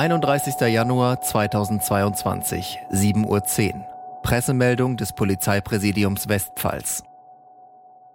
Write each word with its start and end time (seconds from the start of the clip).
31. 0.00 0.58
Januar 0.60 1.20
2022, 1.20 2.78
7.10 2.90 3.74
Uhr. 3.74 3.86
Pressemeldung 4.22 4.96
des 4.96 5.14
Polizeipräsidiums 5.14 6.26
Westpfalz. 6.26 7.02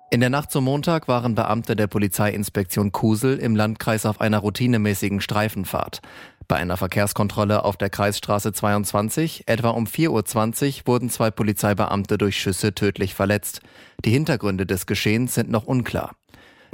In 0.10 0.20
der 0.20 0.32
Nacht 0.32 0.50
zum 0.50 0.64
Montag 0.64 1.08
waren 1.08 1.36
Beamte 1.36 1.76
der 1.76 1.86
Polizeiinspektion 1.86 2.92
Kusel 2.92 3.38
im 3.38 3.56
Landkreis 3.56 4.08
auf 4.08 4.20
einer 4.20 4.40
routinemäßigen 4.40 5.22
Streifenfahrt. 5.22 6.02
Bei 6.48 6.56
einer 6.56 6.78
Verkehrskontrolle 6.78 7.64
auf 7.64 7.78
der 7.78 7.92
Kreisstraße 7.92 8.52
22, 8.52 9.44
etwa 9.46 9.70
um 9.70 9.86
4.20 9.86 10.10
Uhr, 10.10 10.88
wurden 10.88 11.12
zwei 11.12 11.30
Polizeibeamte 11.30 12.18
durch 12.18 12.42
Schüsse 12.42 12.74
tödlich 12.74 13.14
verletzt. 13.14 13.62
Die 14.04 14.10
Hintergründe 14.10 14.66
des 14.66 14.88
Geschehens 14.88 15.36
sind 15.36 15.52
noch 15.52 15.68
unklar. 15.68 16.16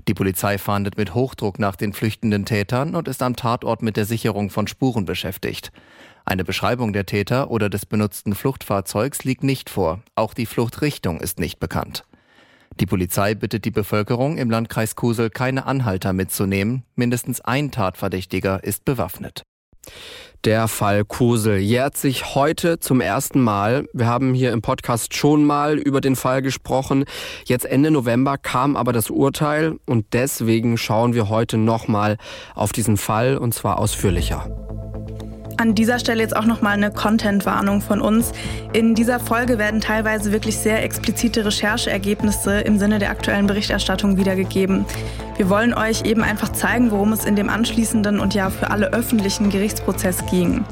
Die 0.08 0.14
Polizei 0.14 0.58
fahndet 0.58 0.98
mit 0.98 1.14
Hochdruck 1.14 1.60
nach 1.60 1.76
den 1.76 1.94
flüchtenden 1.94 2.46
Tätern 2.46 2.96
und 2.96 3.08
ist 3.08 3.22
am 3.22 3.36
Tatort 3.36 3.82
mit 3.82 3.98
der 3.98 4.06
Sicherung 4.06 4.50
von 4.50 4.68
Spuren 4.68 5.06
beschäftigt. 5.06 5.72
Eine 6.26 6.44
Beschreibung 6.44 6.94
der 6.94 7.06
Täter 7.06 7.52
oder 7.52 7.70
des 7.70 7.86
benutzten 7.86 8.36
Fluchtfahrzeugs 8.36 9.24
liegt 9.24 9.44
nicht 9.44 9.70
vor. 9.70 10.02
Auch 10.16 10.34
die 10.34 10.46
Fluchtrichtung 10.46 11.20
ist 11.20 11.40
nicht 11.40 11.60
bekannt. 11.60 12.04
Die 12.80 12.86
Polizei 12.86 13.36
bittet 13.36 13.66
die 13.66 13.72
Bevölkerung 13.72 14.38
im 14.38 14.50
Landkreis 14.50 14.96
Kusel 14.96 15.30
keine 15.30 15.66
Anhalter 15.66 16.14
mitzunehmen. 16.14 16.84
Mindestens 16.96 17.42
ein 17.42 17.72
Tatverdächtiger 17.72 18.64
ist 18.64 18.86
bewaffnet. 18.86 19.44
Der 20.44 20.68
Fall 20.68 21.06
Kusel 21.06 21.58
jährt 21.60 21.96
sich 21.96 22.34
heute 22.34 22.80
zum 22.80 23.00
ersten 23.00 23.42
Mal. 23.42 23.86
Wir 23.94 24.08
haben 24.08 24.34
hier 24.34 24.52
im 24.54 24.64
Podcast 24.64 25.14
schon 25.14 25.44
mal 25.44 25.78
über 25.78 26.02
den 26.02 26.16
Fall 26.16 26.42
gesprochen. 26.42 27.06
Jetzt 27.46 27.66
Ende 27.66 27.92
November 27.92 28.40
kam 28.40 28.76
aber 28.76 28.92
das 28.92 29.12
Urteil 29.12 29.78
und 29.86 30.08
deswegen 30.14 30.78
schauen 30.78 31.14
wir 31.14 31.30
heute 31.30 31.58
nochmal 31.58 32.18
auf 32.56 32.72
diesen 32.72 32.98
Fall 32.98 33.38
und 33.38 33.54
zwar 33.54 33.78
ausführlicher. 33.78 34.91
An 35.62 35.76
dieser 35.76 36.00
Stelle 36.00 36.24
jetzt 36.24 36.36
auch 36.36 36.48
nochmal 36.48 36.74
eine 36.74 36.90
Content-Warnung 36.90 37.82
von 37.82 38.02
uns. 38.02 38.32
In 38.74 38.96
dieser 38.96 39.20
Folge 39.20 39.60
werden 39.60 39.80
teilweise 39.80 40.32
wirklich 40.32 40.58
sehr 40.58 40.84
explizite 40.84 41.46
Rechercheergebnisse 41.46 42.62
im 42.62 42.80
Sinne 42.80 42.98
der 42.98 43.12
aktuellen 43.12 43.46
Berichterstattung 43.46 44.18
wiedergegeben. 44.18 44.86
Wir 45.38 45.52
wollen 45.52 45.76
euch 45.76 46.02
eben 46.04 46.24
einfach 46.24 46.52
zeigen, 46.52 46.90
worum 46.90 47.14
es 47.14 47.26
in 47.26 47.36
dem 47.36 47.48
anschließenden 47.48 48.20
und 48.20 48.34
ja 48.34 48.50
für 48.50 48.72
alle 48.72 48.92
öffentlichen 48.92 49.52
Gerichtsprozess 49.52 50.26
ging. 50.32 50.66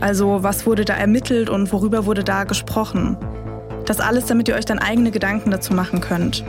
Also 0.00 0.44
was 0.44 0.66
wurde 0.66 0.84
da 0.84 0.94
ermittelt 0.94 1.50
und 1.50 1.72
worüber 1.72 2.06
wurde 2.06 2.22
da 2.22 2.44
gesprochen. 2.44 3.16
Das 3.86 3.98
alles, 3.98 4.26
damit 4.26 4.46
ihr 4.46 4.54
euch 4.54 4.66
dann 4.66 4.78
eigene 4.78 5.10
Gedanken 5.10 5.50
dazu 5.50 5.74
machen 5.74 6.00
könnt. 6.00 6.44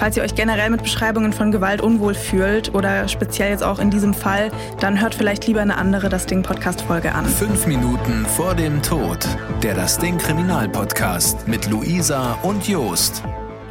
Falls 0.00 0.16
ihr 0.16 0.22
euch 0.22 0.34
generell 0.34 0.70
mit 0.70 0.82
Beschreibungen 0.82 1.34
von 1.34 1.52
Gewalt 1.52 1.82
unwohl 1.82 2.14
fühlt 2.14 2.74
oder 2.74 3.06
speziell 3.06 3.50
jetzt 3.50 3.62
auch 3.62 3.78
in 3.78 3.90
diesem 3.90 4.14
Fall, 4.14 4.50
dann 4.80 4.98
hört 4.98 5.14
vielleicht 5.14 5.46
lieber 5.46 5.60
eine 5.60 5.76
andere 5.76 6.08
Das 6.08 6.24
Ding 6.24 6.42
Podcast 6.42 6.80
Folge 6.80 7.14
an. 7.14 7.26
Fünf 7.26 7.66
Minuten 7.66 8.24
vor 8.24 8.54
dem 8.54 8.80
Tod. 8.80 9.18
Der 9.62 9.74
Das 9.74 9.98
Ding 9.98 10.16
Kriminal 10.16 10.70
Podcast 10.70 11.46
mit 11.46 11.68
Luisa 11.68 12.32
und 12.42 12.66
Jost. 12.66 13.22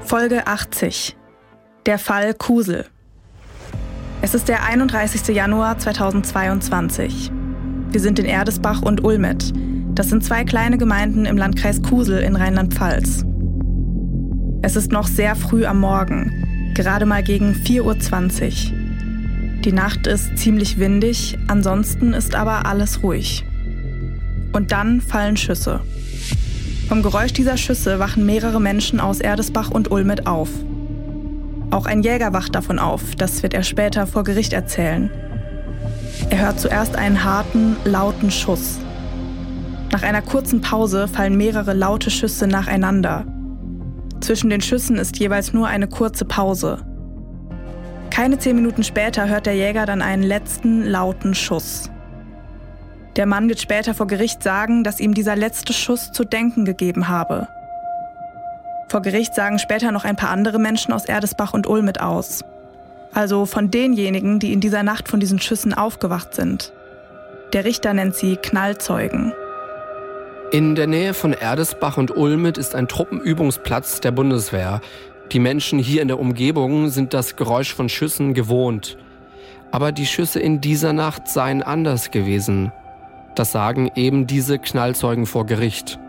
Folge 0.05 0.45
80. 0.45 1.17
Der 1.87 1.97
Fall 1.97 2.35
Kusel. 2.35 2.85
Es 4.21 4.35
ist 4.35 4.49
der 4.49 4.63
31. 4.65 5.35
Januar 5.35 5.79
2022. 5.79 7.31
Wir 7.89 7.99
sind 7.99 8.19
in 8.19 8.25
Erdesbach 8.25 8.83
und 8.83 9.03
Ulmet. 9.03 9.51
Das 9.95 10.09
sind 10.09 10.23
zwei 10.23 10.43
kleine 10.43 10.77
Gemeinden 10.77 11.25
im 11.25 11.37
Landkreis 11.37 11.81
Kusel 11.81 12.19
in 12.19 12.35
Rheinland-Pfalz. 12.35 13.25
Es 14.61 14.75
ist 14.75 14.91
noch 14.91 15.07
sehr 15.07 15.37
früh 15.37 15.65
am 15.65 15.79
Morgen, 15.79 16.73
gerade 16.75 17.05
mal 17.05 17.23
gegen 17.23 17.53
4.20 17.53 18.43
Uhr. 18.43 18.77
Die 19.63 19.71
Nacht 19.71 20.05
ist 20.05 20.37
ziemlich 20.37 20.79
windig, 20.79 21.37
ansonsten 21.47 22.11
ist 22.11 22.35
aber 22.35 22.65
alles 22.65 23.01
ruhig. 23.01 23.45
Und 24.51 24.73
dann 24.73 24.99
fallen 24.99 25.37
Schüsse. 25.37 25.79
Vom 26.89 27.01
Geräusch 27.03 27.31
dieser 27.31 27.55
Schüsse 27.55 27.99
wachen 27.99 28.25
mehrere 28.25 28.59
Menschen 28.59 28.99
aus 28.99 29.21
Erdesbach 29.21 29.71
und 29.71 29.91
Ulmet 29.91 30.27
auf. 30.27 30.49
Auch 31.71 31.85
ein 31.85 32.03
Jäger 32.03 32.33
wacht 32.33 32.53
davon 32.53 32.79
auf, 32.79 33.15
das 33.15 33.41
wird 33.43 33.53
er 33.53 33.63
später 33.63 34.07
vor 34.07 34.25
Gericht 34.25 34.51
erzählen. 34.51 35.09
Er 36.29 36.39
hört 36.47 36.59
zuerst 36.59 36.97
einen 36.97 37.23
harten, 37.23 37.77
lauten 37.85 38.29
Schuss. 38.29 38.77
Nach 39.91 40.03
einer 40.03 40.21
kurzen 40.21 40.59
Pause 40.59 41.07
fallen 41.07 41.37
mehrere 41.37 41.73
laute 41.73 42.11
Schüsse 42.11 42.45
nacheinander. 42.45 43.25
Zwischen 44.21 44.49
den 44.49 44.61
Schüssen 44.61 44.97
ist 44.97 45.17
jeweils 45.17 45.53
nur 45.53 45.67
eine 45.67 45.87
kurze 45.87 46.25
Pause. 46.25 46.79
Keine 48.09 48.37
zehn 48.37 48.55
Minuten 48.55 48.83
später 48.83 49.29
hört 49.29 49.45
der 49.45 49.55
Jäger 49.55 49.85
dann 49.85 50.01
einen 50.01 50.23
letzten 50.23 50.83
lauten 50.83 51.33
Schuss. 51.33 51.89
Der 53.15 53.25
Mann 53.25 53.49
wird 53.49 53.59
später 53.59 53.93
vor 53.93 54.07
Gericht 54.07 54.43
sagen, 54.43 54.83
dass 54.83 54.99
ihm 54.99 55.13
dieser 55.13 55.35
letzte 55.35 55.73
Schuss 55.73 56.11
zu 56.11 56.23
denken 56.23 56.65
gegeben 56.65 57.07
habe. 57.07 57.47
Vor 58.89 59.01
Gericht 59.01 59.35
sagen 59.35 59.59
später 59.59 59.91
noch 59.91 60.03
ein 60.03 60.15
paar 60.15 60.31
andere 60.31 60.59
Menschen 60.59 60.93
aus 60.93 61.05
Erdesbach 61.05 61.53
und 61.53 61.67
Ulmet 61.67 62.01
aus. 62.01 62.43
Also 63.13 63.45
von 63.45 63.71
denjenigen, 63.71 64.39
die 64.39 64.53
in 64.53 64.61
dieser 64.61 64.83
Nacht 64.83 65.07
von 65.07 65.19
diesen 65.19 65.39
Schüssen 65.39 65.73
aufgewacht 65.73 66.33
sind. 66.33 66.73
Der 67.53 67.65
Richter 67.65 67.93
nennt 67.93 68.15
sie 68.15 68.35
Knallzeugen. 68.35 69.33
In 70.51 70.73
der 70.73 70.87
Nähe 70.87 71.13
von 71.13 71.33
Erdesbach 71.33 71.97
und 71.97 72.17
Ulmet 72.17 72.57
ist 72.57 72.73
ein 72.73 72.87
Truppenübungsplatz 72.87 74.01
der 74.01 74.09
Bundeswehr. 74.09 74.81
Die 75.31 75.37
Menschen 75.37 75.77
hier 75.77 76.01
in 76.01 76.07
der 76.07 76.19
Umgebung 76.19 76.89
sind 76.89 77.13
das 77.13 77.35
Geräusch 77.35 77.75
von 77.75 77.87
Schüssen 77.87 78.33
gewohnt. 78.33 78.97
Aber 79.69 79.91
die 79.91 80.07
Schüsse 80.07 80.39
in 80.39 80.59
dieser 80.59 80.91
Nacht 80.91 81.27
seien 81.27 81.61
anders 81.61 82.09
gewesen. 82.09 82.71
Das 83.35 83.51
sagen 83.51 83.91
eben 83.93 84.25
diese 84.25 84.57
Knallzeugen 84.57 85.27
vor 85.27 85.45
Gericht. 85.45 85.99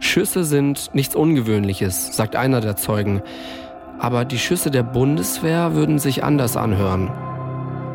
Schüsse 0.00 0.42
sind 0.42 0.92
nichts 0.92 1.14
Ungewöhnliches, 1.14 2.16
sagt 2.16 2.34
einer 2.34 2.60
der 2.60 2.74
Zeugen. 2.74 3.22
Aber 4.00 4.24
die 4.24 4.40
Schüsse 4.40 4.72
der 4.72 4.82
Bundeswehr 4.82 5.76
würden 5.76 6.00
sich 6.00 6.24
anders 6.24 6.56
anhören. 6.56 7.12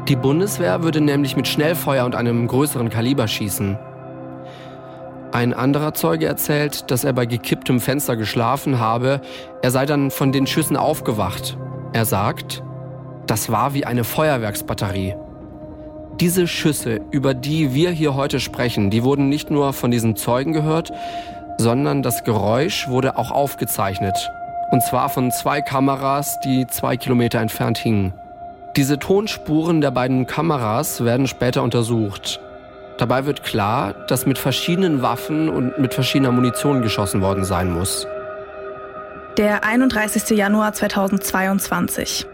Die 0.07 0.15
Bundeswehr 0.15 0.81
würde 0.81 1.01
nämlich 1.01 1.35
mit 1.35 1.49
Schnellfeuer 1.49 2.05
und 2.05 2.15
einem 2.15 2.47
größeren 2.47 2.89
Kaliber 2.89 3.27
schießen. 3.27 3.77
Ein 5.33 5.53
anderer 5.53 5.93
Zeuge 5.93 6.25
erzählt, 6.25 6.91
dass 6.91 7.05
er 7.05 7.13
bei 7.13 7.25
gekipptem 7.25 7.79
Fenster 7.79 8.17
geschlafen 8.17 8.79
habe. 8.79 9.21
Er 9.61 9.71
sei 9.71 9.85
dann 9.85 10.11
von 10.11 10.33
den 10.33 10.45
Schüssen 10.45 10.75
aufgewacht. 10.75 11.57
Er 11.93 12.03
sagt, 12.03 12.63
das 13.27 13.49
war 13.49 13.73
wie 13.73 13.85
eine 13.85 14.03
Feuerwerksbatterie. 14.03 15.15
Diese 16.19 16.47
Schüsse, 16.47 16.99
über 17.11 17.33
die 17.33 17.73
wir 17.73 17.91
hier 17.91 18.13
heute 18.13 18.41
sprechen, 18.41 18.89
die 18.89 19.03
wurden 19.03 19.29
nicht 19.29 19.49
nur 19.49 19.71
von 19.71 19.89
diesen 19.89 20.17
Zeugen 20.17 20.51
gehört, 20.51 20.91
sondern 21.57 22.03
das 22.03 22.25
Geräusch 22.25 22.89
wurde 22.89 23.17
auch 23.17 23.31
aufgezeichnet. 23.31 24.29
Und 24.71 24.83
zwar 24.83 25.07
von 25.07 25.31
zwei 25.31 25.61
Kameras, 25.61 26.41
die 26.41 26.67
zwei 26.67 26.97
Kilometer 26.97 27.39
entfernt 27.39 27.77
hingen. 27.77 28.13
Diese 28.75 28.99
Tonspuren 28.99 29.79
der 29.79 29.91
beiden 29.91 30.27
Kameras 30.27 31.05
werden 31.05 31.27
später 31.27 31.63
untersucht. 31.63 32.41
Dabei 32.97 33.25
wird 33.25 33.43
klar, 33.43 33.93
dass 34.07 34.25
mit 34.25 34.37
verschiedenen 34.37 35.01
Waffen 35.01 35.49
und 35.49 35.79
mit 35.79 35.93
verschiedener 35.93 36.31
Munition 36.31 36.81
geschossen 36.81 37.21
worden 37.21 37.43
sein 37.43 37.71
muss. 37.71 38.05
Der 39.37 39.63
31. 39.63 40.37
Januar 40.37 40.73
2022. 40.73 42.27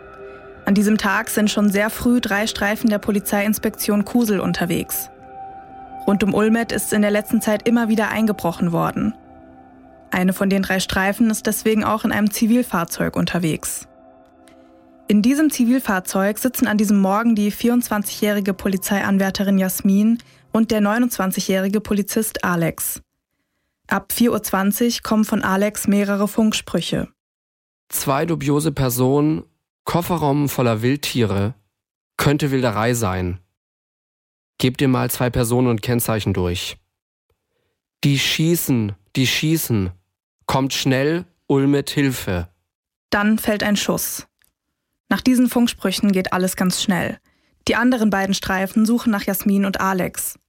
An 0.65 0.73
diesem 0.73 0.97
Tag 0.97 1.29
sind 1.29 1.49
schon 1.49 1.69
sehr 1.69 1.89
früh 1.89 2.19
drei 2.19 2.47
Streifen 2.47 2.89
der 2.89 2.97
Polizeiinspektion 2.97 4.03
Kusel 4.03 4.39
unterwegs. 4.39 5.09
Rund 6.05 6.23
um 6.23 6.33
Ulmet 6.33 6.71
ist 6.71 6.91
in 6.91 7.01
der 7.01 7.11
letzten 7.11 7.41
Zeit 7.41 7.67
immer 7.67 7.87
wieder 7.87 8.09
eingebrochen 8.09 8.71
worden. 8.71 9.13
Eine 10.11 10.33
von 10.33 10.49
den 10.49 10.63
drei 10.63 10.79
Streifen 10.79 11.29
ist 11.29 11.45
deswegen 11.45 11.83
auch 11.83 12.03
in 12.03 12.11
einem 12.11 12.31
Zivilfahrzeug 12.31 13.15
unterwegs. 13.15 13.87
In 15.07 15.21
diesem 15.21 15.49
Zivilfahrzeug 15.49 16.37
sitzen 16.37 16.67
an 16.67 16.77
diesem 16.77 16.99
Morgen 16.99 17.35
die 17.35 17.51
24-jährige 17.51 18.53
Polizeianwärterin 18.53 19.57
Jasmin 19.57 20.17
und 20.57 20.71
der 20.71 20.81
29-jährige 20.81 21.81
Polizist 21.81 22.43
Alex. 22.43 23.01
Ab 23.87 24.11
4.20 24.11 24.97
Uhr 24.97 25.03
kommen 25.03 25.23
von 25.23 25.43
Alex 25.43 25.87
mehrere 25.87 26.27
Funksprüche. 26.27 27.07
Zwei 27.89 28.25
dubiose 28.25 28.71
Personen, 28.71 29.43
Kofferraum 29.85 30.49
voller 30.49 30.81
Wildtiere, 30.81 31.53
könnte 32.17 32.49
Wilderei 32.49 32.95
sein. 32.95 33.39
Gebt 34.57 34.81
ihr 34.81 34.87
mal 34.87 35.11
zwei 35.11 35.29
Personen 35.29 35.67
und 35.67 35.83
Kennzeichen 35.83 36.33
durch. 36.33 36.77
Die 38.03 38.17
schießen, 38.17 38.93
die 39.15 39.27
schießen. 39.27 39.91
Kommt 40.47 40.73
schnell, 40.73 41.25
Ulmet 41.45 41.91
Hilfe. 41.91 42.49
Dann 43.11 43.37
fällt 43.37 43.61
ein 43.61 43.77
Schuss. 43.77 44.27
Nach 45.07 45.21
diesen 45.21 45.49
Funksprüchen 45.49 46.11
geht 46.11 46.33
alles 46.33 46.55
ganz 46.55 46.81
schnell. 46.81 47.19
Die 47.67 47.75
anderen 47.75 48.09
beiden 48.09 48.33
Streifen 48.33 48.85
suchen 48.85 49.11
nach 49.11 49.23
Jasmin 49.23 49.65
und 49.65 49.79
Alex. 49.79 50.39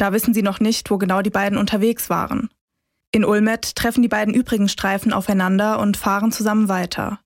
Da 0.00 0.14
wissen 0.14 0.32
sie 0.32 0.40
noch 0.40 0.60
nicht, 0.60 0.90
wo 0.90 0.96
genau 0.96 1.20
die 1.20 1.28
beiden 1.28 1.58
unterwegs 1.58 2.08
waren. 2.08 2.48
In 3.12 3.22
Ulmet 3.22 3.76
treffen 3.76 4.00
die 4.00 4.08
beiden 4.08 4.32
übrigen 4.32 4.70
Streifen 4.70 5.12
aufeinander 5.12 5.78
und 5.78 5.98
fahren 5.98 6.32
zusammen 6.32 6.70
weiter. 6.70 7.20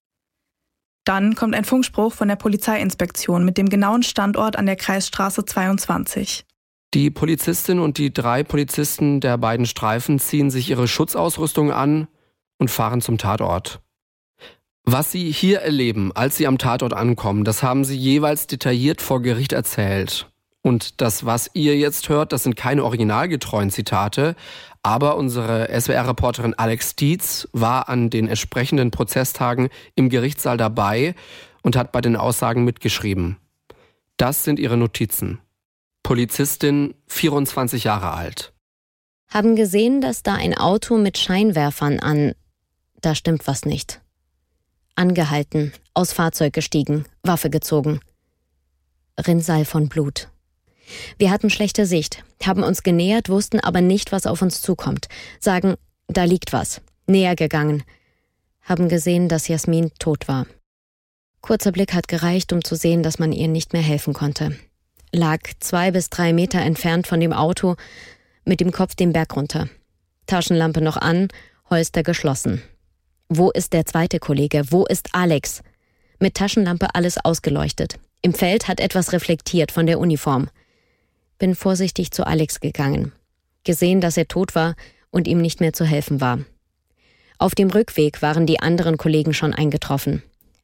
Dann 1.05 1.37
kommt 1.37 1.55
ein 1.55 1.65
Funkspruch 1.65 2.12
von 2.12 2.26
der 2.26 2.35
Polizeiinspektion 2.35 3.44
mit 3.44 3.59
dem 3.59 3.69
genauen 3.69 4.03
Standort 4.03 4.56
an 4.56 4.67
der 4.67 4.75
Kreisstraße 4.75 5.44
22. 5.44 6.44
Die 6.94 7.12
Polizistin 7.12 7.79
und 7.79 7.97
die 7.97 8.12
drei 8.12 8.43
Polizisten 8.43 9.20
der 9.20 9.38
beiden 9.38 9.67
Streifen 9.67 10.19
ziehen 10.19 10.50
sich 10.50 10.69
ihre 10.69 10.88
Schutzausrüstung 10.88 11.70
an 11.70 12.09
und 12.59 12.73
fahren 12.73 13.00
zum 13.00 13.19
Tatort. 13.19 13.82
Was 14.82 15.12
sie 15.12 15.31
hier 15.31 15.61
erleben, 15.61 16.11
als 16.11 16.38
sie 16.38 16.49
am 16.49 16.59
Tatort 16.59 16.93
ankommen, 16.93 17.44
das 17.44 17.62
haben 17.62 17.85
sie 17.85 17.97
jeweils 17.97 18.49
detailliert 18.49 19.00
vor 19.00 19.23
Gericht 19.23 19.53
erzählt. 19.53 20.34
Und 20.65 21.03
das, 21.03 21.27
was 21.27 21.51
ihr 21.53 21.77
jetzt 21.77 22.09
hört, 22.09 22.33
das 22.33 22.43
sind 22.43 22.57
keine 22.57 22.85
originalgetreuen 22.85 23.69
Zitate, 23.69 24.35
aber 24.83 25.19
unsere 25.19 25.69
SWR-Reporterin 25.79 26.55
Alex 26.55 26.97
Dietz 26.97 27.47
war 27.53 27.91
an 27.91 28.09
den 28.09 28.29
entsprechenden 28.29 28.91
Prozesstagen 28.91 29.69
im 29.95 30.09
Gerichtssaal 30.09 30.57
dabei 30.57 31.15
und 31.63 31.77
hat 31.77 31.93
bei 31.93 32.01
den 32.01 32.17
Aussagen 32.17 32.65
mitgeschrieben. 32.65 33.37
Das 34.17 34.45
sind 34.45 34.59
ihre 34.59 34.79
Notizen. 34.79 35.39
Polizistin, 36.03 36.95
24 37.09 37.85
Jahre 37.85 38.13
alt. 38.13 38.55
Haben 39.29 39.57
gesehen, 39.57 40.01
dass 40.01 40.23
da 40.23 40.35
ein 40.35 40.57
Auto 40.57 40.97
mit 40.97 41.19
Scheinwerfern 41.19 42.01
an. 42.01 42.33
Da 43.03 43.15
stimmt 43.15 43.47
was 43.47 43.67
nicht. 43.67 44.01
Angehalten, 44.95 45.75
aus 45.93 46.15
Fahrzeug 46.15 46.55
gestiegen, 46.55 47.05
Waffe 47.23 47.51
gezogen. 47.51 48.01
Rinnsal 49.19 49.67
von 49.67 49.91
Blut. 49.91 50.29
Wir 51.19 51.31
hatten 51.31 51.51
schlechte 51.51 51.87
Sicht, 51.87 52.25
haben 52.45 52.63
uns 52.63 52.83
genähert, 52.83 53.29
wussten 53.29 53.61
aber 53.61 53.81
nicht, 53.81 54.13
was 54.13 54.27
auf 54.27 54.43
uns 54.43 54.61
zukommt. 54.61 55.09
Sagen, 55.41 55.75
da 56.09 56.25
liegt 56.25 56.53
was. 56.53 56.81
Näher 57.07 57.37
gegangen. 57.37 57.83
Haben 58.63 58.89
gesehen, 58.89 59.29
dass 59.29 59.49
Jasmin 59.49 59.91
tot 59.99 60.29
war. 60.29 60.47
Kurzer 61.41 61.73
Blick 61.73 61.93
hat 61.93 62.09
gereicht, 62.09 62.53
um 62.53 62.65
zu 62.65 62.75
sehen, 62.75 63.03
dass 63.03 63.19
man 63.19 63.33
ihr 63.33 63.49
nicht 63.49 63.73
mehr 63.73 63.83
helfen 63.83 64.15
konnte 64.15 64.57
lag 65.15 65.39
zwei 65.61 65.91
bis 65.91 66.11
drei 66.11 66.33
Meter 66.33 66.61
entfernt 66.61 67.07
von 67.07 67.21
dem 67.21 67.33
Auto, 67.33 67.77
mit 68.45 68.61
dem 68.61 68.73
Kopf 68.73 68.95
den 68.95 69.13
Berg 69.13 69.37
runter. 69.37 69.69
Taschenlampe 70.27 70.81
noch 70.81 70.97
an, 70.97 71.29
Holster 71.71 72.03
geschlossen. 72.03 72.63
Wo 73.29 73.51
ist 73.51 73.73
der 73.73 73.87
zweite 73.87 74.19
Kollege? 74.19 74.65
Wo 74.71 74.85
ist 74.85 75.11
Alex? 75.13 75.63
Mit 76.19 76.35
Taschenlampe 76.35 76.95
alles 76.95 77.17
ausgeleuchtet. 77.25 77.99
Im 78.23 78.35
Feld 78.35 78.69
hat 78.69 78.81
etwas 78.81 79.13
reflektiert 79.13 79.73
von 79.73 79.87
der 79.87 79.99
Uniform. 79.99 80.49
Bin 81.39 81.55
vorsichtig 81.55 82.11
zu 82.11 82.27
Alex 82.27 82.61
gegangen. 82.61 83.13
Gesehen, 83.65 84.01
dass 84.01 84.17
er 84.17 84.29
tot 84.29 84.55
war 84.55 84.75
und 85.11 85.27
ihm 85.29 85.41
nicht 85.41 85.61
mehr 85.61 85.73
zu 85.73 85.85
helfen 85.85 86.21
war. 86.21 86.41
Auf 87.39 87.55
dem 87.55 87.71
Rückweg 87.71 88.23
waren 88.23 88.47
die 88.47 88.61
anderen 88.61 88.97
Kollegen 88.97 89.35
schon 89.35 89.55
eingetroffen. 89.55 90.23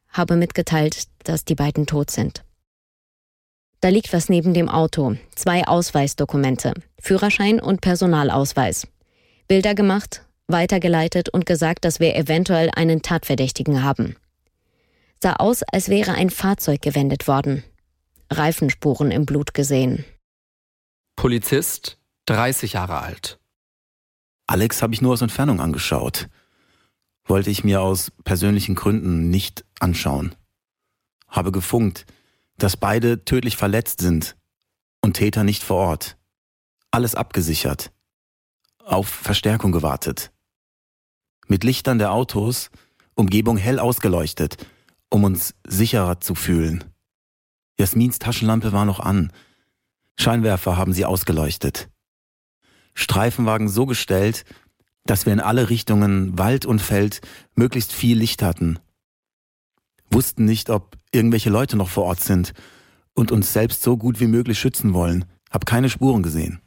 Habe 0.08 0.36
mitgeteilt, 0.36 1.04
dass 1.24 1.44
die 1.44 1.54
beiden 1.54 1.86
tot 1.86 2.10
sind. 2.10 2.44
Da 3.80 3.88
liegt 3.88 4.12
was 4.12 4.28
neben 4.28 4.54
dem 4.54 4.68
Auto. 4.68 5.16
Zwei 5.34 5.66
Ausweisdokumente. 5.66 6.74
Führerschein 7.00 7.60
und 7.60 7.80
Personalausweis. 7.80 8.86
Bilder 9.48 9.74
gemacht, 9.74 10.24
weitergeleitet 10.48 11.30
und 11.30 11.46
gesagt, 11.46 11.84
dass 11.84 11.98
wir 11.98 12.14
eventuell 12.14 12.70
einen 12.74 13.02
Tatverdächtigen 13.02 13.82
haben. 13.82 14.16
Sah 15.22 15.34
aus, 15.34 15.62
als 15.62 15.88
wäre 15.88 16.12
ein 16.12 16.30
Fahrzeug 16.30 16.82
gewendet 16.82 17.26
worden. 17.26 17.64
Reifenspuren 18.30 19.10
im 19.10 19.26
Blut 19.26 19.54
gesehen. 19.54 20.04
Polizist, 21.20 21.98
30 22.28 22.72
Jahre 22.72 23.00
alt. 23.00 23.38
Alex 24.46 24.80
habe 24.80 24.94
ich 24.94 25.02
nur 25.02 25.12
aus 25.12 25.20
Entfernung 25.20 25.60
angeschaut. 25.60 26.30
Wollte 27.26 27.50
ich 27.50 27.62
mir 27.62 27.82
aus 27.82 28.10
persönlichen 28.24 28.74
Gründen 28.74 29.28
nicht 29.28 29.66
anschauen. 29.80 30.34
Habe 31.28 31.52
gefunkt, 31.52 32.06
dass 32.56 32.78
beide 32.78 33.22
tödlich 33.26 33.58
verletzt 33.58 34.00
sind 34.00 34.34
und 35.02 35.12
Täter 35.12 35.44
nicht 35.44 35.62
vor 35.62 35.76
Ort. 35.88 36.16
Alles 36.90 37.14
abgesichert. 37.14 37.92
Auf 38.82 39.06
Verstärkung 39.06 39.72
gewartet. 39.72 40.32
Mit 41.48 41.64
Lichtern 41.64 41.98
der 41.98 42.12
Autos, 42.12 42.70
Umgebung 43.14 43.58
hell 43.58 43.78
ausgeleuchtet, 43.78 44.56
um 45.10 45.24
uns 45.24 45.54
sicherer 45.66 46.22
zu 46.22 46.34
fühlen. 46.34 46.82
Jasmins 47.78 48.20
Taschenlampe 48.20 48.72
war 48.72 48.86
noch 48.86 49.00
an. 49.00 49.30
Scheinwerfer 50.20 50.76
haben 50.76 50.92
sie 50.92 51.04
ausgeleuchtet. 51.04 51.88
Streifenwagen 52.94 53.68
so 53.68 53.86
gestellt, 53.86 54.44
dass 55.06 55.24
wir 55.24 55.32
in 55.32 55.40
alle 55.40 55.70
Richtungen, 55.70 56.38
Wald 56.38 56.66
und 56.66 56.80
Feld, 56.80 57.20
möglichst 57.54 57.92
viel 57.92 58.18
Licht 58.18 58.42
hatten. 58.42 58.78
Wussten 60.10 60.44
nicht, 60.44 60.68
ob 60.70 60.98
irgendwelche 61.12 61.50
Leute 61.50 61.76
noch 61.76 61.88
vor 61.88 62.04
Ort 62.04 62.20
sind 62.20 62.52
und 63.14 63.32
uns 63.32 63.52
selbst 63.52 63.82
so 63.82 63.96
gut 63.96 64.20
wie 64.20 64.26
möglich 64.26 64.58
schützen 64.58 64.92
wollen. 64.92 65.24
Hab 65.50 65.66
keine 65.66 65.88
Spuren 65.88 66.22
gesehen. 66.22 66.60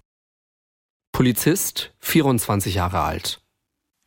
Polizist, 1.11 1.93
24 1.99 2.75
Jahre 2.75 3.01
alt. 3.01 3.41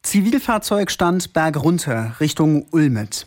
Zivilfahrzeug 0.02 0.90
stand 0.90 1.32
bergunter 1.32 2.16
Richtung 2.20 2.66
Ulmet. 2.72 3.26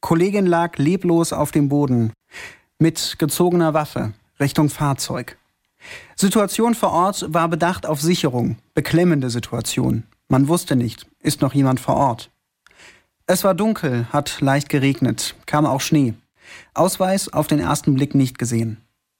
Kollegin 0.00 0.46
lag 0.46 0.78
leblos 0.78 1.32
auf 1.32 1.50
dem 1.50 1.68
Boden 1.68 2.12
mit 2.78 3.16
gezogener 3.18 3.74
Waffe 3.74 4.14
Richtung 4.40 4.70
Fahrzeug. 4.70 5.37
Situation 6.16 6.74
vor 6.74 6.90
Ort 6.90 7.26
war 7.28 7.48
bedacht 7.48 7.86
auf 7.86 8.00
Sicherung, 8.00 8.56
beklemmende 8.74 9.30
Situation. 9.30 10.04
Man 10.28 10.48
wusste 10.48 10.76
nicht, 10.76 11.06
ist 11.20 11.40
noch 11.40 11.54
jemand 11.54 11.80
vor 11.80 11.96
Ort. 11.96 12.30
Es 13.26 13.44
war 13.44 13.54
dunkel, 13.54 14.06
hat 14.12 14.40
leicht 14.40 14.68
geregnet, 14.68 15.34
kam 15.46 15.66
auch 15.66 15.80
Schnee. 15.80 16.14
Ausweis 16.74 17.32
auf 17.32 17.46
den 17.46 17.60
ersten 17.60 17.94
Blick 17.94 18.14
nicht 18.14 18.38
gesehen. 18.38 18.78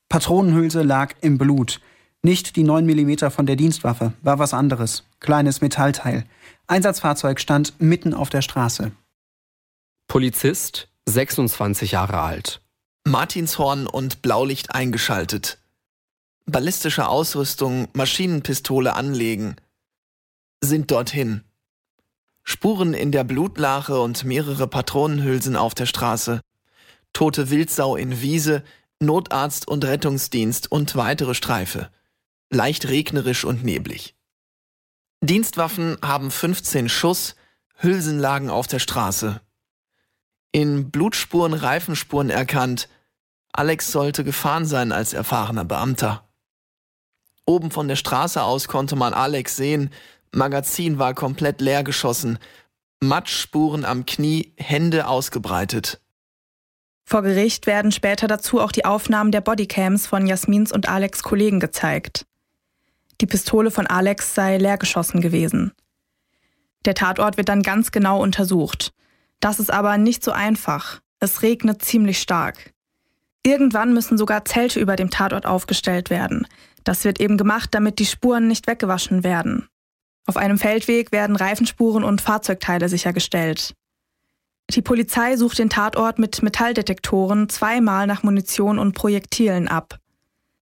Patronenhülse 0.08 0.82
lag 0.82 1.14
im 1.20 1.38
Blut. 1.38 1.80
Nicht 2.22 2.56
die 2.56 2.64
9 2.64 2.84
mm 2.86 3.30
von 3.30 3.46
der 3.46 3.56
Dienstwaffe, 3.56 4.12
war 4.22 4.38
was 4.38 4.54
anderes. 4.54 5.04
Kleines 5.20 5.60
Metallteil. 5.60 6.24
Einsatzfahrzeug 6.66 7.38
stand 7.38 7.80
mitten 7.80 8.14
auf 8.14 8.30
der 8.30 8.42
Straße. 8.42 8.92
Polizist, 10.08 10.88
26 11.06 11.92
Jahre 11.92 12.20
alt. 12.20 12.60
Martinshorn 13.06 13.86
und 13.86 14.22
Blaulicht 14.22 14.74
eingeschaltet. 14.74 15.58
Ballistische 16.48 17.08
Ausrüstung, 17.08 17.88
Maschinenpistole 17.92 18.94
anlegen. 18.94 19.56
Sind 20.60 20.90
dorthin. 20.90 21.44
Spuren 22.42 22.94
in 22.94 23.12
der 23.12 23.24
Blutlache 23.24 24.00
und 24.00 24.24
mehrere 24.24 24.66
Patronenhülsen 24.66 25.56
auf 25.56 25.74
der 25.74 25.86
Straße 25.86 26.40
tote 27.12 27.50
Wildsau 27.50 27.96
in 27.96 28.20
Wiese, 28.20 28.62
Notarzt 29.00 29.66
und 29.66 29.84
Rettungsdienst 29.84 30.70
und 30.70 30.94
weitere 30.96 31.34
Streife. 31.34 31.90
Leicht 32.50 32.88
regnerisch 32.88 33.44
und 33.44 33.64
neblig. 33.64 34.14
Dienstwaffen 35.20 35.98
haben 36.00 36.30
15 36.30 36.88
Schuss, 36.88 37.34
Hülsen 37.74 38.18
lagen 38.18 38.50
auf 38.50 38.66
der 38.66 38.78
Straße. 38.78 39.40
In 40.52 40.90
Blutspuren 40.90 41.54
Reifenspuren 41.54 42.30
erkannt, 42.30 42.88
Alex 43.52 43.90
sollte 43.90 44.24
gefahren 44.24 44.64
sein 44.64 44.92
als 44.92 45.12
erfahrener 45.12 45.64
Beamter. 45.64 46.27
Oben 47.48 47.70
von 47.70 47.88
der 47.88 47.96
Straße 47.96 48.42
aus 48.42 48.68
konnte 48.68 48.94
man 48.94 49.14
Alex 49.14 49.56
sehen, 49.56 49.88
Magazin 50.32 50.98
war 50.98 51.14
komplett 51.14 51.62
leer 51.62 51.82
geschossen, 51.82 52.38
Matschspuren 53.00 53.86
am 53.86 54.04
Knie, 54.04 54.52
Hände 54.58 55.06
ausgebreitet. 55.06 55.98
Vor 57.06 57.22
Gericht 57.22 57.66
werden 57.66 57.90
später 57.90 58.26
dazu 58.26 58.60
auch 58.60 58.70
die 58.70 58.84
Aufnahmen 58.84 59.32
der 59.32 59.40
Bodycams 59.40 60.06
von 60.06 60.26
Jasmins 60.26 60.72
und 60.72 60.90
Alex 60.90 61.22
Kollegen 61.22 61.58
gezeigt. 61.58 62.26
Die 63.22 63.26
Pistole 63.26 63.70
von 63.70 63.86
Alex 63.86 64.34
sei 64.34 64.58
leergeschossen 64.58 65.22
gewesen. 65.22 65.72
Der 66.84 66.94
Tatort 66.94 67.38
wird 67.38 67.48
dann 67.48 67.62
ganz 67.62 67.92
genau 67.92 68.22
untersucht. 68.22 68.92
Das 69.40 69.58
ist 69.58 69.72
aber 69.72 69.96
nicht 69.96 70.22
so 70.22 70.32
einfach. 70.32 71.00
Es 71.18 71.40
regnet 71.40 71.82
ziemlich 71.82 72.20
stark. 72.20 72.74
Irgendwann 73.44 73.94
müssen 73.94 74.18
sogar 74.18 74.44
Zelte 74.44 74.80
über 74.80 74.96
dem 74.96 75.10
Tatort 75.10 75.46
aufgestellt 75.46 76.10
werden. 76.10 76.46
Das 76.84 77.04
wird 77.04 77.20
eben 77.20 77.36
gemacht, 77.36 77.70
damit 77.72 77.98
die 77.98 78.06
Spuren 78.06 78.48
nicht 78.48 78.66
weggewaschen 78.66 79.24
werden. 79.24 79.68
Auf 80.26 80.36
einem 80.36 80.58
Feldweg 80.58 81.12
werden 81.12 81.36
Reifenspuren 81.36 82.04
und 82.04 82.20
Fahrzeugteile 82.20 82.88
sichergestellt. 82.88 83.74
Die 84.70 84.82
Polizei 84.82 85.36
sucht 85.36 85.58
den 85.58 85.70
Tatort 85.70 86.18
mit 86.18 86.42
Metalldetektoren 86.42 87.48
zweimal 87.48 88.06
nach 88.06 88.22
Munition 88.22 88.78
und 88.78 88.92
Projektilen 88.94 89.66
ab. 89.66 89.98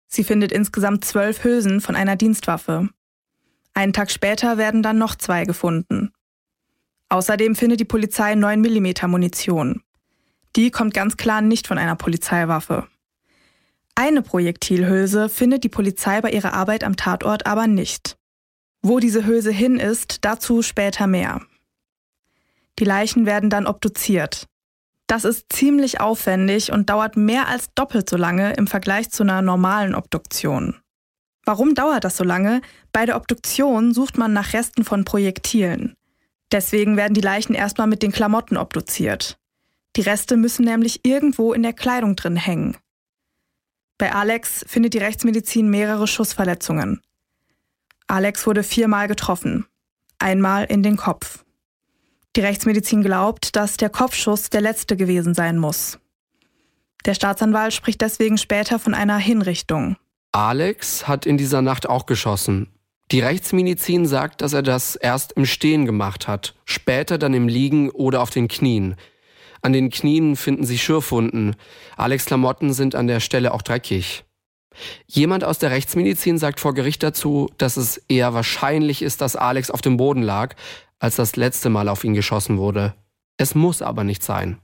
Sie 0.06 0.22
findet 0.22 0.52
insgesamt 0.52 1.04
zwölf 1.04 1.42
Hülsen 1.42 1.80
von 1.80 1.96
einer 1.96 2.14
Dienstwaffe. 2.14 2.88
Einen 3.74 3.92
Tag 3.92 4.12
später 4.12 4.56
werden 4.56 4.82
dann 4.82 4.98
noch 4.98 5.16
zwei 5.16 5.44
gefunden. 5.44 6.12
Außerdem 7.08 7.56
findet 7.56 7.80
die 7.80 7.84
Polizei 7.84 8.34
9 8.34 8.60
mm 8.60 9.08
Munition. 9.08 9.82
Die 10.56 10.70
kommt 10.70 10.94
ganz 10.94 11.16
klar 11.16 11.42
nicht 11.42 11.66
von 11.66 11.78
einer 11.78 11.96
Polizeiwaffe. 11.96 12.86
Eine 13.94 14.22
Projektilhülse 14.22 15.28
findet 15.28 15.64
die 15.64 15.68
Polizei 15.68 16.20
bei 16.20 16.30
ihrer 16.30 16.54
Arbeit 16.54 16.82
am 16.84 16.96
Tatort 16.96 17.46
aber 17.46 17.66
nicht. 17.66 18.16
Wo 18.82 18.98
diese 18.98 19.26
Hülse 19.26 19.50
hin 19.50 19.78
ist, 19.78 20.24
dazu 20.24 20.62
später 20.62 21.06
mehr. 21.06 21.42
Die 22.78 22.84
Leichen 22.84 23.26
werden 23.26 23.50
dann 23.50 23.66
obduziert. 23.66 24.46
Das 25.06 25.24
ist 25.24 25.52
ziemlich 25.52 26.00
aufwendig 26.00 26.72
und 26.72 26.90
dauert 26.90 27.16
mehr 27.16 27.48
als 27.48 27.72
doppelt 27.74 28.08
so 28.10 28.16
lange 28.16 28.54
im 28.54 28.66
Vergleich 28.66 29.10
zu 29.10 29.22
einer 29.22 29.40
normalen 29.40 29.94
Obduktion. 29.94 30.76
Warum 31.44 31.74
dauert 31.74 32.04
das 32.04 32.16
so 32.16 32.24
lange? 32.24 32.60
Bei 32.92 33.06
der 33.06 33.16
Obduktion 33.16 33.94
sucht 33.94 34.18
man 34.18 34.32
nach 34.32 34.52
Resten 34.52 34.84
von 34.84 35.04
Projektilen. 35.04 35.94
Deswegen 36.50 36.96
werden 36.96 37.14
die 37.14 37.20
Leichen 37.20 37.54
erstmal 37.54 37.86
mit 37.86 38.02
den 38.02 38.12
Klamotten 38.12 38.56
obduziert. 38.56 39.38
Die 39.96 40.02
Reste 40.02 40.36
müssen 40.36 40.64
nämlich 40.64 41.00
irgendwo 41.04 41.52
in 41.54 41.62
der 41.62 41.72
Kleidung 41.72 42.16
drin 42.16 42.36
hängen. 42.36 42.76
Bei 43.98 44.14
Alex 44.14 44.64
findet 44.68 44.92
die 44.92 44.98
Rechtsmedizin 44.98 45.70
mehrere 45.70 46.06
Schussverletzungen. 46.06 47.00
Alex 48.06 48.46
wurde 48.46 48.62
viermal 48.62 49.08
getroffen, 49.08 49.66
einmal 50.18 50.64
in 50.66 50.82
den 50.82 50.96
Kopf. 50.96 51.44
Die 52.36 52.40
Rechtsmedizin 52.40 53.02
glaubt, 53.02 53.56
dass 53.56 53.78
der 53.78 53.88
Kopfschuss 53.88 54.50
der 54.50 54.60
letzte 54.60 54.96
gewesen 54.96 55.34
sein 55.34 55.56
muss. 55.56 55.98
Der 57.06 57.14
Staatsanwalt 57.14 57.72
spricht 57.72 58.02
deswegen 58.02 58.36
später 58.36 58.78
von 58.78 58.92
einer 58.92 59.16
Hinrichtung. 59.16 59.96
Alex 60.32 61.08
hat 61.08 61.24
in 61.24 61.38
dieser 61.38 61.62
Nacht 61.62 61.88
auch 61.88 62.04
geschossen. 62.04 62.68
Die 63.10 63.20
Rechtsmedizin 63.20 64.04
sagt, 64.04 64.42
dass 64.42 64.52
er 64.52 64.62
das 64.62 64.96
erst 64.96 65.32
im 65.32 65.46
Stehen 65.46 65.86
gemacht 65.86 66.28
hat, 66.28 66.54
später 66.66 67.16
dann 67.16 67.32
im 67.32 67.48
Liegen 67.48 67.88
oder 67.90 68.20
auf 68.20 68.30
den 68.30 68.48
Knien. 68.48 68.96
An 69.66 69.72
den 69.72 69.90
Knien 69.90 70.36
finden 70.36 70.64
sich 70.64 70.84
Schürfwunden. 70.84 71.56
Alex 71.96 72.26
Klamotten 72.26 72.72
sind 72.72 72.94
an 72.94 73.08
der 73.08 73.18
Stelle 73.18 73.52
auch 73.52 73.62
dreckig. 73.62 74.22
Jemand 75.08 75.42
aus 75.42 75.58
der 75.58 75.72
Rechtsmedizin 75.72 76.38
sagt 76.38 76.60
vor 76.60 76.72
Gericht 76.72 77.02
dazu, 77.02 77.50
dass 77.58 77.76
es 77.76 77.96
eher 78.06 78.32
wahrscheinlich 78.32 79.02
ist, 79.02 79.20
dass 79.22 79.34
Alex 79.34 79.72
auf 79.72 79.82
dem 79.82 79.96
Boden 79.96 80.22
lag, 80.22 80.54
als 81.00 81.16
das 81.16 81.34
letzte 81.34 81.68
Mal 81.68 81.88
auf 81.88 82.04
ihn 82.04 82.14
geschossen 82.14 82.58
wurde. 82.58 82.94
Es 83.38 83.56
muss 83.56 83.82
aber 83.82 84.04
nicht 84.04 84.22
sein. 84.22 84.58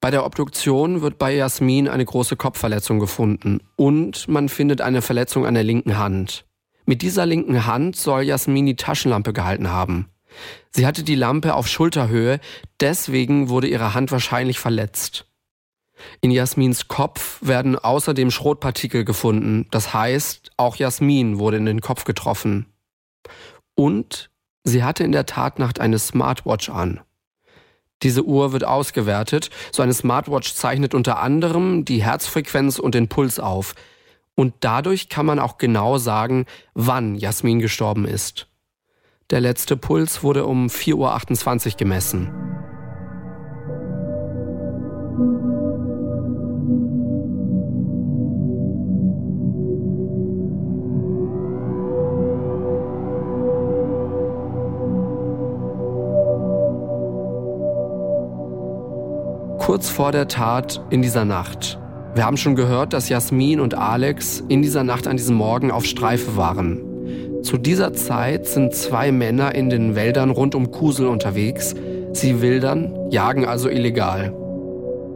Bei 0.00 0.10
der 0.10 0.26
Obduktion 0.26 1.00
wird 1.00 1.16
bei 1.16 1.32
Jasmin 1.32 1.86
eine 1.86 2.04
große 2.04 2.34
Kopfverletzung 2.34 2.98
gefunden 2.98 3.60
und 3.76 4.26
man 4.26 4.48
findet 4.48 4.80
eine 4.80 5.00
Verletzung 5.00 5.46
an 5.46 5.54
der 5.54 5.62
linken 5.62 5.96
Hand. 5.96 6.44
Mit 6.86 7.02
dieser 7.02 7.24
linken 7.24 7.66
Hand 7.66 7.94
soll 7.94 8.22
Jasmin 8.22 8.66
die 8.66 8.74
Taschenlampe 8.74 9.32
gehalten 9.32 9.70
haben. 9.70 10.08
Sie 10.70 10.86
hatte 10.86 11.02
die 11.02 11.14
Lampe 11.14 11.54
auf 11.54 11.68
Schulterhöhe, 11.68 12.40
deswegen 12.80 13.48
wurde 13.48 13.68
ihre 13.68 13.94
Hand 13.94 14.10
wahrscheinlich 14.12 14.58
verletzt. 14.58 15.26
In 16.20 16.30
Jasmins 16.30 16.88
Kopf 16.88 17.38
werden 17.40 17.78
außerdem 17.78 18.30
Schrotpartikel 18.30 19.04
gefunden, 19.04 19.66
das 19.70 19.94
heißt, 19.94 20.52
auch 20.56 20.76
Jasmin 20.76 21.38
wurde 21.38 21.56
in 21.56 21.66
den 21.66 21.80
Kopf 21.80 22.04
getroffen. 22.04 22.66
Und 23.74 24.30
sie 24.64 24.82
hatte 24.82 25.04
in 25.04 25.12
der 25.12 25.26
Tatnacht 25.26 25.80
eine 25.80 25.98
Smartwatch 25.98 26.68
an. 26.68 27.00
Diese 28.02 28.24
Uhr 28.24 28.52
wird 28.52 28.64
ausgewertet. 28.64 29.50
So 29.72 29.82
eine 29.82 29.94
Smartwatch 29.94 30.52
zeichnet 30.54 30.94
unter 30.94 31.20
anderem 31.20 31.84
die 31.84 32.02
Herzfrequenz 32.02 32.78
und 32.78 32.94
den 32.94 33.08
Puls 33.08 33.40
auf. 33.40 33.74
Und 34.34 34.54
dadurch 34.60 35.08
kann 35.08 35.26
man 35.26 35.38
auch 35.38 35.58
genau 35.58 35.96
sagen, 35.96 36.44
wann 36.74 37.14
Jasmin 37.14 37.60
gestorben 37.60 38.04
ist. 38.04 38.48
Der 39.30 39.40
letzte 39.40 39.76
Puls 39.76 40.22
wurde 40.22 40.46
um 40.46 40.66
4.28 40.66 41.72
Uhr 41.72 41.76
gemessen. 41.76 42.30
kurz 59.74 59.88
vor 59.88 60.12
der 60.12 60.28
Tat 60.28 60.84
in 60.90 61.02
dieser 61.02 61.24
Nacht. 61.24 61.80
Wir 62.14 62.24
haben 62.24 62.36
schon 62.36 62.54
gehört, 62.54 62.92
dass 62.92 63.08
Jasmin 63.08 63.58
und 63.58 63.74
Alex 63.74 64.44
in 64.48 64.62
dieser 64.62 64.84
Nacht 64.84 65.08
an 65.08 65.16
diesem 65.16 65.34
Morgen 65.34 65.72
auf 65.72 65.84
Streife 65.84 66.36
waren. 66.36 66.93
Zu 67.44 67.58
dieser 67.58 67.92
Zeit 67.92 68.46
sind 68.46 68.74
zwei 68.74 69.12
Männer 69.12 69.54
in 69.54 69.68
den 69.68 69.94
Wäldern 69.94 70.30
rund 70.30 70.54
um 70.54 70.70
Kusel 70.70 71.06
unterwegs. 71.06 71.74
Sie 72.12 72.40
wildern, 72.40 73.10
jagen 73.10 73.44
also 73.44 73.68
illegal. 73.68 74.32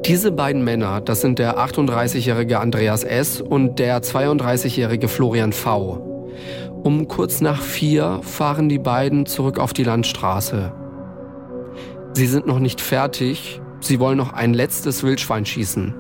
Diese 0.05 0.31
beiden 0.31 0.63
Männer, 0.63 1.01
das 1.01 1.23
sind 1.23 1.39
der 1.39 1.57
38-jährige 1.57 2.61
Andreas 2.61 3.03
S. 3.03 3.41
und 3.41 3.79
der 3.79 4.03
32-jährige 4.03 5.09
Florian 5.09 5.55
V. 5.55 6.05
Um 6.83 7.09
kurz 7.09 7.41
nach 7.41 7.63
vier 7.63 8.21
fahren 8.23 8.69
die 8.69 8.79
beiden 8.79 9.25
zurück 9.25 9.59
auf 9.59 9.73
die 9.73 9.85
Landstraße. 9.85 10.71
Sie 12.13 12.27
sind 12.27 12.47
noch 12.47 12.59
nicht 12.59 12.83
fertig, 12.83 13.63
Sie 13.81 14.01
wollen 14.01 14.19
noch 14.19 14.35
ein 14.35 14.53
letztes 14.53 15.03
Wildschwein 15.03 15.47
schießen. 15.47 15.95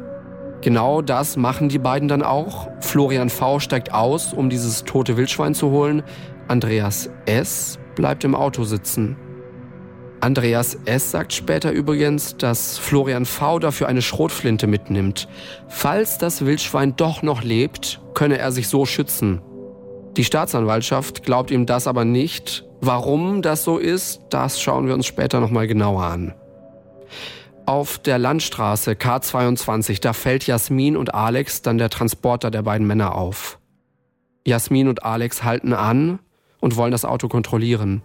Genau 0.60 1.02
das 1.02 1.36
machen 1.36 1.68
die 1.68 1.78
beiden 1.78 2.08
dann 2.08 2.22
auch. 2.22 2.68
Florian 2.80 3.30
V 3.30 3.60
steigt 3.60 3.92
aus, 3.92 4.32
um 4.32 4.50
dieses 4.50 4.84
tote 4.84 5.16
Wildschwein 5.16 5.54
zu 5.54 5.70
holen. 5.70 6.02
Andreas 6.48 7.10
S. 7.26 7.78
bleibt 7.94 8.24
im 8.24 8.34
Auto 8.34 8.64
sitzen. 8.64 9.16
Andreas 10.20 10.76
S. 10.84 11.12
sagt 11.12 11.32
später 11.32 11.70
übrigens, 11.70 12.36
dass 12.36 12.76
Florian 12.76 13.24
V. 13.24 13.60
dafür 13.60 13.86
eine 13.86 14.02
Schrotflinte 14.02 14.66
mitnimmt. 14.66 15.28
Falls 15.68 16.18
das 16.18 16.44
Wildschwein 16.44 16.96
doch 16.96 17.22
noch 17.22 17.44
lebt, 17.44 18.00
könne 18.14 18.38
er 18.38 18.50
sich 18.50 18.66
so 18.66 18.84
schützen. 18.84 19.40
Die 20.16 20.24
Staatsanwaltschaft 20.24 21.22
glaubt 21.22 21.52
ihm 21.52 21.66
das 21.66 21.86
aber 21.86 22.04
nicht. 22.04 22.64
Warum 22.80 23.42
das 23.42 23.62
so 23.62 23.78
ist, 23.78 24.22
das 24.30 24.60
schauen 24.60 24.88
wir 24.88 24.94
uns 24.94 25.06
später 25.06 25.38
nochmal 25.38 25.68
genauer 25.68 26.02
an. 26.02 26.34
Auf 27.68 27.98
der 27.98 28.16
Landstraße 28.16 28.92
K22, 28.92 30.00
da 30.00 30.14
fällt 30.14 30.46
Jasmin 30.46 30.96
und 30.96 31.12
Alex 31.12 31.60
dann 31.60 31.76
der 31.76 31.90
Transporter 31.90 32.50
der 32.50 32.62
beiden 32.62 32.86
Männer 32.86 33.14
auf. 33.14 33.58
Jasmin 34.46 34.88
und 34.88 35.02
Alex 35.02 35.44
halten 35.44 35.74
an 35.74 36.18
und 36.60 36.76
wollen 36.76 36.92
das 36.92 37.04
Auto 37.04 37.28
kontrollieren. 37.28 38.00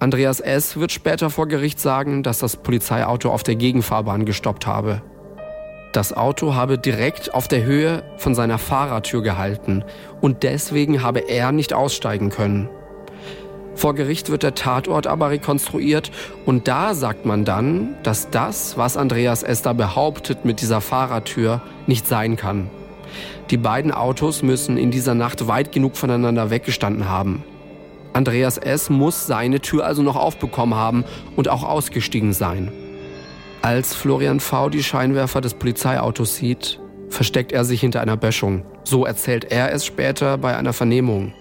Andreas 0.00 0.40
S. 0.40 0.76
wird 0.76 0.92
später 0.92 1.30
vor 1.30 1.48
Gericht 1.48 1.80
sagen, 1.80 2.22
dass 2.22 2.40
das 2.40 2.58
Polizeiauto 2.58 3.30
auf 3.30 3.42
der 3.42 3.56
Gegenfahrbahn 3.56 4.26
gestoppt 4.26 4.66
habe. 4.66 5.00
Das 5.94 6.12
Auto 6.12 6.54
habe 6.54 6.76
direkt 6.76 7.32
auf 7.32 7.48
der 7.48 7.64
Höhe 7.64 8.02
von 8.18 8.34
seiner 8.34 8.58
Fahrertür 8.58 9.22
gehalten 9.22 9.82
und 10.20 10.42
deswegen 10.42 11.02
habe 11.02 11.20
er 11.20 11.52
nicht 11.52 11.72
aussteigen 11.72 12.28
können. 12.28 12.68
Vor 13.78 13.94
Gericht 13.94 14.28
wird 14.30 14.42
der 14.42 14.56
Tatort 14.56 15.06
aber 15.06 15.30
rekonstruiert 15.30 16.10
und 16.44 16.66
da 16.66 16.94
sagt 16.94 17.26
man 17.26 17.44
dann, 17.44 17.94
dass 18.02 18.28
das, 18.28 18.76
was 18.76 18.96
Andreas 18.96 19.44
Esther 19.44 19.72
behauptet 19.72 20.44
mit 20.44 20.60
dieser 20.60 20.80
Fahrertür, 20.80 21.62
nicht 21.86 22.08
sein 22.08 22.34
kann. 22.34 22.70
Die 23.50 23.56
beiden 23.56 23.92
Autos 23.92 24.42
müssen 24.42 24.78
in 24.78 24.90
dieser 24.90 25.14
Nacht 25.14 25.46
weit 25.46 25.70
genug 25.70 25.96
voneinander 25.96 26.50
weggestanden 26.50 27.08
haben. 27.08 27.44
Andreas 28.14 28.58
S. 28.58 28.90
muss 28.90 29.28
seine 29.28 29.60
Tür 29.60 29.86
also 29.86 30.02
noch 30.02 30.16
aufbekommen 30.16 30.74
haben 30.74 31.04
und 31.36 31.48
auch 31.48 31.62
ausgestiegen 31.62 32.32
sein. 32.32 32.72
Als 33.62 33.94
Florian 33.94 34.40
V. 34.40 34.70
die 34.70 34.82
Scheinwerfer 34.82 35.40
des 35.40 35.54
Polizeiautos 35.54 36.34
sieht, 36.34 36.80
versteckt 37.10 37.52
er 37.52 37.64
sich 37.64 37.80
hinter 37.80 38.00
einer 38.00 38.16
Böschung. 38.16 38.64
So 38.82 39.06
erzählt 39.06 39.52
er 39.52 39.72
es 39.72 39.86
später 39.86 40.36
bei 40.36 40.56
einer 40.56 40.72
Vernehmung. 40.72 41.32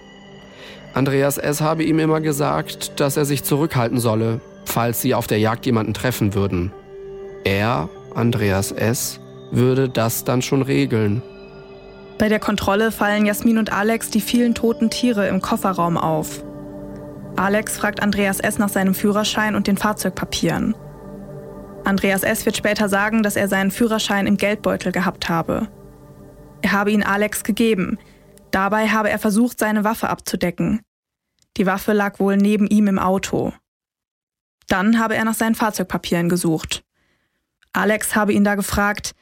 Andreas 0.98 1.38
S. 1.38 1.62
habe 1.62 1.84
ihm 1.84 2.00
immer 2.00 2.22
gesagt, 2.22 3.00
dass 3.00 3.18
er 3.18 3.26
sich 3.26 3.44
zurückhalten 3.44 4.00
solle, 4.00 4.42
falls 4.66 5.00
sie 5.00 5.14
auf 5.14 5.28
der 5.28 5.38
Jagd 5.38 5.68
jemanden 5.68 5.94
treffen 5.94 6.34
würden. 6.34 6.72
Er, 7.44 7.88
Andreas 8.16 8.72
S., 8.72 9.20
würde 9.52 9.90
das 9.90 10.24
dann 10.24 10.42
schon 10.42 10.64
regeln. 10.64 11.22
Bei 12.18 12.30
der 12.30 12.40
Kontrolle 12.40 12.92
fallen 12.92 13.28
Jasmin 13.28 13.60
und 13.60 13.72
Alex 13.72 14.10
die 14.10 14.22
vielen 14.22 14.56
toten 14.56 14.90
Tiere 14.90 15.28
im 15.28 15.40
Kofferraum 15.40 15.98
auf. 15.98 16.44
Alex 17.36 17.78
fragt 17.78 18.02
Andreas 18.02 18.40
S. 18.40 18.58
nach 18.58 18.70
seinem 18.70 18.96
Führerschein 18.96 19.54
und 19.54 19.68
den 19.68 19.78
Fahrzeugpapieren. 19.78 20.76
Andreas 21.84 22.24
S. 22.24 22.44
wird 22.48 22.58
später 22.58 22.90
sagen, 22.90 23.22
dass 23.22 23.36
er 23.36 23.48
seinen 23.48 23.70
Führerschein 23.70 24.26
im 24.26 24.38
Geldbeutel 24.38 24.92
gehabt 24.92 25.30
habe. 25.30 25.68
Er 26.64 26.72
habe 26.72 26.90
ihn 26.90 27.04
Alex 27.04 27.44
gegeben. 27.44 28.00
Dabei 28.50 28.88
habe 28.88 29.12
er 29.12 29.20
versucht, 29.20 29.60
seine 29.60 29.84
Waffe 29.84 30.10
abzudecken. 30.10 30.82
Die 31.58 31.66
Waffe 31.66 31.94
lag 31.94 32.20
wohl 32.20 32.38
neben 32.38 32.68
ihm 32.68 32.88
im 32.88 33.00
Auto. 33.00 33.54
Dann 34.68 35.00
habe 35.00 35.16
er 35.16 35.26
nach 35.26 35.34
seinen 35.34 35.56
Fahrzeugpapieren 35.56 36.30
gesucht. 36.30 36.84
Alex 37.74 38.16
habe 38.16 38.34
ihn 38.34 38.44
da 38.44 38.56
gefragt, 38.56 39.16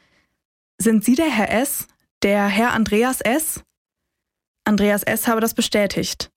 sind 0.77 1.03
Sie 1.03 1.15
der 1.15 1.29
Herr 1.29 1.51
S., 1.51 1.87
der 2.23 2.47
Herr 2.47 2.73
Andreas 2.73 3.21
S.? 3.21 3.63
Andreas 4.65 5.03
S. 5.03 5.27
habe 5.27 5.41
das 5.41 5.53
bestätigt. 5.53 6.31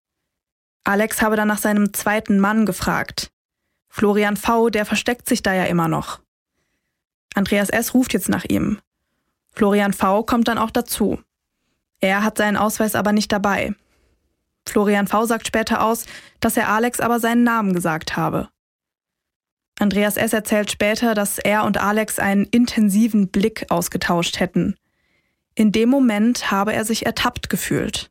Alex 0.85 1.23
habe 1.23 1.37
dann 1.37 1.49
nach 1.49 1.59
seinem 1.59 1.93
zweiten 1.93 2.39
Mann 2.39 2.67
gefragt. 2.67 3.31
Florian 3.89 4.37
V., 4.37 4.69
der 4.69 4.87
versteckt 4.87 5.29
sich 5.29 5.43
da 5.43 5.55
ja 5.55 5.65
immer 5.65 5.89
noch. 5.89 6.21
Andreas 7.35 7.71
S. 7.71 7.95
ruft 7.95 8.13
jetzt 8.13 8.29
nach 8.29 8.45
ihm. 8.45 8.79
Florian 9.53 9.93
V. 9.93 10.23
kommt 10.23 10.47
dann 10.49 10.59
auch 10.59 10.71
dazu. 10.71 11.21
Er 12.01 12.23
hat 12.23 12.39
seinen 12.39 12.57
Ausweis 12.57 12.95
aber 12.95 13.13
nicht 13.13 13.33
dabei. 13.33 13.75
Florian 14.69 15.07
V. 15.07 15.25
sagt 15.27 15.47
später 15.47 15.83
aus, 15.83 16.07
dass 16.41 16.57
er 16.57 16.69
Alex 16.69 17.01
aber 17.01 17.21
seinen 17.21 17.45
Namen 17.45 17.73
gesagt 17.73 18.17
habe. 18.17 18.49
Andreas 19.79 20.17
S. 20.17 20.33
erzählt 20.33 20.71
später, 20.71 21.15
dass 21.15 21.39
er 21.39 21.65
und 21.65 21.79
Alex 21.79 22.19
einen 22.19 22.45
intensiven 22.45 23.29
Blick 23.29 23.67
ausgetauscht 23.71 24.41
hätten. 24.41 24.77
In 25.55 25.73
dem 25.73 25.89
Moment 25.89 26.51
habe 26.51 26.73
er 26.73 26.85
sich 26.85 27.07
ertappt 27.07 27.49
gefühlt. 27.49 28.11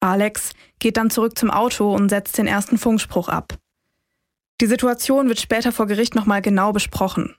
Alex 0.00 0.52
geht 0.78 0.96
dann 0.96 1.10
zurück 1.10 1.38
zum 1.38 1.50
Auto 1.50 1.94
und 1.94 2.08
setzt 2.08 2.38
den 2.38 2.46
ersten 2.46 2.78
Funkspruch 2.78 3.28
ab. 3.28 3.58
Die 4.60 4.66
Situation 4.66 5.28
wird 5.28 5.40
später 5.40 5.72
vor 5.72 5.86
Gericht 5.86 6.14
nochmal 6.14 6.42
genau 6.42 6.72
besprochen. 6.72 7.34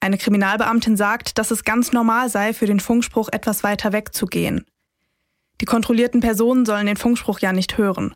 Eine 0.00 0.18
Kriminalbeamtin 0.18 0.96
sagt, 0.96 1.38
dass 1.38 1.50
es 1.50 1.64
ganz 1.64 1.92
normal 1.92 2.28
sei, 2.28 2.54
für 2.54 2.66
den 2.66 2.80
Funkspruch 2.80 3.28
etwas 3.32 3.64
weiter 3.64 3.92
wegzugehen. 3.92 4.64
Die 5.60 5.64
kontrollierten 5.64 6.20
Personen 6.20 6.64
sollen 6.66 6.86
den 6.86 6.96
Funkspruch 6.96 7.40
ja 7.40 7.52
nicht 7.52 7.78
hören. 7.78 8.14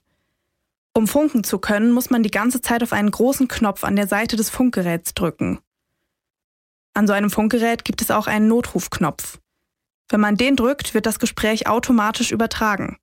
Um 0.95 1.09
funken 1.09 1.43
zu 1.43 1.59
können, 1.59 1.93
muss 1.93 2.11
man 2.11 2.23
die 2.23 2.31
ganze 2.31 2.61
Zeit 2.61 2.83
auf 2.83 2.93
einen 2.93 3.11
großen 3.11 3.49
Knopf 3.49 3.83
an 3.83 3.97
der 3.97 4.07
Seite 4.07 4.37
des 4.37 4.51
Funkgeräts 4.51 5.15
drücken. 5.15 5.59
An 6.95 7.07
so 7.07 7.15
einem 7.15 7.31
Funkgerät 7.31 7.85
gibt 7.85 8.03
es 8.03 8.11
auch 8.11 8.27
einen 8.27 8.49
Notrufknopf. 8.49 9.39
Wenn 10.11 10.21
man 10.21 10.37
den 10.37 10.57
drückt, 10.57 10.93
wird 10.93 11.07
das 11.07 11.19
Gespräch 11.19 11.67
automatisch 11.67 12.33
übertragen. 12.33 12.99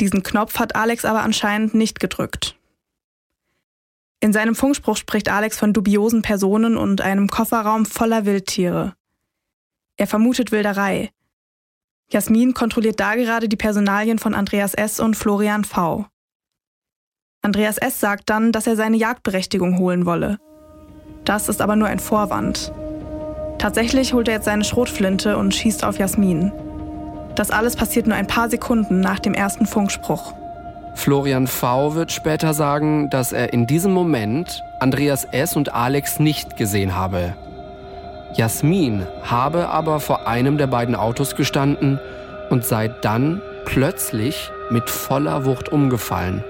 Diesen 0.00 0.22
Knopf 0.22 0.58
hat 0.58 0.74
Alex 0.74 1.04
aber 1.04 1.20
anscheinend 1.22 1.74
nicht 1.74 2.00
gedrückt. 2.00 2.56
In 4.20 4.32
seinem 4.32 4.54
Funkspruch 4.54 4.96
spricht 4.96 5.28
Alex 5.28 5.58
von 5.58 5.74
dubiosen 5.74 6.22
Personen 6.22 6.78
und 6.78 7.02
einem 7.02 7.28
Kofferraum 7.28 7.84
voller 7.84 8.24
Wildtiere. 8.24 8.94
Er 9.96 10.06
vermutet 10.06 10.52
Wilderei. 10.52 11.10
Jasmin 12.12 12.54
kontrolliert 12.54 12.98
da 12.98 13.14
gerade 13.14 13.48
die 13.48 13.56
Personalien 13.56 14.18
von 14.18 14.34
Andreas 14.34 14.74
S. 14.74 14.98
und 14.98 15.14
Florian 15.16 15.62
V. 15.64 16.06
Andreas 17.40 17.78
S. 17.78 18.00
sagt 18.00 18.28
dann, 18.28 18.50
dass 18.50 18.66
er 18.66 18.74
seine 18.74 18.96
Jagdberechtigung 18.96 19.78
holen 19.78 20.06
wolle. 20.06 20.38
Das 21.24 21.48
ist 21.48 21.62
aber 21.62 21.76
nur 21.76 21.86
ein 21.86 22.00
Vorwand. 22.00 22.72
Tatsächlich 23.58 24.12
holt 24.12 24.26
er 24.26 24.34
jetzt 24.34 24.46
seine 24.46 24.64
Schrotflinte 24.64 25.36
und 25.36 25.54
schießt 25.54 25.84
auf 25.84 25.98
Jasmin. 25.98 26.50
Das 27.36 27.52
alles 27.52 27.76
passiert 27.76 28.08
nur 28.08 28.16
ein 28.16 28.26
paar 28.26 28.50
Sekunden 28.50 29.00
nach 29.00 29.20
dem 29.20 29.34
ersten 29.34 29.66
Funkspruch. 29.66 30.34
Florian 30.96 31.46
V. 31.46 31.94
wird 31.94 32.10
später 32.10 32.54
sagen, 32.54 33.08
dass 33.10 33.32
er 33.32 33.52
in 33.52 33.68
diesem 33.68 33.92
Moment 33.92 34.62
Andreas 34.80 35.24
S. 35.24 35.54
und 35.54 35.72
Alex 35.72 36.18
nicht 36.18 36.56
gesehen 36.56 36.96
habe. 36.96 37.36
Jasmin 38.34 39.06
habe 39.22 39.68
aber 39.68 40.00
vor 40.00 40.28
einem 40.28 40.56
der 40.56 40.68
beiden 40.68 40.94
Autos 40.94 41.34
gestanden 41.34 41.98
und 42.48 42.64
sei 42.64 42.88
dann 42.88 43.42
plötzlich 43.64 44.50
mit 44.70 44.88
voller 44.88 45.44
Wucht 45.44 45.68
umgefallen. 45.70 46.44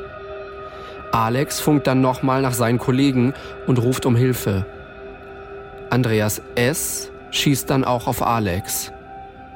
Alex 1.12 1.58
funkt 1.60 1.86
dann 1.86 2.00
nochmal 2.00 2.42
nach 2.42 2.52
seinen 2.52 2.78
Kollegen 2.78 3.34
und 3.66 3.78
ruft 3.78 4.06
um 4.06 4.14
Hilfe. 4.14 4.66
Andreas 5.88 6.40
S. 6.54 7.10
schießt 7.30 7.68
dann 7.68 7.84
auch 7.84 8.06
auf 8.06 8.22
Alex. 8.22 8.92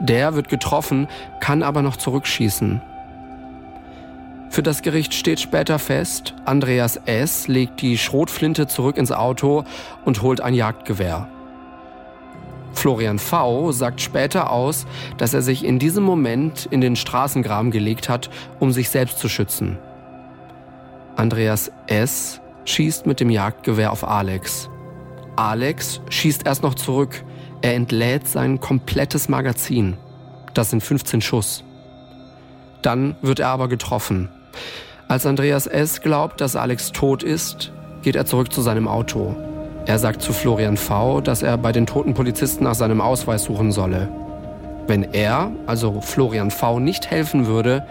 Der 0.01 0.35
wird 0.35 0.49
getroffen, 0.49 1.09
kann 1.41 1.63
aber 1.63 1.83
noch 1.83 1.97
zurückschießen. 1.97 2.83
Für 4.51 4.63
das 4.63 4.83
Gericht 4.83 5.15
steht 5.15 5.41
später 5.41 5.79
fest, 5.79 6.35
Andreas 6.45 6.97
S. 7.07 7.49
legt 7.49 7.81
die 7.83 7.99
Schrotflinte 7.99 8.67
zurück 8.67 8.97
ins 8.97 9.13
Auto 9.13 9.65
und 10.05 10.23
holt 10.23 10.41
ein 10.41 10.55
Jagdgewehr. 10.55 11.29
Florian 12.75 13.19
V. 13.19 13.73
sagt 13.73 14.01
später 14.01 14.51
aus, 14.51 14.87
dass 15.17 15.35
er 15.35 15.43
sich 15.43 15.65
in 15.65 15.79
diesem 15.79 16.05
Moment 16.05 16.67
in 16.67 16.81
den 16.81 16.97
Straßengraben 16.97 17.71
gelegt 17.71 18.09
hat, 18.09 18.31
um 18.61 18.73
sich 18.73 18.89
selbst 18.89 19.19
zu 19.19 19.29
schützen. 19.29 19.79
Andreas 21.17 21.71
S. 21.87 22.41
schießt 22.65 23.07
mit 23.07 23.21
dem 23.21 23.31
Jagdgewehr 23.31 23.93
auf 23.93 24.07
Alex. 24.07 24.69
Alex 25.37 26.01
schießt 26.11 26.47
erst 26.47 26.63
noch 26.63 26.75
zurück. 26.75 27.25
Er 27.63 27.75
entlädt 27.75 28.29
sein 28.29 28.61
komplettes 28.61 29.29
Magazin. 29.29 29.97
Das 30.53 30.71
sind 30.71 30.83
15 30.83 31.21
Schuss. 31.21 31.65
Dann 32.83 33.17
wird 33.23 33.41
er 33.41 33.49
aber 33.49 33.69
getroffen. 33.69 34.29
Als 35.09 35.27
Andreas 35.27 35.67
S. 35.67 36.01
glaubt, 36.01 36.41
dass 36.41 36.57
Alex 36.57 36.93
tot 36.93 37.23
ist, 37.23 37.73
geht 38.03 38.17
er 38.17 38.27
zurück 38.27 38.53
zu 38.53 38.61
seinem 38.61 38.89
Auto. 38.89 39.35
Er 39.87 39.99
sagt 39.99 40.23
zu 40.23 40.33
Florian 40.33 40.77
V., 40.77 41.21
dass 41.21 41.43
er 41.43 41.59
bei 41.59 41.71
den 41.71 41.87
toten 41.87 42.15
Polizisten 42.15 42.65
nach 42.65 42.75
seinem 42.75 43.01
Ausweis 43.01 43.45
suchen 43.45 43.71
solle. 43.71 44.09
Wenn 44.87 45.03
er, 45.13 45.51
also 45.67 46.01
Florian 46.01 46.51
V., 46.51 46.81
nicht 46.81 47.11
helfen 47.11 47.47
würde, 47.47 47.87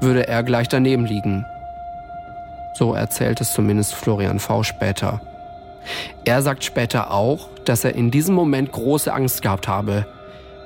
würde 0.00 0.26
er 0.26 0.42
gleich 0.42 0.68
daneben 0.68 1.06
liegen. 1.06 1.46
So 2.74 2.94
erzählt 2.94 3.40
es 3.40 3.52
zumindest 3.52 3.94
Florian 3.94 4.38
V. 4.38 4.62
später. 4.62 5.20
Er 6.24 6.42
sagt 6.42 6.64
später 6.64 7.12
auch, 7.12 7.48
dass 7.64 7.84
er 7.84 7.94
in 7.94 8.10
diesem 8.10 8.34
Moment 8.34 8.72
große 8.72 9.12
Angst 9.12 9.42
gehabt 9.42 9.68
habe. 9.68 10.06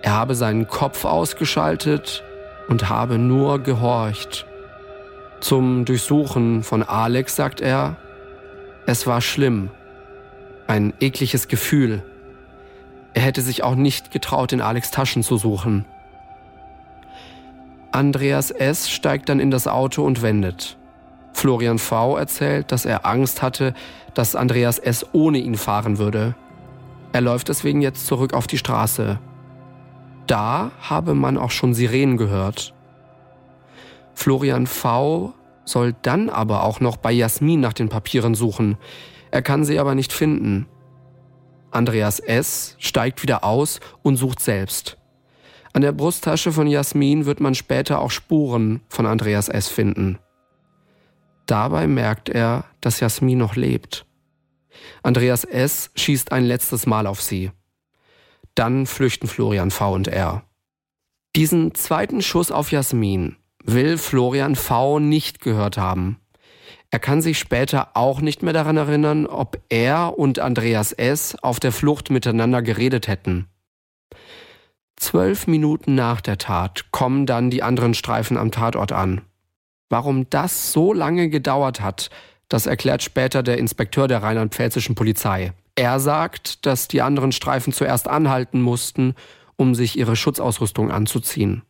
Er 0.03 0.13
habe 0.15 0.35
seinen 0.35 0.67
Kopf 0.67 1.05
ausgeschaltet 1.05 2.25
und 2.69 2.89
habe 2.89 3.19
nur 3.19 3.63
gehorcht. 3.63 4.47
Zum 5.41 5.85
Durchsuchen 5.85 6.63
von 6.63 6.83
Alex 6.83 7.37
sagt 7.37 7.61
er, 7.61 7.97
es 8.87 9.07
war 9.07 9.21
schlimm, 9.21 9.71
ein 10.71 10.95
ekliges 11.01 11.49
Gefühl. 11.49 12.05
Er 13.13 13.23
hätte 13.23 13.43
sich 13.43 13.65
auch 13.65 13.75
nicht 13.75 14.13
getraut, 14.13 14.53
in 14.53 14.61
Alex 14.61 14.93
Taschen 14.93 15.25
zu 15.25 15.37
suchen. 15.37 15.85
Andreas 17.91 18.53
S. 18.53 18.89
steigt 18.89 19.29
dann 19.29 19.41
in 19.41 19.51
das 19.51 19.67
Auto 19.67 20.05
und 20.05 20.23
wendet. 20.23 20.79
Florian 21.33 21.81
V. 21.81 22.17
erzählt, 22.17 22.71
dass 22.71 22.85
er 22.85 23.05
Angst 23.05 23.43
hatte, 23.43 23.75
dass 24.15 24.37
Andreas 24.37 24.79
S. 24.79 25.05
ohne 25.13 25.39
ihn 25.39 25.57
fahren 25.57 25.99
würde. 25.99 26.37
Er 27.13 27.21
läuft 27.21 27.49
deswegen 27.49 27.83
jetzt 27.83 28.07
zurück 28.07 28.33
auf 28.33 28.47
die 28.47 28.59
Straße. 28.59 29.19
Da 30.29 30.71
habe 30.81 31.15
man 31.15 31.37
auch 31.37 31.51
schon 31.51 31.75
Sirenen 31.75 32.17
gehört. 32.17 32.75
Florian 34.15 34.69
V. 34.69 35.35
soll 35.65 35.97
dann 36.03 36.31
aber 36.31 36.63
auch 36.63 36.79
noch 36.79 36.97
bei 36.97 37.11
Jasmin 37.11 37.59
nach 37.59 37.73
den 37.73 37.89
Papieren 37.89 38.37
suchen. 38.37 38.79
Er 39.31 39.43
kann 39.43 39.65
sie 39.65 39.79
aber 39.79 39.95
nicht 39.95 40.13
finden. 40.13 40.67
Andreas 41.71 42.19
S. 42.19 42.75
steigt 42.79 43.23
wieder 43.23 43.45
aus 43.45 43.81
und 44.03 44.17
sucht 44.17 44.41
selbst. 44.41 44.97
An 45.73 45.83
der 45.83 45.93
Brusttasche 45.93 46.53
von 46.53 46.67
Jasmin 46.67 47.27
wird 47.27 47.41
man 47.41 47.55
später 47.55 48.01
auch 48.01 48.11
Spuren 48.11 48.81
von 48.89 49.07
Andreas 49.07 49.49
S. 49.49 49.69
finden. 49.69 50.19
Dabei 51.47 51.87
merkt 51.87 52.29
er, 52.29 52.65
dass 52.81 53.01
Jasmin 53.01 53.39
noch 53.39 53.57
lebt. 53.57 54.05
Andreas 55.03 55.45
S. 55.45 55.91
schießt 55.95 56.33
ein 56.33 56.45
letztes 56.45 56.87
Mal 56.87 57.07
auf 57.07 57.23
sie. 57.23 57.53
Dann 58.55 58.87
flüchten 58.87 59.29
Florian 59.29 59.71
V. 59.71 59.95
und 59.95 60.09
er. 60.09 60.43
Diesen 61.37 61.75
zweiten 61.75 62.23
Schuss 62.23 62.51
auf 62.51 62.73
Jasmin 62.73 63.37
will 63.65 63.99
Florian 63.99 64.57
V. 64.57 64.99
nicht 64.99 65.41
gehört 65.41 65.79
haben. 65.79 66.20
Er 66.91 66.99
kann 66.99 67.23
sich 67.23 67.39
später 67.39 67.91
auch 67.95 68.21
nicht 68.21 68.43
mehr 68.43 68.53
daran 68.53 68.77
erinnern, 68.77 69.27
ob 69.27 69.61
er 69.69 70.19
und 70.19 70.41
Andreas 70.41 70.93
S. 70.93 71.37
auf 71.41 71.61
der 71.61 71.73
Flucht 71.73 72.11
miteinander 72.11 72.63
geredet 72.63 73.07
hätten. 73.07 73.47
Zwölf 74.97 75.47
Minuten 75.47 75.95
nach 75.95 76.21
der 76.21 76.37
Tat 76.37 76.91
kommen 76.91 77.27
dann 77.27 77.49
die 77.51 77.63
anderen 77.63 77.95
Streifen 77.95 78.37
am 78.37 78.51
Tatort 78.51 78.93
an. 78.93 79.23
Warum 79.89 80.29
das 80.31 80.73
so 80.73 80.93
lange 80.93 81.31
gedauert 81.31 81.81
hat, 81.81 82.11
das 82.49 82.67
erklärt 82.67 83.03
später 83.03 83.43
der 83.43 83.59
Inspekteur 83.59 84.09
der 84.09 84.23
rheinland-pfälzischen 84.23 84.97
Polizei. 84.97 85.53
Er 85.77 86.01
sagt, 86.01 86.67
dass 86.67 86.89
die 86.89 87.01
anderen 87.01 87.33
Streifen 87.33 87.73
zuerst 87.73 88.09
anhalten 88.09 88.61
mussten, 88.61 89.15
um 89.57 89.75
sich 89.75 89.97
ihre 89.97 90.17
Schutzausrüstung 90.17 90.91
anzuziehen. 90.91 91.63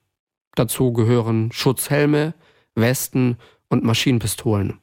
Dazu 0.54 0.92
gehören 0.92 1.52
Schutzhelme, 1.52 2.34
Westen 2.74 3.36
und 3.68 3.84
Maschinenpistolen. 3.84 4.80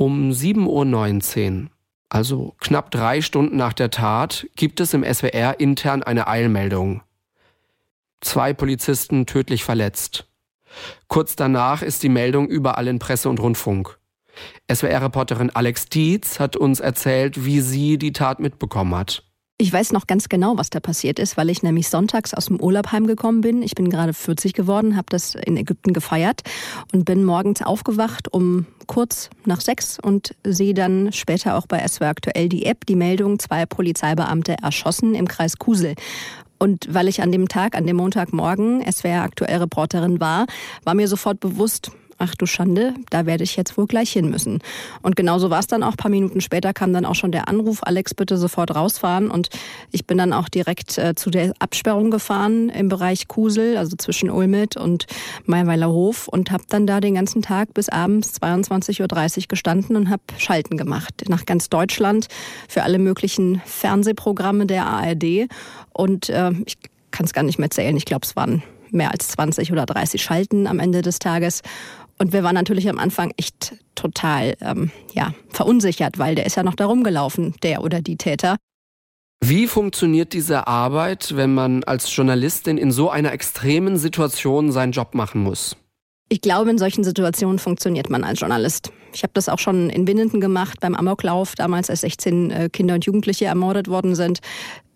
Um 0.00 0.30
7.19 0.30 1.62
Uhr, 1.64 1.70
also 2.08 2.54
knapp 2.60 2.92
drei 2.92 3.20
Stunden 3.20 3.56
nach 3.56 3.72
der 3.72 3.90
Tat, 3.90 4.46
gibt 4.54 4.78
es 4.78 4.94
im 4.94 5.02
SWR 5.02 5.58
intern 5.58 6.04
eine 6.04 6.28
Eilmeldung. 6.28 7.02
Zwei 8.20 8.52
Polizisten 8.52 9.26
tödlich 9.26 9.64
verletzt. 9.64 10.28
Kurz 11.08 11.34
danach 11.34 11.82
ist 11.82 12.04
die 12.04 12.10
Meldung 12.10 12.46
überall 12.46 12.86
in 12.86 13.00
Presse 13.00 13.28
und 13.28 13.40
Rundfunk. 13.40 13.98
SWR-Reporterin 14.72 15.50
Alex 15.50 15.86
Dietz 15.86 16.38
hat 16.38 16.54
uns 16.54 16.78
erzählt, 16.78 17.44
wie 17.44 17.60
sie 17.60 17.98
die 17.98 18.12
Tat 18.12 18.38
mitbekommen 18.38 18.94
hat. 18.94 19.27
Ich 19.60 19.72
weiß 19.72 19.90
noch 19.90 20.06
ganz 20.06 20.28
genau, 20.28 20.56
was 20.56 20.70
da 20.70 20.78
passiert 20.78 21.18
ist, 21.18 21.36
weil 21.36 21.50
ich 21.50 21.64
nämlich 21.64 21.88
sonntags 21.88 22.32
aus 22.32 22.46
dem 22.46 22.60
Urlaub 22.60 22.92
heimgekommen 22.92 23.40
bin. 23.40 23.60
Ich 23.60 23.74
bin 23.74 23.90
gerade 23.90 24.14
40 24.14 24.52
geworden, 24.52 24.96
habe 24.96 25.06
das 25.10 25.34
in 25.34 25.56
Ägypten 25.56 25.92
gefeiert 25.92 26.42
und 26.92 27.04
bin 27.04 27.24
morgens 27.24 27.62
aufgewacht 27.62 28.32
um 28.32 28.66
kurz 28.86 29.30
nach 29.46 29.60
sechs 29.60 29.98
und 29.98 30.36
sehe 30.44 30.74
dann 30.74 31.12
später 31.12 31.56
auch 31.56 31.66
bei 31.66 31.84
SWR 31.84 32.10
aktuell 32.10 32.48
die 32.48 32.66
App, 32.66 32.86
die 32.86 32.94
Meldung, 32.94 33.40
zwei 33.40 33.66
Polizeibeamte 33.66 34.54
erschossen 34.62 35.16
im 35.16 35.26
Kreis 35.26 35.56
Kusel. 35.58 35.96
Und 36.60 36.94
weil 36.94 37.08
ich 37.08 37.20
an 37.20 37.32
dem 37.32 37.48
Tag, 37.48 37.76
an 37.76 37.84
dem 37.84 37.96
Montagmorgen 37.96 38.84
SWR 38.88 39.22
aktuell 39.22 39.58
Reporterin 39.58 40.20
war, 40.20 40.46
war 40.84 40.94
mir 40.94 41.08
sofort 41.08 41.40
bewusst, 41.40 41.90
ach 42.18 42.34
du 42.34 42.46
Schande, 42.46 42.94
da 43.10 43.26
werde 43.26 43.44
ich 43.44 43.56
jetzt 43.56 43.76
wohl 43.76 43.86
gleich 43.86 44.12
hin 44.12 44.28
müssen. 44.28 44.60
Und 45.02 45.16
genauso 45.16 45.50
war 45.50 45.60
es 45.60 45.66
dann 45.66 45.82
auch. 45.82 45.92
Ein 45.92 45.96
paar 45.96 46.10
Minuten 46.10 46.40
später 46.40 46.72
kam 46.72 46.92
dann 46.92 47.04
auch 47.04 47.14
schon 47.14 47.32
der 47.32 47.48
Anruf, 47.48 47.80
Alex, 47.82 48.14
bitte 48.14 48.36
sofort 48.36 48.74
rausfahren. 48.74 49.30
Und 49.30 49.48
ich 49.90 50.06
bin 50.06 50.18
dann 50.18 50.32
auch 50.32 50.48
direkt 50.48 50.98
äh, 50.98 51.14
zu 51.14 51.30
der 51.30 51.52
Absperrung 51.58 52.10
gefahren 52.10 52.68
im 52.68 52.88
Bereich 52.88 53.28
Kusel, 53.28 53.76
also 53.76 53.96
zwischen 53.96 54.30
Ulmit 54.30 54.76
und 54.76 55.06
Mayweiler 55.46 55.90
Hof 55.90 56.28
und 56.28 56.50
habe 56.50 56.64
dann 56.68 56.86
da 56.86 57.00
den 57.00 57.14
ganzen 57.14 57.42
Tag 57.42 57.74
bis 57.74 57.88
abends 57.88 58.40
22.30 58.40 59.00
Uhr 59.40 59.44
gestanden 59.48 59.96
und 59.96 60.10
habe 60.10 60.22
Schalten 60.36 60.76
gemacht 60.76 61.24
nach 61.28 61.46
ganz 61.46 61.68
Deutschland 61.68 62.28
für 62.68 62.82
alle 62.82 62.98
möglichen 62.98 63.62
Fernsehprogramme 63.64 64.66
der 64.66 64.86
ARD. 64.86 65.48
Und 65.92 66.28
äh, 66.28 66.52
ich 66.66 66.78
kann 67.10 67.26
es 67.26 67.32
gar 67.32 67.42
nicht 67.42 67.58
mehr 67.58 67.70
zählen. 67.70 67.96
Ich 67.96 68.04
glaube, 68.04 68.24
es 68.24 68.36
waren 68.36 68.62
mehr 68.90 69.10
als 69.10 69.28
20 69.28 69.72
oder 69.72 69.86
30 69.86 70.22
Schalten 70.22 70.66
am 70.66 70.78
Ende 70.78 71.02
des 71.02 71.18
Tages. 71.18 71.62
Und 72.18 72.32
wir 72.32 72.42
waren 72.42 72.54
natürlich 72.54 72.88
am 72.88 72.98
Anfang 72.98 73.32
echt 73.36 73.76
total 73.94 74.56
ähm, 74.60 74.90
ja, 75.12 75.34
verunsichert, 75.50 76.18
weil 76.18 76.34
der 76.34 76.46
ist 76.46 76.56
ja 76.56 76.62
noch 76.62 76.74
da 76.74 76.86
rumgelaufen, 76.86 77.54
der 77.62 77.82
oder 77.82 78.02
die 78.02 78.16
Täter. 78.16 78.56
Wie 79.40 79.68
funktioniert 79.68 80.32
diese 80.32 80.66
Arbeit, 80.66 81.36
wenn 81.36 81.54
man 81.54 81.84
als 81.84 82.14
Journalistin 82.14 82.76
in 82.76 82.90
so 82.90 83.08
einer 83.08 83.32
extremen 83.32 83.96
Situation 83.96 84.72
seinen 84.72 84.90
Job 84.92 85.14
machen 85.14 85.42
muss? 85.42 85.76
Ich 86.30 86.42
glaube, 86.42 86.70
in 86.70 86.78
solchen 86.78 87.04
Situationen 87.04 87.58
funktioniert 87.58 88.10
man 88.10 88.22
als 88.22 88.40
Journalist. 88.40 88.92
Ich 89.14 89.22
habe 89.22 89.32
das 89.32 89.48
auch 89.48 89.58
schon 89.58 89.88
in 89.88 90.06
Winnenden 90.06 90.40
gemacht, 90.40 90.80
beim 90.80 90.94
Amoklauf, 90.94 91.54
damals 91.54 91.88
als 91.88 92.02
16 92.02 92.50
äh, 92.50 92.68
Kinder 92.68 92.94
und 92.94 93.06
Jugendliche 93.06 93.46
ermordet 93.46 93.88
worden 93.88 94.14
sind. 94.14 94.40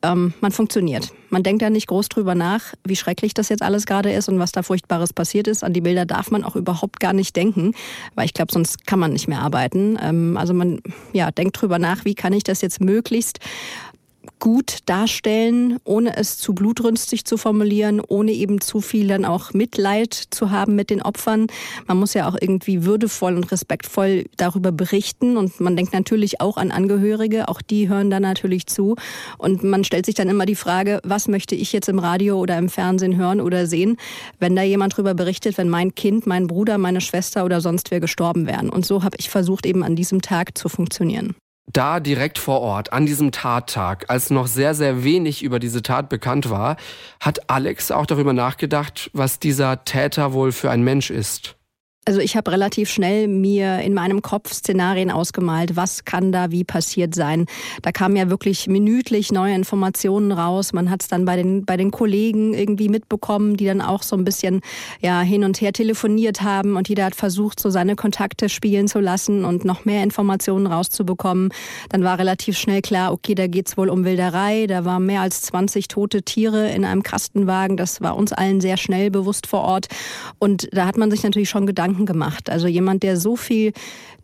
Ähm, 0.02 0.34
man 0.40 0.52
funktioniert. 0.52 1.12
Man 1.30 1.42
denkt 1.42 1.62
ja 1.62 1.70
nicht 1.70 1.86
groß 1.86 2.08
drüber 2.08 2.34
nach, 2.34 2.74
wie 2.84 2.96
schrecklich 2.96 3.32
das 3.32 3.48
jetzt 3.48 3.62
alles 3.62 3.86
gerade 3.86 4.12
ist 4.12 4.28
und 4.28 4.38
was 4.38 4.52
da 4.52 4.62
Furchtbares 4.62 5.12
passiert 5.12 5.46
ist. 5.46 5.64
An 5.64 5.72
die 5.72 5.80
Bilder 5.80 6.04
darf 6.04 6.30
man 6.30 6.44
auch 6.44 6.56
überhaupt 6.56 7.00
gar 7.00 7.14
nicht 7.14 7.34
denken, 7.36 7.72
weil 8.14 8.26
ich 8.26 8.34
glaube, 8.34 8.52
sonst 8.52 8.86
kann 8.86 8.98
man 8.98 9.12
nicht 9.12 9.28
mehr 9.28 9.40
arbeiten. 9.40 9.98
Ähm, 10.02 10.36
also 10.36 10.52
man 10.52 10.80
ja, 11.12 11.30
denkt 11.30 11.60
drüber 11.60 11.78
nach, 11.78 12.04
wie 12.04 12.14
kann 12.14 12.32
ich 12.32 12.44
das 12.44 12.60
jetzt 12.60 12.80
möglichst 12.80 13.38
gut 14.42 14.78
darstellen, 14.86 15.78
ohne 15.84 16.16
es 16.16 16.36
zu 16.36 16.52
blutrünstig 16.52 17.24
zu 17.24 17.36
formulieren, 17.36 18.00
ohne 18.04 18.32
eben 18.32 18.60
zu 18.60 18.80
viel 18.80 19.06
dann 19.06 19.24
auch 19.24 19.52
Mitleid 19.52 20.12
zu 20.14 20.50
haben 20.50 20.74
mit 20.74 20.90
den 20.90 21.00
Opfern. 21.00 21.46
Man 21.86 21.98
muss 21.98 22.12
ja 22.12 22.28
auch 22.28 22.36
irgendwie 22.40 22.84
würdevoll 22.84 23.36
und 23.36 23.52
respektvoll 23.52 24.24
darüber 24.36 24.72
berichten 24.72 25.36
und 25.36 25.60
man 25.60 25.76
denkt 25.76 25.92
natürlich 25.92 26.40
auch 26.40 26.56
an 26.56 26.72
Angehörige, 26.72 27.48
auch 27.48 27.62
die 27.62 27.88
hören 27.88 28.10
da 28.10 28.18
natürlich 28.18 28.66
zu 28.66 28.96
und 29.38 29.62
man 29.62 29.84
stellt 29.84 30.06
sich 30.06 30.16
dann 30.16 30.28
immer 30.28 30.44
die 30.44 30.56
Frage, 30.56 30.98
was 31.04 31.28
möchte 31.28 31.54
ich 31.54 31.72
jetzt 31.72 31.88
im 31.88 32.00
Radio 32.00 32.40
oder 32.40 32.58
im 32.58 32.68
Fernsehen 32.68 33.16
hören 33.16 33.40
oder 33.40 33.68
sehen, 33.68 33.96
wenn 34.40 34.56
da 34.56 34.64
jemand 34.64 34.94
darüber 34.94 35.14
berichtet, 35.14 35.56
wenn 35.56 35.68
mein 35.68 35.94
Kind, 35.94 36.26
mein 36.26 36.48
Bruder, 36.48 36.78
meine 36.78 37.00
Schwester 37.00 37.44
oder 37.44 37.60
sonst 37.60 37.92
wer 37.92 38.00
gestorben 38.00 38.48
wären. 38.48 38.70
Und 38.70 38.84
so 38.84 39.04
habe 39.04 39.16
ich 39.20 39.30
versucht, 39.30 39.66
eben 39.66 39.84
an 39.84 39.94
diesem 39.94 40.20
Tag 40.20 40.58
zu 40.58 40.68
funktionieren. 40.68 41.36
Da 41.66 42.00
direkt 42.00 42.38
vor 42.38 42.60
Ort, 42.60 42.92
an 42.92 43.06
diesem 43.06 43.30
Tattag, 43.30 44.10
als 44.10 44.30
noch 44.30 44.48
sehr, 44.48 44.74
sehr 44.74 45.04
wenig 45.04 45.42
über 45.42 45.60
diese 45.60 45.80
Tat 45.82 46.08
bekannt 46.08 46.50
war, 46.50 46.76
hat 47.20 47.48
Alex 47.48 47.92
auch 47.92 48.06
darüber 48.06 48.32
nachgedacht, 48.32 49.10
was 49.12 49.38
dieser 49.38 49.84
Täter 49.84 50.32
wohl 50.32 50.50
für 50.50 50.70
ein 50.70 50.82
Mensch 50.82 51.10
ist. 51.10 51.56
Also 52.04 52.18
ich 52.18 52.36
habe 52.36 52.50
relativ 52.50 52.90
schnell 52.90 53.28
mir 53.28 53.78
in 53.78 53.94
meinem 53.94 54.22
Kopf 54.22 54.52
Szenarien 54.52 55.08
ausgemalt, 55.12 55.76
was 55.76 56.04
kann 56.04 56.32
da 56.32 56.50
wie 56.50 56.64
passiert 56.64 57.14
sein. 57.14 57.46
Da 57.82 57.92
kamen 57.92 58.16
ja 58.16 58.28
wirklich 58.28 58.66
minütlich 58.66 59.30
neue 59.30 59.54
Informationen 59.54 60.32
raus. 60.32 60.72
Man 60.72 60.90
hat 60.90 61.02
es 61.02 61.08
dann 61.08 61.24
bei 61.24 61.36
den, 61.36 61.64
bei 61.64 61.76
den 61.76 61.92
Kollegen 61.92 62.54
irgendwie 62.54 62.88
mitbekommen, 62.88 63.56
die 63.56 63.66
dann 63.66 63.80
auch 63.80 64.02
so 64.02 64.16
ein 64.16 64.24
bisschen 64.24 64.62
ja, 65.00 65.20
hin 65.20 65.44
und 65.44 65.60
her 65.60 65.72
telefoniert 65.72 66.42
haben 66.42 66.76
und 66.76 66.88
jeder 66.88 67.04
hat 67.04 67.14
versucht, 67.14 67.60
so 67.60 67.70
seine 67.70 67.94
Kontakte 67.94 68.48
spielen 68.48 68.88
zu 68.88 68.98
lassen 68.98 69.44
und 69.44 69.64
noch 69.64 69.84
mehr 69.84 70.02
Informationen 70.02 70.66
rauszubekommen. 70.66 71.50
Dann 71.88 72.02
war 72.02 72.18
relativ 72.18 72.58
schnell 72.58 72.82
klar, 72.82 73.12
okay, 73.12 73.36
da 73.36 73.46
geht's 73.46 73.76
wohl 73.76 73.88
um 73.88 74.04
Wilderei. 74.04 74.66
Da 74.66 74.84
waren 74.84 75.06
mehr 75.06 75.20
als 75.20 75.42
20 75.42 75.86
tote 75.86 76.24
Tiere 76.24 76.68
in 76.72 76.84
einem 76.84 77.04
Kastenwagen. 77.04 77.76
Das 77.76 78.00
war 78.00 78.16
uns 78.16 78.32
allen 78.32 78.60
sehr 78.60 78.76
schnell 78.76 79.12
bewusst 79.12 79.46
vor 79.46 79.60
Ort. 79.60 79.86
Und 80.40 80.68
da 80.72 80.86
hat 80.86 80.96
man 80.96 81.08
sich 81.08 81.22
natürlich 81.22 81.48
schon 81.48 81.64
Gedanken 81.64 81.91
Gedanken 81.92 82.06
gemacht. 82.06 82.50
Also 82.50 82.66
jemand, 82.66 83.02
der 83.02 83.16
so 83.16 83.36
viel 83.36 83.72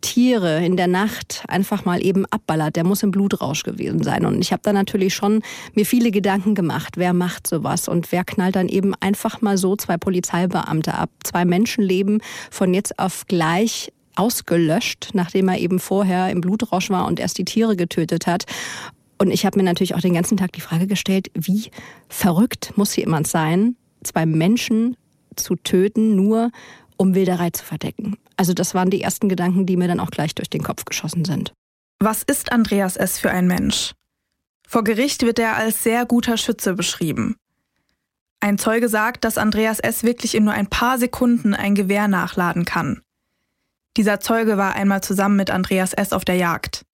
Tiere 0.01 0.65
in 0.65 0.77
der 0.77 0.87
Nacht 0.87 1.45
einfach 1.49 1.85
mal 1.85 2.05
eben 2.05 2.25
abballert, 2.27 2.77
der 2.77 2.85
muss 2.85 3.03
im 3.03 3.11
Blutrausch 3.11 3.63
gewesen 3.63 4.03
sein. 4.03 4.25
Und 4.25 4.41
ich 4.41 4.53
habe 4.53 4.63
da 4.65 4.73
natürlich 4.73 5.15
schon 5.15 5.43
mir 5.75 5.85
viele 5.85 6.11
Gedanken 6.11 6.55
gemacht, 6.55 6.97
wer 6.97 7.13
macht 7.13 7.47
sowas 7.47 7.89
und 7.89 8.13
wer 8.13 8.25
knallt 8.25 8.57
dann 8.57 8.69
eben 8.69 8.95
einfach 9.01 9.41
mal 9.41 9.59
so 9.59 9.77
zwei 9.77 9.97
Polizeibeamte 9.97 10.95
ab. 10.95 11.11
Zwei 11.25 11.45
Menschenleben 11.45 12.23
von 12.51 12.75
jetzt 12.75 12.99
auf 12.99 13.27
gleich 13.27 13.93
ausgelöscht, 14.15 15.11
nachdem 15.15 15.49
er 15.49 15.59
eben 15.59 15.79
vorher 15.79 16.31
im 16.31 16.41
Blutrausch 16.41 16.91
war 16.91 17.07
und 17.07 17.21
erst 17.21 17.39
die 17.39 17.45
Tiere 17.45 17.77
getötet 17.77 18.27
hat. 18.27 18.45
Und 19.19 19.33
ich 19.33 19.45
habe 19.45 19.59
mir 19.59 19.65
natürlich 19.65 19.95
auch 19.95 20.01
den 20.01 20.15
ganzen 20.15 20.37
Tag 20.37 20.53
die 20.53 20.61
Frage 20.61 20.87
gestellt, 20.87 21.31
wie 21.35 21.71
verrückt 22.09 22.73
muss 22.77 22.95
jemand 22.95 23.27
sein, 23.27 23.77
zwei 24.05 24.27
Menschen 24.27 24.97
zu 25.35 25.57
töten, 25.57 26.15
nur 26.15 26.51
um 26.99 27.15
Wilderei 27.15 27.51
zu 27.51 27.65
verdecken. 27.65 28.19
Also 28.37 28.53
das 28.53 28.75
waren 28.75 28.91
die 28.91 29.01
ersten 29.01 29.31
Gedanken, 29.31 29.65
die 29.65 29.79
mir 29.79 29.89
dann 29.89 30.01
auch 30.01 30.11
gleich 30.11 30.35
durch 30.35 30.51
den 30.51 30.63
Kopf 30.63 30.85
geschossen 30.85 31.25
sind. 31.25 31.55
Was 31.99 32.23
ist 32.23 32.53
Andreas 32.53 32.97
S. 32.97 33.19
für 33.19 33.31
ein 33.31 33.47
Mensch? 33.47 33.95
Vor 34.67 34.85
Gericht 34.85 35.23
wird 35.23 35.39
er 35.39 35.57
als 35.57 35.83
sehr 35.83 36.05
guter 36.05 36.37
Schütze 36.37 36.75
beschrieben. 36.75 37.37
Ein 38.41 38.59
Zeuge 38.59 38.89
sagt, 38.89 39.25
dass 39.25 39.39
Andreas 39.39 39.81
S. 39.81 40.03
wirklich 40.05 40.35
in 40.35 40.45
nur 40.45 40.53
ein 40.53 40.69
paar 40.69 40.99
Sekunden 40.99 41.55
ein 41.55 41.75
Gewehr 41.75 42.07
nachladen 42.07 42.65
kann. 42.65 43.03
Dieser 43.97 44.21
Zeuge 44.21 44.57
war 44.57 44.75
einmal 44.75 45.03
zusammen 45.03 45.37
mit 45.37 45.51
Andreas 45.51 45.93
S. 45.93 46.13
auf 46.13 46.25
der 46.25 46.37
Jagd. 46.37 46.85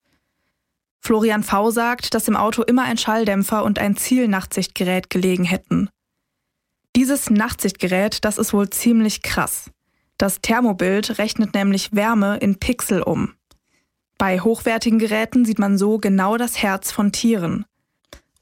Florian 1.01 1.43
V. 1.43 1.69
sagt, 1.69 2.15
dass 2.15 2.27
im 2.27 2.35
Auto 2.35 2.63
immer 2.63 2.83
ein 2.83 2.97
Schalldämpfer 2.97 3.63
und 3.63 3.77
ein 3.77 3.95
Zielnachtsichtgerät 3.95 5.11
gelegen 5.11 5.43
hätten. 5.43 5.89
Dieses 6.95 7.29
Nachtsichtgerät, 7.29 8.25
das 8.25 8.39
ist 8.39 8.53
wohl 8.53 8.71
ziemlich 8.71 9.21
krass. 9.21 9.69
Das 10.17 10.39
Thermobild 10.41 11.17
rechnet 11.19 11.53
nämlich 11.53 11.93
Wärme 11.93 12.37
in 12.37 12.57
Pixel 12.57 13.01
um. 13.01 13.33
Bei 14.17 14.39
hochwertigen 14.39 14.99
Geräten 14.99 15.43
sieht 15.43 15.59
man 15.59 15.77
so 15.77 15.97
genau 15.97 16.37
das 16.37 16.61
Herz 16.61 16.91
von 16.91 17.11
Tieren. 17.11 17.65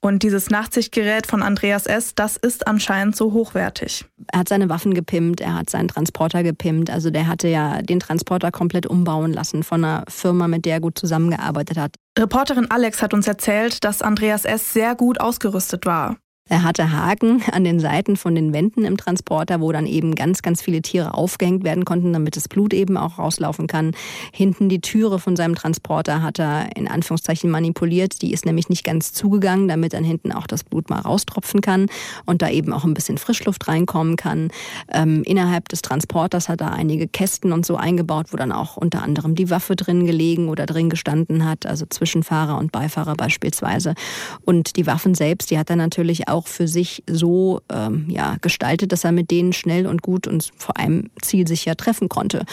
Und 0.03 0.21
dieses 0.21 0.49
Nachtsichtgerät 0.49 1.27
von 1.27 1.41
Andreas 1.41 1.85
S., 1.85 2.13
das 2.13 2.35
ist 2.35 2.67
anscheinend 2.67 3.15
so 3.15 3.31
hochwertig. 3.31 4.03
Er 4.33 4.39
hat 4.39 4.49
seine 4.49 4.67
Waffen 4.67 4.93
gepimpt, 4.93 5.39
er 5.39 5.55
hat 5.55 5.69
seinen 5.69 5.87
Transporter 5.87 6.43
gepimpt. 6.43 6.89
Also 6.89 7.09
der 7.09 7.27
hatte 7.27 7.47
ja 7.47 7.81
den 7.81 8.01
Transporter 8.01 8.51
komplett 8.51 8.85
umbauen 8.85 9.31
lassen 9.31 9.63
von 9.63 9.83
einer 9.83 10.03
Firma, 10.09 10.49
mit 10.49 10.65
der 10.65 10.73
er 10.73 10.81
gut 10.81 10.99
zusammengearbeitet 10.99 11.77
hat. 11.77 11.95
Reporterin 12.19 12.69
Alex 12.69 13.01
hat 13.01 13.13
uns 13.13 13.27
erzählt, 13.27 13.85
dass 13.85 14.01
Andreas 14.01 14.43
S. 14.43 14.73
sehr 14.73 14.93
gut 14.95 15.21
ausgerüstet 15.21 15.85
war. 15.85 16.17
Er 16.49 16.63
hatte 16.63 16.91
Haken 16.91 17.41
an 17.53 17.63
den 17.63 17.79
Seiten 17.79 18.17
von 18.17 18.35
den 18.35 18.51
Wänden 18.51 18.83
im 18.83 18.97
Transporter, 18.97 19.61
wo 19.61 19.71
dann 19.71 19.85
eben 19.85 20.13
ganz, 20.13 20.41
ganz 20.41 20.61
viele 20.61 20.81
Tiere 20.81 21.13
aufgehängt 21.13 21.63
werden 21.63 21.85
konnten, 21.85 22.11
damit 22.11 22.35
das 22.35 22.49
Blut 22.49 22.73
eben 22.73 22.97
auch 22.97 23.17
rauslaufen 23.17 23.67
kann. 23.67 23.95
Hinten 24.33 24.67
die 24.67 24.81
Türe 24.81 25.19
von 25.19 25.37
seinem 25.37 25.55
Transporter 25.55 26.21
hat 26.21 26.39
er 26.39 26.75
in 26.75 26.89
Anführungszeichen 26.89 27.49
manipuliert. 27.49 28.21
Die 28.21 28.33
ist 28.33 28.45
nämlich 28.45 28.67
nicht 28.67 28.83
ganz 28.83 29.13
zugegangen, 29.13 29.69
damit 29.69 29.93
dann 29.93 30.03
hinten 30.03 30.33
auch 30.33 30.45
das 30.45 30.65
Blut 30.65 30.89
mal 30.89 30.99
raustropfen 30.99 31.61
kann 31.61 31.85
und 32.25 32.41
da 32.41 32.49
eben 32.49 32.73
auch 32.73 32.83
ein 32.83 32.93
bisschen 32.93 33.17
Frischluft 33.17 33.69
reinkommen 33.69 34.17
kann. 34.17 34.49
Ähm, 34.91 35.23
innerhalb 35.23 35.69
des 35.69 35.81
Transporters 35.81 36.49
hat 36.49 36.59
er 36.59 36.73
einige 36.73 37.07
Kästen 37.07 37.53
und 37.53 37.65
so 37.65 37.77
eingebaut, 37.77 38.27
wo 38.31 38.37
dann 38.37 38.51
auch 38.51 38.75
unter 38.75 39.01
anderem 39.01 39.35
die 39.35 39.49
Waffe 39.49 39.77
drin 39.77 40.05
gelegen 40.05 40.49
oder 40.49 40.65
drin 40.65 40.89
gestanden 40.89 41.45
hat, 41.45 41.65
also 41.65 41.85
zwischen 41.89 42.21
Fahrer 42.21 42.57
und 42.57 42.73
Beifahrer 42.73 43.15
beispielsweise. 43.15 43.95
Und 44.41 44.75
die 44.75 44.85
Waffen 44.87 45.15
selbst, 45.15 45.49
die 45.49 45.57
hat 45.57 45.69
er 45.69 45.77
natürlich 45.77 46.27
auch 46.27 46.32
auch 46.33 46.47
für 46.47 46.67
sich 46.67 47.03
so 47.07 47.61
ähm, 47.71 48.05
ja, 48.09 48.35
gestaltet, 48.41 48.91
dass 48.91 49.03
er 49.03 49.11
mit 49.11 49.31
denen 49.31 49.53
schnell 49.53 49.87
und 49.87 50.01
gut 50.01 50.27
und 50.27 50.51
vor 50.57 50.77
allem 50.77 51.09
zielsicher 51.21 51.77
treffen 51.77 52.09
konnte. 52.09 52.45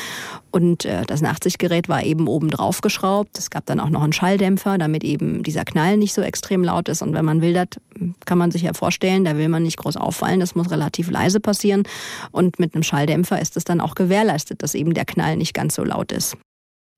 Und 0.50 0.84
äh, 0.84 1.04
das 1.06 1.22
Nachtsichtgerät 1.22 1.88
war 1.88 2.04
eben 2.04 2.28
oben 2.28 2.50
drauf 2.50 2.82
geschraubt. 2.82 3.38
Es 3.38 3.50
gab 3.50 3.66
dann 3.66 3.80
auch 3.80 3.88
noch 3.88 4.02
einen 4.02 4.12
Schalldämpfer, 4.12 4.78
damit 4.78 5.02
eben 5.02 5.42
dieser 5.42 5.64
Knall 5.64 5.96
nicht 5.96 6.12
so 6.12 6.22
extrem 6.22 6.62
laut 6.62 6.88
ist. 6.88 7.02
Und 7.02 7.14
wenn 7.14 7.24
man 7.24 7.40
wildert, 7.40 7.80
kann 8.26 8.38
man 8.38 8.50
sich 8.50 8.62
ja 8.62 8.74
vorstellen, 8.74 9.24
da 9.24 9.36
will 9.36 9.48
man 9.48 9.62
nicht 9.62 9.78
groß 9.78 9.96
auffallen. 9.96 10.40
Das 10.40 10.54
muss 10.54 10.70
relativ 10.70 11.10
leise 11.10 11.40
passieren. 11.40 11.84
Und 12.30 12.58
mit 12.58 12.74
einem 12.74 12.82
Schalldämpfer 12.82 13.40
ist 13.40 13.56
es 13.56 13.64
dann 13.64 13.80
auch 13.80 13.94
gewährleistet, 13.94 14.62
dass 14.62 14.74
eben 14.74 14.94
der 14.94 15.06
Knall 15.06 15.36
nicht 15.36 15.54
ganz 15.54 15.74
so 15.74 15.84
laut 15.84 16.12
ist. 16.12 16.36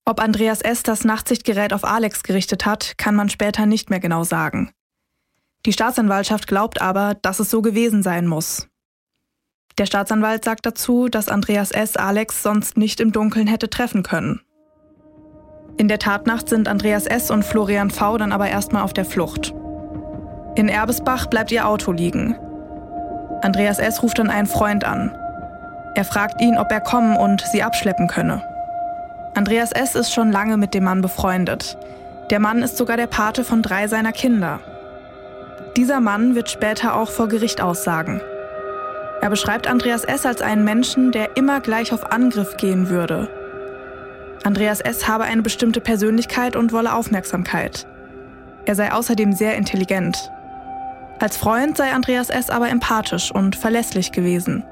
Ob 0.05 0.21
Andreas 0.21 0.63
S. 0.63 0.83
das 0.83 1.05
Nachtsichtgerät 1.05 1.73
auf 1.73 1.85
Alex 1.85 2.25
gerichtet 2.25 2.67
hat, 2.67 2.95
kann 2.97 3.15
man 3.15 3.29
später 3.29 3.67
nicht 3.67 3.89
mehr 3.89 4.01
genau 4.01 4.25
sagen. 4.25 4.73
Die 5.65 5.73
Staatsanwaltschaft 5.73 6.47
glaubt 6.49 6.83
aber, 6.83 7.15
dass 7.23 7.39
es 7.39 7.51
so 7.51 7.63
gewesen 7.63 8.03
sein 8.03 8.27
muss. 8.27 8.69
Der 9.79 9.87
Staatsanwalt 9.87 10.45
sagt 10.45 10.67
dazu, 10.67 11.09
dass 11.09 11.29
Andreas 11.29 11.71
S. 11.71 11.97
Alex 11.97 12.43
sonst 12.43 12.77
nicht 12.77 13.01
im 13.01 13.13
Dunkeln 13.13 13.47
hätte 13.47 13.71
treffen 13.71 14.03
können. 14.03 14.41
In 15.79 15.89
der 15.89 15.99
Tatnacht 15.99 16.49
sind 16.49 16.69
Andreas 16.69 17.07
S. 17.07 17.31
und 17.31 17.45
Florian 17.45 17.91
V. 17.91 18.19
dann 18.19 18.33
aber 18.33 18.49
erstmal 18.49 18.83
auf 18.83 18.93
der 18.93 19.05
Flucht. 19.05 19.55
In 20.55 20.69
Erbesbach 20.69 21.27
bleibt 21.27 21.51
ihr 21.51 21.67
Auto 21.67 21.93
liegen. 21.93 22.37
Andreas 23.41 23.79
S. 23.79 24.03
ruft 24.03 24.19
dann 24.19 24.29
einen 24.29 24.47
Freund 24.47 24.85
an. 24.85 25.17
Er 25.95 26.05
fragt 26.05 26.41
ihn, 26.41 26.59
ob 26.59 26.71
er 26.71 26.81
kommen 26.81 27.17
und 27.17 27.41
sie 27.53 27.63
abschleppen 27.63 28.09
könne. 28.09 28.43
Andreas 29.35 29.73
S. 29.73 29.95
ist 29.95 30.13
schon 30.13 30.31
lange 30.31 30.59
mit 30.59 30.75
dem 30.75 30.85
Mann 30.85 31.01
befreundet. 31.01 31.79
Der 32.31 32.39
Mann 32.39 32.63
ist 32.63 32.77
sogar 32.77 32.99
der 32.99 33.07
Pate 33.07 33.45
von 33.45 33.63
drei 33.63 33.89
seiner 33.89 34.13
Kinder. 34.13 34.61
Dieser 35.77 36.01
Mann 36.01 36.35
wird 36.35 36.51
später 36.51 36.95
auch 36.95 37.11
vor 37.11 37.29
Gericht 37.29 37.63
aussagen. 37.63 38.21
Er 39.23 39.31
beschreibt 39.31 39.67
Andreas 39.67 40.05
S. 40.05 40.27
als 40.27 40.43
einen 40.43 40.65
Menschen, 40.65 41.13
der 41.13 41.37
immer 41.37 41.61
gleich 41.61 41.95
auf 41.95 42.13
Angriff 42.13 42.59
gehen 42.59 42.91
würde. 42.91 43.31
Andreas 44.45 44.81
S. 44.81 45.09
habe 45.09 45.25
eine 45.25 45.41
bestimmte 45.41 45.81
Persönlichkeit 45.81 46.57
und 46.57 46.73
wolle 46.73 46.93
Aufmerksamkeit. 46.93 47.87
Er 48.67 48.75
sei 48.75 48.93
außerdem 48.93 49.33
sehr 49.33 49.57
intelligent. 49.57 50.31
Als 51.21 51.37
Freund 51.37 51.77
sei 51.77 51.93
Andreas 51.93 52.29
S. 52.29 52.51
aber 52.51 52.69
empathisch 52.69 53.33
und 53.33 53.57
verlässlich 53.57 54.13
gewesen. 54.13 54.65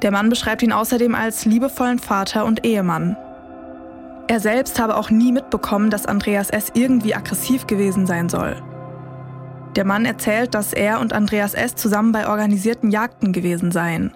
Der 0.00 0.12
Mann 0.12 0.30
beschreibt 0.30 0.62
ihn 0.62 0.72
außerdem 0.72 1.14
als 1.14 1.44
liebevollen 1.44 1.98
Vater 1.98 2.46
und 2.46 2.64
Ehemann. 2.64 3.16
Er 4.28 4.40
selbst 4.40 4.80
habe 4.80 4.96
auch 4.96 5.10
nie 5.10 5.32
mitbekommen, 5.32 5.90
dass 5.90 6.06
Andreas 6.06 6.48
S. 6.48 6.70
irgendwie 6.72 7.14
aggressiv 7.14 7.66
gewesen 7.66 8.06
sein 8.06 8.28
soll. 8.28 8.56
Der 9.78 9.84
Mann 9.84 10.04
erzählt, 10.04 10.54
dass 10.54 10.72
er 10.72 10.98
und 10.98 11.12
Andreas 11.12 11.54
S. 11.54 11.76
zusammen 11.76 12.10
bei 12.10 12.28
organisierten 12.28 12.90
Jagden 12.90 13.32
gewesen 13.32 13.70
seien. 13.70 14.12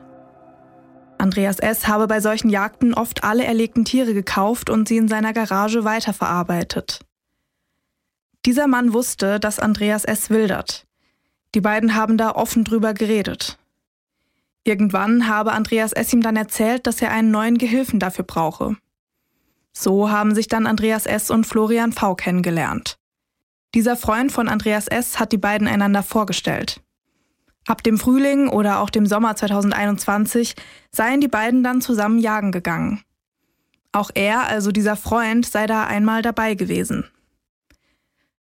Andreas 1.18 1.61
S. 1.61 1.87
habe 1.87 2.09
bei 2.09 2.18
solchen 2.18 2.51
Jagden 2.51 2.94
oft 2.94 3.22
alle 3.22 3.44
erlegten 3.44 3.85
Tiere 3.85 4.12
gekauft 4.12 4.70
und 4.70 4.88
sie 4.88 4.96
in 4.96 5.07
seiner 5.07 5.33
Garage 5.33 5.85
weiterverarbeitet. 5.85 7.07
Dieser 8.44 8.66
Mann 8.66 8.92
wusste, 8.92 9.38
dass 9.38 9.61
Andreas 9.61 10.05
S. 10.05 10.31
wildert. 10.31 10.85
Die 11.55 11.61
beiden 11.61 11.94
haben 11.94 12.18
da 12.18 12.33
offen 12.33 12.64
drüber 12.64 12.92
geredet. 12.92 13.57
Irgendwann 14.64 15.29
habe 15.29 15.53
Andreas 15.53 15.92
S. 15.92 16.12
ihm 16.12 16.22
dann 16.22 16.35
erzählt, 16.35 16.88
dass 16.88 17.01
er 17.01 17.12
einen 17.12 17.31
neuen 17.31 17.57
Gehilfen 17.57 18.01
dafür 18.01 18.25
brauche. 18.25 18.75
So 19.72 20.11
haben 20.11 20.35
sich 20.35 20.48
dann 20.48 20.66
Andreas 20.66 21.07
S. 21.07 21.31
und 21.31 21.46
Florian 21.46 21.92
V. 21.92 22.16
kennengelernt. 22.16 22.98
Dieser 23.74 23.96
Freund 23.96 24.30
von 24.30 24.48
Andreas 24.48 24.87
S. 24.87 25.18
hat 25.18 25.32
die 25.32 25.38
beiden 25.38 25.66
einander 25.66 26.02
vorgestellt. 26.02 26.80
Ab 27.66 27.82
dem 27.82 27.98
Frühling 27.98 28.48
oder 28.48 28.80
auch 28.80 28.90
dem 28.90 29.06
Sommer 29.06 29.35
2021 29.35 30.56
seien 30.90 31.20
die 31.20 31.28
beiden 31.28 31.62
dann 31.62 31.80
zusammen 31.80 32.18
jagen 32.18 32.52
gegangen. 32.52 33.02
Auch 33.92 34.11
er, 34.14 34.46
also 34.48 34.72
dieser 34.72 34.96
Freund, 34.96 35.46
sei 35.46 35.66
da 35.66 35.85
einmal 35.85 36.22
dabei 36.22 36.54
gewesen. 36.54 37.04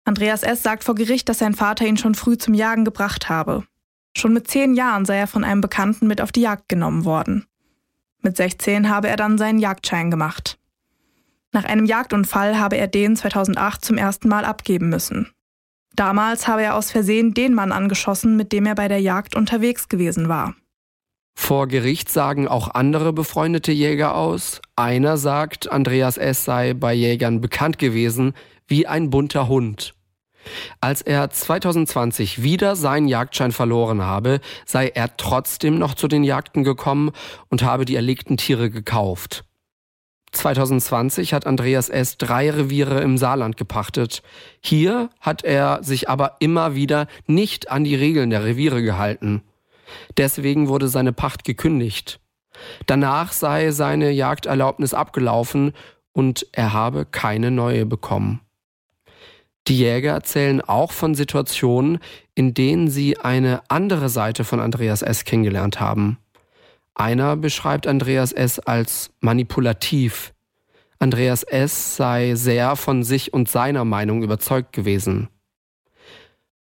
Andreas 0.04 0.44
S. 0.44 0.64
sagt 0.64 0.84
vor 0.84 0.96
Gericht, 0.96 1.30
dass 1.30 1.40
sein 1.40 1.54
Vater 1.54 1.86
ihn 1.86 1.98
schon 1.98 2.16
früh 2.16 2.38
zum 2.38 2.54
Jagen 2.54 2.84
gebracht 2.84 3.30
habe. 3.30 3.64
Schon 4.18 4.34
mit 4.34 4.50
zehn 4.50 4.74
Jahren 4.74 5.06
sei 5.06 5.18
er 5.18 5.28
von 5.28 5.44
einem 5.44 5.62
Bekannten 5.62 6.08
mit 6.08 6.20
auf 6.20 6.32
die 6.32 6.42
Jagd 6.42 6.68
genommen 6.68 7.06
worden. 7.06 7.46
Mit 8.22 8.36
16 8.36 8.90
habe 8.90 9.08
er 9.08 9.18
dann 9.18 9.38
seinen 9.38 9.60
Jagdschein 9.60 10.12
gemacht. 10.12 10.58
Nach 11.54 11.66
einem 11.66 11.86
Jagdunfall 11.86 12.58
habe 12.58 12.78
er 12.78 12.88
den 12.88 13.16
2008 13.16 13.84
zum 13.84 13.98
ersten 13.98 14.30
Mal 14.30 14.46
abgeben 14.46 14.90
müssen. 14.90 15.32
Damals 15.96 16.48
habe 16.48 16.64
er 16.64 16.76
aus 16.76 16.92
Versehen 16.92 17.34
den 17.34 17.54
Mann 17.54 17.74
angeschossen, 17.74 18.38
mit 18.38 18.54
dem 18.54 18.66
er 18.66 18.76
bei 18.76 18.88
der 18.88 19.02
Jagd 19.02 19.36
unterwegs 19.36 19.90
gewesen 19.90 20.30
war. 20.30 20.56
Vor 21.36 21.68
Gericht 21.68 22.10
sagen 22.10 22.48
auch 22.48 22.74
andere 22.74 23.14
befreundete 23.14 23.72
Jäger 23.72 24.16
aus. 24.16 24.62
Einer 24.76 25.18
sagt, 25.18 25.72
Andreas 25.72 26.18
S. 26.18 26.46
sei 26.46 26.74
bei 26.74 26.94
Jägern 26.94 27.42
bekannt 27.42 27.78
gewesen 27.78 28.34
wie 28.68 28.88
ein 28.88 29.10
bunter 29.10 29.48
Hund. 29.48 29.96
Als 30.80 31.02
er 31.02 31.30
2020 31.30 32.42
wieder 32.42 32.76
seinen 32.76 33.08
Jagdschein 33.08 33.52
verloren 33.52 34.02
habe, 34.02 34.40
sei 34.66 34.88
er 34.88 35.16
trotzdem 35.18 35.78
noch 35.78 35.94
zu 35.94 36.08
den 36.08 36.24
Jagden 36.24 36.64
gekommen 36.64 37.12
und 37.50 37.64
habe 37.64 37.86
die 37.86 37.96
erlegten 37.96 38.38
Tiere 38.38 38.70
gekauft. 38.70 39.46
2020 40.32 41.34
hat 41.34 41.46
Andreas 41.46 41.90
S. 41.90 42.18
drei 42.18 42.50
Reviere 42.50 43.02
im 43.02 43.18
Saarland 43.18 43.58
gepachtet. 43.58 44.24
Hier 44.62 45.10
hat 45.20 45.44
er 45.44 45.84
sich 45.84 46.10
aber 46.10 46.38
immer 46.40 46.76
wieder 46.76 47.08
nicht 47.28 47.70
an 47.70 47.84
die 47.84 47.96
Regeln 47.96 48.30
der 48.30 48.46
Reviere 48.46 48.82
gehalten. 48.82 49.44
Deswegen 50.18 50.70
wurde 50.70 50.88
seine 50.88 51.14
Pacht 51.14 51.44
gekündigt. 51.44 52.20
Danach 52.86 53.32
sei 53.34 53.72
seine 53.72 54.12
Jagderlaubnis 54.12 54.94
abgelaufen 54.94 55.74
und 56.14 56.48
er 56.52 56.74
habe 56.74 57.06
keine 57.06 57.52
neue 57.52 57.86
bekommen. 57.86 58.42
Die 59.68 59.78
Jäger 59.78 60.14
erzählen 60.14 60.62
auch 60.62 60.92
von 60.92 61.14
Situationen, 61.14 62.00
in 62.34 62.54
denen 62.54 62.90
sie 62.90 63.20
eine 63.20 63.62
andere 63.70 64.10
Seite 64.10 64.44
von 64.44 64.60
Andreas 64.60 65.02
S. 65.02 65.24
kennengelernt 65.24 65.80
haben. 65.80 66.18
Einer 67.02 67.36
beschreibt 67.36 67.88
Andreas 67.88 68.32
S. 68.32 68.60
als 68.60 69.10
manipulativ. 69.22 70.36
Andreas 71.00 71.42
S. 71.42 71.96
sei 71.96 72.36
sehr 72.36 72.76
von 72.76 73.02
sich 73.02 73.34
und 73.34 73.50
seiner 73.50 73.86
Meinung 73.86 74.22
überzeugt 74.22 74.72
gewesen. 74.72 75.28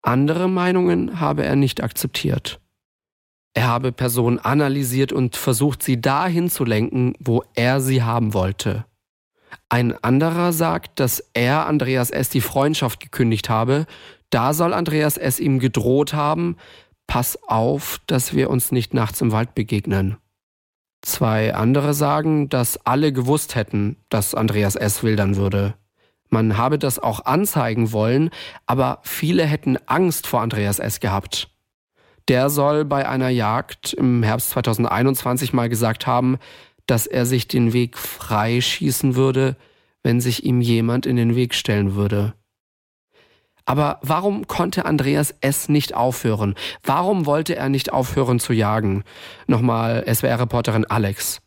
Andere 0.01 0.49
Meinungen 0.49 1.21
habe 1.21 1.45
er 1.45 1.57
nicht 1.57 1.83
akzeptiert. 1.83 2.59
Er 3.53 3.67
habe 3.67 3.93
Personen 3.93 4.39
analysiert 4.39 5.13
und 5.13 5.37
versucht, 5.37 5.83
sie 5.83 6.01
dahin 6.01 6.49
zu 6.49 6.65
lenken, 6.65 7.13
wo 7.19 7.45
er 7.55 7.83
sie 7.83 8.03
haben 8.03 8.33
wollte. 8.33 8.87
Ein 9.69 9.93
anderer 10.03 10.55
sagt, 10.55 11.01
dass 11.01 11.23
er 11.35 11.67
Andreas 11.67 12.09
S. 12.09 12.31
die 12.31 12.41
Freundschaft 12.41 12.99
gekündigt 13.01 13.51
habe. 13.51 13.85
Da 14.31 14.55
soll 14.55 14.73
Andreas 14.73 15.19
S. 15.19 15.39
ihm 15.39 15.59
gedroht 15.59 16.15
haben, 16.15 16.57
pass 17.07 17.39
auf, 17.47 18.01
dass 18.07 18.35
wir 18.35 18.51
uns 18.51 18.73
nicht 18.73 18.95
nachts 18.95 19.21
im 19.21 19.33
Wald 19.33 19.55
begegnen. 19.55 20.17
Zwei 21.03 21.55
andere 21.55 21.93
sagen, 21.93 22.49
dass 22.49 22.79
alle 22.87 23.13
gewusst 23.13 23.55
hätten, 23.55 23.97
dass 24.09 24.35
Andreas 24.35 24.75
S. 24.75 25.03
wildern 25.03 25.37
würde. 25.37 25.75
Man 26.31 26.57
habe 26.57 26.79
das 26.79 26.99
auch 26.99 27.27
anzeigen 27.27 27.93
wollen, 27.93 28.31
aber 28.67 29.01
viele 29.03 29.45
hätten 29.45 29.77
Angst 29.87 30.27
vor 30.27 30.41
Andreas 30.41 30.79
S. 30.79 31.01
gehabt. 31.01 31.51
Der 32.29 32.49
soll 32.49 32.85
bei 32.87 33.07
einer 33.09 33.29
Jagd 33.29 33.93
im 33.93 34.23
Herbst 34.23 34.51
2021 34.51 35.53
mal 35.53 35.69
gesagt 35.69 36.07
haben, 36.07 36.39
dass 36.87 37.07
er 37.07 37.27
sich 37.27 37.49
den 37.49 37.73
Weg 37.73 37.99
freischießen 37.99 39.15
würde, 39.15 39.57
wenn 40.03 40.21
sich 40.21 40.45
ihm 40.45 40.61
jemand 40.61 41.07
in 41.07 41.17
den 41.17 41.37
Weg 41.37 41.55
stellen 41.55 41.95
würde. 41.95 42.35
Aber 43.67 43.99
warum 44.03 44.47
konnte 44.47 44.85
Andreas 44.85 45.35
S. 45.41 45.69
nicht 45.69 45.95
aufhören? 45.95 46.55
Warum 46.83 47.27
wollte 47.27 47.57
er 47.57 47.69
nicht 47.69 47.93
aufhören 47.93 48.39
zu 48.39 48.53
jagen? 48.53 49.05
Nochmal 49.47 50.05
SWR-Reporterin 50.07 50.85
Alex. 50.85 51.41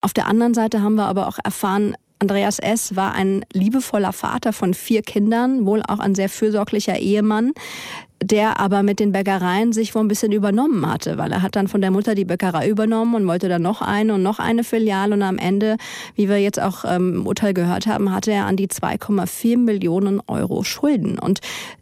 Auf 0.00 0.12
der 0.14 0.26
anderen 0.26 0.54
Seite 0.54 0.80
haben 0.82 0.94
wir 0.94 1.06
aber 1.06 1.28
auch 1.28 1.38
erfahren, 1.42 1.94
Andreas 2.20 2.58
S. 2.58 2.96
war 2.96 3.14
ein 3.14 3.44
liebevoller 3.52 4.12
Vater 4.12 4.52
von 4.52 4.74
vier 4.74 5.02
Kindern, 5.02 5.66
wohl 5.66 5.82
auch 5.86 6.00
ein 6.00 6.14
sehr 6.14 6.28
fürsorglicher 6.28 6.98
Ehemann 6.98 7.52
der 8.22 8.58
aber 8.58 8.82
mit 8.82 8.98
den 8.98 9.12
Bäckereien 9.12 9.72
sich 9.72 9.94
wohl 9.94 10.02
ein 10.02 10.08
bisschen 10.08 10.32
übernommen 10.32 10.90
hatte, 10.90 11.18
weil 11.18 11.30
er 11.30 11.42
hat 11.42 11.56
dann 11.56 11.68
von 11.68 11.80
der 11.80 11.90
Mutter 11.90 12.14
die 12.14 12.24
Bäckerei 12.24 12.68
übernommen 12.68 13.14
und 13.14 13.26
wollte 13.26 13.48
dann 13.48 13.62
noch 13.62 13.80
eine 13.80 14.14
und 14.14 14.22
noch 14.22 14.38
eine 14.38 14.64
Filiale 14.64 15.14
und 15.14 15.22
am 15.22 15.38
Ende, 15.38 15.76
wie 16.16 16.28
wir 16.28 16.38
jetzt 16.38 16.60
auch 16.60 16.84
ähm, 16.84 17.14
im 17.14 17.26
Urteil 17.26 17.54
gehört 17.54 17.86
haben, 17.86 18.12
hatte 18.12 18.32
er 18.32 18.46
an 18.46 18.56
die 18.56 18.68
2,4 18.68 19.56
Millionen 19.56 20.20
Euro 20.26 20.64
Schulden 20.64 21.18
und 21.18 21.40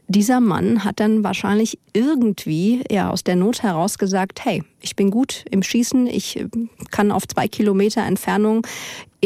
dieser 0.09 0.40
Mann 0.40 0.85
hat 0.85 1.01
dann 1.01 1.25
wahrscheinlich 1.25 1.79
irgendwie 1.92 2.85
ja 2.90 3.11
aus 3.11 3.25
der 3.25 3.35
Not 3.35 3.62
heraus 3.62 3.99
gesagt, 3.99 4.44
hey, 4.44 4.62
ich 4.81 4.94
bin 4.94 5.11
gut 5.11 5.44
im 5.51 5.62
Schießen, 5.62 6.07
ich 6.07 6.38
äh, 6.38 6.49
kann 6.90 7.11
auf 7.11 7.27
zwei 7.27 7.49
Kilometer 7.49 8.03
Entfernung 8.03 8.66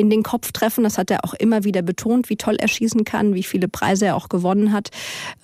in 0.01 0.11
den 0.11 0.23
Kopf 0.23 0.53
treffen. 0.53 0.85
Das 0.85 0.99
hat 0.99 1.11
er 1.11 1.25
auch 1.25 1.35
immer 1.35 1.65
wieder 1.65 1.83
betont, 1.83 2.31
wie 2.31 2.37
toll 2.37 2.57
er 2.59 2.69
schießen 2.69 3.05
kann, 3.05 3.35
wie 3.35 3.43
viele 3.43 3.69
Preise 3.69 4.07
er 4.07 4.17
auch 4.17 4.29
gewonnen 4.29 4.73
hat. 4.73 4.89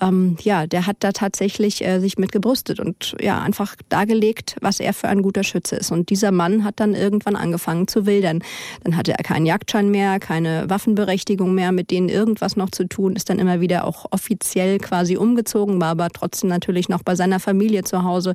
Ähm, 0.01 0.37
ja, 0.43 0.67
der 0.67 0.87
hat 0.87 0.97
da 1.01 1.13
tatsächlich 1.13 1.85
äh, 1.85 2.01
sich 2.01 2.19
mit 2.19 2.33
gebrüstet 2.33 2.81
und 2.81 3.15
ja 3.21 3.41
einfach 3.41 3.77
dargelegt, 3.89 4.57
was 4.61 4.81
er 4.81 4.93
für 4.93 5.09
ein 5.09 5.23
guter 5.23 5.45
Schütze 5.45 5.77
ist. 5.77 5.93
Und 5.93 6.11
dieser 6.11 6.33
Mann 6.33 6.65
hat 6.65 6.81
dann 6.81 6.95
irgendwann 6.95 7.37
angefangen 7.37 7.87
zu 7.87 8.07
wildern. 8.07 8.43
Dann 8.85 8.97
hatte 8.97 9.13
er 9.13 9.23
keinen 9.23 9.47
Jagdschein 9.47 9.91
mehr, 9.91 10.19
keine 10.19 10.69
Waffenberechtigung 10.69 11.55
mehr, 11.55 11.73
mit 11.73 11.91
denen 11.91 12.09
irgendwas 12.09 12.57
noch 12.57 12.71
zu 12.71 12.85
tun, 12.85 13.17
ist 13.17 13.29
dann 13.29 13.39
immer 13.39 13.61
wieder 13.61 13.87
auch 13.87 14.07
offiziell 14.11 14.79
quasi 14.79 15.17
umgezogen, 15.17 15.81
war 15.81 15.89
aber 15.89 16.09
trotzdem 16.09 16.49
natürlich 16.49 16.89
noch 16.89 17.03
bei 17.03 17.15
seiner 17.15 17.41
Familie 17.41 17.85
zu 17.85 18.03
Hause. 18.05 18.35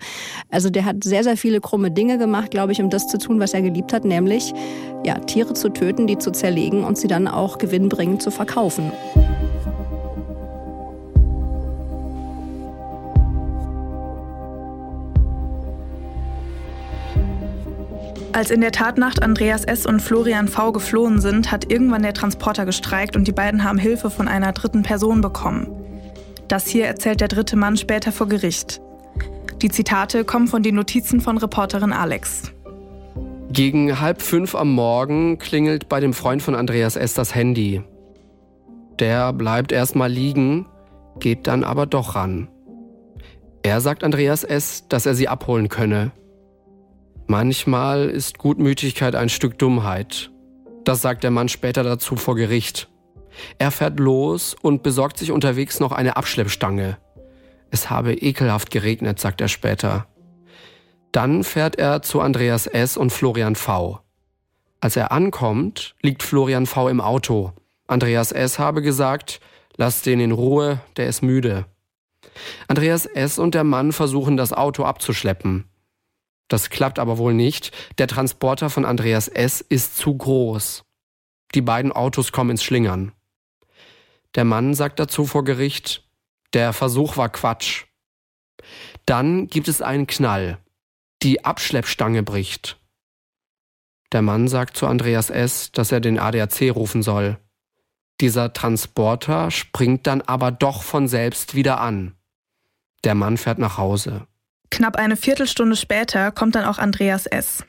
Also 0.50 0.70
der 0.70 0.86
hat 0.86 1.04
sehr, 1.04 1.24
sehr 1.24 1.38
viele 1.38 1.62
krumme 1.62 1.92
Dinge 1.92 2.18
gemacht, 2.18 2.52
glaube 2.52 2.72
ich, 2.72 2.82
um 2.82 2.90
das 2.90 3.08
zu 3.08 3.18
tun, 3.18 3.40
was 3.40 3.54
er 3.54 3.62
geliebt 3.62 3.94
hat, 3.94 4.06
nämlich 4.06 4.54
ja, 5.04 5.16
Tiere 5.20 5.54
zu 5.54 5.70
töten, 5.70 6.08
die 6.12 6.18
zu 6.18 6.32
zerlegen 6.32 6.84
und 6.84 6.98
sie 6.98 7.08
dann 7.08 7.28
auch 7.28 7.58
gewinnbringend 7.58 8.22
zu 8.22 8.32
verkaufen. 8.32 8.92
Als 18.34 18.50
in 18.50 18.62
der 18.62 18.72
Tatnacht 18.72 19.22
Andreas 19.22 19.66
S. 19.66 19.86
und 19.86 20.02
Florian 20.02 20.48
V. 20.48 20.72
geflohen 20.72 21.20
sind, 21.20 21.52
hat 21.52 21.70
irgendwann 21.70 22.02
der 22.02 22.14
Transporter 22.14 22.66
gestreikt 22.66 23.16
und 23.16 23.28
die 23.28 23.34
beiden 23.34 23.64
haben 23.64 23.78
Hilfe 23.78 24.10
von 24.10 24.28
einer 24.28 24.54
dritten 24.54 24.84
Person 24.84 25.22
bekommen. 25.22 25.68
Das 26.48 26.68
hier 26.68 26.86
erzählt 26.86 27.22
der 27.22 27.28
dritte 27.28 27.56
Mann 27.56 27.78
später 27.78 28.12
vor 28.12 28.28
Gericht. 28.28 28.82
Die 29.62 29.70
Zitate 29.70 30.24
kommen 30.24 30.48
von 30.48 30.64
den 30.64 30.76
Notizen 30.76 31.22
von 31.22 31.38
Reporterin 31.38 31.94
Alex. 31.94 32.52
Gegen 33.52 34.00
halb 34.00 34.22
fünf 34.22 34.56
am 34.56 34.72
Morgen 34.72 35.38
klingelt 35.38 35.90
bei 35.90 36.00
dem 36.00 36.14
Freund 36.14 36.42
von 36.42 36.56
Andreas 36.56 36.96
S. 36.96 37.16
das 37.16 37.36
Handy. 37.36 37.84
Der 38.98 39.34
bleibt 39.34 39.74
erstmal 39.74 40.10
liegen, 40.10 40.68
geht 41.20 41.48
dann 41.48 41.66
aber 41.66 41.86
doch 41.86 42.16
ran. 42.16 42.48
Er 43.62 43.82
sagt 43.82 44.06
Andreas 44.06 44.46
S., 44.46 44.88
dass 44.88 45.06
er 45.06 45.16
sie 45.16 45.28
abholen 45.28 45.68
könne. 45.68 46.14
Manchmal 47.28 48.10
ist 48.10 48.38
Gutmütigkeit 48.38 49.16
ein 49.16 49.28
Stück 49.28 49.60
Dummheit. 49.60 50.32
Das 50.86 51.02
sagt 51.02 51.26
der 51.26 51.32
Mann 51.32 51.50
später 51.50 51.84
dazu 51.84 52.16
vor 52.16 52.36
Gericht. 52.38 52.90
Er 53.58 53.72
fährt 53.72 54.00
los 54.00 54.56
und 54.62 54.82
besorgt 54.82 55.18
sich 55.18 55.34
unterwegs 55.34 55.82
noch 55.82 55.92
eine 55.92 56.16
Abschleppstange. 56.16 57.00
Es 57.70 57.90
habe 57.90 58.14
ekelhaft 58.14 58.72
geregnet, 58.72 59.20
sagt 59.20 59.42
er 59.42 59.50
später. 59.50 60.08
Dann 61.12 61.44
fährt 61.44 61.78
er 61.78 62.02
zu 62.02 62.22
Andreas 62.22 62.68
S. 62.68 62.96
und 62.96 63.12
Florian 63.12 63.56
V. 63.56 64.00
Als 64.80 64.96
er 64.96 65.12
ankommt, 65.12 65.96
liegt 66.02 66.24
Florian 66.24 66.66
V. 66.66 66.88
im 66.88 67.02
Auto. 67.02 67.54
Andreas 67.88 68.32
S. 68.32 68.60
habe 68.60 68.82
gesagt, 68.82 69.42
lass 69.76 70.02
den 70.02 70.20
in 70.20 70.32
Ruhe, 70.32 70.80
der 70.96 71.08
ist 71.08 71.22
müde. 71.22 71.66
Andreas 72.68 73.06
S. 73.06 73.40
und 73.40 73.54
der 73.54 73.66
Mann 73.66 73.92
versuchen 73.92 74.38
das 74.38 74.54
Auto 74.54 74.86
abzuschleppen. 74.86 75.66
Das 76.48 76.70
klappt 76.70 77.00
aber 77.00 77.18
wohl 77.18 77.34
nicht. 77.34 77.72
Der 77.98 78.08
Transporter 78.08 78.70
von 78.70 78.86
Andreas 78.86 79.28
S. 79.28 79.62
ist 79.62 79.98
zu 79.98 80.16
groß. 80.16 80.84
Die 81.54 81.62
beiden 81.62 81.92
Autos 81.92 82.32
kommen 82.32 82.52
ins 82.52 82.64
Schlingern. 82.64 83.12
Der 84.36 84.46
Mann 84.46 84.74
sagt 84.74 85.00
dazu 85.00 85.26
vor 85.26 85.44
Gericht, 85.44 86.08
der 86.54 86.72
Versuch 86.72 87.18
war 87.18 87.30
Quatsch. 87.30 87.86
Dann 89.06 89.48
gibt 89.48 89.68
es 89.68 89.82
einen 89.82 90.08
Knall. 90.08 90.58
Die 91.24 91.46
Abschleppstange 91.46 92.24
bricht. 92.24 92.80
Der 94.12 94.24
Mann 94.24 94.48
sagt 94.48 94.76
zu 94.76 94.88
Andreas 94.88 95.30
S., 95.30 95.72
dass 95.72 95.92
er 95.92 96.00
den 96.00 96.18
ADAC 96.18 96.74
rufen 96.76 97.04
soll. 97.04 97.38
Dieser 98.20 98.54
Transporter 98.54 99.52
springt 99.52 100.08
dann 100.08 100.22
aber 100.22 100.52
doch 100.52 100.82
von 100.82 101.08
selbst 101.08 101.54
wieder 101.54 101.80
an. 101.80 102.16
Der 103.04 103.16
Mann 103.16 103.38
fährt 103.38 103.60
nach 103.60 103.78
Hause. 103.78 104.28
Knapp 104.70 104.96
eine 104.96 105.16
Viertelstunde 105.16 105.76
später 105.76 106.32
kommt 106.32 106.56
dann 106.56 106.66
auch 106.66 106.78
Andreas 106.78 107.26
S. 107.26 107.64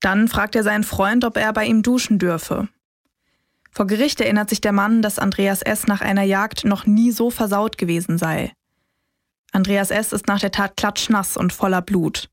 Dann 0.00 0.28
fragt 0.28 0.54
er 0.54 0.62
seinen 0.62 0.84
Freund, 0.84 1.24
ob 1.24 1.36
er 1.36 1.52
bei 1.52 1.64
ihm 1.64 1.82
duschen 1.82 2.18
dürfe. 2.18 2.68
Vor 3.72 3.86
Gericht 3.86 4.20
erinnert 4.20 4.48
sich 4.48 4.60
der 4.60 4.72
Mann, 4.72 5.02
dass 5.02 5.18
Andreas 5.18 5.62
S. 5.62 5.86
nach 5.86 6.00
einer 6.00 6.22
Jagd 6.22 6.64
noch 6.64 6.86
nie 6.86 7.10
so 7.10 7.30
versaut 7.30 7.76
gewesen 7.76 8.18
sei. 8.18 8.52
Andreas 9.52 9.90
S. 9.90 10.12
ist 10.12 10.28
nach 10.28 10.40
der 10.40 10.52
Tat 10.52 10.76
klatschnass 10.76 11.36
und 11.36 11.52
voller 11.52 11.82
Blut. 11.82 12.28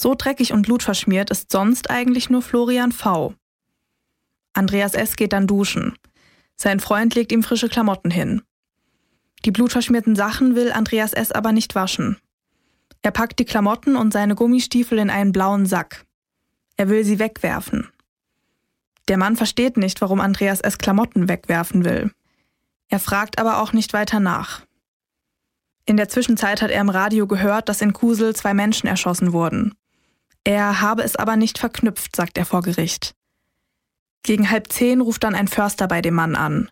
So 0.00 0.14
dreckig 0.14 0.52
und 0.52 0.62
blutverschmiert 0.62 1.28
ist 1.30 1.50
sonst 1.50 1.90
eigentlich 1.90 2.30
nur 2.30 2.40
Florian 2.40 2.92
V. 2.92 3.34
Andreas 4.52 4.94
S. 4.94 5.16
geht 5.16 5.32
dann 5.32 5.48
duschen. 5.48 5.98
Sein 6.54 6.78
Freund 6.78 7.16
legt 7.16 7.32
ihm 7.32 7.42
frische 7.42 7.68
Klamotten 7.68 8.12
hin. 8.12 8.42
Die 9.44 9.50
blutverschmierten 9.50 10.14
Sachen 10.14 10.54
will 10.54 10.70
Andreas 10.70 11.14
S. 11.14 11.32
aber 11.32 11.50
nicht 11.50 11.74
waschen. 11.74 12.16
Er 13.02 13.10
packt 13.10 13.40
die 13.40 13.44
Klamotten 13.44 13.96
und 13.96 14.12
seine 14.12 14.36
Gummistiefel 14.36 14.98
in 14.98 15.10
einen 15.10 15.32
blauen 15.32 15.66
Sack. 15.66 16.06
Er 16.76 16.88
will 16.88 17.04
sie 17.04 17.18
wegwerfen. 17.18 17.88
Der 19.08 19.18
Mann 19.18 19.34
versteht 19.34 19.76
nicht, 19.76 20.00
warum 20.00 20.20
Andreas 20.20 20.60
S. 20.60 20.78
Klamotten 20.78 21.28
wegwerfen 21.28 21.84
will. 21.84 22.12
Er 22.88 23.00
fragt 23.00 23.40
aber 23.40 23.60
auch 23.60 23.72
nicht 23.72 23.92
weiter 23.94 24.20
nach. 24.20 24.62
In 25.86 25.96
der 25.96 26.08
Zwischenzeit 26.08 26.62
hat 26.62 26.70
er 26.70 26.82
im 26.82 26.88
Radio 26.88 27.26
gehört, 27.26 27.68
dass 27.68 27.82
in 27.82 27.92
Kusel 27.92 28.36
zwei 28.36 28.54
Menschen 28.54 28.86
erschossen 28.86 29.32
wurden. 29.32 29.74
Er 30.48 30.80
habe 30.80 31.02
es 31.02 31.14
aber 31.14 31.36
nicht 31.36 31.58
verknüpft, 31.58 32.16
sagt 32.16 32.38
er 32.38 32.46
vor 32.46 32.62
Gericht. 32.62 33.14
Gegen 34.22 34.50
halb 34.50 34.72
zehn 34.72 35.02
ruft 35.02 35.24
dann 35.24 35.34
ein 35.34 35.46
Förster 35.46 35.86
bei 35.88 36.00
dem 36.00 36.14
Mann 36.14 36.36
an. 36.36 36.70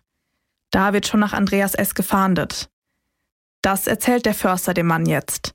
Da 0.71 0.93
wird 0.93 1.05
schon 1.05 1.19
nach 1.19 1.33
Andreas 1.33 1.75
S. 1.75 1.93
gefahndet. 1.93 2.71
Das 3.61 3.85
erzählt 3.85 4.25
der 4.25 4.33
Förster 4.33 4.73
dem 4.73 4.87
Mann 4.87 5.05
jetzt. 5.05 5.53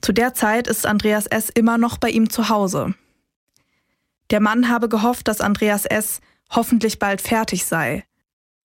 Zu 0.00 0.14
der 0.14 0.32
Zeit 0.32 0.66
ist 0.66 0.86
Andreas 0.86 1.26
S. 1.26 1.50
immer 1.50 1.76
noch 1.76 1.98
bei 1.98 2.08
ihm 2.08 2.30
zu 2.30 2.48
Hause. 2.48 2.94
Der 4.30 4.40
Mann 4.40 4.70
habe 4.70 4.88
gehofft, 4.88 5.28
dass 5.28 5.42
Andreas 5.42 5.84
S. 5.84 6.22
hoffentlich 6.48 6.98
bald 6.98 7.20
fertig 7.20 7.66
sei. 7.66 8.06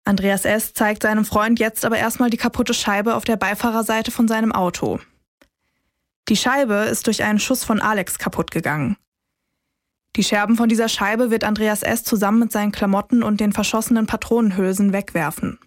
Andreas 0.04 0.44
S. 0.44 0.74
zeigt 0.74 1.04
seinem 1.04 1.24
Freund 1.24 1.58
jetzt 1.62 1.86
aber 1.86 2.00
erstmal 2.00 2.30
die 2.30 2.36
kaputte 2.36 2.74
Scheibe 2.74 3.16
auf 3.16 3.24
der 3.24 3.38
Beifahrerseite 3.38 4.12
von 4.12 4.28
seinem 4.28 4.52
Auto. 4.52 5.00
Die 6.30 6.36
Scheibe 6.36 6.74
ist 6.74 7.08
durch 7.08 7.24
einen 7.24 7.40
Schuss 7.40 7.64
von 7.64 7.82
Alex 7.82 8.20
kaputt 8.20 8.52
gegangen. 8.52 8.98
Die 10.16 10.24
Scherben 10.24 10.58
von 10.58 10.68
dieser 10.68 10.90
Scheibe 10.90 11.32
wird 11.32 11.44
Andreas 11.44 11.84
S. 11.84 12.04
zusammen 12.04 12.40
mit 12.40 12.52
seinen 12.52 12.72
Klamotten 12.72 13.24
und 13.24 13.40
den 13.40 13.54
verschossenen 13.54 14.08
Patronenhülsen 14.08 14.92
wegwerfen. 14.92 15.60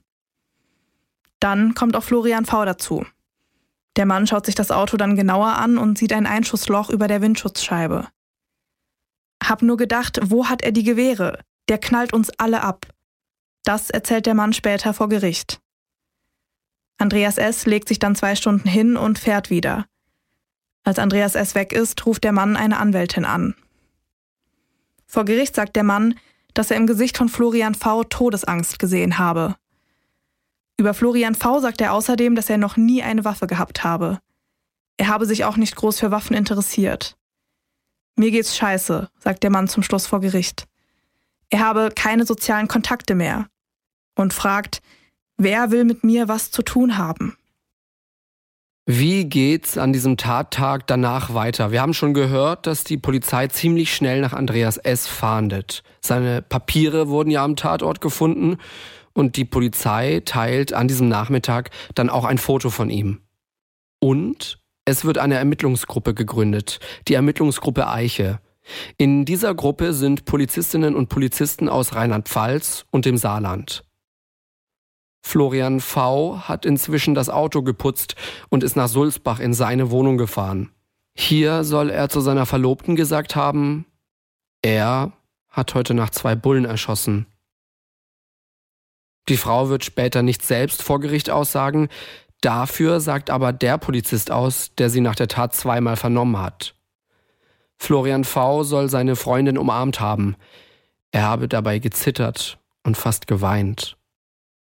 Dann 1.39 1.75
kommt 1.75 1.97
auch 1.97 2.03
Florian 2.03 2.45
V. 2.45 2.65
dazu. 2.65 3.07
Der 3.97 4.07
Mann 4.07 4.27
schaut 4.27 4.47
sich 4.47 4.55
das 4.55 4.71
Auto 4.71 4.97
dann 4.97 5.17
genauer 5.17 5.57
an 5.57 5.79
und 5.79 5.99
sieht 5.99 6.13
ein 6.13 6.27
Einschussloch 6.27 6.91
über 6.91 7.09
der 7.09 7.23
Windschutzscheibe. 7.23 8.09
Hab 9.43 9.63
nur 9.63 9.77
gedacht, 9.77 10.21
wo 10.25 10.49
hat 10.49 10.63
er 10.63 10.73
die 10.73 10.85
Gewehre? 10.85 11.41
Der 11.69 11.79
knallt 11.79 12.13
uns 12.13 12.31
alle 12.39 12.63
ab. 12.63 12.87
Das 13.63 13.89
erzählt 13.91 14.27
der 14.27 14.35
Mann 14.35 14.53
später 14.53 14.93
vor 14.95 15.09
Gericht. 15.09 15.61
Andreas 16.99 17.39
S. 17.39 17.67
legt 17.67 17.89
sich 17.89 17.99
dann 17.99 18.17
zwei 18.17 18.35
Stunden 18.35 18.69
hin 18.69 18.97
und 18.97 19.19
fährt 19.19 19.49
wieder. 19.49 19.87
Als 20.85 20.99
Andreas 20.99 21.35
S. 21.35 21.55
weg 21.55 21.73
ist, 21.73 22.05
ruft 22.07 22.25
der 22.25 22.33
Mann 22.33 22.57
eine 22.57 22.79
Anwältin 22.79 23.25
an. 23.25 23.55
Vor 25.07 25.25
Gericht 25.25 25.55
sagt 25.55 25.77
der 25.77 25.85
Mann, 25.85 26.19
dass 26.55 26.71
er 26.71 26.77
im 26.77 26.87
Gesicht 26.87 27.17
von 27.19 27.29
Florian 27.29 27.75
V. 27.75 28.05
Todesangst 28.05 28.79
gesehen 28.79 29.19
habe. 29.19 29.57
Über 30.77 30.95
Florian 30.95 31.35
V. 31.35 31.61
sagt 31.61 31.81
er 31.81 31.93
außerdem, 31.93 32.35
dass 32.35 32.49
er 32.49 32.59
noch 32.59 32.77
nie 32.77 33.03
eine 33.03 33.25
Waffe 33.25 33.47
gehabt 33.47 33.85
habe. 33.85 34.19
Er 34.97 35.09
habe 35.09 35.27
sich 35.27 35.45
auch 35.45 35.57
nicht 35.57 35.77
groß 35.77 35.99
für 35.99 36.11
Waffen 36.11 36.37
interessiert. 36.37 37.17
Mir 38.17 38.31
geht's 38.31 38.57
scheiße, 38.57 39.11
sagt 39.19 39.43
der 39.43 39.51
Mann 39.51 39.69
zum 39.69 39.83
Schluss 39.83 40.07
vor 40.07 40.21
Gericht. 40.21 40.67
Er 41.51 41.61
habe 41.61 41.91
keine 41.95 42.25
sozialen 42.25 42.69
Kontakte 42.69 43.15
mehr 43.15 43.49
und 44.15 44.33
fragt, 44.33 44.83
wer 45.37 45.71
will 45.71 45.85
mit 45.85 46.05
mir 46.05 46.29
was 46.29 46.51
zu 46.51 46.63
tun 46.63 46.97
haben? 46.97 47.37
Wie 48.93 49.27
geht's 49.27 49.79
an 49.79 49.93
diesem 49.93 50.17
Tattag 50.17 50.89
danach 50.89 51.33
weiter? 51.33 51.71
Wir 51.71 51.81
haben 51.81 51.95
schon 51.95 52.13
gehört, 52.13 52.67
dass 52.67 52.83
die 52.83 52.97
Polizei 52.97 53.47
ziemlich 53.47 53.95
schnell 53.95 54.21
nach 54.21 54.33
Andreas 54.33 54.79
S. 54.79 55.07
fahndet. 55.07 55.85
Seine 56.01 56.43
Papiere 56.43 57.09
wurden 57.09 57.31
ja 57.31 57.45
am 57.45 57.55
Tatort 57.55 58.01
gefunden 58.01 58.57
und 59.13 59.37
die 59.37 59.45
Polizei 59.45 60.23
teilt 60.25 60.73
an 60.73 60.89
diesem 60.89 61.09
Nachmittag 61.09 61.71
dann 61.95 62.11
auch 62.11 62.25
ein 62.25 62.39
Foto 62.39 62.69
von 62.69 62.91
ihm. 62.91 63.21
Und 64.01 64.59
es 64.85 65.05
wird 65.05 65.19
eine 65.19 65.37
Ermittlungsgruppe 65.37 66.13
gegründet, 66.13 66.81
die 67.07 67.15
Ermittlungsgruppe 67.15 67.87
Eiche. 67.87 68.41
In 68.97 69.25
dieser 69.25 69.55
Gruppe 69.55 69.93
sind 69.93 70.25
Polizistinnen 70.25 70.97
und 70.97 71.09
Polizisten 71.09 71.69
aus 71.69 71.95
Rheinland-Pfalz 71.95 72.87
und 72.91 73.05
dem 73.05 73.19
Saarland. 73.19 73.85
Florian 75.23 75.81
V. 75.81 76.49
hat 76.49 76.65
inzwischen 76.65 77.15
das 77.15 77.29
Auto 77.29 77.63
geputzt 77.63 78.17
und 78.49 78.65
ist 78.65 78.77
nach 78.77 78.89
Sulzbach 78.89 79.41
in 79.41 79.55
seine 79.55 79.91
Wohnung 79.91 80.19
gefahren. 80.19 80.71
Hier 81.15 81.65
soll 81.65 81.91
er 81.91 82.09
zu 82.09 82.21
seiner 82.21 82.47
Verlobten 82.47 82.97
gesagt 82.97 83.37
haben, 83.37 83.87
er 84.63 85.13
hat 85.49 85.75
heute 85.75 85.95
Nacht 85.95 86.15
zwei 86.15 86.35
Bullen 86.35 86.65
erschossen. 86.65 87.27
Die 89.29 89.37
Frau 89.37 89.69
wird 89.69 89.85
später 89.85 90.23
nicht 90.23 90.43
selbst 90.43 90.83
vor 90.83 91.01
Gericht 91.01 91.31
aussagen, 91.31 91.89
dafür 92.41 93.01
sagt 93.01 93.31
aber 93.31 93.53
der 93.53 93.79
Polizist 93.79 94.31
aus, 94.31 94.75
der 94.77 94.91
sie 94.91 95.01
nach 95.01 95.15
der 95.15 95.29
Tat 95.29 95.55
zweimal 95.55 95.97
vernommen 95.97 96.39
hat. 96.39 96.75
Florian 97.79 98.25
V. 98.25 98.63
soll 98.63 98.91
seine 98.91 99.17
Freundin 99.17 99.57
umarmt 99.57 100.01
haben. 100.01 100.37
Er 101.13 101.23
habe 101.23 101.49
dabei 101.49 101.79
gezittert 101.79 102.59
und 102.83 102.97
fast 102.97 103.27
geweint. 103.27 103.97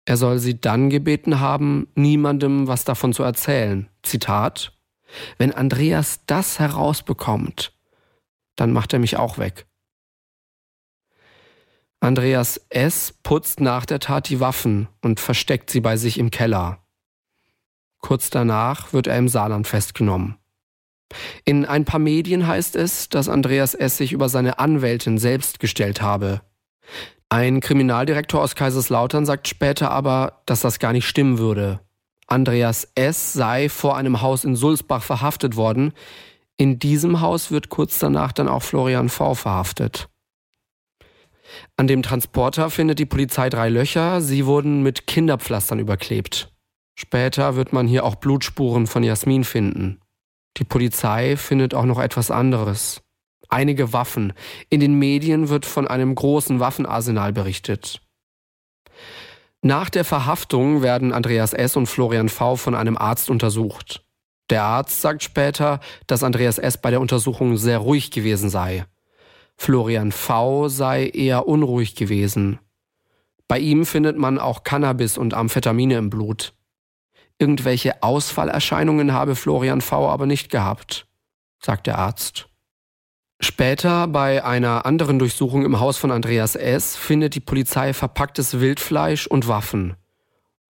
Er 0.05 0.17
soll 0.17 0.39
sie 0.39 0.59
dann 0.59 0.89
gebeten 0.89 1.39
haben, 1.39 1.87
niemandem 1.95 2.67
was 2.67 2.83
davon 2.83 3.13
zu 3.13 3.23
erzählen. 3.23 3.89
Zitat 4.01 4.77
Wenn 5.37 5.53
Andreas 5.53 6.21
das 6.25 6.59
herausbekommt, 6.59 7.73
dann 8.55 8.71
macht 8.71 8.93
er 8.93 8.99
mich 8.99 9.17
auch 9.17 9.37
weg. 9.37 9.65
Andreas 12.01 12.57
S. 12.69 13.13
putzt 13.23 13.61
nach 13.61 13.85
der 13.85 13.99
Tat 13.99 14.27
die 14.27 14.41
Waffen 14.41 14.89
und 15.01 15.21
versteckt 15.21 15.69
sie 15.69 15.79
bei 15.79 15.95
sich 15.95 16.17
im 16.17 16.31
Keller. 16.31 16.85
Kurz 17.99 18.29
danach 18.29 18.91
wird 18.91 19.07
er 19.07 19.17
im 19.17 19.29
Saarland 19.29 19.67
festgenommen. 19.67 20.37
In 21.45 21.65
ein 21.65 21.85
paar 21.85 22.01
Medien 22.01 22.45
heißt 22.45 22.75
es, 22.75 23.07
dass 23.07 23.29
Andreas 23.29 23.73
S. 23.73 23.95
sich 23.95 24.11
über 24.11 24.27
seine 24.27 24.59
Anwältin 24.59 25.17
selbst 25.17 25.61
gestellt 25.61 26.01
habe. 26.01 26.41
Ein 27.33 27.61
Kriminaldirektor 27.61 28.43
aus 28.43 28.53
Kaiserslautern 28.53 29.25
sagt 29.25 29.47
später 29.47 29.89
aber, 29.89 30.43
dass 30.45 30.59
das 30.61 30.77
gar 30.77 30.93
nicht 30.93 31.07
stimmen 31.07 31.39
würde. 31.39 31.79
Andreas 32.27 32.87
S. 32.93 33.33
sei 33.33 33.69
vor 33.69 33.97
einem 33.97 34.21
Haus 34.21 34.43
in 34.43 34.55
Sulzbach 34.55 35.01
verhaftet 35.01 35.55
worden. 35.55 35.93
In 36.57 36.77
diesem 36.77 37.21
Haus 37.21 37.49
wird 37.49 37.69
kurz 37.69 37.97
danach 37.97 38.33
dann 38.33 38.47
auch 38.47 38.61
Florian 38.61 39.09
V. 39.09 39.33
verhaftet. 39.33 40.09
An 41.75 41.87
dem 41.87 42.03
Transporter 42.03 42.69
findet 42.69 42.99
die 42.99 43.07
Polizei 43.07 43.49
drei 43.49 43.67
Löcher. 43.67 44.21
Sie 44.21 44.45
wurden 44.45 44.83
mit 44.83 45.07
Kinderpflastern 45.07 45.79
überklebt. 45.79 46.53
Später 46.93 47.55
wird 47.55 47.73
man 47.73 47.87
hier 47.87 48.05
auch 48.05 48.13
Blutspuren 48.13 48.85
von 48.85 49.01
Jasmin 49.01 49.43
finden. 49.43 49.99
Die 50.57 50.65
Polizei 50.65 51.35
findet 51.35 51.73
auch 51.73 51.85
noch 51.85 51.97
etwas 51.97 52.29
anderes. 52.29 53.02
Einige 53.53 53.93
Waffen. 53.93 54.33
In 54.69 54.79
den 54.79 54.97
Medien 54.97 55.47
wird 55.47 55.67
von 55.67 55.87
einem 55.87 56.15
großen 56.15 56.59
Waffenarsenal 56.59 57.33
berichtet. 57.33 58.01
Nach 59.61 59.91
der 59.91 60.03
Verhaftung 60.03 60.81
werden 60.81 61.13
Andreas 61.13 61.53
S. 61.53 61.75
und 61.75 61.85
Florian 61.85 62.29
V. 62.29 62.55
von 62.55 62.73
einem 62.73 62.97
Arzt 62.97 63.29
untersucht. 63.29 64.03
Der 64.49 64.63
Arzt 64.63 65.01
sagt 65.01 65.21
später, 65.21 65.81
dass 66.07 66.23
Andreas 66.23 66.57
S. 66.57 66.79
bei 66.79 66.89
der 66.89 66.99
Untersuchung 66.99 67.55
sehr 67.57 67.77
ruhig 67.77 68.09
gewesen 68.09 68.49
sei. 68.49 68.85
Florian 69.55 70.11
V. 70.11 70.67
sei 70.67 71.05
eher 71.09 71.47
unruhig 71.47 71.93
gewesen. 71.93 72.57
Bei 73.47 73.59
ihm 73.59 73.85
findet 73.85 74.17
man 74.17 74.39
auch 74.39 74.63
Cannabis 74.63 75.15
und 75.15 75.35
Amphetamine 75.35 75.97
im 75.99 76.09
Blut. 76.09 76.55
Irgendwelche 77.37 78.01
Ausfallerscheinungen 78.01 79.13
habe 79.13 79.35
Florian 79.35 79.81
V. 79.81 80.09
aber 80.09 80.25
nicht 80.25 80.49
gehabt, 80.49 81.05
sagt 81.59 81.85
der 81.85 81.99
Arzt. 81.99 82.49
Später 83.39 84.07
bei 84.07 84.43
einer 84.43 84.85
anderen 84.85 85.19
Durchsuchung 85.19 85.65
im 85.65 85.79
Haus 85.79 85.97
von 85.97 86.11
Andreas 86.11 86.55
S. 86.55 86.95
findet 86.95 87.35
die 87.35 87.39
Polizei 87.39 87.93
verpacktes 87.93 88.59
Wildfleisch 88.59 89.27
und 89.27 89.47
Waffen. 89.47 89.95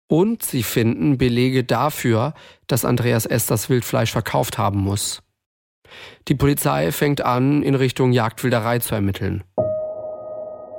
Und 0.08 0.44
sie 0.44 0.64
finden 0.64 1.18
Belege 1.18 1.64
dafür, 1.64 2.34
dass 2.68 2.86
Andreas 2.86 3.26
S. 3.26 3.46
das 3.46 3.70
Wildfleisch 3.70 4.12
verkauft 4.12 4.58
haben 4.58 4.80
muss. 4.80 5.22
Die 6.28 6.36
Polizei 6.36 6.92
fängt 6.92 7.22
an, 7.22 7.64
in 7.64 7.76
Richtung 7.76 8.12
Jagdwilderei 8.12 8.80
zu 8.80 8.96
ermitteln. 8.96 9.44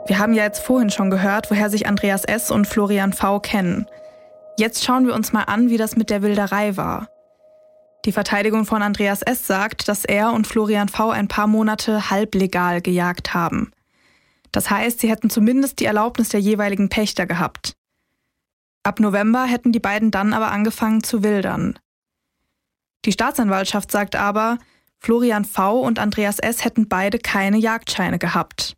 Wir 0.06 0.18
haben 0.18 0.34
ja 0.34 0.44
jetzt 0.44 0.62
vorhin 0.62 0.90
schon 0.90 1.10
gehört, 1.10 1.50
woher 1.50 1.70
sich 1.70 1.86
Andreas 1.86 2.24
S. 2.24 2.50
und 2.50 2.66
Florian 2.66 3.12
V. 3.12 3.40
kennen. 3.40 3.86
Jetzt 4.58 4.84
schauen 4.84 5.06
wir 5.06 5.14
uns 5.14 5.32
mal 5.32 5.44
an, 5.44 5.70
wie 5.70 5.78
das 5.78 5.96
mit 5.96 6.10
der 6.10 6.22
Wilderei 6.22 6.76
war. 6.76 7.08
Die 8.04 8.12
Verteidigung 8.12 8.66
von 8.66 8.82
Andreas 8.82 9.22
S. 9.22 9.46
sagt, 9.46 9.88
dass 9.88 10.04
er 10.04 10.32
und 10.32 10.46
Florian 10.46 10.88
V. 10.88 11.10
ein 11.10 11.28
paar 11.28 11.46
Monate 11.46 12.10
halblegal 12.10 12.82
gejagt 12.82 13.32
haben. 13.32 13.70
Das 14.52 14.68
heißt, 14.68 15.00
sie 15.00 15.08
hätten 15.08 15.30
zumindest 15.30 15.80
die 15.80 15.86
Erlaubnis 15.86 16.28
der 16.28 16.40
jeweiligen 16.40 16.90
Pächter 16.90 17.26
gehabt. 17.26 17.76
Ab 18.82 19.00
November 19.00 19.44
hätten 19.44 19.72
die 19.72 19.80
beiden 19.80 20.10
dann 20.10 20.34
aber 20.34 20.50
angefangen 20.50 21.02
zu 21.02 21.22
wildern. 21.22 21.78
Die 23.06 23.12
Staatsanwaltschaft 23.12 23.90
sagt 23.90 24.16
aber, 24.16 24.58
Florian 24.98 25.46
V. 25.46 25.80
und 25.80 25.98
Andreas 25.98 26.38
S. 26.38 26.64
hätten 26.64 26.88
beide 26.88 27.18
keine 27.18 27.56
Jagdscheine 27.56 28.18
gehabt. 28.18 28.76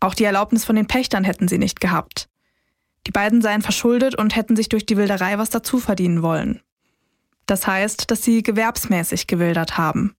Auch 0.00 0.14
die 0.14 0.24
Erlaubnis 0.24 0.64
von 0.64 0.74
den 0.74 0.88
Pächtern 0.88 1.22
hätten 1.22 1.46
sie 1.46 1.58
nicht 1.58 1.80
gehabt. 1.80 2.28
Die 3.06 3.12
beiden 3.12 3.40
seien 3.40 3.62
verschuldet 3.62 4.16
und 4.16 4.34
hätten 4.34 4.56
sich 4.56 4.68
durch 4.68 4.84
die 4.84 4.96
Wilderei 4.96 5.38
was 5.38 5.50
dazu 5.50 5.78
verdienen 5.78 6.22
wollen. 6.22 6.60
Das 7.46 7.66
heißt, 7.66 8.10
dass 8.10 8.22
sie 8.22 8.42
gewerbsmäßig 8.42 9.26
gewildert 9.26 9.76
haben. 9.76 10.14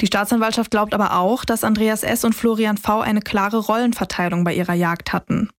Die 0.00 0.06
Staatsanwaltschaft 0.06 0.70
glaubt 0.70 0.94
aber 0.94 1.16
auch, 1.16 1.44
dass 1.44 1.64
Andreas 1.64 2.02
S. 2.02 2.24
und 2.24 2.34
Florian 2.34 2.76
V. 2.76 3.00
eine 3.00 3.20
klare 3.20 3.58
Rollenverteilung 3.58 4.42
bei 4.42 4.52
ihrer 4.52 4.74
Jagd 4.74 5.12
hatten. 5.12 5.50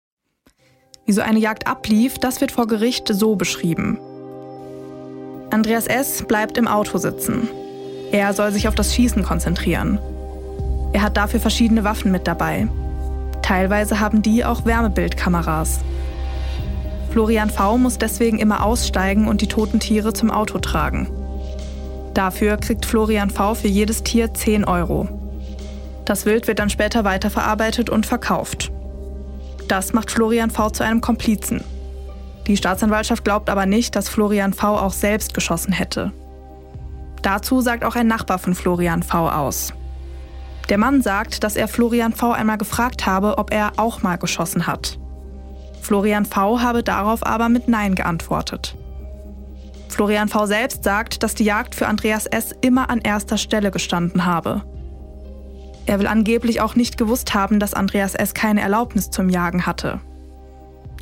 Wie 1.06 1.14
so 1.14 1.22
eine 1.22 1.40
Jagd 1.40 1.68
ablief, 1.68 2.18
das 2.18 2.42
wird 2.42 2.52
vor 2.52 2.68
Gericht 2.68 3.08
so 3.08 3.36
beschrieben. 3.36 3.98
Andreas 5.50 5.88
S. 5.88 6.24
bleibt 6.28 6.58
im 6.58 6.68
Auto 6.68 6.98
sitzen. 6.98 7.48
Er 8.12 8.34
soll 8.34 8.52
sich 8.52 8.68
auf 8.68 8.76
das 8.76 8.94
Schießen 8.94 9.24
konzentrieren. 9.24 10.00
Er 10.94 11.02
hat 11.02 11.18
dafür 11.18 11.40
verschiedene 11.40 11.84
Waffen 11.84 12.12
mit 12.12 12.28
dabei. 12.28 12.68
Teilweise 13.42 14.00
haben 14.00 14.22
die 14.22 14.46
auch 14.46 14.66
Wärmebildkameras. 14.66 15.80
Florian 17.14 17.52
V. 17.52 17.78
muss 17.78 18.00
deswegen 18.00 18.40
immer 18.40 18.66
aussteigen 18.66 19.28
und 19.28 19.42
die 19.42 19.48
toten 19.48 19.80
Tiere 19.80 20.14
zum 20.14 20.32
Auto 20.32 20.58
tragen. 20.58 21.08
Dafür 22.16 22.58
kriegt 22.58 22.88
Florian 22.88 23.30
V. 23.30 23.54
für 23.54 23.68
jedes 23.68 24.02
Tier 24.02 24.34
10 24.34 24.66
Euro. 24.66 25.08
Das 26.06 26.26
Wild 26.26 26.48
wird 26.48 26.58
dann 26.58 26.72
später 26.72 27.04
weiterverarbeitet 27.04 27.92
und 27.92 28.08
verkauft. 28.08 28.72
Das 29.68 29.94
macht 29.94 30.10
Florian 30.10 30.50
V. 30.50 30.72
zu 30.72 30.84
einem 30.84 31.02
Komplizen. 31.02 31.64
Die 32.48 32.58
Staatsanwaltschaft 32.58 33.24
glaubt 33.24 33.48
aber 33.48 33.68
nicht, 33.68 33.96
dass 33.96 34.10
Florian 34.10 34.54
V. 34.54 34.76
auch 34.80 34.94
selbst 34.94 35.36
geschossen 35.36 35.72
hätte. 35.72 36.12
Dazu 37.22 37.62
sagt 37.62 37.84
auch 37.84 37.96
ein 37.96 38.08
Nachbar 38.08 38.40
von 38.40 38.56
Florian 38.56 39.04
V. 39.04 39.30
aus. 39.30 39.72
Der 40.70 40.80
Mann 40.80 41.04
sagt, 41.04 41.44
dass 41.44 41.58
er 41.58 41.68
Florian 41.68 42.14
V. 42.14 42.32
einmal 42.32 42.58
gefragt 42.58 43.06
habe, 43.06 43.38
ob 43.38 43.54
er 43.54 43.74
auch 43.78 44.02
mal 44.02 44.16
geschossen 44.16 44.66
hat. 44.66 44.98
Florian 45.84 46.26
V. 46.26 46.62
habe 46.62 46.82
darauf 46.82 47.26
aber 47.26 47.50
mit 47.50 47.68
Nein 47.68 47.94
geantwortet. 47.94 48.76
Florian 49.90 50.30
V. 50.30 50.46
selbst 50.46 50.84
sagt, 50.84 51.22
dass 51.22 51.36
die 51.36 51.44
Jagd 51.44 51.76
für 51.76 51.88
Andreas 51.88 52.26
S. 52.26 52.56
immer 52.62 52.90
an 52.90 53.00
erster 53.00 53.38
Stelle 53.38 53.70
gestanden 53.70 54.26
habe. 54.26 54.64
Er 55.86 56.00
will 56.00 56.08
angeblich 56.08 56.62
auch 56.62 56.76
nicht 56.76 56.98
gewusst 56.98 57.34
haben, 57.34 57.60
dass 57.60 57.74
Andreas 57.74 58.16
S. 58.16 58.34
keine 58.34 58.62
Erlaubnis 58.62 59.12
zum 59.12 59.30
Jagen 59.30 59.66
hatte. 59.66 60.00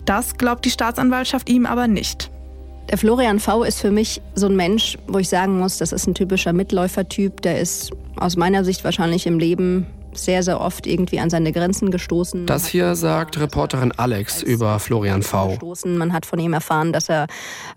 Das 0.05 0.37
glaubt 0.37 0.65
die 0.65 0.71
Staatsanwaltschaft 0.71 1.47
ihm 1.47 1.67
aber 1.67 1.87
nicht. 1.87 2.31
Der 2.89 2.97
Florian 2.97 3.39
V. 3.39 3.63
ist 3.63 3.79
für 3.79 3.91
mich 3.91 4.19
so 4.33 4.47
ein 4.47 4.55
Mensch, 4.55 4.97
wo 5.07 5.19
ich 5.19 5.29
sagen 5.29 5.59
muss, 5.59 5.77
das 5.77 5.91
ist 5.91 6.07
ein 6.07 6.15
typischer 6.15 6.53
Mitläufertyp. 6.53 7.41
Der 7.41 7.61
ist 7.61 7.91
aus 8.17 8.35
meiner 8.35 8.65
Sicht 8.65 8.83
wahrscheinlich 8.83 9.27
im 9.27 9.37
Leben 9.37 9.85
sehr, 10.13 10.43
sehr 10.43 10.59
oft 10.59 10.87
irgendwie 10.87 11.19
an 11.19 11.29
seine 11.29 11.51
Grenzen 11.51 11.91
gestoßen. 11.91 12.45
Das 12.45 12.67
hier 12.67 12.95
sagt 12.95 13.39
Reporterin 13.39 13.91
Alex 13.91 14.41
über 14.41 14.79
Florian 14.79 15.23
V. 15.23 15.57
Man 15.85 16.13
hat 16.13 16.25
von 16.25 16.39
ihm 16.39 16.53
erfahren, 16.53 16.93
dass 16.93 17.09
er 17.09 17.27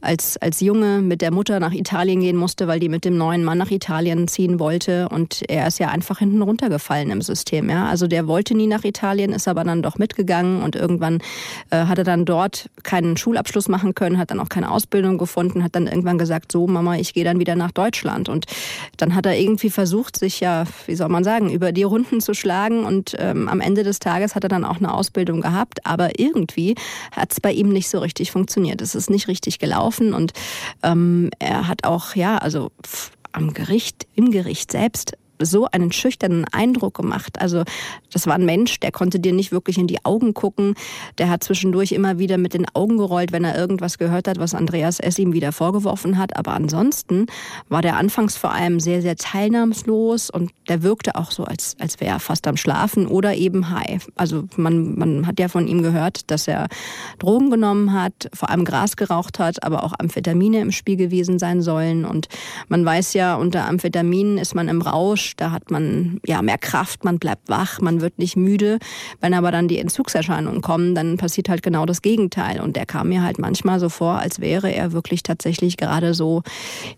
als, 0.00 0.36
als 0.38 0.60
Junge 0.60 1.00
mit 1.00 1.22
der 1.22 1.32
Mutter 1.32 1.60
nach 1.60 1.72
Italien 1.72 2.20
gehen 2.20 2.36
musste, 2.36 2.66
weil 2.66 2.80
die 2.80 2.88
mit 2.88 3.04
dem 3.04 3.16
neuen 3.16 3.44
Mann 3.44 3.58
nach 3.58 3.70
Italien 3.70 4.28
ziehen 4.28 4.58
wollte. 4.58 5.08
Und 5.08 5.42
er 5.48 5.66
ist 5.66 5.78
ja 5.78 5.88
einfach 5.88 6.18
hinten 6.18 6.42
runtergefallen 6.42 7.10
im 7.10 7.22
System. 7.22 7.70
Ja? 7.70 7.86
Also 7.86 8.06
der 8.06 8.26
wollte 8.26 8.54
nie 8.54 8.66
nach 8.66 8.84
Italien, 8.84 9.32
ist 9.32 9.48
aber 9.48 9.64
dann 9.64 9.82
doch 9.82 9.98
mitgegangen 9.98 10.62
und 10.62 10.76
irgendwann 10.76 11.20
äh, 11.70 11.84
hat 11.86 11.98
er 11.98 12.04
dann 12.04 12.24
dort 12.24 12.68
keinen 12.82 13.16
Schulabschluss 13.16 13.68
machen 13.68 13.94
können, 13.94 14.18
hat 14.18 14.30
dann 14.30 14.40
auch 14.40 14.48
keine 14.48 14.70
Ausbildung 14.70 15.18
gefunden, 15.18 15.62
hat 15.62 15.74
dann 15.74 15.86
irgendwann 15.86 16.18
gesagt, 16.18 16.52
so 16.52 16.66
Mama, 16.66 16.96
ich 16.96 17.14
gehe 17.14 17.24
dann 17.24 17.38
wieder 17.38 17.54
nach 17.54 17.70
Deutschland. 17.70 18.28
Und 18.28 18.46
dann 18.96 19.14
hat 19.14 19.26
er 19.26 19.38
irgendwie 19.38 19.70
versucht, 19.70 20.16
sich 20.18 20.40
ja, 20.40 20.64
wie 20.86 20.94
soll 20.94 21.08
man 21.08 21.24
sagen, 21.24 21.50
über 21.50 21.72
die 21.72 21.82
Runden 21.82 22.20
zu 22.24 22.34
und 22.84 23.14
ähm, 23.18 23.48
am 23.48 23.60
Ende 23.60 23.82
des 23.82 23.98
Tages 23.98 24.34
hat 24.34 24.42
er 24.42 24.48
dann 24.48 24.64
auch 24.64 24.78
eine 24.78 24.92
Ausbildung 24.92 25.40
gehabt, 25.40 25.86
aber 25.86 26.18
irgendwie 26.18 26.74
hat 27.12 27.32
es 27.32 27.40
bei 27.40 27.52
ihm 27.52 27.68
nicht 27.68 27.88
so 27.88 27.98
richtig 27.98 28.32
funktioniert. 28.32 28.80
Es 28.82 28.94
ist 28.94 29.10
nicht 29.10 29.28
richtig 29.28 29.58
gelaufen 29.58 30.14
und 30.14 30.32
ähm, 30.82 31.30
er 31.38 31.68
hat 31.68 31.84
auch, 31.84 32.16
ja, 32.16 32.38
also 32.38 32.70
am 33.32 33.52
Gericht, 33.52 34.06
im 34.14 34.30
Gericht 34.30 34.72
selbst 34.72 35.16
so 35.40 35.66
einen 35.70 35.92
schüchternen 35.92 36.44
Eindruck 36.52 36.94
gemacht. 36.94 37.40
Also 37.40 37.64
das 38.12 38.26
war 38.26 38.34
ein 38.34 38.44
Mensch, 38.44 38.80
der 38.80 38.92
konnte 38.92 39.18
dir 39.18 39.32
nicht 39.32 39.52
wirklich 39.52 39.78
in 39.78 39.86
die 39.86 40.04
Augen 40.04 40.34
gucken. 40.34 40.74
Der 41.18 41.28
hat 41.30 41.44
zwischendurch 41.44 41.92
immer 41.92 42.18
wieder 42.18 42.38
mit 42.38 42.54
den 42.54 42.66
Augen 42.74 42.98
gerollt, 42.98 43.32
wenn 43.32 43.44
er 43.44 43.56
irgendwas 43.56 43.98
gehört 43.98 44.28
hat, 44.28 44.38
was 44.38 44.54
Andreas 44.54 45.00
S. 45.00 45.18
ihm 45.18 45.32
wieder 45.32 45.52
vorgeworfen 45.52 46.18
hat. 46.18 46.36
Aber 46.36 46.52
ansonsten 46.52 47.26
war 47.68 47.82
der 47.82 47.96
anfangs 47.96 48.36
vor 48.36 48.52
allem 48.52 48.80
sehr, 48.80 49.02
sehr 49.02 49.16
teilnahmslos 49.16 50.30
und 50.30 50.50
der 50.68 50.82
wirkte 50.82 51.16
auch 51.16 51.30
so, 51.30 51.44
als, 51.44 51.76
als 51.80 52.00
wäre 52.00 52.14
er 52.14 52.20
fast 52.20 52.46
am 52.46 52.56
Schlafen 52.56 53.06
oder 53.06 53.34
eben 53.34 53.70
high. 53.70 54.06
Also 54.14 54.44
man, 54.56 54.96
man 54.96 55.26
hat 55.26 55.40
ja 55.40 55.48
von 55.48 55.66
ihm 55.66 55.82
gehört, 55.82 56.30
dass 56.30 56.48
er 56.48 56.68
Drogen 57.18 57.50
genommen 57.50 57.92
hat, 57.92 58.28
vor 58.32 58.50
allem 58.50 58.64
Gras 58.64 58.96
geraucht 58.96 59.38
hat, 59.38 59.62
aber 59.64 59.84
auch 59.84 59.94
Amphetamine 59.98 60.60
im 60.60 60.72
Spiel 60.72 60.96
gewesen 60.96 61.38
sein 61.38 61.62
sollen. 61.62 62.04
Und 62.04 62.28
man 62.68 62.84
weiß 62.84 63.14
ja, 63.14 63.34
unter 63.34 63.66
Amphetaminen 63.66 64.38
ist 64.38 64.54
man 64.54 64.68
im 64.68 64.82
Rausch 64.82 65.23
da 65.36 65.50
hat 65.50 65.70
man 65.70 66.20
ja 66.26 66.42
mehr 66.42 66.58
Kraft, 66.58 67.04
man 67.04 67.18
bleibt 67.18 67.48
wach, 67.48 67.80
man 67.80 68.00
wird 68.00 68.18
nicht 68.18 68.36
müde. 68.36 68.78
Wenn 69.20 69.34
aber 69.34 69.50
dann 69.50 69.68
die 69.68 69.78
Entzugserscheinungen 69.78 70.62
kommen, 70.62 70.94
dann 70.94 71.16
passiert 71.16 71.48
halt 71.48 71.62
genau 71.62 71.86
das 71.86 72.02
Gegenteil. 72.02 72.60
Und 72.60 72.76
der 72.76 72.86
kam 72.86 73.08
mir 73.08 73.22
halt 73.22 73.38
manchmal 73.38 73.80
so 73.80 73.88
vor, 73.88 74.18
als 74.18 74.40
wäre 74.40 74.72
er 74.72 74.92
wirklich 74.92 75.22
tatsächlich 75.22 75.76
gerade 75.76 76.14
so 76.14 76.42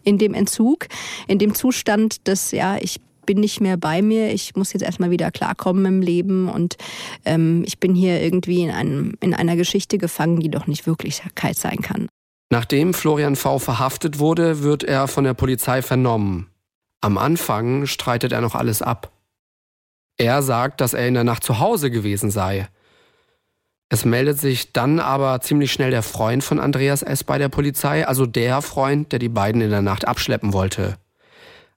in 0.02 0.18
dem 0.18 0.34
Entzug, 0.34 0.86
in 1.26 1.38
dem 1.38 1.54
Zustand, 1.54 2.26
dass 2.28 2.52
ja, 2.52 2.76
ich 2.80 3.00
bin 3.26 3.40
nicht 3.40 3.60
mehr 3.60 3.76
bei 3.76 4.00
mir, 4.00 4.32
ich 4.32 4.54
muss 4.54 4.72
jetzt 4.72 4.82
erstmal 4.82 5.10
wieder 5.10 5.30
klarkommen 5.30 5.84
im 5.84 6.00
Leben 6.00 6.48
und 6.48 6.76
ähm, 7.24 7.64
ich 7.66 7.78
bin 7.78 7.94
hier 7.94 8.22
irgendwie 8.22 8.62
in, 8.62 8.70
einem, 8.70 9.14
in 9.20 9.34
einer 9.34 9.56
Geschichte 9.56 9.98
gefangen, 9.98 10.40
die 10.40 10.48
doch 10.48 10.66
nicht 10.66 10.86
Wirklichkeit 10.86 11.56
sein 11.56 11.78
kann. 11.82 12.06
Nachdem 12.50 12.94
Florian 12.94 13.34
V. 13.34 13.58
verhaftet 13.58 14.20
wurde, 14.20 14.62
wird 14.62 14.84
er 14.84 15.08
von 15.08 15.24
der 15.24 15.34
Polizei 15.34 15.82
vernommen. 15.82 16.46
Am 17.06 17.18
Anfang 17.18 17.86
streitet 17.86 18.32
er 18.32 18.40
noch 18.40 18.56
alles 18.56 18.82
ab. 18.82 19.12
Er 20.16 20.42
sagt, 20.42 20.80
dass 20.80 20.92
er 20.92 21.06
in 21.06 21.14
der 21.14 21.22
Nacht 21.22 21.44
zu 21.44 21.60
Hause 21.60 21.88
gewesen 21.88 22.32
sei. 22.32 22.66
Es 23.88 24.04
meldet 24.04 24.40
sich 24.40 24.72
dann 24.72 24.98
aber 24.98 25.40
ziemlich 25.40 25.70
schnell 25.70 25.92
der 25.92 26.02
Freund 26.02 26.42
von 26.42 26.58
Andreas 26.58 27.04
S. 27.04 27.22
bei 27.22 27.38
der 27.38 27.48
Polizei, 27.48 28.04
also 28.04 28.26
der 28.26 28.60
Freund, 28.60 29.12
der 29.12 29.20
die 29.20 29.28
beiden 29.28 29.60
in 29.60 29.70
der 29.70 29.82
Nacht 29.82 30.08
abschleppen 30.08 30.52
wollte. 30.52 30.96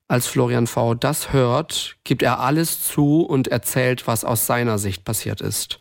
Als 0.07 0.25
Florian 0.25 0.65
V. 0.65 0.95
das 0.95 1.31
hört, 1.31 1.97
gibt 2.03 2.23
er 2.23 2.39
alles 2.39 2.81
zu 2.87 3.21
und 3.21 3.49
erzählt, 3.49 4.07
was 4.07 4.25
aus 4.25 4.47
seiner 4.47 4.79
Sicht 4.79 5.05
passiert 5.05 5.41
ist. 5.41 5.79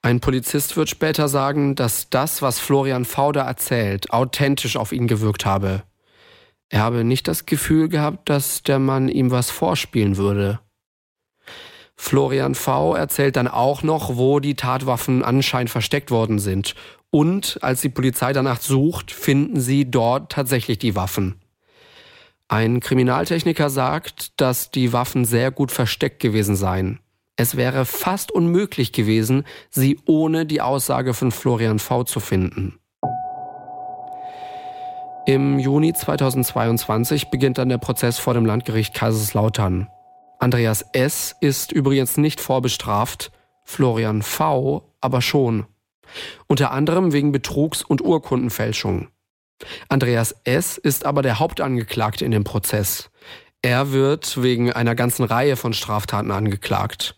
Ein 0.00 0.20
Polizist 0.20 0.78
wird 0.78 0.88
später 0.88 1.28
sagen, 1.28 1.74
dass 1.74 2.08
das, 2.08 2.40
was 2.40 2.58
Florian 2.58 3.04
V. 3.04 3.32
da 3.32 3.46
erzählt, 3.46 4.10
authentisch 4.14 4.78
auf 4.78 4.92
ihn 4.92 5.08
gewirkt 5.08 5.44
habe. 5.44 5.82
Er 6.70 6.82
habe 6.82 7.04
nicht 7.04 7.28
das 7.28 7.46
Gefühl 7.46 7.88
gehabt, 7.88 8.28
dass 8.28 8.62
der 8.62 8.78
Mann 8.78 9.08
ihm 9.08 9.30
was 9.30 9.50
vorspielen 9.50 10.16
würde. 10.16 10.60
Florian 11.96 12.54
V. 12.54 12.94
erzählt 12.94 13.36
dann 13.36 13.48
auch 13.48 13.82
noch, 13.82 14.16
wo 14.16 14.40
die 14.40 14.54
Tatwaffen 14.54 15.22
anscheinend 15.22 15.68
versteckt 15.68 16.10
worden 16.10 16.38
sind. 16.38 16.74
Und 17.10 17.58
als 17.60 17.82
die 17.82 17.88
Polizei 17.90 18.32
danach 18.32 18.60
sucht, 18.60 19.10
finden 19.10 19.60
sie 19.60 19.90
dort 19.90 20.32
tatsächlich 20.32 20.78
die 20.78 20.94
Waffen. 20.94 21.40
Ein 22.48 22.80
Kriminaltechniker 22.80 23.68
sagt, 23.68 24.40
dass 24.40 24.70
die 24.70 24.92
Waffen 24.92 25.24
sehr 25.24 25.50
gut 25.50 25.72
versteckt 25.72 26.20
gewesen 26.20 26.56
seien. 26.56 27.00
Es 27.36 27.56
wäre 27.56 27.84
fast 27.84 28.30
unmöglich 28.32 28.92
gewesen, 28.92 29.44
sie 29.70 29.98
ohne 30.06 30.46
die 30.46 30.60
Aussage 30.60 31.14
von 31.14 31.32
Florian 31.32 31.78
V 31.78 32.04
zu 32.04 32.20
finden. 32.20 32.78
Im 35.30 35.60
Juni 35.60 35.92
2022 35.92 37.30
beginnt 37.30 37.58
dann 37.58 37.68
der 37.68 37.78
Prozess 37.78 38.18
vor 38.18 38.34
dem 38.34 38.44
Landgericht 38.44 38.94
Kaiserslautern. 38.94 39.88
Andreas 40.40 40.84
S. 40.92 41.36
ist 41.40 41.70
übrigens 41.70 42.16
nicht 42.16 42.40
vorbestraft, 42.40 43.30
Florian 43.62 44.22
V. 44.22 44.92
aber 45.00 45.22
schon. 45.22 45.66
Unter 46.48 46.72
anderem 46.72 47.12
wegen 47.12 47.30
Betrugs- 47.30 47.84
und 47.84 48.02
Urkundenfälschung. 48.02 49.06
Andreas 49.88 50.34
S. 50.42 50.78
ist 50.78 51.06
aber 51.06 51.22
der 51.22 51.38
Hauptangeklagte 51.38 52.24
in 52.24 52.32
dem 52.32 52.42
Prozess. 52.42 53.12
Er 53.62 53.92
wird 53.92 54.42
wegen 54.42 54.72
einer 54.72 54.96
ganzen 54.96 55.22
Reihe 55.22 55.54
von 55.54 55.74
Straftaten 55.74 56.32
angeklagt. 56.32 57.14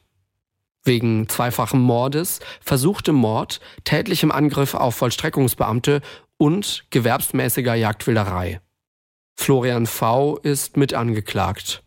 Wegen 0.84 1.30
zweifachen 1.30 1.80
Mordes, 1.80 2.40
versuchtem 2.60 3.14
Mord, 3.14 3.60
tätlichem 3.84 4.32
Angriff 4.32 4.74
auf 4.74 4.96
Vollstreckungsbeamte 4.96 6.02
und 6.43 6.86
gewerbsmäßiger 6.90 7.76
Jagdwilderei. 7.76 8.61
Florian 9.36 9.86
V. 9.86 10.38
ist 10.38 10.76
mit 10.76 10.93
angeklagt. 10.93 11.84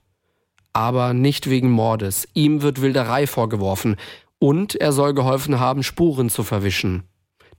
Aber 0.71 1.13
nicht 1.13 1.49
wegen 1.49 1.69
Mordes. 1.69 2.25
Ihm 2.35 2.61
wird 2.61 2.79
Wilderei 2.81 3.27
vorgeworfen 3.27 3.97
und 4.39 4.75
er 4.75 4.93
soll 4.93 5.13
geholfen 5.13 5.59
haben, 5.59 5.83
Spuren 5.83 6.29
zu 6.29 6.43
verwischen. 6.45 7.03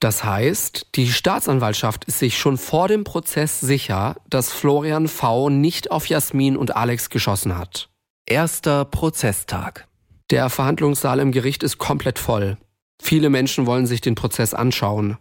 Das 0.00 0.24
heißt, 0.24 0.86
die 0.94 1.08
Staatsanwaltschaft 1.08 2.06
ist 2.06 2.18
sich 2.18 2.38
schon 2.38 2.56
vor 2.56 2.88
dem 2.88 3.04
Prozess 3.04 3.60
sicher, 3.60 4.16
dass 4.30 4.54
Florian 4.54 5.06
V. 5.06 5.50
nicht 5.50 5.90
auf 5.90 6.06
Jasmin 6.06 6.56
und 6.56 6.76
Alex 6.76 7.10
geschossen 7.10 7.58
hat. 7.58 7.90
Erster 8.24 8.86
Prozesstag. 8.86 9.86
Der 10.30 10.48
Verhandlungssaal 10.48 11.20
im 11.20 11.30
Gericht 11.30 11.62
ist 11.62 11.76
komplett 11.76 12.18
voll. 12.18 12.56
Viele 13.02 13.28
Menschen 13.28 13.66
wollen 13.66 13.86
sich 13.86 14.00
den 14.00 14.14
Prozess 14.14 14.54
anschauen. 14.54 15.18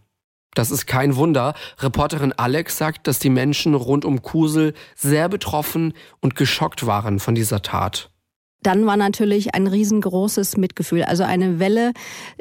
Das 0.55 0.71
ist 0.71 0.87
kein 0.87 1.15
Wunder. 1.15 1.53
Reporterin 1.79 2.33
Alex 2.33 2.77
sagt, 2.77 3.07
dass 3.07 3.19
die 3.19 3.29
Menschen 3.29 3.75
rund 3.75 4.05
um 4.05 4.23
Kusel 4.23 4.73
sehr 4.95 5.29
betroffen 5.29 5.93
und 6.21 6.35
geschockt 6.35 6.87
waren 6.87 7.19
von 7.19 7.35
dieser 7.35 7.61
Tat 7.61 8.09
dann 8.65 8.85
war 8.87 8.97
natürlich 8.97 9.53
ein 9.53 9.67
riesengroßes 9.67 10.57
Mitgefühl, 10.57 11.03
also 11.03 11.23
eine 11.23 11.59
Welle 11.59 11.91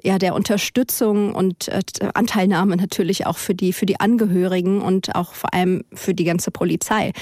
ja 0.02 0.18
der 0.18 0.34
Unterstützung 0.34 1.34
und 1.34 1.68
äh, 1.68 1.82
Anteilnahme 2.14 2.76
natürlich 2.76 3.26
auch 3.26 3.36
für 3.36 3.54
die 3.54 3.72
für 3.72 3.84
die 3.84 4.00
Angehörigen 4.00 4.80
und 4.80 5.14
auch 5.14 5.34
vor 5.34 5.52
allem 5.52 5.84
für 5.92 6.14
die 6.14 6.24
ganze 6.24 6.50
Polizei. 6.50 7.12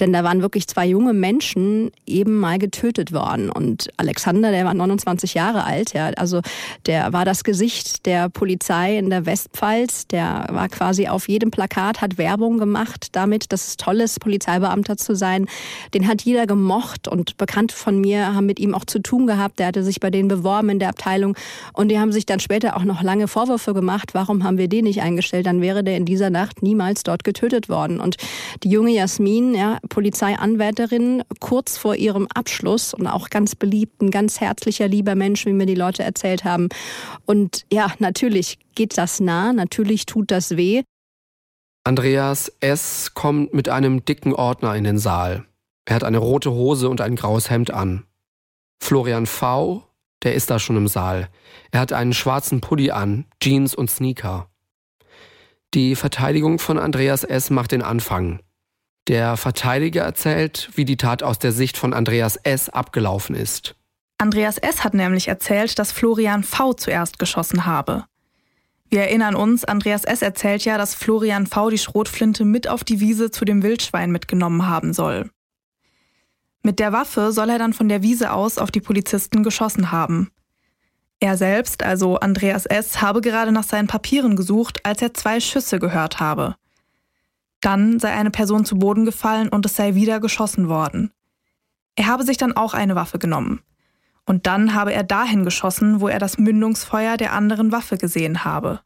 Denn 0.00 0.12
da 0.12 0.24
waren 0.24 0.42
wirklich 0.42 0.66
zwei 0.66 0.86
junge 0.86 1.12
Menschen 1.12 1.90
eben 2.06 2.38
mal 2.38 2.58
getötet 2.58 3.12
worden. 3.12 3.50
Und 3.50 3.90
Alexander, 3.96 4.50
der 4.50 4.64
war 4.64 4.74
29 4.74 5.34
Jahre 5.34 5.64
alt, 5.64 5.92
ja, 5.92 6.08
also 6.16 6.40
der 6.86 7.12
war 7.12 7.24
das 7.24 7.44
Gesicht 7.44 8.06
der 8.06 8.28
Polizei 8.28 8.98
in 8.98 9.10
der 9.10 9.26
Westpfalz. 9.26 10.06
Der 10.08 10.46
war 10.50 10.68
quasi 10.68 11.08
auf 11.08 11.28
jedem 11.28 11.50
Plakat, 11.50 12.00
hat 12.00 12.18
Werbung 12.18 12.58
gemacht 12.58 13.08
damit, 13.12 13.52
dass 13.52 13.68
es 13.68 13.76
toll 13.76 14.00
ist, 14.00 14.20
Polizeibeamter 14.20 14.96
zu 14.96 15.14
sein. 15.14 15.46
Den 15.94 16.08
hat 16.08 16.22
jeder 16.22 16.46
gemocht 16.46 17.08
und 17.08 17.36
Bekannte 17.36 17.74
von 17.74 18.00
mir 18.00 18.34
haben 18.34 18.46
mit 18.46 18.60
ihm 18.60 18.74
auch 18.74 18.84
zu 18.84 19.00
tun 19.00 19.26
gehabt. 19.26 19.58
Der 19.58 19.66
hatte 19.66 19.84
sich 19.84 20.00
bei 20.00 20.10
denen 20.10 20.28
beworben 20.28 20.70
in 20.70 20.78
der 20.78 20.88
Abteilung 20.88 21.36
und 21.72 21.88
die 21.88 21.98
haben 21.98 22.12
sich 22.12 22.26
dann 22.26 22.40
später 22.40 22.76
auch 22.76 22.84
noch 22.84 23.02
lange 23.02 23.28
Vorwürfe 23.28 23.74
gemacht. 23.74 24.14
Warum 24.14 24.44
haben 24.44 24.58
wir 24.58 24.68
den 24.68 24.84
nicht 24.84 25.02
eingestellt? 25.02 25.46
Dann 25.46 25.60
wäre 25.60 25.84
der 25.84 25.96
in 25.96 26.04
dieser 26.04 26.30
Nacht 26.30 26.62
niemals 26.62 27.02
dort 27.02 27.24
getötet 27.24 27.68
worden. 27.68 28.00
Und 28.00 28.16
die 28.62 28.70
junge 28.70 28.92
Jasmin, 28.92 29.54
ja, 29.54 29.78
Polizeianwärterin, 29.88 31.22
kurz 31.40 31.76
vor 31.76 31.96
ihrem 31.96 32.26
Abschluss 32.34 32.94
und 32.94 33.06
auch 33.06 33.30
ganz 33.30 33.54
beliebt, 33.54 34.00
ein 34.02 34.10
ganz 34.10 34.40
herzlicher, 34.40 34.88
lieber 34.88 35.14
Mensch, 35.14 35.46
wie 35.46 35.52
mir 35.52 35.66
die 35.66 35.74
Leute 35.74 36.02
erzählt 36.02 36.44
haben. 36.44 36.68
Und 37.26 37.64
ja, 37.72 37.92
natürlich 37.98 38.58
geht 38.74 38.96
das 38.98 39.20
nah, 39.20 39.52
natürlich 39.52 40.06
tut 40.06 40.30
das 40.30 40.56
weh. 40.56 40.82
Andreas 41.84 42.52
S. 42.60 43.12
kommt 43.14 43.54
mit 43.54 43.68
einem 43.68 44.04
dicken 44.04 44.34
Ordner 44.34 44.76
in 44.76 44.84
den 44.84 44.98
Saal. 44.98 45.44
Er 45.84 45.96
hat 45.96 46.04
eine 46.04 46.18
rote 46.18 46.52
Hose 46.52 46.88
und 46.88 47.00
ein 47.00 47.16
graues 47.16 47.50
Hemd 47.50 47.72
an. 47.72 48.04
Florian 48.80 49.26
V., 49.26 49.82
der 50.22 50.34
ist 50.34 50.50
da 50.50 50.60
schon 50.60 50.76
im 50.76 50.86
Saal. 50.86 51.28
Er 51.72 51.80
hat 51.80 51.92
einen 51.92 52.12
schwarzen 52.12 52.60
Pulli 52.60 52.92
an, 52.92 53.26
Jeans 53.42 53.74
und 53.74 53.90
Sneaker. 53.90 54.48
Die 55.74 55.96
Verteidigung 55.96 56.58
von 56.58 56.78
Andreas 56.78 57.24
S. 57.24 57.50
macht 57.50 57.72
den 57.72 57.82
Anfang. 57.82 58.40
Der 59.08 59.36
Verteidiger 59.36 60.02
erzählt, 60.02 60.70
wie 60.74 60.84
die 60.84 60.96
Tat 60.96 61.22
aus 61.22 61.38
der 61.38 61.52
Sicht 61.52 61.76
von 61.76 61.92
Andreas 61.92 62.36
S. 62.36 62.68
abgelaufen 62.68 63.34
ist. 63.34 63.74
Andreas 64.18 64.58
S. 64.58 64.84
hat 64.84 64.94
nämlich 64.94 65.26
erzählt, 65.26 65.78
dass 65.78 65.90
Florian 65.90 66.44
V. 66.44 66.74
zuerst 66.74 67.18
geschossen 67.18 67.66
habe. 67.66 68.04
Wir 68.88 69.00
erinnern 69.00 69.34
uns, 69.34 69.64
Andreas 69.64 70.04
S. 70.04 70.22
erzählt 70.22 70.64
ja, 70.64 70.78
dass 70.78 70.94
Florian 70.94 71.48
V. 71.48 71.70
die 71.70 71.78
Schrotflinte 71.78 72.44
mit 72.44 72.68
auf 72.68 72.84
die 72.84 73.00
Wiese 73.00 73.32
zu 73.32 73.44
dem 73.44 73.64
Wildschwein 73.64 74.12
mitgenommen 74.12 74.68
haben 74.68 74.92
soll. 74.92 75.30
Mit 76.62 76.78
der 76.78 76.92
Waffe 76.92 77.32
soll 77.32 77.50
er 77.50 77.58
dann 77.58 77.72
von 77.72 77.88
der 77.88 78.02
Wiese 78.02 78.30
aus 78.32 78.58
auf 78.58 78.70
die 78.70 78.80
Polizisten 78.80 79.42
geschossen 79.42 79.90
haben. 79.90 80.30
Er 81.18 81.36
selbst, 81.36 81.82
also 81.82 82.18
Andreas 82.20 82.66
S., 82.66 83.00
habe 83.00 83.20
gerade 83.20 83.50
nach 83.50 83.64
seinen 83.64 83.88
Papieren 83.88 84.36
gesucht, 84.36 84.84
als 84.84 85.02
er 85.02 85.14
zwei 85.14 85.40
Schüsse 85.40 85.80
gehört 85.80 86.20
habe. 86.20 86.54
Dann 87.62 87.98
sei 87.98 88.12
eine 88.12 88.30
Person 88.30 88.66
zu 88.66 88.76
Boden 88.76 89.06
gefallen 89.06 89.48
und 89.48 89.64
es 89.64 89.76
sei 89.76 89.94
wieder 89.94 90.20
geschossen 90.20 90.68
worden. 90.68 91.12
Er 91.96 92.06
habe 92.06 92.24
sich 92.24 92.36
dann 92.36 92.54
auch 92.54 92.74
eine 92.74 92.94
Waffe 92.94 93.18
genommen. 93.18 93.62
Und 94.26 94.46
dann 94.46 94.74
habe 94.74 94.92
er 94.92 95.04
dahin 95.04 95.44
geschossen, 95.44 96.00
wo 96.00 96.08
er 96.08 96.18
das 96.18 96.38
Mündungsfeuer 96.38 97.16
der 97.16 97.32
anderen 97.32 97.72
Waffe 97.72 97.96
gesehen 97.96 98.44
habe. 98.44 98.80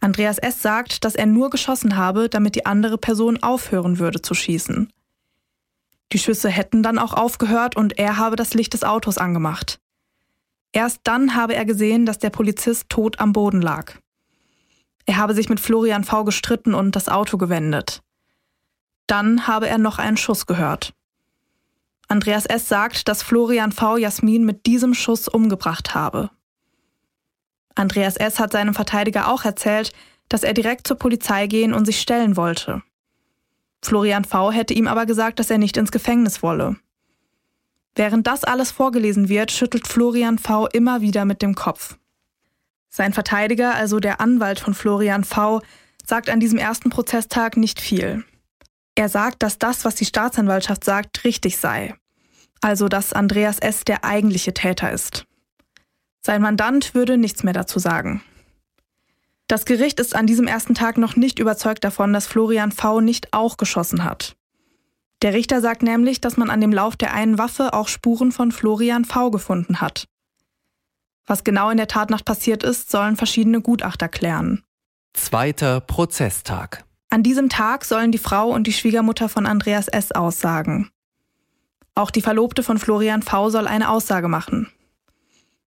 Andreas 0.00 0.38
S. 0.38 0.60
sagt, 0.60 1.04
dass 1.04 1.14
er 1.14 1.26
nur 1.26 1.50
geschossen 1.50 1.96
habe, 1.96 2.28
damit 2.28 2.56
die 2.56 2.66
andere 2.66 2.98
Person 2.98 3.42
aufhören 3.42 3.98
würde 3.98 4.20
zu 4.20 4.34
schießen. 4.34 4.92
Die 6.12 6.18
Schüsse 6.18 6.50
hätten 6.50 6.82
dann 6.82 6.98
auch 6.98 7.14
aufgehört 7.14 7.76
und 7.76 7.98
er 7.98 8.16
habe 8.18 8.36
das 8.36 8.54
Licht 8.54 8.74
des 8.74 8.82
Autos 8.82 9.16
angemacht. 9.16 9.78
Erst 10.72 11.00
dann 11.04 11.34
habe 11.34 11.54
er 11.54 11.64
gesehen, 11.64 12.06
dass 12.06 12.18
der 12.18 12.30
Polizist 12.30 12.88
tot 12.88 13.20
am 13.20 13.32
Boden 13.32 13.62
lag. 13.62 13.94
Er 15.06 15.16
habe 15.16 15.34
sich 15.34 15.48
mit 15.48 15.60
Florian 15.60 16.04
V 16.04 16.24
gestritten 16.24 16.74
und 16.74 16.94
das 16.94 17.08
Auto 17.08 17.36
gewendet. 17.36 18.02
Dann 19.06 19.46
habe 19.46 19.68
er 19.68 19.78
noch 19.78 19.98
einen 19.98 20.16
Schuss 20.16 20.46
gehört. 20.46 20.94
Andreas 22.08 22.46
S. 22.46 22.68
sagt, 22.68 23.08
dass 23.08 23.22
Florian 23.22 23.72
V. 23.72 23.96
Jasmin 23.96 24.44
mit 24.44 24.66
diesem 24.66 24.94
Schuss 24.94 25.28
umgebracht 25.28 25.94
habe. 25.94 26.30
Andreas 27.74 28.16
S. 28.16 28.38
hat 28.38 28.52
seinem 28.52 28.74
Verteidiger 28.74 29.28
auch 29.28 29.44
erzählt, 29.44 29.92
dass 30.28 30.42
er 30.42 30.52
direkt 30.52 30.86
zur 30.86 30.98
Polizei 30.98 31.46
gehen 31.46 31.72
und 31.72 31.86
sich 31.86 32.00
stellen 32.00 32.36
wollte. 32.36 32.82
Florian 33.82 34.24
V. 34.24 34.52
hätte 34.52 34.74
ihm 34.74 34.86
aber 34.86 35.06
gesagt, 35.06 35.38
dass 35.38 35.50
er 35.50 35.58
nicht 35.58 35.76
ins 35.76 35.90
Gefängnis 35.90 36.42
wolle. 36.42 36.76
Während 37.94 38.26
das 38.26 38.44
alles 38.44 38.70
vorgelesen 38.70 39.28
wird, 39.28 39.50
schüttelt 39.50 39.86
Florian 39.86 40.38
V. 40.38 40.66
immer 40.68 41.00
wieder 41.00 41.24
mit 41.24 41.42
dem 41.42 41.54
Kopf. 41.54 41.98
Sein 42.94 43.14
Verteidiger, 43.14 43.74
also 43.74 44.00
der 44.00 44.20
Anwalt 44.20 44.60
von 44.60 44.74
Florian 44.74 45.24
V., 45.24 45.62
sagt 46.04 46.28
an 46.28 46.40
diesem 46.40 46.58
ersten 46.58 46.90
Prozesstag 46.90 47.56
nicht 47.56 47.80
viel. 47.80 48.22
Er 48.94 49.08
sagt, 49.08 49.42
dass 49.42 49.58
das, 49.58 49.86
was 49.86 49.94
die 49.94 50.04
Staatsanwaltschaft 50.04 50.84
sagt, 50.84 51.24
richtig 51.24 51.56
sei. 51.56 51.94
Also, 52.60 52.88
dass 52.88 53.14
Andreas 53.14 53.58
S. 53.60 53.84
der 53.84 54.04
eigentliche 54.04 54.52
Täter 54.52 54.92
ist. 54.92 55.24
Sein 56.20 56.42
Mandant 56.42 56.94
würde 56.94 57.16
nichts 57.16 57.42
mehr 57.42 57.54
dazu 57.54 57.78
sagen. 57.78 58.22
Das 59.48 59.64
Gericht 59.64 59.98
ist 59.98 60.14
an 60.14 60.26
diesem 60.26 60.46
ersten 60.46 60.74
Tag 60.74 60.98
noch 60.98 61.16
nicht 61.16 61.38
überzeugt 61.38 61.84
davon, 61.84 62.12
dass 62.12 62.26
Florian 62.26 62.72
V. 62.72 63.00
nicht 63.00 63.32
auch 63.32 63.56
geschossen 63.56 64.04
hat. 64.04 64.36
Der 65.22 65.32
Richter 65.32 65.62
sagt 65.62 65.82
nämlich, 65.82 66.20
dass 66.20 66.36
man 66.36 66.50
an 66.50 66.60
dem 66.60 66.72
Lauf 66.72 66.96
der 66.96 67.14
einen 67.14 67.38
Waffe 67.38 67.72
auch 67.72 67.88
Spuren 67.88 68.32
von 68.32 68.52
Florian 68.52 69.06
V. 69.06 69.30
gefunden 69.30 69.80
hat. 69.80 70.08
Was 71.32 71.44
genau 71.44 71.70
in 71.70 71.78
der 71.78 71.88
Tatnacht 71.88 72.26
passiert 72.26 72.62
ist, 72.62 72.90
sollen 72.90 73.16
verschiedene 73.16 73.62
Gutachter 73.62 74.06
klären. 74.06 74.64
Zweiter 75.14 75.80
Prozesstag. 75.80 76.84
An 77.08 77.22
diesem 77.22 77.48
Tag 77.48 77.86
sollen 77.86 78.12
die 78.12 78.18
Frau 78.18 78.50
und 78.50 78.66
die 78.66 78.72
Schwiegermutter 78.74 79.30
von 79.30 79.46
Andreas 79.46 79.88
S. 79.88 80.12
aussagen. 80.12 80.90
Auch 81.94 82.10
die 82.10 82.20
Verlobte 82.20 82.62
von 82.62 82.76
Florian 82.76 83.22
V. 83.22 83.48
soll 83.48 83.66
eine 83.66 83.88
Aussage 83.88 84.28
machen. 84.28 84.70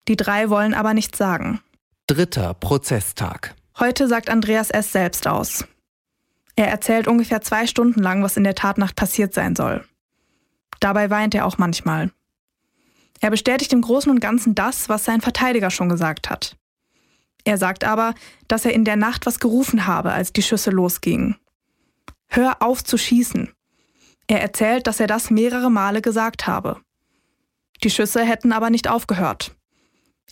Die 0.07 0.15
drei 0.15 0.49
wollen 0.49 0.75
aber 0.75 0.95
nichts 0.95 1.19
sagen. 1.19 1.61
Dritter 2.07 2.55
Prozesstag. 2.55 3.57
Heute 3.81 4.07
sagt 4.07 4.31
Andreas 4.31 4.71
S. 4.71 4.93
selbst 4.93 5.27
aus. 5.27 5.65
Er 6.55 6.69
erzählt 6.69 7.09
ungefähr 7.09 7.41
zwei 7.41 7.67
Stunden 7.67 8.01
lang, 8.01 8.23
was 8.23 8.37
in 8.37 8.45
der 8.45 8.55
Tatnacht 8.55 8.95
passiert 8.95 9.35
sein 9.35 9.57
soll. 9.57 9.85
Dabei 10.79 11.11
weint 11.11 11.35
er 11.35 11.47
auch 11.47 11.59
manchmal. 11.59 12.13
Er 13.21 13.31
bestätigt 13.31 13.73
im 13.73 13.83
Großen 13.83 14.11
und 14.11 14.21
Ganzen 14.21 14.55
das, 14.55 14.89
was 14.89 15.05
sein 15.05 15.21
Verteidiger 15.21 15.71
schon 15.71 15.89
gesagt 15.89 16.31
hat. 16.31 16.57
Er 17.45 17.57
sagt 17.57 17.85
aber, 17.85 18.15
dass 18.47 18.65
er 18.65 18.75
in 18.75 18.85
der 18.85 18.97
Nacht 18.97 19.27
was 19.27 19.41
gerufen 19.41 19.87
habe, 19.87 20.13
als 20.13 20.33
die 20.33 20.43
Schüsse 20.43 20.71
losgingen. 20.71 21.37
Hör 22.29 22.61
auf 22.61 22.85
zu 22.85 22.99
schießen. 22.99 23.51
Er 24.27 24.43
erzählt, 24.43 24.87
dass 24.87 25.01
er 25.01 25.07
das 25.07 25.31
mehrere 25.31 25.71
Male 25.71 26.03
gesagt 26.03 26.47
habe. 26.47 26.81
Die 27.83 27.91
Schüsse 27.91 28.23
hätten 28.23 28.53
aber 28.53 28.71
nicht 28.71 28.89
aufgehört. 28.89 29.55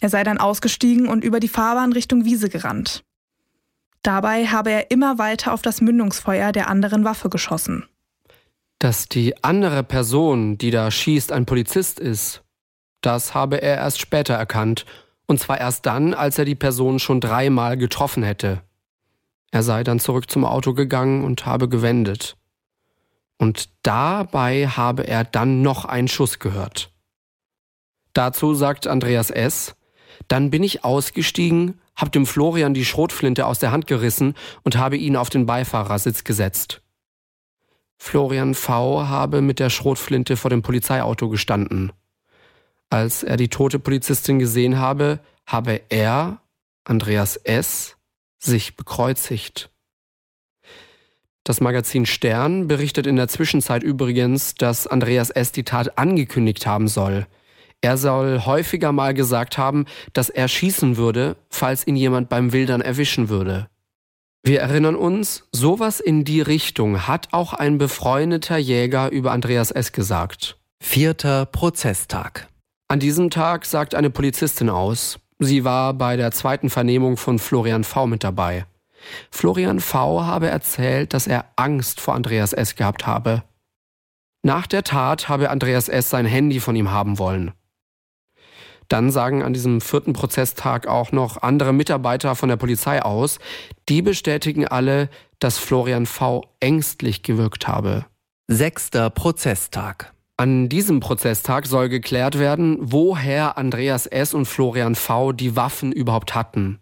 Er 0.00 0.10
sei 0.10 0.24
dann 0.24 0.38
ausgestiegen 0.38 1.08
und 1.08 1.24
über 1.24 1.40
die 1.40 1.48
Fahrbahn 1.48 1.92
Richtung 1.92 2.24
Wiese 2.24 2.50
gerannt. 2.50 3.02
Dabei 4.02 4.46
habe 4.46 4.70
er 4.70 4.90
immer 4.90 5.18
weiter 5.18 5.52
auf 5.52 5.62
das 5.62 5.80
Mündungsfeuer 5.80 6.52
der 6.52 6.68
anderen 6.68 7.04
Waffe 7.04 7.30
geschossen. 7.30 7.86
Dass 8.78 9.08
die 9.08 9.42
andere 9.42 9.82
Person, 9.82 10.58
die 10.58 10.70
da 10.70 10.90
schießt, 10.90 11.32
ein 11.32 11.46
Polizist 11.46 11.98
ist, 11.98 12.42
das 13.00 13.34
habe 13.34 13.62
er 13.62 13.76
erst 13.76 14.00
später 14.00 14.34
erkannt, 14.34 14.86
und 15.26 15.40
zwar 15.40 15.58
erst 15.58 15.86
dann, 15.86 16.14
als 16.14 16.38
er 16.38 16.44
die 16.44 16.54
Person 16.54 16.98
schon 16.98 17.20
dreimal 17.20 17.76
getroffen 17.76 18.22
hätte. 18.22 18.62
Er 19.50 19.62
sei 19.62 19.84
dann 19.84 20.00
zurück 20.00 20.30
zum 20.30 20.44
Auto 20.44 20.74
gegangen 20.74 21.24
und 21.24 21.46
habe 21.46 21.68
gewendet. 21.68 22.36
Und 23.38 23.68
dabei 23.82 24.66
habe 24.68 25.06
er 25.06 25.24
dann 25.24 25.62
noch 25.62 25.84
einen 25.84 26.08
Schuss 26.08 26.38
gehört. 26.38 26.90
Dazu 28.12 28.54
sagt 28.54 28.86
Andreas 28.86 29.30
S., 29.30 29.76
dann 30.28 30.50
bin 30.50 30.62
ich 30.62 30.84
ausgestiegen, 30.84 31.78
hab 31.94 32.12
dem 32.12 32.26
Florian 32.26 32.74
die 32.74 32.84
Schrotflinte 32.84 33.46
aus 33.46 33.58
der 33.58 33.72
Hand 33.72 33.86
gerissen 33.86 34.34
und 34.62 34.76
habe 34.76 34.96
ihn 34.96 35.16
auf 35.16 35.30
den 35.30 35.46
Beifahrersitz 35.46 36.24
gesetzt. 36.24 36.82
Florian 37.98 38.54
V. 38.54 39.08
habe 39.08 39.40
mit 39.40 39.58
der 39.58 39.70
Schrotflinte 39.70 40.36
vor 40.36 40.50
dem 40.50 40.62
Polizeiauto 40.62 41.28
gestanden. 41.28 41.92
Als 42.90 43.22
er 43.22 43.36
die 43.36 43.48
tote 43.48 43.78
Polizistin 43.78 44.38
gesehen 44.38 44.78
habe, 44.78 45.20
habe 45.46 45.80
er, 45.88 46.40
Andreas 46.84 47.36
S., 47.36 47.96
sich 48.38 48.76
bekreuzigt. 48.76 49.70
Das 51.44 51.60
Magazin 51.60 52.06
Stern 52.06 52.66
berichtet 52.66 53.06
in 53.06 53.16
der 53.16 53.28
Zwischenzeit 53.28 53.82
übrigens, 53.82 54.54
dass 54.56 54.86
Andreas 54.86 55.30
S. 55.30 55.52
die 55.52 55.62
Tat 55.62 55.96
angekündigt 55.96 56.66
haben 56.66 56.88
soll. 56.88 57.26
Er 57.80 57.96
soll 57.96 58.40
häufiger 58.44 58.90
mal 58.90 59.14
gesagt 59.14 59.58
haben, 59.58 59.86
dass 60.12 60.28
er 60.28 60.48
schießen 60.48 60.96
würde, 60.96 61.36
falls 61.48 61.86
ihn 61.86 61.94
jemand 61.94 62.28
beim 62.28 62.52
Wildern 62.52 62.80
erwischen 62.80 63.28
würde. 63.28 63.68
Wir 64.42 64.60
erinnern 64.60 64.96
uns, 64.96 65.44
sowas 65.52 66.00
in 66.00 66.24
die 66.24 66.40
Richtung 66.40 67.06
hat 67.06 67.28
auch 67.32 67.52
ein 67.52 67.78
befreundeter 67.78 68.56
Jäger 68.56 69.10
über 69.10 69.32
Andreas 69.32 69.70
S. 69.70 69.92
gesagt. 69.92 70.56
Vierter 70.80 71.46
Prozesstag. 71.46 72.48
An 72.88 73.00
diesem 73.00 73.30
Tag 73.30 73.64
sagt 73.64 73.96
eine 73.96 74.10
Polizistin 74.10 74.70
aus, 74.70 75.18
sie 75.40 75.64
war 75.64 75.92
bei 75.92 76.16
der 76.16 76.30
zweiten 76.30 76.70
Vernehmung 76.70 77.16
von 77.16 77.40
Florian 77.40 77.82
V. 77.82 78.06
mit 78.06 78.22
dabei. 78.22 78.64
Florian 79.30 79.80
V. 79.80 80.24
habe 80.24 80.48
erzählt, 80.48 81.12
dass 81.12 81.26
er 81.26 81.46
Angst 81.56 82.00
vor 82.00 82.14
Andreas 82.14 82.52
S. 82.52 82.76
gehabt 82.76 83.04
habe. 83.06 83.42
Nach 84.44 84.68
der 84.68 84.84
Tat 84.84 85.28
habe 85.28 85.50
Andreas 85.50 85.88
S. 85.88 86.10
sein 86.10 86.26
Handy 86.26 86.60
von 86.60 86.76
ihm 86.76 86.92
haben 86.92 87.18
wollen. 87.18 87.52
Dann 88.86 89.10
sagen 89.10 89.42
an 89.42 89.52
diesem 89.52 89.80
vierten 89.80 90.12
Prozesstag 90.12 90.86
auch 90.86 91.10
noch 91.10 91.42
andere 91.42 91.72
Mitarbeiter 91.72 92.36
von 92.36 92.48
der 92.48 92.56
Polizei 92.56 93.02
aus. 93.02 93.40
Die 93.88 94.00
bestätigen 94.00 94.68
alle, 94.68 95.08
dass 95.40 95.58
Florian 95.58 96.06
V. 96.06 96.44
ängstlich 96.60 97.24
gewirkt 97.24 97.66
habe. 97.66 98.06
Sechster 98.46 99.10
Prozesstag. 99.10 100.14
An 100.38 100.68
diesem 100.68 101.00
Prozesstag 101.00 101.66
soll 101.66 101.88
geklärt 101.88 102.38
werden, 102.38 102.76
woher 102.80 103.56
Andreas 103.56 104.06
S. 104.06 104.34
und 104.34 104.44
Florian 104.44 104.94
V. 104.94 105.32
die 105.32 105.56
Waffen 105.56 105.92
überhaupt 105.92 106.34
hatten. 106.34 106.78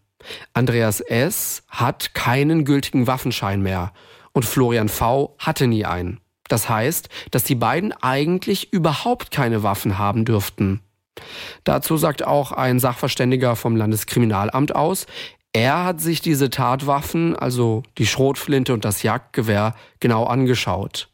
Andreas 0.55 1.01
S. 1.01 1.63
hat 1.69 2.15
keinen 2.15 2.65
gültigen 2.65 3.07
Waffenschein 3.07 3.63
mehr 3.63 3.93
und 4.33 4.45
Florian 4.45 4.89
V. 4.89 5.37
hatte 5.39 5.69
nie 5.69 5.85
einen. 5.85 6.19
Das 6.49 6.69
heißt, 6.69 7.09
dass 7.31 7.45
die 7.45 7.55
beiden 7.55 7.93
eigentlich 7.93 8.73
überhaupt 8.73 9.31
keine 9.31 9.63
Waffen 9.63 9.99
haben 9.99 10.25
dürften. 10.25 10.81
Dazu 11.63 11.97
sagt 11.97 12.27
auch 12.27 12.51
ein 12.51 12.81
Sachverständiger 12.81 13.55
vom 13.55 13.77
Landeskriminalamt 13.77 14.75
aus, 14.75 15.07
er 15.53 15.85
hat 15.85 16.01
sich 16.01 16.21
diese 16.21 16.51
Tatwaffen, 16.51 17.37
also 17.37 17.85
die 17.99 18.07
Schrotflinte 18.07 18.75
und 18.75 18.85
das 18.85 19.05
Jagdgewehr, 19.05 19.77
genau 20.01 20.25
angeschaut. 20.25 21.09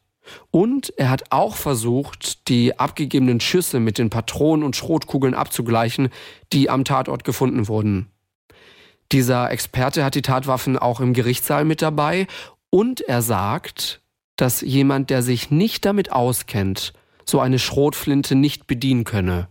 Und 0.51 0.93
er 0.97 1.09
hat 1.09 1.31
auch 1.31 1.55
versucht, 1.55 2.47
die 2.47 2.77
abgegebenen 2.77 3.39
Schüsse 3.39 3.79
mit 3.79 3.97
den 3.97 4.09
Patronen 4.09 4.63
und 4.63 4.75
Schrotkugeln 4.75 5.33
abzugleichen, 5.33 6.09
die 6.53 6.69
am 6.69 6.85
Tatort 6.85 7.23
gefunden 7.23 7.67
wurden. 7.67 8.07
Dieser 9.11 9.51
Experte 9.51 10.05
hat 10.05 10.15
die 10.15 10.21
Tatwaffen 10.21 10.77
auch 10.77 10.99
im 11.01 11.13
Gerichtssaal 11.13 11.65
mit 11.65 11.81
dabei 11.81 12.27
und 12.69 13.01
er 13.01 13.21
sagt, 13.21 14.01
dass 14.37 14.61
jemand, 14.61 15.09
der 15.09 15.21
sich 15.21 15.51
nicht 15.51 15.85
damit 15.85 16.11
auskennt, 16.11 16.93
so 17.25 17.39
eine 17.39 17.59
Schrotflinte 17.59 18.35
nicht 18.35 18.67
bedienen 18.67 19.03
könne. 19.03 19.49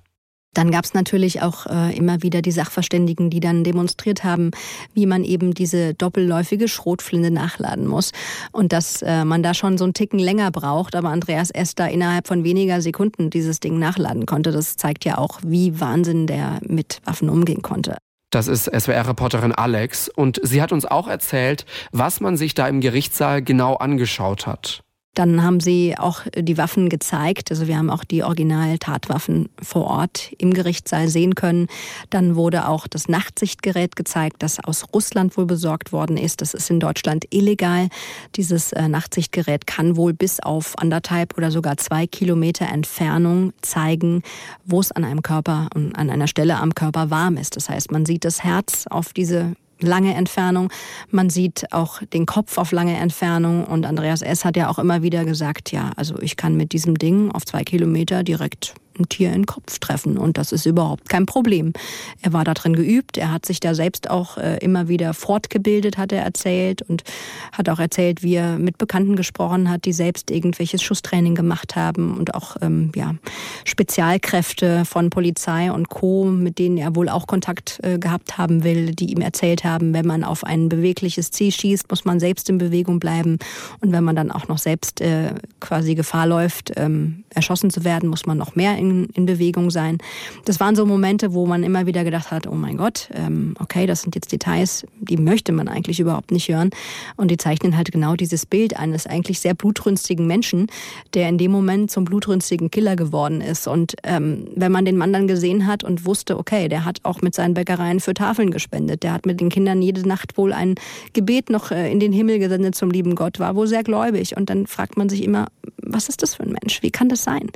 Dann 0.55 0.72
gab 0.72 0.84
es 0.84 0.94
natürlich 0.94 1.42
auch 1.42 1.66
äh, 1.66 1.96
immer 1.96 2.22
wieder 2.22 2.42
die 2.42 2.51
Sachverständigen, 2.51 3.30
die 3.30 3.38
dann 3.38 3.62
demonstriert 3.62 4.24
haben, 4.24 4.51
wie 4.94 5.07
man 5.07 5.22
eben 5.22 5.55
diese 5.55 5.94
doppelläufige 5.94 6.66
Schrotflinte 6.66 7.30
nachladen 7.30 7.86
muss. 7.86 8.11
Und 8.51 8.72
dass 8.72 9.03
äh, 9.03 9.24
man 9.24 9.44
da 9.44 9.55
schon 9.55 9.78
so 9.78 9.84
einen 9.84 9.94
Ticken 9.94 10.18
länger 10.18 10.51
braucht, 10.51 10.96
aber 10.96 11.11
Andreas 11.11 11.51
S. 11.51 11.76
da 11.76 11.86
innerhalb 11.86 12.26
von 12.26 12.42
weniger 12.42 12.82
Sekunden 12.82 13.30
dieses 13.30 13.61
Ding 13.61 13.78
nachladen 13.78 14.26
konnte. 14.26 14.51
Das 14.51 14.76
zeigt 14.76 15.05
ja 15.05 15.18
auch, 15.18 15.38
wie 15.44 15.78
Wahnsinn 15.78 16.26
der 16.26 16.59
mit 16.66 17.01
Waffen 17.05 17.30
umgehen 17.30 17.62
konnte. 17.62 17.96
Das 18.30 18.46
ist 18.46 18.66
SWR-Reporterin 18.66 19.53
Alex 19.53 20.09
und 20.09 20.40
sie 20.42 20.62
hat 20.62 20.72
uns 20.72 20.84
auch 20.84 21.09
erzählt, 21.09 21.64
was 21.90 22.20
man 22.20 22.36
sich 22.36 22.55
da 22.55 22.68
im 22.68 22.80
Gerichtssaal 22.80 23.42
genau 23.42 23.74
angeschaut 23.74 24.46
hat. 24.46 24.82
Dann 25.14 25.42
haben 25.42 25.58
sie 25.58 25.96
auch 25.98 26.22
die 26.36 26.56
Waffen 26.56 26.88
gezeigt. 26.88 27.50
Also 27.50 27.66
wir 27.66 27.76
haben 27.76 27.90
auch 27.90 28.04
die 28.04 28.22
Original-Tatwaffen 28.22 29.48
vor 29.61 29.86
Ort 29.86 30.32
im 30.38 30.54
Gerichtssaal 30.54 31.08
sehen 31.08 31.34
können. 31.34 31.66
Dann 32.11 32.36
wurde 32.36 32.68
auch 32.68 32.86
das 32.86 33.08
Nachtsichtgerät 33.08 33.96
gezeigt, 33.96 34.36
das 34.38 34.62
aus 34.62 34.86
Russland 34.94 35.36
wohl 35.36 35.46
besorgt 35.46 35.92
worden 35.92 36.16
ist. 36.16 36.40
Das 36.40 36.54
ist 36.54 36.70
in 36.70 36.78
Deutschland 36.78 37.24
illegal. 37.30 37.88
Dieses 38.36 38.72
äh, 38.72 38.88
Nachtsichtgerät 38.88 39.66
kann 39.66 39.96
wohl 39.96 40.12
bis 40.12 40.38
auf 40.38 40.78
anderthalb 40.78 41.36
oder 41.36 41.50
sogar 41.50 41.76
zwei 41.76 42.06
Kilometer 42.06 42.66
Entfernung 42.66 43.52
zeigen, 43.62 44.22
wo 44.64 44.78
es 44.78 44.92
an 44.92 45.04
einem 45.04 45.22
Körper, 45.22 45.68
und 45.74 45.96
an 45.96 46.08
einer 46.08 46.28
Stelle 46.28 46.56
am 46.56 46.74
Körper 46.74 47.11
warm 47.11 47.36
ist. 47.36 47.56
Das 47.56 47.68
heißt, 47.68 47.90
man 47.90 48.06
sieht 48.06 48.24
das 48.24 48.44
Herz 48.44 48.86
auf 48.88 49.12
diese 49.12 49.56
lange 49.82 50.14
Entfernung. 50.14 50.70
Man 51.10 51.30
sieht 51.30 51.72
auch 51.72 52.02
den 52.12 52.26
Kopf 52.26 52.58
auf 52.58 52.72
lange 52.72 52.96
Entfernung. 52.96 53.64
Und 53.64 53.86
Andreas 53.86 54.22
S. 54.22 54.44
hat 54.44 54.56
ja 54.56 54.68
auch 54.68 54.78
immer 54.78 55.02
wieder 55.02 55.24
gesagt, 55.24 55.72
ja, 55.72 55.90
also 55.96 56.18
ich 56.20 56.36
kann 56.36 56.56
mit 56.56 56.72
diesem 56.72 56.96
Ding 56.98 57.30
auf 57.30 57.44
zwei 57.44 57.64
Kilometer 57.64 58.22
direkt 58.22 58.74
ein 58.99 59.09
Tier 59.09 59.28
in 59.28 59.43
den 59.43 59.47
Kopf 59.47 59.78
treffen 59.78 60.18
und 60.18 60.38
das 60.38 60.53
ist 60.53 60.66
überhaupt 60.66 61.09
kein 61.09 61.26
Problem. 61.26 61.72
Er 62.22 62.32
war 62.32 62.45
da 62.45 62.55
drin 62.55 62.74
geübt, 62.74 63.16
er 63.16 63.32
hat 63.32 63.47
sich 63.47 63.61
da 63.61 63.74
selbst 63.74 64.11
auch 64.11 64.36
äh, 64.36 64.59
immer 64.59 64.88
wieder 64.88 65.14
fortgebildet, 65.14 65.99
hat 65.99 66.12
er 66.12 66.22
erzählt 66.22 66.82
und 66.82 67.05
hat 67.53 67.68
auch 67.68 67.78
erzählt, 67.78 68.22
wie 68.22 68.34
er 68.34 68.59
mit 68.59 68.78
Bekannten 68.78 69.16
gesprochen 69.16 69.70
hat, 69.70 69.84
die 69.84 69.93
selbst 69.93 70.30
irgendwelches 70.30 70.82
Schusstraining 70.82 71.34
gemacht 71.34 71.76
haben 71.76 72.16
und 72.16 72.34
auch 72.34 72.57
ähm, 72.61 72.93
ja, 72.95 73.14
Spezialkräfte 73.64 74.84
von 74.84 75.11
Polizei 75.11 75.72
und 75.72 75.88
Co., 75.88 76.24
mit 76.24 76.59
denen 76.59 76.76
er 76.76 76.95
wohl 76.97 77.09
auch 77.09 77.26
Kontakt 77.26 77.80
äh, 77.82 77.99
gehabt 77.99 78.38
haben 78.38 78.64
will, 78.64 78.95
die 78.95 79.12
ihm 79.12 79.20
erzählt 79.20 79.64
haben, 79.64 79.95
wenn 79.95 80.07
man 80.07 80.24
auf 80.24 80.45
ein 80.45 80.68
bewegliches 80.68 81.30
Ziel 81.30 81.53
schießt, 81.53 81.91
muss 81.91 82.05
man 82.05 82.20
selbst 82.20 82.49
in 82.51 82.59
Bewegung 82.59 83.01
bleiben 83.01 83.38
und 83.80 83.93
wenn 83.93 84.05
man 84.05 84.16
dann 84.16 84.30
auch 84.30 84.49
noch 84.49 84.59
selbst 84.59 85.01
äh, 85.01 85.34
quasi 85.61 85.95
Gefahr 85.95 86.26
läuft, 86.26 86.72
ähm, 86.76 87.24
erschossen 87.30 87.70
zu 87.70 87.84
werden, 87.84 88.09
muss 88.09 88.26
man 88.26 88.36
noch 88.36 88.55
mehr 88.55 88.76
in 88.76 88.89
In 88.91 89.26
Bewegung 89.26 89.70
sein. 89.70 89.99
Das 90.45 90.61
waren 90.61 90.76
so 90.76 90.86
Momente, 90.86 91.32
wo 91.32 91.47
man 91.47 91.62
immer 91.62 91.86
wieder 91.86 92.05
gedacht 92.05 92.30
hat, 92.30 92.47
oh 92.47 92.55
mein 92.55 92.76
Gott, 92.76 93.09
ähm, 93.14 93.55
okay, 93.59 93.86
das 93.86 94.03
sind 94.03 94.14
jetzt 94.14 94.32
Details, 94.32 94.86
die 95.01 95.16
möchte 95.16 95.53
man 95.53 95.68
eigentlich 95.68 96.01
überhaupt 96.01 96.30
nicht 96.30 96.49
hören. 96.49 96.70
Und 97.16 97.30
die 97.30 97.36
zeichnen 97.36 97.76
halt 97.76 97.93
genau 97.93 98.16
dieses 98.16 98.47
Bild 98.47 98.76
eines 98.76 99.07
eigentlich 99.07 99.41
sehr 99.41 99.55
blutrünstigen 99.55 100.26
Menschen, 100.26 100.66
der 101.14 101.28
in 101.28 101.38
dem 101.38 101.51
Moment 101.51 101.91
zum 101.91 102.05
blutrünstigen 102.05 102.70
Killer 102.70 102.97
geworden 102.97 103.41
ist. 103.41 103.66
Und 103.66 103.97
ähm, 104.03 104.49
wenn 104.55 104.72
man 104.72 104.84
den 104.84 104.97
Mann 104.97 105.12
dann 105.12 105.26
gesehen 105.26 105.66
hat 105.66 105.84
und 105.84 106.05
wusste, 106.05 106.38
okay, 106.38 106.68
der 106.68 106.84
hat 106.84 107.01
auch 107.03 107.22
mit 107.22 107.34
seinen 107.34 107.55
Bäckereien 107.55 108.01
für 108.01 108.14
Tafeln 108.14 108.51
gespendet, 108.51 109.03
der 109.03 109.12
hat 109.12 109.26
mit 109.26 109.41
den 109.41 109.49
Kindern 109.49 109.82
jede 109.82 110.07
Nacht 110.07 110.36
wohl 110.36 110.53
ein 110.53 110.74
Gebet 111.12 111.51
noch 111.51 111.70
äh, 111.70 111.91
in 111.91 112.01
den 112.01 112.12
Himmel 112.12 112.38
gesendet 112.38 112.74
zum 112.74 112.91
lieben 112.91 113.14
Gott, 113.14 113.38
war 113.38 113.55
wohl 113.55 113.66
sehr 113.66 113.82
gläubig. 113.82 114.36
Und 114.36 114.51
dann 114.51 114.66
fragt 114.66 114.97
man 114.97 115.09
sich 115.09 115.24
immer, 115.24 115.47
was 115.82 116.09
ist 116.09 116.22
das 116.22 116.34
für 116.36 116.43
ein 116.43 116.53
Mensch? 116.53 116.82
Wie 116.82 116.91
kann 116.91 117.09
das 117.09 117.24
sein? 117.24 117.51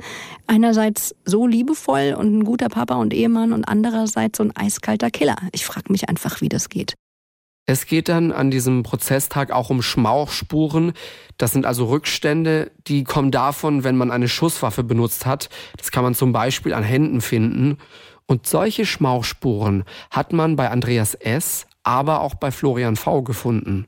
Einerseits 0.47 1.15
so 1.25 1.47
liebevoll 1.47 2.15
und 2.17 2.37
ein 2.37 2.43
guter 2.43 2.69
Papa 2.69 2.95
und 2.95 3.13
Ehemann 3.13 3.53
und 3.53 3.65
andererseits 3.65 4.37
so 4.37 4.43
ein 4.43 4.55
eiskalter 4.55 5.11
Killer. 5.11 5.35
Ich 5.51 5.65
frage 5.65 5.91
mich 5.91 6.09
einfach, 6.09 6.41
wie 6.41 6.49
das 6.49 6.69
geht. 6.69 6.93
Es 7.67 7.87
geht 7.87 8.09
dann 8.09 8.31
an 8.31 8.51
diesem 8.51 8.83
Prozesstag 8.83 9.51
auch 9.51 9.71
um 9.71 9.81
Schmauchspuren. 9.81 10.93
Das 11.37 11.51
sind 11.51 11.65
also 11.65 11.85
Rückstände, 11.85 12.71
die 12.87 13.03
kommen 13.03 13.31
davon, 13.31 13.83
wenn 13.83 13.97
man 13.97 14.11
eine 14.11 14.27
Schusswaffe 14.27 14.83
benutzt 14.83 15.25
hat. 15.25 15.49
Das 15.77 15.91
kann 15.91 16.03
man 16.03 16.13
zum 16.13 16.31
Beispiel 16.31 16.73
an 16.73 16.83
Händen 16.83 17.21
finden. 17.21 17.77
Und 18.27 18.45
solche 18.45 18.85
Schmauchspuren 18.85 19.83
hat 20.11 20.31
man 20.31 20.55
bei 20.55 20.69
Andreas 20.69 21.15
S., 21.15 21.65
aber 21.81 22.21
auch 22.21 22.35
bei 22.35 22.51
Florian 22.51 22.95
V. 22.95 23.23
gefunden. 23.23 23.85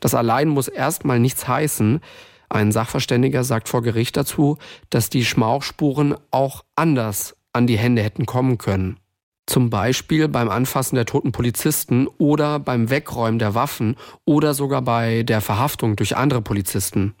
Das 0.00 0.14
allein 0.14 0.48
muss 0.48 0.68
erstmal 0.68 1.18
nichts 1.18 1.46
heißen. 1.46 2.00
Ein 2.48 2.72
Sachverständiger 2.72 3.44
sagt 3.44 3.68
vor 3.68 3.82
Gericht 3.82 4.16
dazu, 4.16 4.58
dass 4.90 5.10
die 5.10 5.24
Schmauchspuren 5.24 6.14
auch 6.30 6.64
anders 6.76 7.36
an 7.52 7.66
die 7.66 7.78
Hände 7.78 8.02
hätten 8.02 8.26
kommen 8.26 8.58
können. 8.58 8.98
Zum 9.46 9.68
Beispiel 9.68 10.28
beim 10.28 10.48
Anfassen 10.48 10.96
der 10.96 11.04
toten 11.04 11.32
Polizisten 11.32 12.06
oder 12.06 12.58
beim 12.58 12.88
Wegräumen 12.88 13.38
der 13.38 13.54
Waffen 13.54 13.96
oder 14.24 14.54
sogar 14.54 14.82
bei 14.82 15.22
der 15.22 15.40
Verhaftung 15.40 15.96
durch 15.96 16.16
andere 16.16 16.40
Polizisten. 16.40 17.14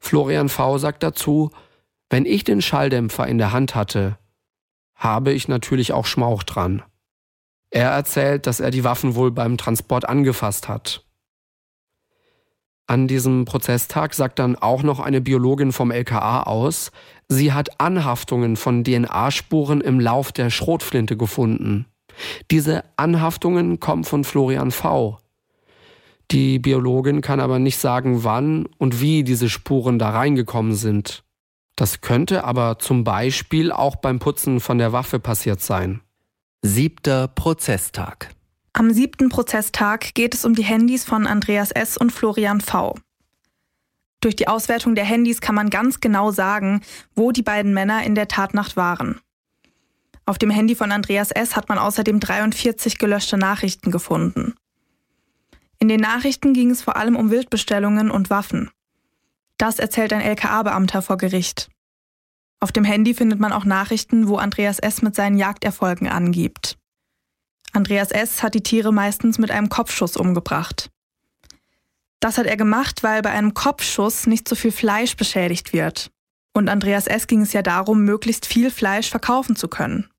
Florian 0.00 0.48
V. 0.48 0.78
sagt 0.78 1.02
dazu, 1.02 1.50
wenn 2.10 2.26
ich 2.26 2.44
den 2.44 2.62
Schalldämpfer 2.62 3.26
in 3.26 3.38
der 3.38 3.52
Hand 3.52 3.74
hatte, 3.74 4.18
habe 4.94 5.32
ich 5.32 5.46
natürlich 5.46 5.92
auch 5.92 6.06
Schmauch 6.06 6.42
dran. 6.42 6.82
Er 7.70 7.90
erzählt, 7.90 8.46
dass 8.46 8.60
er 8.60 8.70
die 8.70 8.84
Waffen 8.84 9.14
wohl 9.14 9.30
beim 9.30 9.58
Transport 9.58 10.08
angefasst 10.08 10.68
hat. 10.68 11.04
An 12.88 13.06
diesem 13.06 13.44
Prozesstag 13.44 14.14
sagt 14.14 14.38
dann 14.38 14.56
auch 14.56 14.82
noch 14.82 14.98
eine 14.98 15.20
Biologin 15.20 15.72
vom 15.72 15.90
LKA 15.90 16.44
aus, 16.44 16.90
sie 17.28 17.52
hat 17.52 17.78
Anhaftungen 17.80 18.56
von 18.56 18.82
DNA-Spuren 18.82 19.82
im 19.82 20.00
Lauf 20.00 20.32
der 20.32 20.48
Schrotflinte 20.48 21.18
gefunden. 21.18 21.84
Diese 22.50 22.84
Anhaftungen 22.96 23.78
kommen 23.78 24.04
von 24.04 24.24
Florian 24.24 24.70
V. 24.70 25.18
Die 26.30 26.58
Biologin 26.58 27.20
kann 27.20 27.40
aber 27.40 27.58
nicht 27.58 27.76
sagen, 27.76 28.24
wann 28.24 28.64
und 28.78 29.02
wie 29.02 29.22
diese 29.22 29.50
Spuren 29.50 29.98
da 29.98 30.08
reingekommen 30.08 30.74
sind. 30.74 31.24
Das 31.76 32.00
könnte 32.00 32.44
aber 32.44 32.78
zum 32.78 33.04
Beispiel 33.04 33.70
auch 33.70 33.96
beim 33.96 34.18
Putzen 34.18 34.60
von 34.60 34.78
der 34.78 34.92
Waffe 34.94 35.20
passiert 35.20 35.60
sein. 35.60 36.00
Siebter 36.62 37.28
Prozesstag. 37.28 38.30
Am 38.72 38.92
siebten 38.92 39.28
Prozesstag 39.28 40.14
geht 40.14 40.34
es 40.34 40.44
um 40.44 40.54
die 40.54 40.62
Handys 40.62 41.04
von 41.04 41.26
Andreas 41.26 41.70
S. 41.70 41.96
und 41.96 42.12
Florian 42.12 42.60
V. 42.60 42.94
Durch 44.20 44.36
die 44.36 44.48
Auswertung 44.48 44.94
der 44.94 45.04
Handys 45.04 45.40
kann 45.40 45.54
man 45.54 45.70
ganz 45.70 46.00
genau 46.00 46.30
sagen, 46.30 46.82
wo 47.14 47.32
die 47.32 47.42
beiden 47.42 47.72
Männer 47.72 48.02
in 48.02 48.14
der 48.14 48.28
Tatnacht 48.28 48.76
waren. 48.76 49.20
Auf 50.26 50.38
dem 50.38 50.50
Handy 50.50 50.74
von 50.74 50.92
Andreas 50.92 51.30
S. 51.30 51.56
hat 51.56 51.68
man 51.68 51.78
außerdem 51.78 52.20
43 52.20 52.98
gelöschte 52.98 53.38
Nachrichten 53.38 53.90
gefunden. 53.90 54.54
In 55.78 55.88
den 55.88 56.00
Nachrichten 56.00 56.52
ging 56.52 56.70
es 56.70 56.82
vor 56.82 56.96
allem 56.96 57.16
um 57.16 57.30
Wildbestellungen 57.30 58.10
und 58.10 58.30
Waffen. 58.30 58.70
Das 59.56 59.78
erzählt 59.78 60.12
ein 60.12 60.20
LKA-Beamter 60.20 61.02
vor 61.02 61.16
Gericht. 61.16 61.68
Auf 62.60 62.72
dem 62.72 62.84
Handy 62.84 63.14
findet 63.14 63.38
man 63.38 63.52
auch 63.52 63.64
Nachrichten, 63.64 64.28
wo 64.28 64.36
Andreas 64.36 64.78
S. 64.80 65.02
mit 65.02 65.14
seinen 65.14 65.36
Jagderfolgen 65.36 66.08
angibt. 66.08 66.77
Andreas 67.72 68.10
S. 68.10 68.42
hat 68.42 68.54
die 68.54 68.62
Tiere 68.62 68.92
meistens 68.92 69.38
mit 69.38 69.50
einem 69.50 69.68
Kopfschuss 69.68 70.16
umgebracht. 70.16 70.90
Das 72.20 72.38
hat 72.38 72.46
er 72.46 72.56
gemacht, 72.56 73.02
weil 73.02 73.22
bei 73.22 73.30
einem 73.30 73.54
Kopfschuss 73.54 74.26
nicht 74.26 74.48
so 74.48 74.56
viel 74.56 74.72
Fleisch 74.72 75.16
beschädigt 75.16 75.72
wird. 75.72 76.10
Und 76.52 76.68
Andreas 76.68 77.06
S. 77.06 77.26
ging 77.26 77.42
es 77.42 77.52
ja 77.52 77.62
darum, 77.62 78.04
möglichst 78.04 78.46
viel 78.46 78.70
Fleisch 78.70 79.08
verkaufen 79.08 79.54
zu 79.54 79.68
können. 79.68 80.10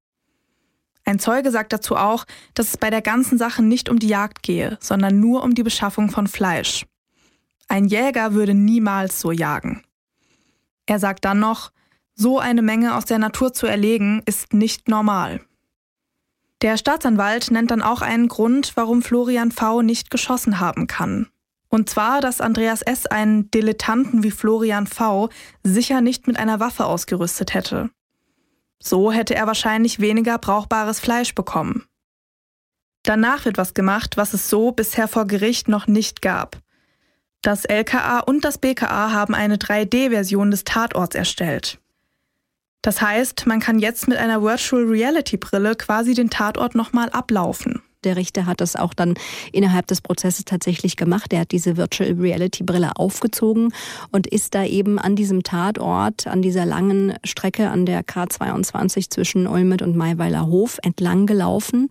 Ein 1.04 1.20
Zeuge 1.20 1.52
sagt 1.52 1.74
dazu 1.74 1.96
auch, 1.96 2.26
dass 2.54 2.70
es 2.70 2.78
bei 2.78 2.90
der 2.90 3.02
ganzen 3.02 3.38
Sache 3.38 3.64
nicht 3.64 3.90
um 3.90 4.00
die 4.00 4.08
Jagd 4.08 4.44
gehe, 4.44 4.78
sondern 4.80 5.20
nur 5.20 5.44
um 5.44 5.56
die 5.56 5.64
Beschaffung 5.64 6.10
von 6.10 6.28
Fleisch. 6.28 6.86
Ein 7.68 7.86
Jäger 7.86 8.34
würde 8.34 8.54
niemals 8.54 9.20
so 9.20 9.32
jagen. 9.32 9.84
Er 10.86 11.00
sagt 11.00 11.26
dann 11.26 11.40
noch, 11.40 11.72
so 12.16 12.40
eine 12.40 12.62
Menge 12.62 12.96
aus 12.96 13.06
der 13.06 13.20
Natur 13.20 13.54
zu 13.54 13.66
erlegen, 13.66 14.22
ist 14.26 14.54
nicht 14.54 14.88
normal. 14.88 15.42
Der 16.62 16.76
Staatsanwalt 16.76 17.52
nennt 17.52 17.72
dann 17.72 17.82
auch 17.82 18.02
einen 18.02 18.28
Grund, 18.28 18.74
warum 18.76 19.02
Florian 19.02 19.52
V. 19.52 19.82
nicht 19.82 20.10
geschossen 20.10 20.60
haben 20.60 20.88
kann. 20.88 21.28
Und 21.70 21.90
zwar, 21.90 22.20
dass 22.20 22.42
Andreas 22.42 22.82
S. 22.82 23.06
einen 23.06 23.50
Dilettanten 23.52 24.24
wie 24.24 24.32
Florian 24.32 24.88
V. 24.88 25.30
sicher 25.64 26.02
nicht 26.02 26.28
mit 26.28 26.38
einer 26.38 26.60
Waffe 26.60 26.86
ausgerüstet 26.86 27.54
hätte. 27.54 27.90
So 28.80 29.12
hätte 29.12 29.36
er 29.36 29.48
wahrscheinlich 29.48 30.00
weniger 30.00 30.38
brauchbares 30.38 31.00
Fleisch 31.00 31.36
bekommen. 31.36 31.86
Danach 33.04 33.46
wird 33.46 33.58
was 33.58 33.74
gemacht, 33.74 34.18
was 34.18 34.34
es 34.34 34.50
so 34.50 34.72
bisher 34.72 35.08
vor 35.08 35.28
Gericht 35.28 35.68
noch 35.68 35.88
nicht 35.88 36.22
gab. 36.22 36.58
Das 37.42 37.64
LKA 37.64 38.20
und 38.20 38.44
das 38.44 38.58
BKA 38.58 39.12
haben 39.12 39.34
eine 39.34 39.58
3D-Version 39.58 40.52
des 40.52 40.66
Tatorts 40.66 41.16
erstellt. 41.16 41.80
Das 42.82 43.02
heißt, 43.02 43.46
man 43.46 43.60
kann 43.60 43.80
jetzt 43.80 44.08
mit 44.08 44.18
einer 44.18 44.42
Virtual 44.42 44.84
Reality 44.84 45.38
Brille 45.38 45.76
quasi 45.76 46.14
den 46.14 46.30
Tatort 46.30 46.76
nochmal 46.76 47.10
ablaufen. 47.10 47.82
Der 48.06 48.16
Richter 48.16 48.46
hat 48.46 48.62
das 48.62 48.78
auch 48.78 48.94
dann 48.94 49.16
innerhalb 49.52 49.86
des 49.88 50.00
Prozesses 50.00 50.46
tatsächlich 50.46 50.96
gemacht. 50.96 51.34
Er 51.34 51.42
hat 51.42 51.52
diese 51.52 51.76
Virtual 51.76 52.14
Reality 52.14 52.64
Brille 52.64 52.92
aufgezogen 52.96 53.74
und 54.12 54.26
ist 54.26 54.56
da 54.56 54.64
eben 54.64 54.98
an 54.98 55.18
diesem 55.18 55.44
Tatort, 55.44 56.26
an 56.26 56.42
dieser 56.42 56.66
langen 56.66 57.16
Strecke 57.26 57.70
an 57.70 57.86
der 57.86 58.04
K22 58.04 59.10
zwischen 59.10 59.48
Olmet 59.48 59.82
und 59.82 59.98
Maiweiler 59.98 60.48
Hof 60.48 60.78
entlang 60.82 61.26
gelaufen 61.26 61.90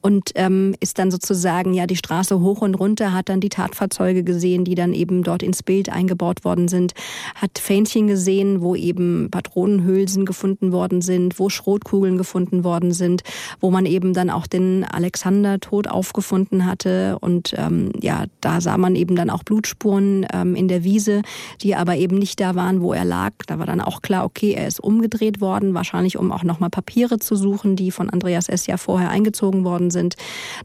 und 0.00 0.30
ähm, 0.34 0.74
ist 0.80 0.98
dann 0.98 1.10
sozusagen 1.10 1.74
ja 1.74 1.86
die 1.86 1.96
Straße 1.96 2.40
hoch 2.40 2.62
und 2.62 2.74
runter, 2.74 3.12
hat 3.12 3.28
dann 3.28 3.40
die 3.40 3.50
Tatfahrzeuge 3.50 4.24
gesehen, 4.24 4.64
die 4.64 4.74
dann 4.74 4.94
eben 4.94 5.22
dort 5.22 5.42
ins 5.42 5.62
Bild 5.62 5.90
eingebaut 5.90 6.42
worden 6.42 6.68
sind, 6.68 6.94
hat 7.34 7.58
Fähnchen 7.58 8.06
gesehen, 8.06 8.62
wo 8.62 8.74
eben 8.74 9.28
Patronenhülsen 9.30 10.24
gefunden 10.24 10.72
worden 10.72 11.02
sind, 11.02 11.38
wo 11.38 11.50
Schrotkugeln 11.50 12.16
gefunden 12.16 12.64
worden 12.64 12.92
sind, 12.92 13.24
wo 13.60 13.70
man 13.70 13.84
eben 13.84 14.14
dann 14.14 14.30
auch 14.30 14.46
den 14.46 14.84
Alexander 14.84 15.49
Kinder 15.50 15.60
tot 15.60 15.88
aufgefunden 15.88 16.66
hatte. 16.66 17.18
Und 17.20 17.54
ähm, 17.56 17.90
ja, 18.00 18.24
da 18.40 18.60
sah 18.60 18.76
man 18.76 18.94
eben 18.94 19.16
dann 19.16 19.30
auch 19.30 19.42
Blutspuren 19.42 20.26
ähm, 20.32 20.54
in 20.54 20.68
der 20.68 20.84
Wiese, 20.84 21.22
die 21.62 21.74
aber 21.74 21.96
eben 21.96 22.18
nicht 22.18 22.40
da 22.40 22.54
waren, 22.54 22.80
wo 22.80 22.92
er 22.92 23.04
lag. 23.04 23.32
Da 23.46 23.58
war 23.58 23.66
dann 23.66 23.80
auch 23.80 24.02
klar, 24.02 24.24
okay, 24.24 24.52
er 24.52 24.66
ist 24.66 24.80
umgedreht 24.80 25.40
worden, 25.40 25.74
wahrscheinlich 25.74 26.16
um 26.16 26.32
auch 26.32 26.44
nochmal 26.44 26.70
Papiere 26.70 27.18
zu 27.18 27.36
suchen, 27.36 27.76
die 27.76 27.90
von 27.90 28.10
Andreas 28.10 28.48
S. 28.48 28.66
ja 28.66 28.76
vorher 28.76 29.10
eingezogen 29.10 29.64
worden 29.64 29.90
sind. 29.90 30.14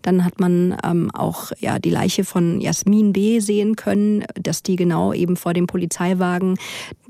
Dann 0.01 0.23
hat 0.23 0.39
man 0.39 0.77
ähm, 0.83 1.09
auch 1.13 1.51
ja 1.59 1.79
die 1.79 1.89
Leiche 1.89 2.23
von 2.23 2.61
Jasmin 2.61 3.13
B. 3.13 3.39
sehen 3.39 3.75
können, 3.75 4.25
dass 4.35 4.61
die 4.61 4.75
genau 4.75 5.13
eben 5.13 5.37
vor 5.37 5.53
dem 5.53 5.67
Polizeiwagen 5.67 6.57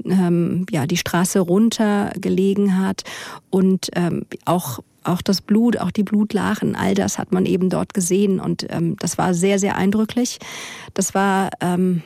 ähm, 0.05 0.65
ja 0.71 0.87
die 0.87 0.97
Straße 0.97 1.39
runter 1.39 2.11
gelegen 2.19 2.77
hat 2.77 3.03
und 3.49 3.89
ähm, 3.95 4.25
auch 4.45 4.79
auch 5.07 5.21
das 5.21 5.41
Blut, 5.41 5.77
auch 5.77 5.91
die 5.91 6.03
Blutlachen, 6.03 6.75
all 6.75 6.93
das 6.93 7.17
hat 7.17 7.31
man 7.31 7.45
eben 7.45 7.69
dort 7.69 7.93
gesehen 7.93 8.39
und 8.39 8.65
ähm, 8.69 8.95
das 8.97 9.17
war 9.17 9.33
sehr, 9.33 9.59
sehr 9.59 9.75
eindrücklich. 9.75 10.39
Das 10.93 11.13
war 11.13 11.49
ähm, 11.61 12.01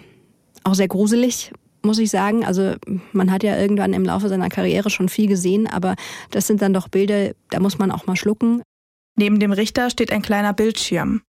auch 0.63 0.75
sehr 0.75 0.87
gruselig, 0.87 1.51
muss 1.81 1.99
ich 1.99 2.09
sagen. 2.09 2.45
Also 2.45 2.75
man 3.11 3.31
hat 3.31 3.43
ja 3.43 3.57
irgendwann 3.57 3.93
im 3.93 4.03
Laufe 4.03 4.29
seiner 4.29 4.49
Karriere 4.49 4.89
schon 4.89 5.09
viel 5.09 5.27
gesehen, 5.27 5.67
aber 5.67 5.95
das 6.31 6.47
sind 6.47 6.61
dann 6.61 6.73
doch 6.73 6.87
Bilder, 6.87 7.31
da 7.49 7.59
muss 7.59 7.79
man 7.79 7.91
auch 7.91 8.05
mal 8.05 8.15
schlucken. 8.15 8.61
Neben 9.15 9.39
dem 9.39 9.51
Richter 9.51 9.89
steht 9.89 10.11
ein 10.11 10.21
kleiner 10.21 10.53
Bildschirm. 10.53 11.21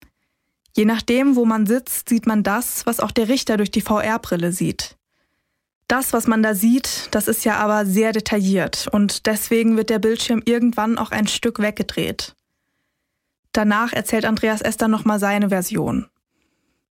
Je 0.77 0.85
nachdem, 0.85 1.35
wo 1.35 1.45
man 1.45 1.67
sitzt, 1.67 2.09
sieht 2.09 2.27
man 2.27 2.43
das, 2.43 2.87
was 2.87 3.01
auch 3.01 3.11
der 3.11 3.29
Richter 3.29 3.57
durch 3.57 3.73
die 3.73 3.81
VR-Brille 3.81 4.53
sieht. 4.53 4.97
Das, 5.91 6.13
was 6.13 6.29
man 6.29 6.41
da 6.41 6.55
sieht, 6.55 7.09
das 7.11 7.27
ist 7.27 7.45
ja 7.45 7.57
aber 7.57 7.85
sehr 7.85 8.13
detailliert 8.13 8.87
und 8.93 9.27
deswegen 9.27 9.77
wird 9.77 9.91
der 9.91 9.99
Bildschirm 9.99 10.41
irgendwann 10.45 10.97
auch 10.97 11.11
ein 11.11 11.27
Stück 11.27 11.59
weggedreht. 11.59 12.37
Danach 13.51 13.93
erzählt 13.93 14.25
Andreas 14.25 14.61
Esther 14.61 14.87
nochmal 14.87 15.19
seine 15.19 15.49
Version. 15.49 16.07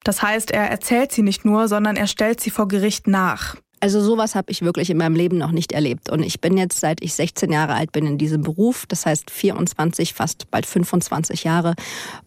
Das 0.03 0.21
heißt, 0.21 0.51
er 0.51 0.69
erzählt 0.69 1.13
sie 1.13 1.23
nicht 1.23 1.45
nur, 1.45 1.69
sondern 1.69 1.95
er 1.95 2.09
stellt 2.09 2.41
sie 2.41 2.51
vor 2.51 2.67
Gericht 2.67 3.07
nach. 3.07 3.55
Also 3.81 4.01
sowas 4.01 4.35
habe 4.35 4.51
ich 4.51 4.63
wirklich 4.63 4.91
in 4.91 4.97
meinem 4.97 5.15
Leben 5.15 5.39
noch 5.39 5.53
nicht 5.53 5.73
erlebt. 5.73 6.11
Und 6.11 6.23
ich 6.23 6.41
bin 6.41 6.57
jetzt, 6.57 6.81
seit 6.81 7.03
ich 7.03 7.15
16 7.15 7.53
Jahre 7.53 7.75
alt 7.75 7.93
bin, 7.93 8.07
in 8.07 8.19
diesem 8.19 8.43
Beruf. 8.43 8.87
Das 8.87 9.07
heißt 9.07 9.31
24, 9.31 10.15
fast 10.15 10.51
bald 10.51 10.67
25 10.67 11.45
Jahre. 11.45 11.75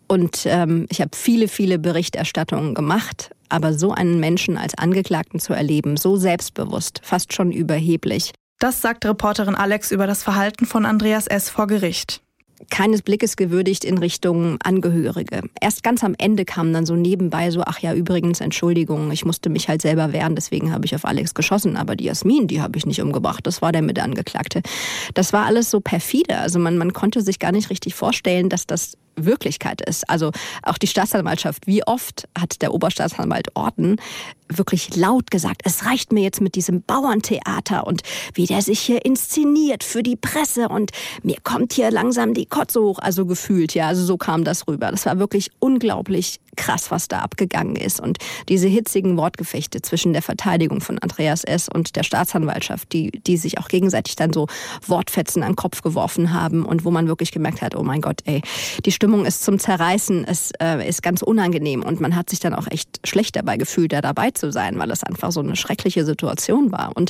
Und 0.08 0.44
ähm, 0.46 0.88
ich 0.90 1.02
habe 1.02 1.12
viele, 1.16 1.48
viele 1.48 1.80
Berichterstattungen 1.80 2.74
gemacht. 2.74 3.32
Aber 3.50 3.74
so 3.74 3.92
einen 3.92 4.20
Menschen 4.20 4.58
als 4.58 4.78
Angeklagten 4.78 5.40
zu 5.40 5.54
erleben, 5.54 5.98
so 5.98 6.16
selbstbewusst, 6.16 7.02
fast 7.04 7.34
schon 7.34 7.52
überheblich. 7.52 8.32
Das 8.60 8.80
sagt 8.80 9.06
Reporterin 9.06 9.56
Alex 9.56 9.92
über 9.92 10.08
das 10.08 10.24
Verhalten 10.24 10.66
von 10.66 10.86
Andreas 10.86 11.28
S. 11.28 11.50
vor 11.50 11.68
Gericht 11.68 12.22
keines 12.70 13.02
Blickes 13.02 13.36
gewürdigt 13.36 13.84
in 13.84 13.98
Richtung 13.98 14.58
Angehörige. 14.62 15.42
Erst 15.60 15.84
ganz 15.84 16.04
am 16.04 16.16
Ende 16.18 16.46
kam 16.46 16.74
dann 16.74 16.86
so 16.86 16.96
nebenbei 16.96 17.52
so, 17.52 17.62
ach 17.66 17.80
ja, 17.80 17.94
übrigens, 17.94 18.42
Entschuldigung, 18.42 19.12
ich 19.12 19.26
musste 19.26 19.50
mich 19.50 19.68
halt 19.68 19.82
selber 19.82 20.14
wehren, 20.14 20.36
deswegen 20.36 20.72
habe 20.72 20.86
ich 20.86 20.96
auf 20.96 21.06
Alex 21.06 21.34
geschossen, 21.34 21.78
aber 21.78 21.96
die 21.96 22.06
Jasmin, 22.06 22.48
die 22.48 22.62
habe 22.62 22.78
ich 22.78 22.86
nicht 22.86 23.02
umgebracht, 23.02 23.46
das 23.48 23.62
war 23.62 23.72
der 23.72 23.82
Mitangeklagte. 23.82 24.62
Das 25.14 25.34
war 25.34 25.46
alles 25.46 25.72
so 25.72 25.80
perfide, 25.80 26.38
also 26.38 26.60
man, 26.60 26.78
man 26.78 26.94
konnte 26.94 27.22
sich 27.22 27.40
gar 27.40 27.52
nicht 27.52 27.70
richtig 27.70 27.96
vorstellen, 27.96 28.50
dass 28.50 28.68
das 28.68 28.98
Wirklichkeit 29.16 29.82
ist. 29.82 30.10
Also 30.10 30.32
auch 30.64 30.78
die 30.78 30.88
Staatsanwaltschaft, 30.88 31.68
wie 31.68 31.86
oft 31.86 32.28
hat 32.38 32.62
der 32.62 32.74
Oberstaatsanwalt 32.74 33.56
Orten 33.56 33.98
wirklich 34.58 34.96
laut 34.96 35.32
gesagt, 35.32 35.62
es 35.64 35.86
reicht 35.86 36.12
mir 36.12 36.22
jetzt 36.22 36.42
mit 36.42 36.56
diesem 36.56 36.82
Bauerntheater 36.82 37.88
und 37.88 38.02
wie 38.34 38.46
der 38.46 38.62
sich 38.62 38.80
hier 38.80 39.06
inszeniert 39.06 39.84
für 39.84 40.04
die 40.04 40.16
Presse 40.16 40.68
und 40.70 40.92
mir 41.24 41.38
kommt 41.44 41.74
hier 41.74 41.92
langsam 41.92 42.34
die 42.34 42.46
Kotze 42.46 42.82
hoch, 42.82 43.00
also 43.00 43.26
gefühlt, 43.26 43.74
ja, 43.74 43.88
also 43.88 44.04
so 44.04 44.18
kam 44.18 44.44
das 44.44 44.68
rüber. 44.68 44.92
Das 44.92 45.06
war 45.06 45.20
wirklich 45.20 45.52
unglaublich 45.60 46.40
krass, 46.58 46.92
was 46.92 47.08
da 47.08 47.20
abgegangen 47.20 47.78
ist 47.78 48.02
und 48.02 48.18
diese 48.50 48.68
hitzigen 48.68 49.16
Wortgefechte 49.18 49.82
zwischen 49.82 50.12
der 50.12 50.22
Verteidigung 50.22 50.82
von 50.82 51.00
Andreas 51.00 51.44
S. 51.46 51.70
und 51.70 51.96
der 51.96 52.04
Staatsanwaltschaft, 52.04 52.92
die, 52.92 53.12
die 53.12 53.38
sich 53.38 53.58
auch 53.58 53.70
gegenseitig 53.70 54.18
dann 54.18 54.34
so 54.34 54.48
Wortfetzen 54.86 55.44
an 55.44 55.52
den 55.52 55.56
Kopf 55.56 55.82
geworfen 55.82 56.34
haben 56.34 56.66
und 56.66 56.84
wo 56.84 56.92
man 56.92 57.08
wirklich 57.08 57.32
gemerkt 57.32 57.62
hat, 57.62 57.76
oh 57.76 57.84
mein 57.84 58.02
Gott, 58.02 58.22
ey, 58.26 58.42
die 58.86 58.92
Stimmung 59.02 59.26
ist 59.26 59.44
zum 59.44 59.58
Zerreißen, 59.58 60.26
es 60.28 60.52
äh, 60.62 60.88
ist 60.88 61.02
ganz 61.02 61.24
unangenehm 61.24 61.82
und 61.82 62.00
man 62.00 62.16
hat 62.16 62.30
sich 62.30 62.40
dann 62.40 62.54
auch 62.54 62.68
echt 62.70 63.00
schlecht 63.04 63.36
dabei 63.36 63.58
gefühlt, 63.58 63.94
da 63.94 64.00
dabei 64.00 64.30
zu 64.30 64.52
sein, 64.52 64.78
weil 64.78 64.92
es 64.92 65.04
einfach 65.04 65.32
so 65.32 65.40
eine 65.40 65.56
schreckliche 65.56 66.06
Situation 66.06 66.72
war. 66.72 66.92
Und 66.94 67.10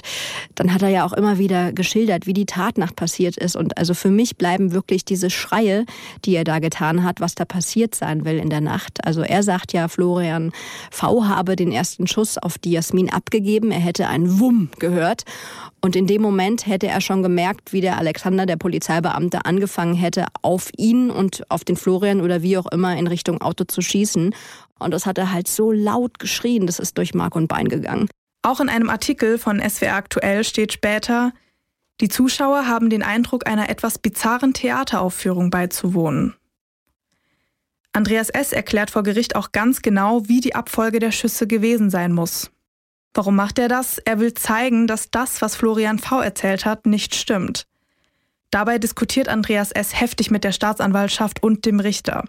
dann 0.55 0.73
hat 0.73 0.83
er 0.83 0.87
ja 0.87 1.05
auch 1.05 1.11
immer 1.11 1.37
wieder 1.37 1.73
geschildert, 1.73 2.27
wie 2.27 2.33
die 2.33 2.45
Tatnacht 2.45 2.95
passiert 2.95 3.35
ist. 3.35 3.57
Und 3.57 3.77
also 3.77 3.93
für 3.93 4.09
mich 4.09 4.37
bleiben 4.37 4.71
wirklich 4.71 5.03
diese 5.03 5.29
Schreie, 5.29 5.85
die 6.23 6.33
er 6.33 6.45
da 6.45 6.59
getan 6.59 7.03
hat, 7.03 7.19
was 7.19 7.35
da 7.35 7.43
passiert 7.43 7.93
sein 7.93 8.23
will 8.23 8.37
in 8.37 8.49
der 8.49 8.61
Nacht. 8.61 9.05
Also 9.05 9.21
er 9.21 9.43
sagt 9.43 9.73
ja, 9.73 9.89
Florian 9.89 10.53
V 10.91 11.25
habe 11.25 11.57
den 11.57 11.73
ersten 11.73 12.07
Schuss 12.07 12.37
auf 12.37 12.57
die 12.57 12.71
Jasmin 12.71 13.09
abgegeben. 13.09 13.69
Er 13.69 13.81
hätte 13.81 14.07
ein 14.07 14.39
Wumm 14.39 14.69
gehört. 14.79 15.25
Und 15.84 15.95
in 15.95 16.05
dem 16.05 16.21
Moment 16.21 16.67
hätte 16.67 16.88
er 16.88 17.01
schon 17.01 17.23
gemerkt, 17.23 17.73
wie 17.73 17.82
der 17.82 17.97
Alexander, 17.97 18.45
der 18.45 18.55
Polizeibeamte, 18.55 19.45
angefangen 19.45 19.95
hätte, 19.95 20.27
auf 20.43 20.69
ihn 20.77 21.09
und 21.09 21.49
auf 21.49 21.63
den 21.63 21.75
Florian 21.75 22.21
oder 22.21 22.43
wie 22.43 22.57
auch 22.57 22.67
immer 22.67 22.95
in 22.95 23.07
Richtung 23.07 23.41
Auto 23.41 23.63
zu 23.63 23.82
schießen. 23.82 24.36
Und 24.77 24.91
das 24.91 25.07
hat 25.07 25.17
er 25.17 25.32
halt 25.32 25.47
so 25.47 25.71
laut 25.71 26.19
geschrien, 26.19 26.67
das 26.67 26.77
ist 26.77 26.97
durch 26.99 27.15
Mark 27.15 27.36
und 27.36 27.47
Bein 27.47 27.67
gegangen. 27.67 28.07
Auch 28.43 28.59
in 28.59 28.69
einem 28.69 28.89
Artikel 28.89 29.39
von 29.39 29.59
SWR 29.59 29.95
Aktuell 29.95 30.43
steht 30.43 30.71
später, 30.71 31.34
die 31.99 32.09
Zuschauer 32.09 32.67
haben 32.67 32.89
den 32.89 33.03
Eindruck, 33.03 33.47
einer 33.47 33.69
etwas 33.69 33.99
bizarren 33.99 34.53
Theateraufführung 34.53 35.49
beizuwohnen. 35.49 36.36
Andreas 37.93 38.29
S. 38.29 38.53
erklärt 38.53 38.89
vor 38.89 39.03
Gericht 39.03 39.36
auch 39.36 39.51
ganz 39.51 39.82
genau, 39.82 40.27
wie 40.27 40.39
die 40.39 40.55
Abfolge 40.55 40.99
der 40.99 41.11
Schüsse 41.11 41.45
gewesen 41.45 41.89
sein 41.89 42.13
muss. 42.13 42.51
Warum 43.14 43.36
macht 43.36 43.59
er 43.59 43.68
das? 43.68 43.97
Er 43.97 44.20
will 44.20 44.34
zeigen, 44.34 44.88
dass 44.88 45.12
das, 45.12 45.41
was 45.41 45.55
Florian 45.55 45.99
V. 45.99 46.22
erzählt 46.22 46.66
hat, 46.66 46.86
nicht 46.86 47.16
stimmt. 47.16 47.68
Dabei 48.51 48.78
diskutiert 48.78 49.28
Andreas 49.28 49.72
S. 49.72 49.99
heftig 49.99 50.32
mit 50.32 50.43
der 50.43 50.51
Staatsanwaltschaft 50.51 51.43
und 51.43 51.66
dem 51.66 51.80
Richter. 51.80 52.26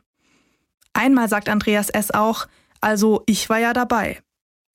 Einmal 0.93 1.28
sagt 1.28 1.49
Andreas 1.49 1.89
S. 1.89 2.11
auch, 2.11 2.47
also 2.80 3.22
ich 3.26 3.49
war 3.49 3.59
ja 3.59 3.72
dabei. 3.72 4.20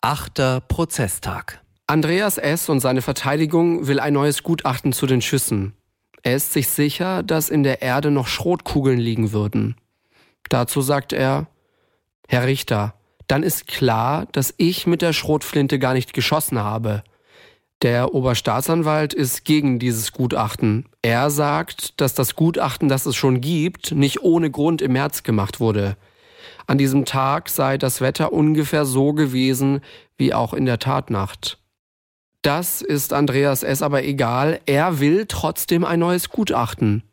Achter 0.02 0.62
Prozesstag. 0.62 1.62
Andreas 1.88 2.38
S. 2.38 2.70
und 2.70 2.80
seine 2.80 3.02
Verteidigung 3.02 3.88
will 3.88 4.00
ein 4.00 4.14
neues 4.14 4.44
Gutachten 4.44 4.94
zu 4.94 5.08
den 5.08 5.22
Schüssen. 5.22 5.74
Er 6.24 6.36
ist 6.36 6.52
sich 6.52 6.68
sicher, 6.68 7.24
dass 7.24 7.50
in 7.50 7.64
der 7.64 7.82
Erde 7.82 8.12
noch 8.12 8.28
Schrotkugeln 8.28 9.00
liegen 9.00 9.32
würden. 9.32 9.76
Dazu 10.50 10.82
sagt 10.82 11.14
er, 11.14 11.48
Herr 12.28 12.46
Richter, 12.46 12.94
dann 13.28 13.44
ist 13.44 13.68
klar, 13.68 14.28
dass 14.32 14.54
ich 14.58 14.88
mit 14.88 15.02
der 15.02 15.14
Schrotflinte 15.14 15.80
gar 15.80 15.94
nicht 15.94 16.14
geschossen 16.14 16.60
habe. 16.60 17.04
Der 17.84 18.16
Oberstaatsanwalt 18.16 19.14
ist 19.14 19.46
gegen 19.46 19.78
dieses 19.78 20.12
Gutachten. 20.12 20.90
Er 21.04 21.30
sagt, 21.30 22.02
dass 22.02 22.16
das 22.16 22.36
Gutachten, 22.36 22.90
das 22.90 23.06
es 23.06 23.16
schon 23.16 23.40
gibt, 23.40 23.92
nicht 23.92 24.24
ohne 24.24 24.50
Grund 24.50 24.82
im 24.82 24.94
März 24.94 25.22
gemacht 25.22 25.60
wurde. 25.60 25.96
An 26.66 26.80
diesem 26.80 27.06
Tag 27.06 27.50
sei 27.50 27.78
das 27.78 28.02
Wetter 28.02 28.34
ungefähr 28.34 28.86
so 28.86 29.14
gewesen 29.14 29.82
wie 30.18 30.34
auch 30.34 30.54
in 30.54 30.66
der 30.66 30.80
Tatnacht. 30.80 31.60
Das 32.42 32.82
ist 32.82 33.14
Andreas 33.14 33.62
S. 33.62 33.82
aber 33.82 34.04
egal, 34.04 34.60
er 34.66 35.00
will 35.00 35.26
trotzdem 35.28 35.86
ein 35.86 36.00
neues 36.00 36.30
Gutachten. 36.30 37.04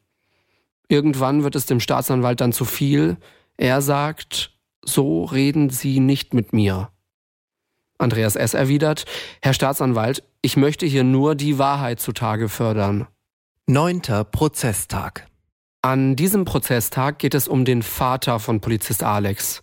Irgendwann 0.88 1.44
wird 1.44 1.56
es 1.56 1.66
dem 1.66 1.80
Staatsanwalt 1.80 2.40
dann 2.40 2.52
zu 2.52 2.64
viel. 2.64 3.16
Er 3.56 3.82
sagt, 3.82 4.53
so 4.84 5.24
reden 5.24 5.70
Sie 5.70 6.00
nicht 6.00 6.34
mit 6.34 6.52
mir. 6.52 6.90
Andreas 7.98 8.36
S. 8.36 8.54
erwidert, 8.54 9.04
Herr 9.40 9.54
Staatsanwalt, 9.54 10.22
ich 10.42 10.56
möchte 10.56 10.86
hier 10.86 11.04
nur 11.04 11.34
die 11.34 11.58
Wahrheit 11.58 12.00
zutage 12.00 12.48
fördern. 12.48 13.06
Neunter 13.66 14.24
Prozesstag. 14.24 15.26
An 15.80 16.16
diesem 16.16 16.44
Prozesstag 16.44 17.18
geht 17.18 17.34
es 17.34 17.48
um 17.48 17.64
den 17.64 17.82
Vater 17.82 18.40
von 18.40 18.60
Polizist 18.60 19.02
Alex. 19.02 19.62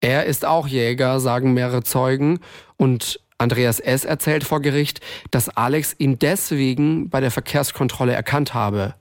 Er 0.00 0.26
ist 0.26 0.44
auch 0.44 0.66
Jäger, 0.66 1.20
sagen 1.20 1.52
mehrere 1.52 1.82
Zeugen, 1.82 2.40
und 2.76 3.20
Andreas 3.36 3.80
S. 3.80 4.04
erzählt 4.04 4.44
vor 4.44 4.60
Gericht, 4.60 5.00
dass 5.30 5.48
Alex 5.48 5.94
ihn 5.98 6.18
deswegen 6.18 7.08
bei 7.08 7.20
der 7.20 7.30
Verkehrskontrolle 7.30 8.12
erkannt 8.12 8.54
habe. 8.54 8.94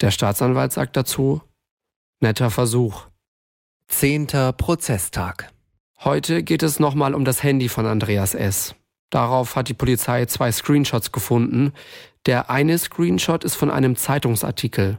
Der 0.00 0.10
Staatsanwalt 0.10 0.72
sagt 0.72 0.96
dazu, 0.96 1.42
netter 2.20 2.50
Versuch. 2.50 3.06
Zehnter 3.88 4.52
Prozesstag. 4.52 5.50
Heute 6.00 6.42
geht 6.42 6.62
es 6.62 6.78
nochmal 6.78 7.14
um 7.14 7.24
das 7.24 7.42
Handy 7.42 7.68
von 7.70 7.86
Andreas 7.86 8.34
S. 8.34 8.74
Darauf 9.08 9.56
hat 9.56 9.68
die 9.68 9.74
Polizei 9.74 10.26
zwei 10.26 10.52
Screenshots 10.52 11.12
gefunden. 11.12 11.72
Der 12.26 12.50
eine 12.50 12.76
Screenshot 12.76 13.42
ist 13.42 13.54
von 13.54 13.70
einem 13.70 13.96
Zeitungsartikel. 13.96 14.98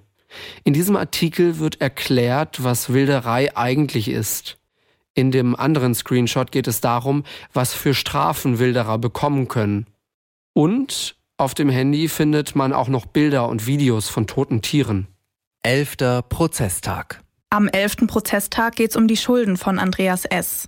In 0.63 0.73
diesem 0.73 0.95
Artikel 0.95 1.59
wird 1.59 1.79
erklärt, 1.79 2.63
was 2.63 2.91
Wilderei 2.91 3.55
eigentlich 3.55 4.09
ist. 4.09 4.57
In 5.13 5.29
dem 5.31 5.55
anderen 5.55 5.93
Screenshot 5.93 6.51
geht 6.51 6.67
es 6.67 6.81
darum, 6.81 7.23
was 7.53 7.73
für 7.73 7.93
Strafen 7.93 8.57
Wilderer 8.57 8.97
bekommen 8.97 9.47
können. 9.47 9.85
Und 10.53 11.17
auf 11.37 11.53
dem 11.53 11.69
Handy 11.69 12.07
findet 12.07 12.55
man 12.55 12.73
auch 12.73 12.87
noch 12.87 13.05
Bilder 13.05 13.47
und 13.47 13.67
Videos 13.67 14.09
von 14.09 14.25
toten 14.25 14.63
Tieren. 14.63 15.07
Elfter 15.61 16.23
Prozesstag. 16.23 17.21
Am 17.49 17.69
elften 17.69 18.07
Prozesstag 18.07 18.75
geht 18.75 18.91
es 18.91 18.95
um 18.97 19.07
die 19.07 19.15
Schulden 19.15 19.55
von 19.55 19.79
Andreas 19.79 20.25
S. 20.25 20.67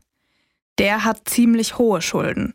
Der 0.77 1.03
hat 1.03 1.27
ziemlich 1.27 1.77
hohe 1.77 2.01
Schulden. 2.01 2.53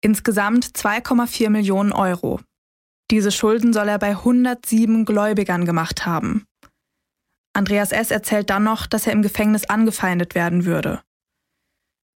Insgesamt 0.00 0.64
2,4 0.66 1.50
Millionen 1.50 1.90
Euro. 1.90 2.40
Diese 3.10 3.32
Schulden 3.32 3.72
soll 3.72 3.88
er 3.88 3.98
bei 3.98 4.10
107 4.10 5.04
Gläubigern 5.04 5.64
gemacht 5.64 6.06
haben. 6.06 6.46
Andreas 7.52 7.90
S. 7.90 8.10
erzählt 8.12 8.48
dann 8.50 8.62
noch, 8.62 8.86
dass 8.86 9.06
er 9.06 9.12
im 9.12 9.22
Gefängnis 9.22 9.64
angefeindet 9.64 10.34
werden 10.36 10.64
würde. 10.64 11.02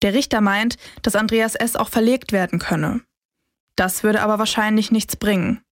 Der 0.03 0.13
Richter 0.13 0.43
meint, 0.43 0.77
dass 1.03 1.17
Andreas 1.17 1.55
S. 1.55 1.75
auch 1.75 1.89
verlegt 1.89 2.33
werden 2.33 2.59
könne. 2.59 3.01
Das 3.77 4.03
würde 4.03 4.23
aber 4.23 4.39
wahrscheinlich 4.39 4.91
nichts 4.91 5.17
bringen. 5.17 5.63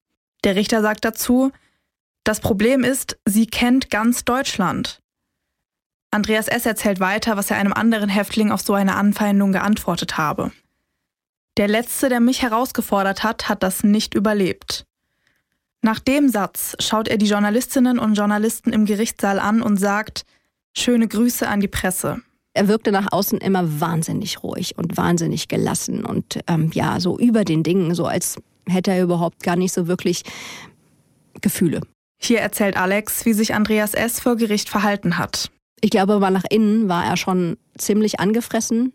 Der 0.45 0.57
Richter 0.57 0.80
sagt 0.80 1.05
dazu, 1.05 1.53
das 2.24 2.41
Problem 2.41 2.85
ist, 2.85 3.18
sie 3.26 3.47
kennt 3.47 3.91
ganz 3.91 4.24
Deutschland. 4.24 5.03
Andreas 6.15 6.47
S. 6.47 6.65
erzählt 6.65 7.01
weiter, 7.01 7.37
was 7.37 7.51
er 7.51 7.57
einem 7.57 7.73
anderen 7.73 8.09
Häftling 8.09 8.53
auf 8.53 8.61
so 8.61 8.73
eine 8.73 8.95
Anfeindung 8.95 9.51
geantwortet 9.51 10.17
habe. 10.17 10.53
Der 11.57 11.67
Letzte, 11.67 12.09
der 12.09 12.21
mich 12.21 12.43
herausgefordert 12.43 13.25
hat, 13.25 13.49
hat 13.49 13.65
das 13.65 13.83
nicht 13.83 14.15
überlebt. 14.15 14.87
Nach 15.83 15.99
dem 15.99 16.29
Satz 16.29 16.77
schaut 16.79 17.09
er 17.09 17.19
die 17.19 17.27
Journalistinnen 17.27 17.99
und 17.99 18.15
Journalisten 18.15 18.73
im 18.73 18.87
Gerichtssaal 18.87 19.41
an 19.41 19.61
und 19.61 19.77
sagt, 19.77 20.25
schöne 20.73 21.09
Grüße 21.09 21.49
an 21.49 21.61
die 21.61 21.69
Presse. 21.69 22.23
Er 22.55 22.69
wirkte 22.69 22.93
nach 22.93 23.11
außen 23.11 23.39
immer 23.39 23.81
wahnsinnig 23.81 24.45
ruhig 24.45 24.79
und 24.79 24.97
wahnsinnig 24.97 25.49
gelassen 25.49 26.05
und 26.05 26.39
ähm, 26.47 26.71
ja, 26.73 27.01
so 27.01 27.19
über 27.19 27.45
den 27.45 27.65
Dingen, 27.65 27.93
so 27.97 28.07
als 28.07 28.37
hätte 28.69 28.93
er 28.93 29.03
überhaupt 29.03 29.43
gar 29.43 29.57
nicht 29.57 29.73
so 29.73 29.89
wirklich 29.89 30.23
Gefühle. 31.41 31.81
Hier 32.19 32.41
erzählt 32.41 32.77
Alex, 32.77 33.27
wie 33.27 33.33
sich 33.33 33.53
Andreas 33.53 33.95
S. 33.95 34.21
vor 34.21 34.37
Gericht 34.37 34.69
verhalten 34.69 35.19
hat. 35.19 35.51
Ich 35.85 35.91
glaube 35.91 36.14
aber 36.14 36.30
nach 36.30 36.47
innen 36.49 36.89
war 36.89 37.05
er 37.05 37.18
schon 37.18 37.59
ziemlich 37.76 38.18
angefressen. 38.18 38.95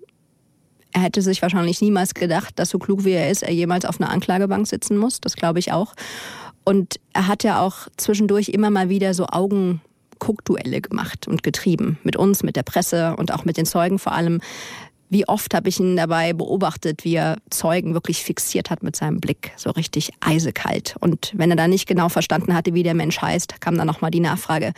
Er 0.92 1.02
hätte 1.02 1.22
sich 1.22 1.44
wahrscheinlich 1.44 1.82
niemals 1.82 2.16
gedacht, 2.16 2.58
dass 2.58 2.72
so 2.72 2.80
klug 2.80 3.06
wie 3.06 3.12
er 3.12 3.30
ist, 3.30 3.44
er 3.44 3.54
jemals 3.54 3.86
auf 3.86 4.02
einer 4.02 4.10
Anklagebank 4.10 4.66
sitzen 4.66 4.98
muss. 4.98 5.22
Das 5.22 5.36
glaube 5.36 5.60
ich 5.60 5.72
auch. 5.72 5.94
Und 6.64 7.00
er 7.14 7.28
hat 7.28 7.44
ja 7.44 7.62
auch 7.62 7.90
zwischendurch 7.98 8.50
immer 8.50 8.72
mal 8.72 8.90
wieder 8.90 9.14
so 9.14 9.28
Augenguckduelle 9.28 10.82
gemacht 10.82 11.28
und 11.28 11.44
getrieben. 11.44 12.00
Mit 12.04 12.16
uns, 12.16 12.42
mit 12.42 12.56
der 12.56 12.64
Presse 12.64 13.16
und 13.18 13.32
auch 13.36 13.46
mit 13.46 13.58
den 13.58 13.68
Zeugen 13.68 14.00
vor 14.00 14.14
allem. 14.14 14.42
Wie 15.12 15.28
oft 15.28 15.54
habe 15.54 15.70
ich 15.70 15.80
ihn 15.80 15.96
dabei 15.96 16.34
beobachtet, 16.34 17.06
wie 17.06 17.14
er 17.14 17.38
Zeugen 17.52 17.94
wirklich 17.94 18.24
fixiert 18.24 18.72
hat 18.72 18.82
mit 18.82 18.96
seinem 18.96 19.20
Blick, 19.20 19.52
so 19.58 19.70
richtig 19.70 20.10
eisekalt. 20.22 20.96
Und 21.02 21.34
wenn 21.36 21.52
er 21.52 21.56
dann 21.56 21.70
nicht 21.70 21.88
genau 21.88 22.10
verstanden 22.10 22.56
hatte, 22.56 22.74
wie 22.74 22.82
der 22.82 22.96
Mensch 22.96 23.22
heißt, 23.22 23.62
kam 23.62 23.78
dann 23.78 23.86
nochmal 23.86 24.10
die 24.10 24.22
Nachfrage, 24.22 24.74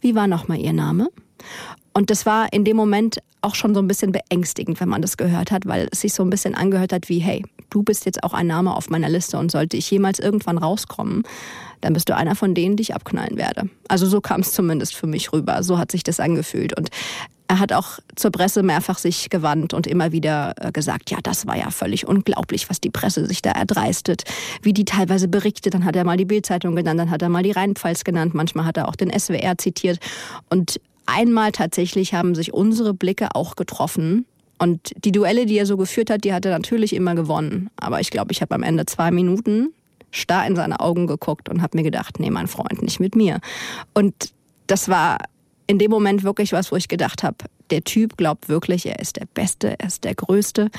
wie 0.00 0.14
war 0.14 0.26
nochmal 0.26 0.58
Ihr 0.58 0.72
Name? 0.72 1.10
Und 1.92 2.10
das 2.10 2.24
war 2.26 2.52
in 2.52 2.64
dem 2.64 2.76
Moment 2.76 3.20
auch 3.42 3.54
schon 3.54 3.74
so 3.74 3.80
ein 3.80 3.88
bisschen 3.88 4.12
beängstigend, 4.12 4.80
wenn 4.80 4.88
man 4.88 5.02
das 5.02 5.16
gehört 5.16 5.50
hat, 5.50 5.66
weil 5.66 5.88
es 5.90 6.02
sich 6.02 6.12
so 6.12 6.22
ein 6.22 6.30
bisschen 6.30 6.54
angehört 6.54 6.92
hat 6.92 7.08
wie, 7.08 7.18
hey, 7.18 7.44
du 7.70 7.82
bist 7.82 8.04
jetzt 8.06 8.22
auch 8.22 8.34
ein 8.34 8.46
Name 8.46 8.74
auf 8.74 8.90
meiner 8.90 9.08
Liste 9.08 9.38
und 9.38 9.50
sollte 9.50 9.76
ich 9.76 9.90
jemals 9.90 10.18
irgendwann 10.18 10.58
rauskommen, 10.58 11.22
dann 11.80 11.94
bist 11.94 12.08
du 12.08 12.16
einer 12.16 12.36
von 12.36 12.54
denen, 12.54 12.76
die 12.76 12.82
ich 12.82 12.94
abknallen 12.94 13.38
werde. 13.38 13.70
Also 13.88 14.06
so 14.06 14.20
kam 14.20 14.42
es 14.42 14.52
zumindest 14.52 14.94
für 14.94 15.06
mich 15.06 15.32
rüber. 15.32 15.62
So 15.62 15.78
hat 15.78 15.90
sich 15.90 16.02
das 16.02 16.20
angefühlt. 16.20 16.76
Und 16.76 16.90
er 17.48 17.58
hat 17.58 17.72
auch 17.72 17.98
zur 18.14 18.30
Presse 18.30 18.62
mehrfach 18.62 18.98
sich 18.98 19.28
gewandt 19.28 19.74
und 19.74 19.88
immer 19.88 20.12
wieder 20.12 20.54
äh, 20.60 20.70
gesagt, 20.70 21.10
ja, 21.10 21.18
das 21.20 21.46
war 21.46 21.56
ja 21.56 21.70
völlig 21.70 22.06
unglaublich, 22.06 22.70
was 22.70 22.80
die 22.80 22.90
Presse 22.90 23.26
sich 23.26 23.42
da 23.42 23.50
erdreistet, 23.50 24.22
wie 24.62 24.72
die 24.72 24.84
teilweise 24.84 25.26
berichtet. 25.26 25.74
Dann 25.74 25.84
hat 25.84 25.96
er 25.96 26.04
mal 26.04 26.16
die 26.16 26.26
Bildzeitung 26.26 26.76
genannt, 26.76 27.00
dann 27.00 27.10
hat 27.10 27.22
er 27.22 27.28
mal 27.28 27.42
die 27.42 27.50
Rheinpfalz 27.50 28.04
genannt, 28.04 28.34
manchmal 28.34 28.66
hat 28.66 28.76
er 28.76 28.88
auch 28.88 28.94
den 28.94 29.10
SWR 29.10 29.58
zitiert. 29.58 29.98
Und 30.48 30.80
einmal 31.10 31.52
tatsächlich 31.52 32.14
haben 32.14 32.34
sich 32.34 32.52
unsere 32.52 32.94
Blicke 32.94 33.34
auch 33.34 33.56
getroffen. 33.56 34.26
Und 34.58 34.92
die 35.04 35.12
Duelle, 35.12 35.46
die 35.46 35.58
er 35.58 35.66
so 35.66 35.76
geführt 35.76 36.10
hat, 36.10 36.24
die 36.24 36.32
hat 36.32 36.44
er 36.44 36.52
natürlich 36.52 36.94
immer 36.94 37.14
gewonnen. 37.14 37.70
Aber 37.76 38.00
ich 38.00 38.10
glaube, 38.10 38.32
ich 38.32 38.42
habe 38.42 38.54
am 38.54 38.62
Ende 38.62 38.86
zwei 38.86 39.10
Minuten 39.10 39.72
starr 40.10 40.46
in 40.46 40.56
seine 40.56 40.80
Augen 40.80 41.06
geguckt 41.06 41.48
und 41.48 41.62
habe 41.62 41.78
mir 41.78 41.84
gedacht, 41.84 42.18
nee, 42.18 42.30
mein 42.30 42.48
Freund, 42.48 42.82
nicht 42.82 43.00
mit 43.00 43.14
mir. 43.14 43.40
Und 43.94 44.14
das 44.66 44.88
war 44.88 45.18
in 45.66 45.78
dem 45.78 45.90
Moment 45.90 46.24
wirklich 46.24 46.52
was, 46.52 46.72
wo 46.72 46.76
ich 46.76 46.88
gedacht 46.88 47.22
habe, 47.22 47.36
der 47.70 47.82
Typ 47.82 48.16
glaubt 48.16 48.48
wirklich, 48.48 48.86
er 48.86 48.98
ist 48.98 49.16
der 49.16 49.26
Beste, 49.26 49.78
er 49.78 49.86
ist 49.86 50.04
der 50.04 50.14
Größte 50.14 50.70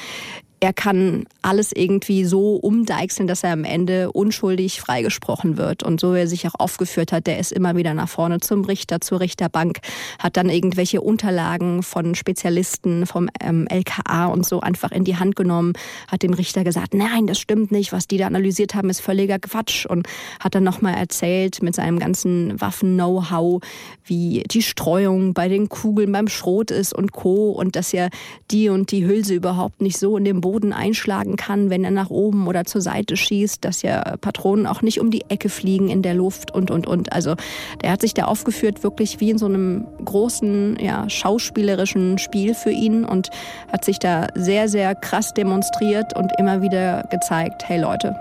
er 0.64 0.74
kann 0.74 1.26
alles 1.42 1.72
irgendwie 1.72 2.24
so 2.24 2.56
umdeichseln, 2.56 3.28
dass 3.28 3.44
er 3.44 3.52
am 3.52 3.64
Ende 3.64 4.12
unschuldig 4.12 4.80
freigesprochen 4.80 5.58
wird. 5.58 5.82
Und 5.82 6.00
so 6.00 6.14
wie 6.14 6.20
er 6.20 6.28
sich 6.28 6.48
auch 6.48 6.54
aufgeführt 6.60 7.12
hat, 7.12 7.26
der 7.26 7.40
ist 7.40 7.52
immer 7.52 7.76
wieder 7.76 7.96
nach 7.96 8.08
vorne 8.08 8.40
zum 8.42 8.64
Richter, 8.64 9.02
zur 9.02 9.22
Richterbank, 9.22 9.80
hat 10.20 10.38
dann 10.38 10.50
irgendwelche 10.50 11.02
Unterlagen 11.02 11.82
von 11.82 12.14
Spezialisten 12.14 13.08
vom 13.08 13.28
ähm, 13.42 13.66
LKA 13.70 14.28
und 14.28 14.46
so 14.46 14.62
einfach 14.62 14.92
in 14.92 15.04
die 15.04 15.18
Hand 15.18 15.36
genommen, 15.36 15.74
hat 16.08 16.22
dem 16.22 16.34
Richter 16.34 16.64
gesagt, 16.64 16.94
nein, 16.94 17.26
das 17.26 17.40
stimmt 17.40 17.72
nicht, 17.72 17.92
was 17.92 18.08
die 18.08 18.18
da 18.18 18.28
analysiert 18.28 18.76
haben, 18.76 18.92
ist 18.92 19.02
völliger 19.02 19.40
Quatsch 19.40 19.88
und 19.88 20.08
hat 20.40 20.54
dann 20.54 20.64
nochmal 20.64 20.94
erzählt 20.94 21.64
mit 21.64 21.74
seinem 21.74 21.98
ganzen 21.98 22.62
Waffen-Know-how, 22.62 23.64
wie 24.06 24.44
die 24.52 24.62
Streuung 24.62 25.34
bei 25.34 25.48
den 25.48 25.70
Kugeln 25.70 26.12
beim 26.12 26.28
Schrot 26.28 26.70
ist 26.70 26.94
und 26.94 27.14
Co. 27.14 27.50
und 27.50 27.76
dass 27.76 27.94
ja 27.94 28.10
die 28.52 28.70
und 28.70 28.92
die 28.92 29.08
Hülse 29.08 29.34
überhaupt 29.34 29.82
nicht 29.82 29.98
so 29.98 30.18
in 30.18 30.24
dem 30.24 30.40
Boden 30.40 30.51
Boden 30.52 30.74
einschlagen 30.74 31.38
kann, 31.38 31.70
wenn 31.70 31.86
er 31.86 31.92
nach 31.92 32.10
oben 32.10 32.46
oder 32.46 32.66
zur 32.66 32.82
Seite 32.82 33.16
schießt, 33.16 33.64
dass 33.64 33.84
ja 33.84 34.18
Patronen 34.20 34.68
auch 34.68 34.82
nicht 34.82 35.00
um 35.00 35.10
die 35.10 35.24
Ecke 35.30 35.48
fliegen 35.48 35.88
in 35.90 36.02
der 36.02 36.14
Luft 36.14 36.52
und, 36.52 36.72
und, 36.72 36.88
und. 36.88 37.14
Also 37.14 37.36
der 37.82 37.92
hat 37.92 38.02
sich 38.02 38.14
da 38.14 38.26
aufgeführt, 38.26 38.84
wirklich 38.84 39.22
wie 39.22 39.30
in 39.30 39.38
so 39.38 39.46
einem 39.46 39.88
großen, 40.04 40.78
ja, 40.82 41.10
schauspielerischen 41.10 42.18
Spiel 42.18 42.54
für 42.54 42.72
ihn 42.72 43.06
und 43.06 43.30
hat 43.72 43.86
sich 43.86 43.98
da 43.98 44.28
sehr, 44.36 44.68
sehr 44.68 44.94
krass 44.94 45.34
demonstriert 45.34 46.18
und 46.18 46.34
immer 46.38 46.62
wieder 46.62 47.08
gezeigt, 47.10 47.64
hey 47.70 47.80
Leute, 47.80 48.18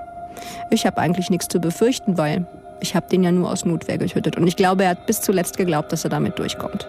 ich 0.70 0.86
habe 0.86 0.98
eigentlich 0.98 1.30
nichts 1.30 1.48
zu 1.48 1.58
befürchten, 1.58 2.16
weil 2.16 2.46
ich 2.80 2.94
habe 2.94 3.08
den 3.08 3.24
ja 3.24 3.32
nur 3.32 3.50
aus 3.50 3.64
Notwehr 3.64 3.98
getötet. 3.98 4.36
Und 4.36 4.46
ich 4.46 4.54
glaube, 4.54 4.84
er 4.84 4.90
hat 4.90 5.06
bis 5.06 5.20
zuletzt 5.20 5.56
geglaubt, 5.56 5.90
dass 5.90 6.04
er 6.04 6.10
damit 6.10 6.38
durchkommt. 6.38 6.86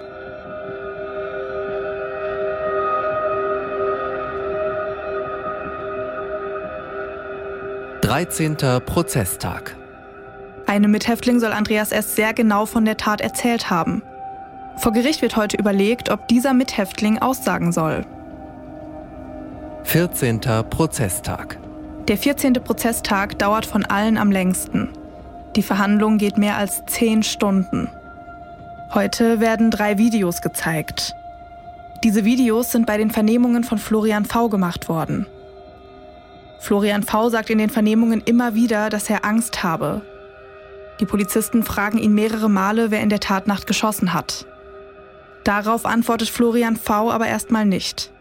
13. 8.11 8.57
Prozesstag. 8.85 9.77
Einem 10.67 10.91
Mithäftling 10.91 11.39
soll 11.39 11.53
Andreas 11.53 11.93
S. 11.93 12.13
sehr 12.13 12.33
genau 12.33 12.65
von 12.65 12.83
der 12.83 12.97
Tat 12.97 13.21
erzählt 13.21 13.69
haben. 13.69 14.03
Vor 14.75 14.91
Gericht 14.91 15.21
wird 15.21 15.37
heute 15.37 15.55
überlegt, 15.55 16.09
ob 16.09 16.27
dieser 16.27 16.53
Mithäftling 16.53 17.19
aussagen 17.19 17.71
soll. 17.71 18.05
14. 19.83 20.41
Prozesstag. 20.69 21.57
Der 22.09 22.17
14. 22.17 22.55
Prozesstag 22.55 23.39
dauert 23.39 23.65
von 23.65 23.85
allen 23.85 24.17
am 24.17 24.29
längsten. 24.29 24.89
Die 25.55 25.63
Verhandlung 25.63 26.17
geht 26.17 26.37
mehr 26.37 26.57
als 26.57 26.83
zehn 26.87 27.23
Stunden. 27.23 27.89
Heute 28.93 29.39
werden 29.39 29.71
drei 29.71 29.97
Videos 29.97 30.41
gezeigt. 30.41 31.15
Diese 32.03 32.25
Videos 32.25 32.73
sind 32.73 32.85
bei 32.85 32.97
den 32.97 33.11
Vernehmungen 33.11 33.63
von 33.63 33.77
Florian 33.77 34.25
V 34.25 34.49
gemacht 34.49 34.89
worden. 34.89 35.27
Florian 36.61 37.01
V. 37.01 37.29
sagt 37.29 37.49
in 37.49 37.57
den 37.57 37.71
Vernehmungen 37.71 38.21
immer 38.21 38.53
wieder, 38.53 38.91
dass 38.91 39.09
er 39.09 39.25
Angst 39.25 39.63
habe. 39.63 40.03
Die 40.99 41.05
Polizisten 41.05 41.63
fragen 41.63 41.97
ihn 41.97 42.13
mehrere 42.13 42.49
Male, 42.49 42.91
wer 42.91 43.01
in 43.01 43.09
der 43.09 43.19
Tatnacht 43.19 43.65
geschossen 43.65 44.13
hat. 44.13 44.45
Darauf 45.43 45.87
antwortet 45.87 46.29
Florian 46.29 46.77
V. 46.77 47.11
aber 47.11 47.25
erstmal 47.25 47.65
nicht. 47.65 48.11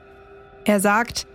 Er 0.65 0.81
sagt, 0.81 1.27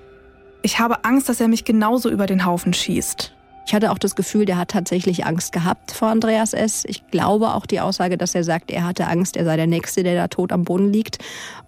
ich 0.64 0.80
habe 0.80 1.06
Angst, 1.06 1.30
dass 1.30 1.40
er 1.40 1.48
mich 1.48 1.64
genauso 1.64 2.10
über 2.10 2.26
den 2.26 2.44
Haufen 2.44 2.74
schießt. 2.74 3.35
Ich 3.66 3.74
hatte 3.74 3.92
auch 3.92 3.98
das 3.98 4.16
Gefühl, 4.16 4.46
der 4.46 4.58
hat 4.58 4.70
tatsächlich 4.70 5.26
Angst 5.26 5.52
gehabt 5.52 5.92
vor 5.92 6.10
Andreas 6.10 6.54
S. 6.54 6.86
Ich 6.88 7.08
glaube 7.08 7.54
auch 7.54 7.66
die 7.66 7.80
Aussage, 7.80 8.16
dass 8.18 8.36
er 8.36 8.44
sagt, 8.44 8.70
er 8.70 8.86
hatte 8.86 9.08
Angst, 9.08 9.38
er 9.38 9.46
sei 9.46 9.56
der 9.58 9.66
Nächste, 9.66 10.04
der 10.04 10.16
da 10.16 10.28
tot 10.28 10.52
am 10.52 10.64
Boden 10.64 10.94
liegt. 10.94 11.18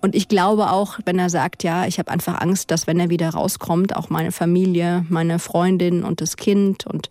Und 0.01 0.13
ich 0.13 0.27
glaube 0.27 0.69
auch, 0.69 0.99
wenn 1.05 1.17
er 1.17 1.31
sagt, 1.31 1.63
ja, 1.63 1.87
ich 1.87 1.97
habe 1.97 2.11
einfach 2.11 2.39
Angst, 2.39 2.69
dass 2.69 2.85
wenn 2.85 2.99
er 2.99 3.09
wieder 3.09 3.29
rauskommt, 3.29 3.95
auch 3.95 4.11
meine 4.11 4.31
Familie, 4.31 5.05
meine 5.09 5.39
Freundin 5.39 6.03
und 6.03 6.21
das 6.21 6.37
Kind 6.37 6.85
und 6.85 7.09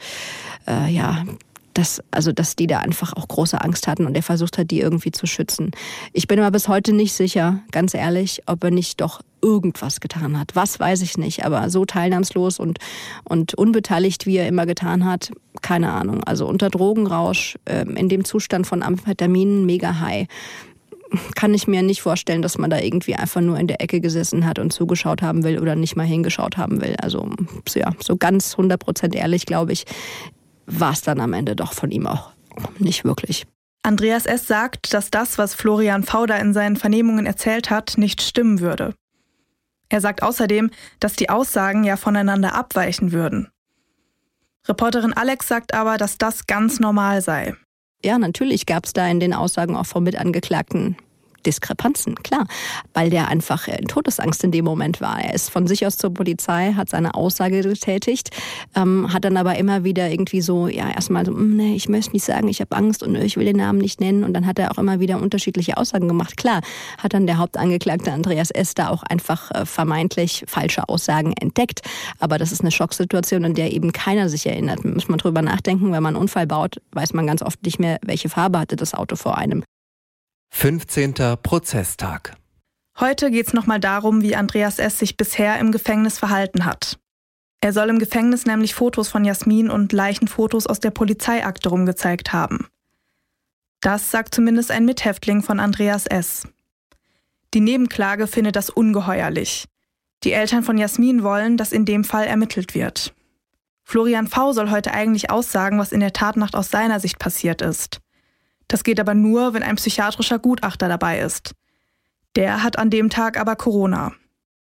äh, 0.68 0.89
ja, 0.89 1.24
dass, 1.74 2.03
also, 2.11 2.32
dass 2.32 2.57
die 2.57 2.66
da 2.66 2.78
einfach 2.78 3.12
auch 3.12 3.28
große 3.28 3.61
Angst 3.61 3.87
hatten 3.87 4.07
und 4.07 4.14
er 4.14 4.22
versucht 4.22 4.57
hat, 4.57 4.70
die 4.70 4.80
irgendwie 4.80 5.11
zu 5.11 5.26
schützen. 5.26 5.72
Ich 6.12 6.26
bin 6.26 6.39
aber 6.39 6.53
bis 6.53 6.68
heute 6.68 6.93
nicht 6.93 7.12
sicher, 7.12 7.61
ganz 7.70 7.93
ehrlich, 7.93 8.43
ob 8.47 8.64
er 8.64 8.70
nicht 8.70 9.01
doch 9.01 9.20
irgendwas 9.43 10.01
getan 10.01 10.39
hat. 10.39 10.55
Was 10.55 10.80
weiß 10.80 11.03
ich 11.03 11.18
nicht, 11.18 11.45
aber 11.45 11.70
so 11.70 11.84
teilnahmslos 11.84 12.59
und, 12.59 12.78
und 13.24 13.55
unbeteiligt, 13.55 14.26
wie 14.26 14.37
er 14.37 14.49
immer 14.49 14.66
getan 14.66 15.05
hat, 15.05 15.30
keine 15.62 15.93
Ahnung. 15.93 16.24
Also 16.24 16.47
unter 16.47 16.70
Drogenrausch, 16.70 17.57
äh, 17.64 17.82
in 17.82 18.09
dem 18.09 18.24
Zustand 18.24 18.66
von 18.66 18.82
Amphetaminen, 18.82 19.66
mega 19.66 20.01
high 20.01 20.26
kann 21.34 21.55
ich 21.55 21.66
mir 21.66 21.82
nicht 21.82 22.03
vorstellen, 22.03 22.43
dass 22.43 22.59
man 22.59 22.70
da 22.70 22.78
irgendwie 22.78 23.14
einfach 23.14 23.41
nur 23.41 23.59
in 23.59 23.66
der 23.66 23.80
Ecke 23.80 24.01
gesessen 24.01 24.47
hat 24.47 24.59
und 24.59 24.72
zugeschaut 24.72 25.22
haben 25.22 25.45
will 25.45 25.59
oder 25.59 25.76
nicht 25.76 25.97
mal 25.97 26.07
hingeschaut 26.07 26.57
haben 26.57 26.80
will. 26.80 26.97
Also 27.01 27.30
ja, 27.74 27.93
so 28.01 28.16
ganz 28.16 28.55
100% 28.55 29.14
ehrlich, 29.14 29.47
glaube 29.47 29.72
ich, 29.72 29.84
war 30.66 30.93
es 30.93 31.03
dann 31.03 31.20
am 31.20 31.32
Ende 31.32 31.55
doch 31.55 31.72
von 31.72 31.91
ihm 31.91 32.07
auch 32.07 32.30
nicht 32.78 33.05
wirklich. 33.05 33.47
Andreas 33.82 34.26
S. 34.26 34.49
sagt, 34.49 34.93
dass 34.95 35.11
das, 35.11 35.39
was 35.39 35.55
Florian 35.55 36.03
Fauder 36.03 36.41
in 36.41 36.53
seinen 36.53 36.76
Vernehmungen 36.76 37.24
erzählt 37.24 37.70
hat, 37.70 37.95
nicht 37.99 38.20
stimmen 38.20 38.61
würde. 38.61 38.95
Er 39.89 40.01
sagt 40.01 40.22
außerdem, 40.22 40.70
dass 41.01 41.14
die 41.14 41.30
Aussagen 41.30 41.84
ja 41.84 41.97
voneinander 41.97 42.55
abweichen 42.55 43.12
würden. 43.12 43.49
Reporterin 44.66 45.12
Alex 45.12 45.47
sagt 45.47 45.74
aber, 45.74 45.97
dass 45.97 46.18
das 46.18 46.47
ganz 46.47 46.80
normal 46.80 47.22
sei. 47.22 47.55
Ja, 48.05 48.18
natürlich 48.18 48.66
gab 48.66 48.84
es 48.84 48.93
da 48.93 49.07
in 49.07 49.20
den 49.20 49.32
Aussagen 49.32 49.76
auch 49.76 49.87
vom 49.87 50.05
Mitangeklagten 50.05 50.97
Diskrepanzen, 51.47 52.17
klar, 52.17 52.47
weil 52.93 53.11
der 53.11 53.29
einfach 53.29 53.69
in 53.69 53.87
Todesangst 53.87 54.45
in 54.45 54.51
dem 54.51 54.65
Moment 54.65 55.01
war. 55.01 55.21
Er 55.21 55.35
ist 55.35 55.51
von 55.51 55.67
sich 55.67 55.87
aus 55.87 55.97
zur 55.97 56.13
Polizei, 56.13 56.73
hat 56.75 56.91
seine 56.91 57.15
Aussage 57.15 57.63
getätigt, 57.63 58.31
ähm, 58.75 59.13
hat 59.13 59.25
dann 59.25 59.37
aber 59.37 59.57
immer 59.57 59.85
wieder 59.85 60.11
irgendwie 60.11 60.41
so, 60.41 60.69
ja, 60.69 60.91
erstmal 60.91 61.25
so, 61.25 61.33
hm, 61.33 61.57
nee, 61.57 61.75
ich 61.75 61.89
möchte 61.89 62.13
nicht 62.13 62.25
sagen, 62.25 62.49
ich 62.49 62.61
habe 62.61 62.77
Angst 62.77 63.03
und 63.03 63.15
ich 63.15 63.37
will 63.37 63.45
den 63.45 63.57
Namen 63.57 63.79
nicht 63.79 64.01
nennen. 64.01 64.25
Und 64.25 64.35
dann 64.35 64.47
hat 64.47 64.59
er 64.59 64.73
auch 64.73 64.79
immer 64.79 65.01
wieder 65.01 65.21
unterschiedliche 65.21 65.77
Aussagen 65.77 66.09
gemacht. 66.09 66.37
Klar, 66.37 66.61
hat 66.99 67.15
dann 67.15 67.27
der 67.27 67.39
Hauptangeklagte 67.39 68.13
Andreas 68.13 68.51
da 68.75 68.89
auch 68.89 69.03
einfach 69.05 69.51
äh, 69.53 69.65
vermeintlich 69.65 70.45
falsche 70.47 70.89
Aussagen 70.89 71.33
entdeckt. 71.41 71.83
Aber 72.19 72.39
das 72.39 72.53
ist 72.53 72.61
eine 72.61 72.71
Schocksituation, 72.71 73.45
in 73.45 73.55
der 73.55 73.73
eben 73.73 73.93
keiner 73.93 74.29
sich 74.29 74.47
erinnert. 74.47 74.85
Muss 74.85 75.09
man 75.09 75.19
drüber 75.19 75.43
nachdenken, 75.43 75.93
wenn 75.93 76.03
man 76.03 76.15
einen 76.15 76.23
Unfall 76.23 76.47
baut, 76.47 76.81
weiß 76.93 77.13
man 77.15 77.27
ganz 77.27 77.43
oft 77.43 77.63
nicht 77.65 77.79
mehr, 77.79 77.99
welche 78.03 78.29
Farbe 78.29 78.59
hatte 78.59 78.77
das 78.77 78.95
Auto 78.95 79.17
vor 79.17 79.39
einem. 79.39 79.63
15. 80.59 81.13
Prozesstag. 81.43 82.35
Heute 82.99 83.31
geht 83.31 83.49
es 83.49 83.53
nochmal 83.53 83.79
darum, 83.79 84.23
wie 84.23 84.37
Andreas 84.37 84.79
S. 84.79 84.99
sich 84.99 85.19
bisher 85.19 85.59
im 85.59 85.71
Gefängnis 85.71 86.19
verhalten 86.19 86.65
hat. 86.65 86.99
Er 87.61 87.75
soll 87.75 87.91
im 87.91 87.99
Gefängnis 87.99 88.47
nämlich 88.47 88.75
Fotos 88.75 89.11
von 89.11 89.27
Jasmin 89.27 89.71
und 89.71 89.93
Leichenfotos 89.93 90.67
aus 90.67 90.81
der 90.81 90.93
Polizeiakte 90.93 91.69
rumgezeigt 91.69 92.33
haben. 92.33 92.69
Das 93.83 94.11
sagt 94.11 94.35
zumindest 94.35 94.71
ein 94.71 94.87
Mithäftling 94.87 95.43
von 95.43 95.61
Andreas 95.61 96.07
S. 96.07 96.49
Die 97.53 97.61
Nebenklage 97.61 98.27
findet 98.27 98.57
das 98.57 98.71
ungeheuerlich. 98.71 99.67
Die 100.25 100.33
Eltern 100.33 100.63
von 100.63 100.79
Jasmin 100.79 101.23
wollen, 101.23 101.59
dass 101.59 101.71
in 101.71 101.85
dem 101.85 102.03
Fall 102.03 102.25
ermittelt 102.25 102.75
wird. 102.75 103.15
Florian 103.85 104.27
V. 104.27 104.55
soll 104.55 104.71
heute 104.71 104.95
eigentlich 104.95 105.29
aussagen, 105.29 105.79
was 105.79 105.93
in 105.93 106.01
der 106.01 106.15
Tatnacht 106.15 106.57
aus 106.57 106.71
seiner 106.71 106.99
Sicht 106.99 107.19
passiert 107.19 107.61
ist. 107.61 108.01
Das 108.69 108.85
geht 108.85 109.01
aber 109.01 109.14
nur, 109.14 109.55
wenn 109.55 109.62
ein 109.62 109.77
psychiatrischer 109.77 110.39
Gutachter 110.39 110.89
dabei 110.89 111.21
ist. 111.21 111.55
Der 112.35 112.62
hat 112.62 112.79
an 112.79 112.91
dem 112.91 113.11
Tag 113.11 113.39
aber 113.39 113.57
Corona. 113.57 114.12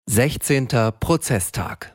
16. 0.06 0.68
Prozesstag. 1.00 1.94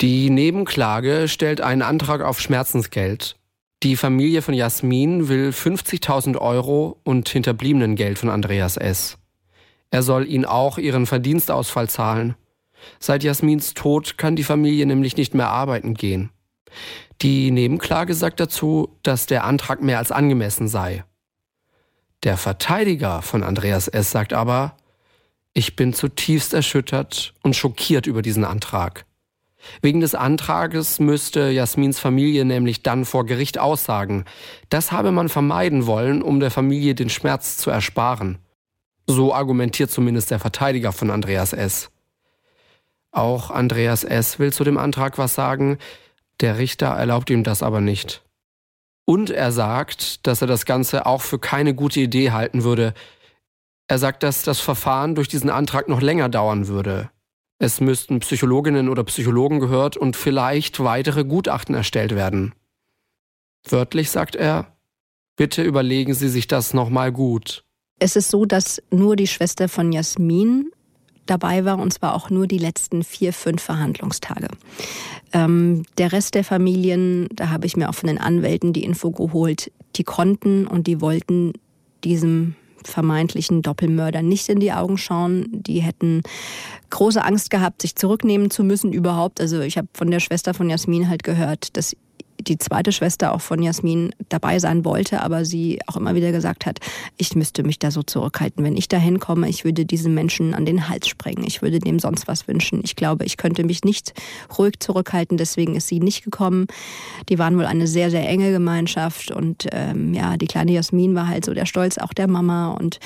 Die 0.00 0.28
Nebenklage 0.28 1.28
stellt 1.28 1.60
einen 1.60 1.82
Antrag 1.82 2.22
auf 2.22 2.40
Schmerzensgeld. 2.40 3.36
Die 3.84 3.96
Familie 3.96 4.42
von 4.42 4.54
Jasmin 4.54 5.28
will 5.28 5.50
50.000 5.50 6.38
Euro 6.38 6.98
und 7.04 7.28
Hinterbliebenengeld 7.28 8.18
von 8.18 8.30
Andreas 8.30 8.76
S. 8.76 9.18
Er 9.90 10.02
soll 10.02 10.26
ihn 10.26 10.44
auch 10.44 10.78
ihren 10.78 11.06
Verdienstausfall 11.06 11.88
zahlen. 11.88 12.34
Seit 12.98 13.22
Jasmins 13.22 13.74
Tod 13.74 14.18
kann 14.18 14.36
die 14.36 14.42
Familie 14.42 14.86
nämlich 14.86 15.16
nicht 15.16 15.34
mehr 15.34 15.48
arbeiten 15.50 15.94
gehen. 15.94 16.30
Die 17.22 17.50
Nebenklage 17.50 18.14
sagt 18.14 18.40
dazu, 18.40 18.98
dass 19.02 19.26
der 19.26 19.44
Antrag 19.44 19.80
mehr 19.80 19.98
als 19.98 20.10
angemessen 20.10 20.66
sei. 20.66 21.04
Der 22.24 22.38
Verteidiger 22.38 23.20
von 23.20 23.42
Andreas 23.42 23.86
S. 23.86 24.10
sagt 24.10 24.32
aber, 24.32 24.76
ich 25.52 25.76
bin 25.76 25.92
zutiefst 25.92 26.54
erschüttert 26.54 27.34
und 27.42 27.54
schockiert 27.54 28.06
über 28.06 28.22
diesen 28.22 28.44
Antrag. 28.44 29.04
Wegen 29.82 30.00
des 30.00 30.14
Antrages 30.14 31.00
müsste 31.00 31.50
Jasmins 31.50 31.98
Familie 31.98 32.46
nämlich 32.46 32.82
dann 32.82 33.04
vor 33.04 33.26
Gericht 33.26 33.58
aussagen. 33.58 34.24
Das 34.70 34.90
habe 34.90 35.12
man 35.12 35.28
vermeiden 35.28 35.86
wollen, 35.86 36.22
um 36.22 36.40
der 36.40 36.50
Familie 36.50 36.94
den 36.94 37.10
Schmerz 37.10 37.58
zu 37.58 37.70
ersparen. 37.70 38.38
So 39.06 39.34
argumentiert 39.34 39.90
zumindest 39.90 40.30
der 40.30 40.38
Verteidiger 40.38 40.92
von 40.92 41.10
Andreas 41.10 41.52
S. 41.52 41.90
Auch 43.10 43.50
Andreas 43.50 44.02
S. 44.02 44.38
will 44.38 44.52
zu 44.52 44.64
dem 44.64 44.78
Antrag 44.78 45.18
was 45.18 45.34
sagen, 45.34 45.78
der 46.40 46.56
Richter 46.58 46.88
erlaubt 46.88 47.28
ihm 47.28 47.44
das 47.44 47.62
aber 47.62 47.80
nicht. 47.82 48.23
Und 49.06 49.30
er 49.30 49.52
sagt, 49.52 50.26
dass 50.26 50.40
er 50.40 50.46
das 50.46 50.64
Ganze 50.64 51.06
auch 51.06 51.20
für 51.20 51.38
keine 51.38 51.74
gute 51.74 52.00
Idee 52.00 52.30
halten 52.30 52.64
würde. 52.64 52.94
Er 53.86 53.98
sagt, 53.98 54.22
dass 54.22 54.42
das 54.42 54.60
Verfahren 54.60 55.14
durch 55.14 55.28
diesen 55.28 55.50
Antrag 55.50 55.88
noch 55.88 56.00
länger 56.00 56.28
dauern 56.28 56.68
würde. 56.68 57.10
Es 57.58 57.80
müssten 57.80 58.20
Psychologinnen 58.20 58.88
oder 58.88 59.04
Psychologen 59.04 59.60
gehört 59.60 59.96
und 59.96 60.16
vielleicht 60.16 60.82
weitere 60.82 61.24
Gutachten 61.24 61.74
erstellt 61.74 62.14
werden. 62.14 62.54
Wörtlich 63.68 64.10
sagt 64.10 64.36
er, 64.36 64.76
bitte 65.36 65.62
überlegen 65.62 66.14
Sie 66.14 66.28
sich 66.28 66.46
das 66.46 66.74
nochmal 66.74 67.12
gut. 67.12 67.64
Es 68.00 68.16
ist 68.16 68.30
so, 68.30 68.44
dass 68.44 68.82
nur 68.90 69.16
die 69.16 69.26
Schwester 69.26 69.68
von 69.68 69.92
Jasmin 69.92 70.70
dabei 71.26 71.64
war, 71.64 71.78
und 71.78 71.92
zwar 71.92 72.14
auch 72.14 72.30
nur 72.30 72.46
die 72.46 72.58
letzten 72.58 73.02
vier, 73.02 73.32
fünf 73.32 73.62
Verhandlungstage. 73.62 74.48
Ähm, 75.32 75.84
der 75.98 76.12
Rest 76.12 76.34
der 76.34 76.44
Familien, 76.44 77.28
da 77.32 77.50
habe 77.50 77.66
ich 77.66 77.76
mir 77.76 77.88
auch 77.88 77.94
von 77.94 78.08
den 78.08 78.18
Anwälten 78.18 78.72
die 78.72 78.84
Info 78.84 79.10
geholt, 79.10 79.72
die 79.96 80.04
konnten 80.04 80.66
und 80.66 80.86
die 80.86 81.00
wollten 81.00 81.52
diesem 82.04 82.54
vermeintlichen 82.84 83.62
Doppelmörder 83.62 84.22
nicht 84.22 84.48
in 84.48 84.60
die 84.60 84.72
Augen 84.72 84.98
schauen. 84.98 85.46
Die 85.50 85.80
hätten 85.80 86.22
große 86.90 87.24
Angst 87.24 87.50
gehabt, 87.50 87.82
sich 87.82 87.96
zurücknehmen 87.96 88.50
zu 88.50 88.62
müssen 88.62 88.92
überhaupt. 88.92 89.40
Also 89.40 89.60
ich 89.60 89.78
habe 89.78 89.88
von 89.94 90.10
der 90.10 90.20
Schwester 90.20 90.54
von 90.54 90.68
Jasmin 90.68 91.08
halt 91.08 91.22
gehört, 91.22 91.76
dass 91.76 91.96
die 92.40 92.58
zweite 92.58 92.92
Schwester 92.92 93.32
auch 93.32 93.40
von 93.40 93.62
Jasmin 93.62 94.14
dabei 94.28 94.58
sein 94.58 94.84
wollte, 94.84 95.22
aber 95.22 95.44
sie 95.44 95.80
auch 95.86 95.96
immer 95.96 96.14
wieder 96.14 96.32
gesagt 96.32 96.66
hat, 96.66 96.80
ich 97.16 97.34
müsste 97.34 97.62
mich 97.62 97.78
da 97.78 97.90
so 97.90 98.02
zurückhalten. 98.02 98.64
Wenn 98.64 98.76
ich 98.76 98.88
da 98.88 98.96
hinkomme, 98.96 99.48
ich 99.48 99.64
würde 99.64 99.84
diesem 99.84 100.14
Menschen 100.14 100.54
an 100.54 100.64
den 100.64 100.88
Hals 100.88 101.08
sprengen. 101.08 101.44
Ich 101.46 101.62
würde 101.62 101.78
dem 101.78 101.98
sonst 101.98 102.28
was 102.28 102.48
wünschen. 102.48 102.80
Ich 102.84 102.96
glaube, 102.96 103.24
ich 103.24 103.36
könnte 103.36 103.64
mich 103.64 103.84
nicht 103.84 104.14
ruhig 104.58 104.80
zurückhalten. 104.80 105.36
Deswegen 105.36 105.76
ist 105.76 105.88
sie 105.88 106.00
nicht 106.00 106.24
gekommen. 106.24 106.66
Die 107.28 107.38
waren 107.38 107.56
wohl 107.56 107.66
eine 107.66 107.86
sehr, 107.86 108.10
sehr 108.10 108.28
enge 108.28 108.50
Gemeinschaft 108.50 109.30
und 109.30 109.66
ähm, 109.72 110.14
ja, 110.14 110.36
die 110.36 110.46
kleine 110.46 110.72
Jasmin 110.72 111.14
war 111.14 111.28
halt 111.28 111.44
so 111.44 111.54
der 111.54 111.66
Stolz 111.66 111.98
auch 111.98 112.12
der 112.12 112.28
Mama 112.28 112.72
und 112.72 112.98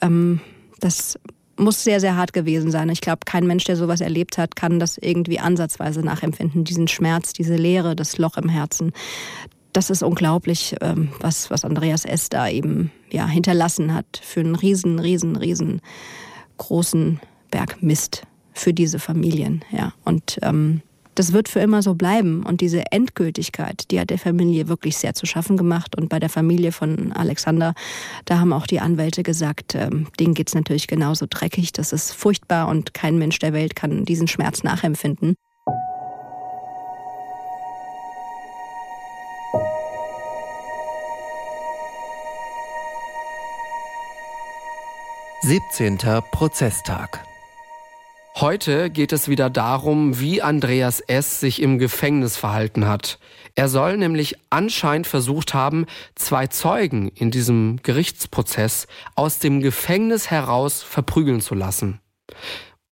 ähm, 0.00 0.40
das 0.80 1.18
muss 1.56 1.84
sehr, 1.84 2.00
sehr 2.00 2.16
hart 2.16 2.32
gewesen 2.32 2.70
sein. 2.70 2.88
Ich 2.88 3.00
glaube, 3.00 3.20
kein 3.24 3.46
Mensch, 3.46 3.64
der 3.64 3.76
sowas 3.76 4.00
erlebt 4.00 4.38
hat, 4.38 4.56
kann 4.56 4.78
das 4.78 4.98
irgendwie 4.98 5.38
ansatzweise 5.38 6.00
nachempfinden. 6.00 6.64
Diesen 6.64 6.88
Schmerz, 6.88 7.32
diese 7.32 7.56
Leere, 7.56 7.96
das 7.96 8.18
Loch 8.18 8.36
im 8.36 8.48
Herzen. 8.48 8.92
Das 9.72 9.90
ist 9.90 10.02
unglaublich, 10.02 10.76
ähm, 10.80 11.10
was, 11.20 11.50
was 11.50 11.64
Andreas 11.64 12.04
S. 12.04 12.28
da 12.28 12.48
eben 12.48 12.90
ja, 13.10 13.26
hinterlassen 13.26 13.92
hat 13.94 14.20
für 14.22 14.40
einen 14.40 14.54
riesen, 14.54 14.98
riesen, 14.98 15.36
riesen 15.36 15.80
großen 16.56 17.20
Berg 17.50 17.82
Mist 17.82 18.22
für 18.52 18.72
diese 18.72 18.98
Familien. 18.98 19.64
Ja. 19.70 19.92
Und 20.04 20.38
ähm, 20.42 20.82
das 21.16 21.32
wird 21.32 21.48
für 21.48 21.60
immer 21.60 21.82
so 21.82 21.94
bleiben. 21.94 22.44
Und 22.44 22.60
diese 22.60 22.92
Endgültigkeit, 22.92 23.90
die 23.90 23.98
hat 23.98 24.10
der 24.10 24.18
Familie 24.18 24.68
wirklich 24.68 24.96
sehr 24.96 25.14
zu 25.14 25.26
schaffen 25.26 25.56
gemacht. 25.56 25.96
Und 25.96 26.08
bei 26.08 26.20
der 26.20 26.28
Familie 26.28 26.70
von 26.70 27.12
Alexander, 27.12 27.74
da 28.26 28.38
haben 28.38 28.52
auch 28.52 28.66
die 28.66 28.80
Anwälte 28.80 29.22
gesagt, 29.22 29.74
ähm, 29.74 30.06
denen 30.20 30.34
geht's 30.34 30.54
natürlich 30.54 30.86
genauso 30.86 31.26
dreckig. 31.28 31.72
Das 31.72 31.92
ist 31.92 32.12
furchtbar 32.12 32.68
und 32.68 32.94
kein 32.94 33.18
Mensch 33.18 33.38
der 33.40 33.52
Welt 33.52 33.74
kann 33.74 34.04
diesen 34.04 34.28
Schmerz 34.28 34.62
nachempfinden. 34.62 35.34
Siebzehnter 45.42 46.22
Prozesstag. 46.22 47.25
Heute 48.38 48.90
geht 48.90 49.14
es 49.14 49.28
wieder 49.28 49.48
darum, 49.48 50.20
wie 50.20 50.42
Andreas 50.42 51.00
S. 51.00 51.40
sich 51.40 51.62
im 51.62 51.78
Gefängnis 51.78 52.36
verhalten 52.36 52.86
hat. 52.86 53.18
Er 53.54 53.70
soll 53.70 53.96
nämlich 53.96 54.36
anscheinend 54.50 55.06
versucht 55.06 55.54
haben, 55.54 55.86
zwei 56.16 56.46
Zeugen 56.46 57.08
in 57.08 57.30
diesem 57.30 57.78
Gerichtsprozess 57.82 58.88
aus 59.14 59.38
dem 59.38 59.62
Gefängnis 59.62 60.30
heraus 60.30 60.82
verprügeln 60.82 61.40
zu 61.40 61.54
lassen. 61.54 62.02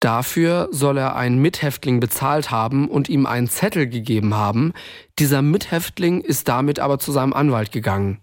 Dafür 0.01 0.71
soll 0.71 0.97
er 0.97 1.17
einen 1.17 1.37
Mithäftling 1.37 2.01
bezahlt 2.01 2.51
haben 2.51 2.89
und 2.89 3.11
ihm 3.11 3.27
einen 3.27 3.49
Zettel 3.51 3.89
gegeben 3.89 4.35
haben. 4.35 4.73
Dieser 5.19 5.43
Mithäftling 5.43 6.23
ist 6.23 6.49
damit 6.49 6.79
aber 6.79 6.99
zu 6.99 7.13
seinem 7.13 7.35
Anwalt 7.35 7.73
gegangen. 7.73 8.23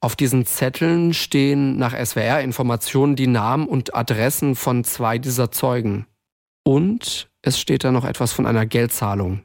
Auf 0.00 0.16
diesen 0.16 0.46
Zetteln 0.46 1.14
stehen 1.14 1.78
nach 1.78 1.94
SWR-Informationen 1.94 3.16
die 3.16 3.26
Namen 3.26 3.66
und 3.66 3.94
Adressen 3.94 4.54
von 4.54 4.84
zwei 4.84 5.18
dieser 5.18 5.50
Zeugen. 5.50 6.06
Und 6.64 7.28
es 7.42 7.58
steht 7.58 7.84
da 7.84 7.92
noch 7.92 8.04
etwas 8.04 8.32
von 8.32 8.46
einer 8.46 8.66
Geldzahlung. 8.66 9.42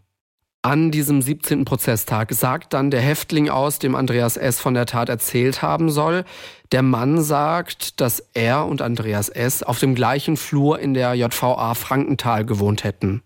An 0.63 0.91
diesem 0.91 1.23
17. 1.23 1.65
Prozesstag 1.65 2.33
sagt 2.33 2.73
dann 2.73 2.91
der 2.91 3.01
Häftling 3.01 3.49
aus, 3.49 3.79
dem 3.79 3.95
Andreas 3.95 4.37
S. 4.37 4.59
von 4.59 4.75
der 4.75 4.85
Tat 4.85 5.09
erzählt 5.09 5.63
haben 5.63 5.89
soll, 5.89 6.23
der 6.71 6.83
Mann 6.83 7.21
sagt, 7.21 7.99
dass 7.99 8.19
er 8.33 8.67
und 8.67 8.83
Andreas 8.83 9.29
S. 9.29 9.63
auf 9.63 9.79
dem 9.79 9.95
gleichen 9.95 10.37
Flur 10.37 10.77
in 10.77 10.93
der 10.93 11.15
JVA 11.15 11.73
Frankenthal 11.73 12.45
gewohnt 12.45 12.83
hätten. 12.83 13.23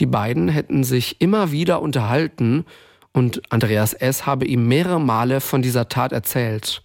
Die 0.00 0.06
beiden 0.06 0.48
hätten 0.48 0.82
sich 0.82 1.20
immer 1.20 1.52
wieder 1.52 1.80
unterhalten 1.82 2.64
und 3.12 3.42
Andreas 3.50 3.92
S. 3.92 4.26
habe 4.26 4.44
ihm 4.44 4.68
mehrere 4.68 5.00
Male 5.00 5.40
von 5.40 5.62
dieser 5.62 5.88
Tat 5.88 6.12
erzählt. 6.12 6.82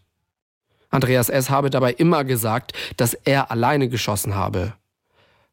Andreas 0.90 1.30
S. 1.30 1.50
habe 1.50 1.70
dabei 1.70 1.94
immer 1.94 2.24
gesagt, 2.24 2.74
dass 2.98 3.14
er 3.14 3.52
alleine 3.52 3.90
geschossen 3.90 4.36
habe. 4.36 4.74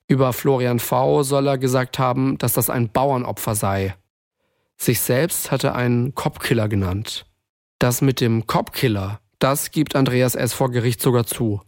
Über 0.06 0.32
Florian 0.32 0.78
V. 0.78 1.22
soll 1.22 1.46
er 1.46 1.58
gesagt 1.58 1.98
haben, 1.98 2.38
dass 2.38 2.52
das 2.52 2.70
ein 2.70 2.88
Bauernopfer 2.90 3.54
sei. 3.54 3.94
Sich 4.76 5.00
selbst 5.00 5.50
hatte 5.50 5.68
er 5.68 5.74
einen 5.74 6.14
Copkiller 6.14 6.68
genannt. 6.68 7.26
Das 7.78 8.00
mit 8.00 8.20
dem 8.20 8.46
Copkiller, 8.46 9.20
das 9.38 9.70
gibt 9.70 9.96
Andreas 9.96 10.34
S. 10.34 10.52
vor 10.52 10.70
Gericht 10.70 11.00
sogar 11.00 11.26
zu. 11.26 11.60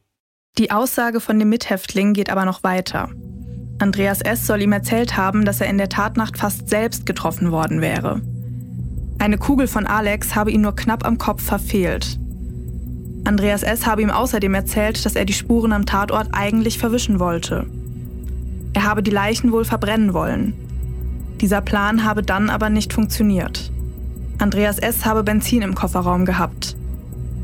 Die 0.58 0.70
Aussage 0.70 1.20
von 1.20 1.38
dem 1.38 1.48
Mithäftling 1.48 2.12
geht 2.12 2.30
aber 2.30 2.44
noch 2.44 2.62
weiter. 2.62 3.10
Andreas 3.80 4.20
S. 4.20 4.46
soll 4.46 4.62
ihm 4.62 4.72
erzählt 4.72 5.16
haben, 5.16 5.44
dass 5.44 5.60
er 5.60 5.68
in 5.68 5.78
der 5.78 5.88
Tatnacht 5.88 6.38
fast 6.38 6.68
selbst 6.68 7.06
getroffen 7.06 7.50
worden 7.50 7.80
wäre. 7.80 8.22
Eine 9.18 9.38
Kugel 9.38 9.66
von 9.66 9.86
Alex 9.86 10.34
habe 10.34 10.50
ihn 10.50 10.60
nur 10.60 10.76
knapp 10.76 11.06
am 11.06 11.18
Kopf 11.18 11.42
verfehlt. 11.42 12.18
Andreas 13.24 13.62
S. 13.62 13.86
habe 13.86 14.02
ihm 14.02 14.10
außerdem 14.10 14.52
erzählt, 14.54 15.04
dass 15.04 15.16
er 15.16 15.24
die 15.24 15.32
Spuren 15.32 15.72
am 15.72 15.86
Tatort 15.86 16.28
eigentlich 16.32 16.78
verwischen 16.78 17.20
wollte. 17.20 17.66
Er 18.74 18.84
habe 18.84 19.02
die 19.02 19.10
Leichen 19.10 19.50
wohl 19.52 19.64
verbrennen 19.64 20.12
wollen. 20.12 20.52
Dieser 21.40 21.60
Plan 21.60 22.04
habe 22.04 22.22
dann 22.22 22.50
aber 22.50 22.68
nicht 22.68 22.92
funktioniert. 22.92 23.72
Andreas 24.38 24.78
S. 24.78 25.06
habe 25.06 25.22
Benzin 25.22 25.62
im 25.62 25.74
Kofferraum 25.74 26.24
gehabt. 26.26 26.76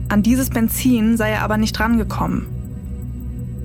An 0.09 0.23
dieses 0.23 0.51
Benzin 0.51 1.17
sei 1.17 1.31
er 1.31 1.43
aber 1.43 1.57
nicht 1.57 1.79
rangekommen. 1.79 2.47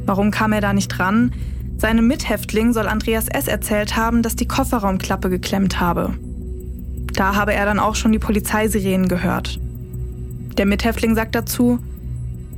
Warum 0.06 0.32
kam 0.32 0.54
er 0.54 0.62
da 0.62 0.74
nicht 0.74 0.90
dran? 0.90 1.34
Seinem 1.78 2.08
Mithäftling 2.08 2.72
soll 2.72 2.88
Andreas 2.88 3.28
S. 3.28 3.48
erzählt 3.48 3.98
haben, 3.98 4.22
dass 4.22 4.36
die 4.36 4.48
Kofferraumklappe 4.48 5.30
geklemmt 5.30 5.80
habe. 5.80 6.14
Da 7.16 7.36
habe 7.36 7.54
er 7.54 7.66
dann 7.66 7.80
auch 7.80 7.96
schon 7.96 8.12
die 8.12 8.20
Polizeisirenen 8.20 9.08
gehört. 9.08 9.60
Der 10.58 10.66
Mithäftling 10.66 11.16
sagt 11.16 11.36
dazu, 11.36 11.80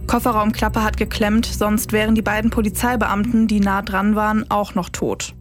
Kofferraumklappe 0.08 0.84
hat 0.84 0.98
geklemmt, 0.98 1.46
sonst 1.46 1.92
wären 1.92 2.16
die 2.16 2.22
beiden 2.22 2.50
Polizeibeamten, 2.50 3.48
die 3.48 3.60
nah 3.60 3.82
dran 3.82 4.16
waren, 4.16 4.50
auch 4.50 4.74
noch 4.74 4.90
tot. 4.90 5.34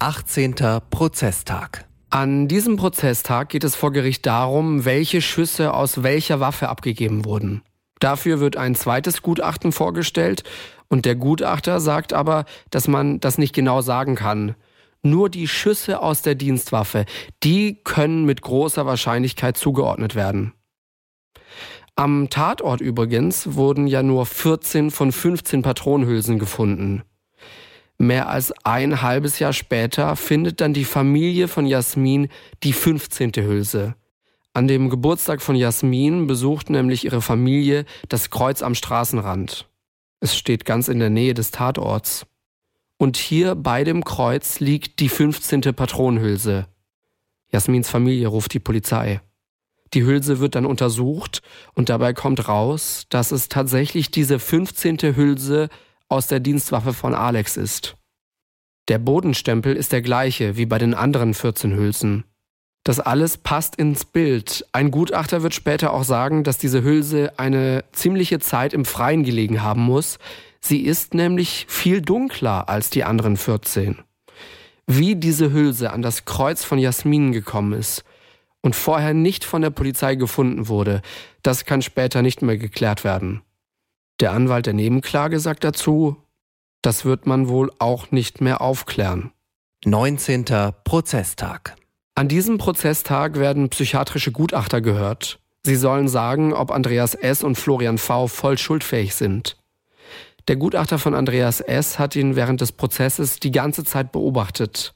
18. 0.00 0.54
Prozesstag. 0.90 1.86
An 2.10 2.48
diesem 2.48 2.76
Prozesstag 2.76 3.48
geht 3.48 3.64
es 3.64 3.74
vor 3.74 3.92
Gericht 3.92 4.26
darum, 4.26 4.84
welche 4.84 5.20
Schüsse 5.20 5.72
aus 5.72 6.02
welcher 6.02 6.40
Waffe 6.40 6.68
abgegeben 6.68 7.24
wurden. 7.24 7.62
Dafür 8.00 8.40
wird 8.40 8.56
ein 8.56 8.74
zweites 8.74 9.22
Gutachten 9.22 9.72
vorgestellt 9.72 10.42
und 10.88 11.04
der 11.04 11.14
Gutachter 11.14 11.80
sagt 11.80 12.12
aber, 12.12 12.44
dass 12.70 12.88
man 12.88 13.20
das 13.20 13.38
nicht 13.38 13.54
genau 13.54 13.80
sagen 13.80 14.14
kann. 14.14 14.54
Nur 15.06 15.30
die 15.30 15.46
Schüsse 15.46 16.00
aus 16.02 16.22
der 16.22 16.34
Dienstwaffe, 16.34 17.04
die 17.44 17.78
können 17.84 18.24
mit 18.24 18.42
großer 18.42 18.86
Wahrscheinlichkeit 18.86 19.56
zugeordnet 19.56 20.16
werden. 20.16 20.52
Am 21.94 22.28
Tatort 22.28 22.80
übrigens 22.80 23.54
wurden 23.54 23.86
ja 23.86 24.02
nur 24.02 24.26
14 24.26 24.90
von 24.90 25.12
15 25.12 25.62
Patronenhülsen 25.62 26.40
gefunden. 26.40 27.04
Mehr 27.98 28.28
als 28.28 28.52
ein 28.64 29.00
halbes 29.00 29.38
Jahr 29.38 29.52
später 29.52 30.16
findet 30.16 30.60
dann 30.60 30.74
die 30.74 30.84
Familie 30.84 31.46
von 31.46 31.66
Jasmin 31.66 32.28
die 32.64 32.72
15. 32.72 33.32
Hülse. 33.36 33.94
An 34.54 34.66
dem 34.66 34.90
Geburtstag 34.90 35.40
von 35.40 35.54
Jasmin 35.54 36.26
besucht 36.26 36.68
nämlich 36.68 37.04
ihre 37.04 37.22
Familie 37.22 37.84
das 38.08 38.30
Kreuz 38.30 38.60
am 38.60 38.74
Straßenrand. 38.74 39.68
Es 40.18 40.36
steht 40.36 40.64
ganz 40.64 40.88
in 40.88 40.98
der 40.98 41.10
Nähe 41.10 41.32
des 41.32 41.52
Tatorts. 41.52 42.26
Und 42.98 43.16
hier 43.16 43.54
bei 43.54 43.84
dem 43.84 44.04
Kreuz 44.04 44.60
liegt 44.60 45.00
die 45.00 45.08
15. 45.08 45.60
Patronenhülse. 45.60 46.66
Jasmins 47.52 47.90
Familie 47.90 48.28
ruft 48.28 48.54
die 48.54 48.60
Polizei. 48.60 49.20
Die 49.94 50.04
Hülse 50.04 50.40
wird 50.40 50.54
dann 50.54 50.66
untersucht 50.66 51.42
und 51.74 51.88
dabei 51.88 52.12
kommt 52.12 52.48
raus, 52.48 53.06
dass 53.08 53.30
es 53.30 53.48
tatsächlich 53.48 54.10
diese 54.10 54.38
15. 54.38 54.98
Hülse 55.14 55.68
aus 56.08 56.26
der 56.26 56.40
Dienstwaffe 56.40 56.92
von 56.92 57.14
Alex 57.14 57.56
ist. 57.56 57.96
Der 58.88 58.98
Bodenstempel 58.98 59.76
ist 59.76 59.92
der 59.92 60.02
gleiche 60.02 60.56
wie 60.56 60.66
bei 60.66 60.78
den 60.78 60.94
anderen 60.94 61.34
14 61.34 61.74
Hülsen. 61.74 62.24
Das 62.84 63.00
alles 63.00 63.36
passt 63.36 63.74
ins 63.76 64.04
Bild. 64.04 64.64
Ein 64.70 64.92
Gutachter 64.92 65.42
wird 65.42 65.54
später 65.54 65.92
auch 65.92 66.04
sagen, 66.04 66.44
dass 66.44 66.56
diese 66.56 66.84
Hülse 66.84 67.36
eine 67.36 67.82
ziemliche 67.90 68.38
Zeit 68.38 68.72
im 68.72 68.84
Freien 68.84 69.24
gelegen 69.24 69.62
haben 69.62 69.82
muss. 69.82 70.18
Sie 70.60 70.80
ist 70.80 71.14
nämlich 71.14 71.66
viel 71.68 72.00
dunkler 72.02 72.68
als 72.68 72.90
die 72.90 73.04
anderen 73.04 73.36
14. 73.36 73.98
Wie 74.86 75.16
diese 75.16 75.52
Hülse 75.52 75.92
an 75.92 76.02
das 76.02 76.24
Kreuz 76.24 76.64
von 76.64 76.78
Jasmin 76.78 77.32
gekommen 77.32 77.72
ist 77.72 78.04
und 78.62 78.76
vorher 78.76 79.14
nicht 79.14 79.44
von 79.44 79.62
der 79.62 79.70
Polizei 79.70 80.14
gefunden 80.14 80.68
wurde, 80.68 81.02
das 81.42 81.64
kann 81.64 81.82
später 81.82 82.22
nicht 82.22 82.42
mehr 82.42 82.56
geklärt 82.56 83.04
werden. 83.04 83.42
Der 84.20 84.32
Anwalt 84.32 84.66
der 84.66 84.74
Nebenklage 84.74 85.40
sagt 85.40 85.64
dazu, 85.64 86.16
das 86.82 87.04
wird 87.04 87.26
man 87.26 87.48
wohl 87.48 87.72
auch 87.78 88.10
nicht 88.12 88.40
mehr 88.40 88.60
aufklären. 88.60 89.32
19. 89.84 90.44
Prozesstag. 90.84 91.76
An 92.14 92.28
diesem 92.28 92.58
Prozesstag 92.58 93.38
werden 93.38 93.68
psychiatrische 93.68 94.32
Gutachter 94.32 94.80
gehört. 94.80 95.38
Sie 95.64 95.76
sollen 95.76 96.08
sagen, 96.08 96.54
ob 96.54 96.70
Andreas 96.70 97.14
S. 97.14 97.42
und 97.42 97.56
Florian 97.56 97.98
V. 97.98 98.28
voll 98.28 98.56
schuldfähig 98.56 99.14
sind. 99.14 99.56
Der 100.48 100.56
Gutachter 100.56 101.00
von 101.00 101.14
Andreas 101.14 101.60
S. 101.60 101.98
hat 101.98 102.14
ihn 102.14 102.36
während 102.36 102.60
des 102.60 102.70
Prozesses 102.70 103.40
die 103.40 103.50
ganze 103.50 103.82
Zeit 103.82 104.12
beobachtet. 104.12 104.94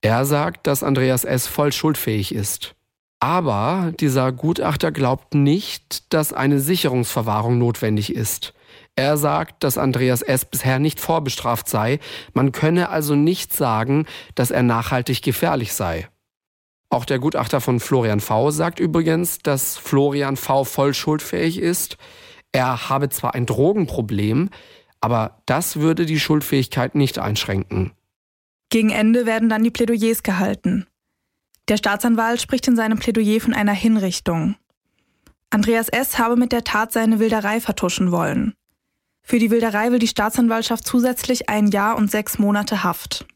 Er 0.00 0.24
sagt, 0.24 0.66
dass 0.66 0.84
Andreas 0.84 1.24
S. 1.24 1.48
voll 1.48 1.72
schuldfähig 1.72 2.32
ist. 2.32 2.76
Aber 3.18 3.92
dieser 3.98 4.32
Gutachter 4.32 4.92
glaubt 4.92 5.34
nicht, 5.34 6.12
dass 6.14 6.32
eine 6.32 6.60
Sicherungsverwahrung 6.60 7.58
notwendig 7.58 8.14
ist. 8.14 8.54
Er 8.96 9.16
sagt, 9.16 9.64
dass 9.64 9.76
Andreas 9.76 10.22
S. 10.22 10.44
bisher 10.44 10.78
nicht 10.78 11.00
vorbestraft 11.00 11.68
sei, 11.68 11.98
man 12.32 12.52
könne 12.52 12.90
also 12.90 13.16
nicht 13.16 13.52
sagen, 13.52 14.06
dass 14.36 14.50
er 14.50 14.62
nachhaltig 14.62 15.20
gefährlich 15.22 15.72
sei. 15.74 16.08
Auch 16.90 17.04
der 17.04 17.18
Gutachter 17.18 17.60
von 17.60 17.80
Florian 17.80 18.20
V. 18.20 18.50
sagt 18.50 18.80
übrigens, 18.80 19.38
dass 19.38 19.76
Florian 19.76 20.36
V. 20.36 20.64
voll 20.64 20.94
schuldfähig 20.94 21.58
ist. 21.58 21.98
Er 22.52 22.88
habe 22.88 23.08
zwar 23.08 23.34
ein 23.34 23.46
Drogenproblem, 23.46 24.50
aber 25.00 25.42
das 25.46 25.76
würde 25.76 26.06
die 26.06 26.20
Schuldfähigkeit 26.20 26.94
nicht 26.94 27.18
einschränken. 27.18 27.92
Gegen 28.70 28.90
Ende 28.90 29.26
werden 29.26 29.48
dann 29.48 29.64
die 29.64 29.70
Plädoyers 29.70 30.22
gehalten. 30.22 30.86
Der 31.68 31.76
Staatsanwalt 31.76 32.40
spricht 32.40 32.66
in 32.68 32.76
seinem 32.76 32.98
Plädoyer 32.98 33.40
von 33.40 33.54
einer 33.54 33.72
Hinrichtung. 33.72 34.56
Andreas 35.50 35.88
S. 35.88 36.18
habe 36.18 36.36
mit 36.36 36.52
der 36.52 36.64
Tat 36.64 36.92
seine 36.92 37.18
Wilderei 37.18 37.60
vertuschen 37.60 38.12
wollen. 38.12 38.54
Für 39.22 39.38
die 39.38 39.50
Wilderei 39.50 39.90
will 39.90 39.98
die 39.98 40.08
Staatsanwaltschaft 40.08 40.86
zusätzlich 40.86 41.48
ein 41.48 41.68
Jahr 41.68 41.96
und 41.96 42.10
sechs 42.10 42.38
Monate 42.38 42.82
Haft. 42.84 43.26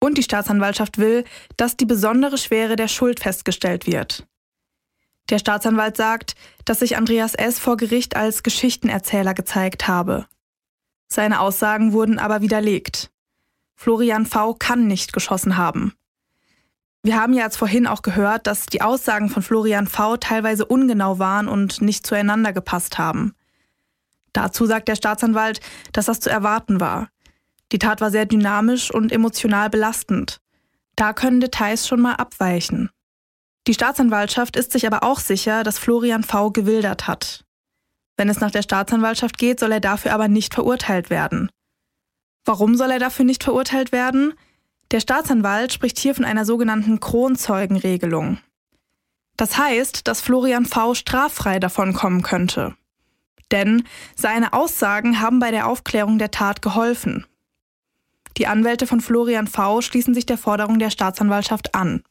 Und 0.00 0.18
die 0.18 0.22
Staatsanwaltschaft 0.22 0.98
will, 0.98 1.24
dass 1.56 1.76
die 1.76 1.86
besondere 1.86 2.38
Schwere 2.38 2.76
der 2.76 2.88
Schuld 2.88 3.20
festgestellt 3.20 3.86
wird. 3.86 4.26
Der 5.28 5.38
Staatsanwalt 5.38 5.96
sagt, 5.96 6.34
dass 6.64 6.80
sich 6.80 6.96
Andreas 6.96 7.34
S. 7.34 7.58
vor 7.58 7.76
Gericht 7.76 8.16
als 8.16 8.42
Geschichtenerzähler 8.42 9.34
gezeigt 9.34 9.86
habe. 9.86 10.26
Seine 11.08 11.40
Aussagen 11.40 11.92
wurden 11.92 12.18
aber 12.18 12.40
widerlegt. 12.40 13.10
Florian 13.76 14.26
V. 14.26 14.54
kann 14.54 14.86
nicht 14.86 15.12
geschossen 15.12 15.56
haben. 15.56 15.94
Wir 17.02 17.18
haben 17.18 17.32
ja 17.32 17.44
als 17.44 17.56
vorhin 17.56 17.86
auch 17.86 18.02
gehört, 18.02 18.46
dass 18.46 18.66
die 18.66 18.82
Aussagen 18.82 19.30
von 19.30 19.42
Florian 19.42 19.86
V. 19.86 20.18
teilweise 20.18 20.66
ungenau 20.66 21.18
waren 21.18 21.48
und 21.48 21.80
nicht 21.80 22.06
zueinander 22.06 22.52
gepasst 22.52 22.98
haben. 22.98 23.34
Dazu 24.32 24.66
sagt 24.66 24.88
der 24.88 24.96
Staatsanwalt, 24.96 25.60
dass 25.92 26.06
das 26.06 26.20
zu 26.20 26.30
erwarten 26.30 26.78
war. 26.78 27.08
Die 27.72 27.78
Tat 27.78 28.00
war 28.00 28.10
sehr 28.10 28.26
dynamisch 28.26 28.92
und 28.92 29.12
emotional 29.12 29.70
belastend. 29.70 30.40
Da 30.96 31.12
können 31.12 31.40
Details 31.40 31.88
schon 31.88 32.00
mal 32.00 32.14
abweichen. 32.14 32.90
Die 33.66 33.74
Staatsanwaltschaft 33.74 34.56
ist 34.56 34.72
sich 34.72 34.86
aber 34.86 35.02
auch 35.02 35.20
sicher, 35.20 35.62
dass 35.62 35.78
Florian 35.78 36.24
V. 36.24 36.50
gewildert 36.50 37.06
hat. 37.06 37.44
Wenn 38.16 38.28
es 38.28 38.40
nach 38.40 38.50
der 38.50 38.62
Staatsanwaltschaft 38.62 39.38
geht, 39.38 39.60
soll 39.60 39.72
er 39.72 39.80
dafür 39.80 40.12
aber 40.12 40.28
nicht 40.28 40.54
verurteilt 40.54 41.10
werden. 41.10 41.50
Warum 42.44 42.74
soll 42.74 42.90
er 42.90 42.98
dafür 42.98 43.24
nicht 43.24 43.44
verurteilt 43.44 43.92
werden? 43.92 44.34
Der 44.90 45.00
Staatsanwalt 45.00 45.72
spricht 45.72 45.98
hier 45.98 46.14
von 46.14 46.24
einer 46.24 46.44
sogenannten 46.44 47.00
Kronzeugenregelung. 47.00 48.38
Das 49.36 49.56
heißt, 49.56 50.06
dass 50.06 50.20
Florian 50.20 50.66
V. 50.66 50.94
straffrei 50.94 51.60
davon 51.60 51.92
kommen 51.92 52.22
könnte. 52.22 52.74
Denn 53.50 53.84
seine 54.16 54.52
Aussagen 54.52 55.20
haben 55.20 55.38
bei 55.38 55.50
der 55.50 55.66
Aufklärung 55.66 56.18
der 56.18 56.30
Tat 56.30 56.60
geholfen. 56.62 57.26
Die 58.36 58.46
Anwälte 58.46 58.86
von 58.86 59.00
Florian 59.00 59.46
V. 59.46 59.80
schließen 59.80 60.14
sich 60.14 60.26
der 60.26 60.38
Forderung 60.38 60.78
der 60.78 60.90
Staatsanwaltschaft 60.90 61.74
an. 61.74 62.02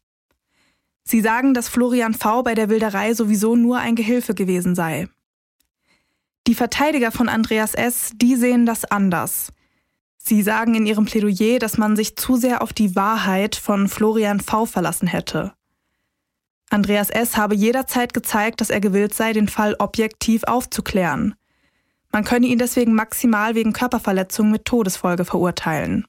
Sie 1.10 1.22
sagen, 1.22 1.56
dass 1.56 1.70
Florian 1.70 2.14
V. 2.14 2.44
bei 2.44 2.54
der 2.54 2.70
Wilderei 2.70 3.16
sowieso 3.16 3.56
nur 3.56 3.80
ein 3.80 3.96
Gehilfe 3.96 4.36
gewesen 4.36 4.76
sei. 4.76 5.10
Die 6.46 6.54
Verteidiger 6.54 7.12
von 7.12 7.30
Andreas 7.30 7.74
S., 7.74 8.12
die 8.14 8.36
sehen 8.36 8.68
das 8.68 8.86
anders. 8.86 9.52
Sie 10.20 10.44
sagen 10.44 10.76
in 10.76 10.86
Ihrem 10.86 11.06
Plädoyer, 11.06 11.58
dass 11.58 11.80
man 11.80 11.96
sich 11.96 12.16
zu 12.16 12.36
sehr 12.36 12.62
auf 12.62 12.74
die 12.74 12.96
Wahrheit 12.96 13.56
von 13.56 13.88
Florian 13.88 14.40
V. 14.40 14.68
verlassen 14.68 15.08
hätte. 15.08 15.54
Andreas 16.70 17.10
S. 17.10 17.38
habe 17.38 17.56
jederzeit 17.56 18.14
gezeigt, 18.14 18.62
dass 18.62 18.70
er 18.70 18.80
gewillt 18.80 19.16
sei, 19.16 19.34
den 19.34 19.48
Fall 19.48 19.76
objektiv 19.80 20.44
aufzuklären. 20.44 21.34
Man 22.12 22.24
könne 22.24 22.46
ihn 22.46 22.60
deswegen 22.60 22.94
maximal 22.94 23.56
wegen 23.56 23.74
Körperverletzung 23.74 24.52
mit 24.52 24.66
Todesfolge 24.66 25.26
verurteilen. 25.26 26.06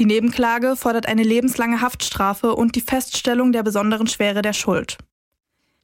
Die 0.00 0.06
Nebenklage 0.06 0.76
fordert 0.76 1.04
eine 1.04 1.22
lebenslange 1.22 1.82
Haftstrafe 1.82 2.54
und 2.54 2.74
die 2.74 2.80
Feststellung 2.80 3.52
der 3.52 3.62
besonderen 3.62 4.06
Schwere 4.06 4.40
der 4.40 4.54
Schuld. 4.54 4.96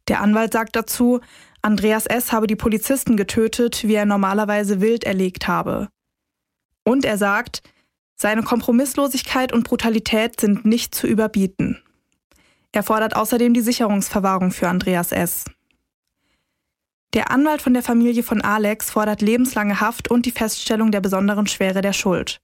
Der 0.09 0.23
Anwalt 0.23 0.55
sagt 0.55 0.75
dazu, 0.75 1.21
Andreas 1.61 2.07
S. 2.07 2.33
habe 2.33 2.47
die 2.47 2.57
Polizisten 2.57 3.19
getötet, 3.19 3.87
wie 3.87 3.93
er 3.93 4.07
normalerweise 4.07 4.81
wild 4.81 5.05
erlegt 5.05 5.49
habe. 5.49 5.91
Und 6.83 7.05
er 7.05 7.19
sagt, 7.19 7.63
seine 8.15 8.43
Kompromisslosigkeit 8.43 9.53
und 9.53 9.65
Brutalität 9.65 10.41
sind 10.41 10.65
nicht 10.65 10.95
zu 10.95 11.07
überbieten. 11.07 11.83
Er 12.73 12.85
fordert 12.85 13.17
außerdem 13.17 13.53
die 13.53 13.61
Sicherungsverwahrung 13.61 14.51
für 14.51 14.69
Andreas 14.69 15.13
S. 15.13 15.45
Der 17.13 17.31
Anwalt 17.31 17.61
von 17.61 17.75
der 17.75 17.83
Familie 17.83 18.23
von 18.23 18.41
Alex 18.41 18.89
fordert 18.89 19.21
lebenslange 19.21 19.83
Haft 19.83 20.11
und 20.11 20.25
die 20.25 20.31
Feststellung 20.31 20.91
der 20.91 21.03
besonderen 21.03 21.47
Schwere 21.47 21.83
der 21.83 21.93
Schuld. 21.93 22.41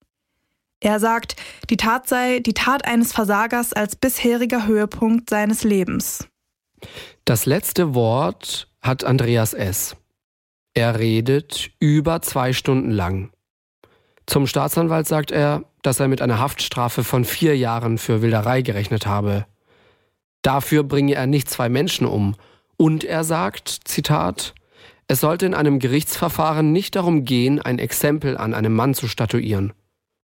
Er 0.82 0.98
sagt, 0.98 1.36
die 1.70 1.76
Tat 1.76 2.08
sei 2.08 2.40
die 2.40 2.54
Tat 2.54 2.84
eines 2.84 3.12
Versagers 3.12 3.72
als 3.72 3.94
bisheriger 3.94 4.66
Höhepunkt 4.66 5.30
seines 5.30 5.62
Lebens. 5.62 6.26
Das 7.24 7.46
letzte 7.46 7.94
Wort 7.94 8.68
hat 8.80 9.04
Andreas 9.04 9.54
S. 9.54 9.94
Er 10.74 10.98
redet 10.98 11.70
über 11.78 12.20
zwei 12.20 12.52
Stunden 12.52 12.90
lang. 12.90 13.30
Zum 14.26 14.48
Staatsanwalt 14.48 15.06
sagt 15.06 15.30
er, 15.30 15.62
dass 15.82 16.00
er 16.00 16.08
mit 16.08 16.20
einer 16.20 16.40
Haftstrafe 16.40 17.04
von 17.04 17.24
vier 17.24 17.56
Jahren 17.56 17.96
für 17.96 18.20
Wilderei 18.20 18.62
gerechnet 18.62 19.06
habe. 19.06 19.46
Dafür 20.42 20.82
bringe 20.82 21.14
er 21.14 21.28
nicht 21.28 21.48
zwei 21.48 21.68
Menschen 21.68 22.08
um. 22.08 22.34
Und 22.76 23.04
er 23.04 23.22
sagt, 23.22 23.68
Zitat, 23.84 24.52
es 25.06 25.20
sollte 25.20 25.46
in 25.46 25.54
einem 25.54 25.78
Gerichtsverfahren 25.78 26.72
nicht 26.72 26.96
darum 26.96 27.24
gehen, 27.24 27.62
ein 27.62 27.78
Exempel 27.78 28.36
an 28.36 28.52
einem 28.52 28.74
Mann 28.74 28.94
zu 28.94 29.06
statuieren. 29.06 29.72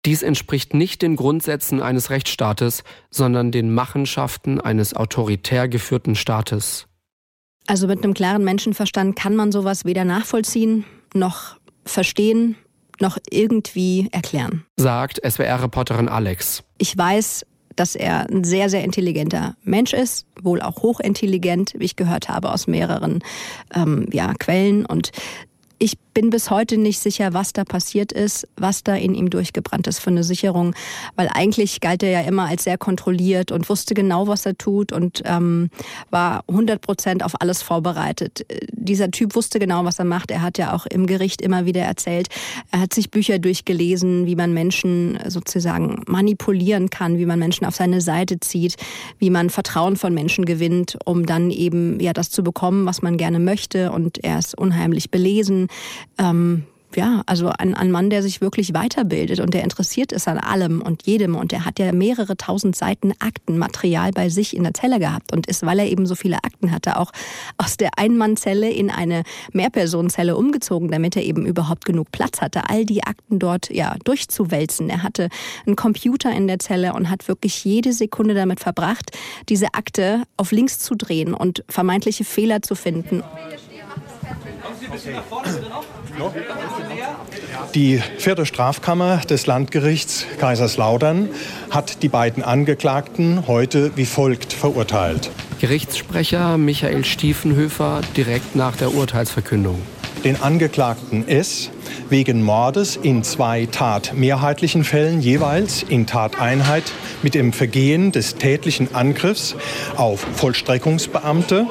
Dies 0.06 0.24
entspricht 0.24 0.74
nicht 0.74 1.02
den 1.02 1.16
Grundsätzen 1.16 1.82
eines 1.82 2.10
Rechtsstaates, 2.10 2.84
sondern 3.10 3.52
den 3.52 3.74
Machenschaften 3.74 4.62
eines 4.62 4.94
autoritär 4.94 5.68
geführten 5.68 6.16
Staates. 6.16 6.88
Also 7.66 7.88
mit 7.88 8.04
einem 8.04 8.14
klaren 8.14 8.44
Menschenverstand 8.44 9.16
kann 9.18 9.36
man 9.36 9.52
sowas 9.52 9.84
weder 9.84 10.06
nachvollziehen 10.06 10.86
noch 11.14 11.58
verstehen 11.86 12.56
noch 13.00 13.18
irgendwie 13.30 14.10
erklären. 14.12 14.66
Sagt 14.78 15.22
SWR-Reporterin 15.24 16.10
Alex. 16.10 16.64
Ich 16.78 16.98
weiß, 16.98 17.46
dass 17.76 17.96
er 17.96 18.28
ein 18.30 18.44
sehr, 18.44 18.70
sehr 18.70 18.84
intelligenter 18.84 19.56
Mensch 19.64 19.94
ist, 19.94 20.26
wohl 20.42 20.62
auch 20.62 20.82
hochintelligent, 20.82 21.76
wie 21.78 21.86
ich 21.86 21.96
gehört 21.96 22.28
habe 22.28 22.52
aus 22.52 22.66
mehreren 22.66 23.20
ähm, 23.74 24.08
ja, 24.12 24.34
Quellen. 24.34 24.86
Und 24.86 25.12
ich 25.80 25.98
bin 26.14 26.32
bis 26.32 26.50
heute 26.50 26.78
nicht 26.78 27.00
sicher, 27.00 27.34
was 27.34 27.54
da 27.54 27.64
passiert 27.64 28.12
ist, 28.12 28.48
was 28.56 28.84
da 28.84 28.96
in 28.96 29.14
ihm 29.14 29.30
durchgebrannt 29.30 29.86
ist 29.86 30.00
für 30.00 30.10
eine 30.10 30.24
Sicherung, 30.24 30.74
weil 31.16 31.30
eigentlich 31.32 31.80
galt 31.80 32.02
er 32.02 32.10
ja 32.10 32.22
immer 32.22 32.46
als 32.46 32.64
sehr 32.64 32.80
kontrolliert 32.80 33.52
und 33.52 33.70
wusste 33.70 33.94
genau, 33.94 34.28
was 34.28 34.46
er 34.48 34.58
tut 34.58 34.92
und 34.92 35.22
ähm, 35.26 35.70
war 36.10 36.44
100 36.48 36.82
Prozent 36.82 37.24
auf 37.24 37.40
alles 37.40 37.62
vorbereitet. 37.62 38.46
Dieser 38.72 39.12
Typ 39.12 39.36
wusste 39.36 39.60
genau, 39.60 39.86
was 39.86 40.00
er 40.00 40.06
macht. 40.06 40.32
Er 40.32 40.42
hat 40.42 40.58
ja 40.58 40.74
auch 40.74 40.88
im 40.88 41.06
Gericht 41.06 41.42
immer 41.42 41.68
wieder 41.68 41.82
erzählt, 41.82 42.30
er 42.72 42.80
hat 42.80 42.94
sich 42.96 43.12
Bücher 43.12 43.38
durchgelesen, 43.38 44.26
wie 44.26 44.36
man 44.36 44.54
Menschen 44.54 45.20
sozusagen 45.28 46.02
manipulieren 46.08 46.90
kann, 46.90 47.20
wie 47.20 47.28
man 47.28 47.38
Menschen 47.38 47.66
auf 47.66 47.76
seine 47.76 48.02
Seite 48.02 48.40
zieht, 48.40 48.76
wie 49.20 49.30
man 49.30 49.52
Vertrauen 49.52 49.98
von 49.98 50.16
Menschen 50.16 50.46
gewinnt, 50.46 50.98
um 51.06 51.28
dann 51.28 51.52
eben 51.52 52.00
ja 52.00 52.14
das 52.14 52.32
zu 52.32 52.44
bekommen, 52.44 52.88
was 52.88 53.04
man 53.04 53.18
gerne 53.18 53.40
möchte. 53.40 53.92
Und 53.92 54.24
er 54.24 54.40
ist 54.40 54.58
unheimlich 54.58 55.12
belesen 55.12 55.67
ähm, 56.18 56.64
ja, 56.96 57.22
also 57.26 57.50
ein, 57.50 57.76
ein 57.76 57.92
Mann, 57.92 58.10
der 58.10 58.24
sich 58.24 58.40
wirklich 58.40 58.74
weiterbildet 58.74 59.40
und 59.40 59.54
der 59.54 59.64
interessiert 59.64 60.12
ist 60.12 60.28
an 60.28 60.38
allem 60.38 60.82
und 60.82 61.06
jedem. 61.06 61.36
Und 61.36 61.52
der 61.52 61.66
hat 61.66 61.80
ja 61.80 61.92
mehrere 61.92 62.38
tausend 62.38 62.76
Seiten 62.76 63.14
Aktenmaterial 63.20 64.12
bei 64.12 64.30
sich 64.30 64.56
in 64.56 64.64
der 64.64 64.74
Zelle 64.74 65.00
gehabt 65.00 65.34
und 65.34 65.48
ist, 65.48 65.66
weil 65.66 65.80
er 65.80 65.88
eben 65.88 66.06
so 66.06 66.16
viele 66.16 66.38
Akten 66.38 66.72
hatte, 66.72 66.98
auch 66.98 67.12
aus 67.58 67.78
der 67.78 67.92
Einmannzelle 67.98 68.72
in 68.72 68.90
eine 68.90 69.24
Mehrpersonenzelle 69.52 70.36
umgezogen, 70.38 70.90
damit 70.90 71.16
er 71.16 71.24
eben 71.24 71.46
überhaupt 71.46 71.86
genug 71.86 72.12
Platz 72.12 72.42
hatte, 72.42 72.70
all 72.70 72.86
die 72.86 73.04
Akten 73.04 73.38
dort 73.38 73.70
ja 73.70 73.96
durchzuwälzen. 74.04 74.90
Er 74.90 75.04
hatte 75.04 75.30
einen 75.66 75.76
Computer 75.76 76.32
in 76.32 76.48
der 76.48 76.60
Zelle 76.60 76.94
und 76.94 77.10
hat 77.10 77.28
wirklich 77.28 77.64
jede 77.66 77.92
Sekunde 77.92 78.34
damit 78.34 78.60
verbracht, 78.60 79.12
diese 79.50 79.74
Akte 79.74 80.24
auf 80.38 80.52
links 80.52 80.80
zu 80.80 80.96
drehen 80.96 81.34
und 81.34 81.64
vermeintliche 81.68 82.24
Fehler 82.24 82.62
zu 82.62 82.76
finden. 82.76 83.24
Die 87.76 88.02
vierte 88.18 88.46
Strafkammer 88.46 89.18
des 89.18 89.46
Landgerichts 89.46 90.26
Kaiserslautern 90.40 91.30
hat 91.70 92.04
die 92.04 92.10
beiden 92.10 92.44
Angeklagten 92.44 93.48
heute 93.48 93.92
wie 93.96 94.06
folgt 94.06 94.54
verurteilt. 94.54 95.30
Gerichtssprecher 95.60 96.58
Michael 96.58 97.04
Stiefenhöfer 97.04 98.02
direkt 98.16 98.56
nach 98.56 98.76
der 98.76 98.94
Urteilsverkündung. 98.94 99.82
Den 100.24 100.42
Angeklagten 100.42 101.28
S 101.28 101.70
wegen 102.10 102.42
Mordes 102.42 102.96
in 102.96 103.24
zwei 103.24 103.66
tatmehrheitlichen 103.66 104.84
Fällen 104.84 105.22
jeweils 105.22 105.84
in 105.84 106.08
Tateinheit 106.08 106.84
mit 107.24 107.36
dem 107.36 107.54
Vergehen 107.54 108.12
des 108.12 108.36
tätlichen 108.36 108.94
Angriffs 108.96 109.56
auf 109.96 110.26
Vollstreckungsbeamte 110.36 111.68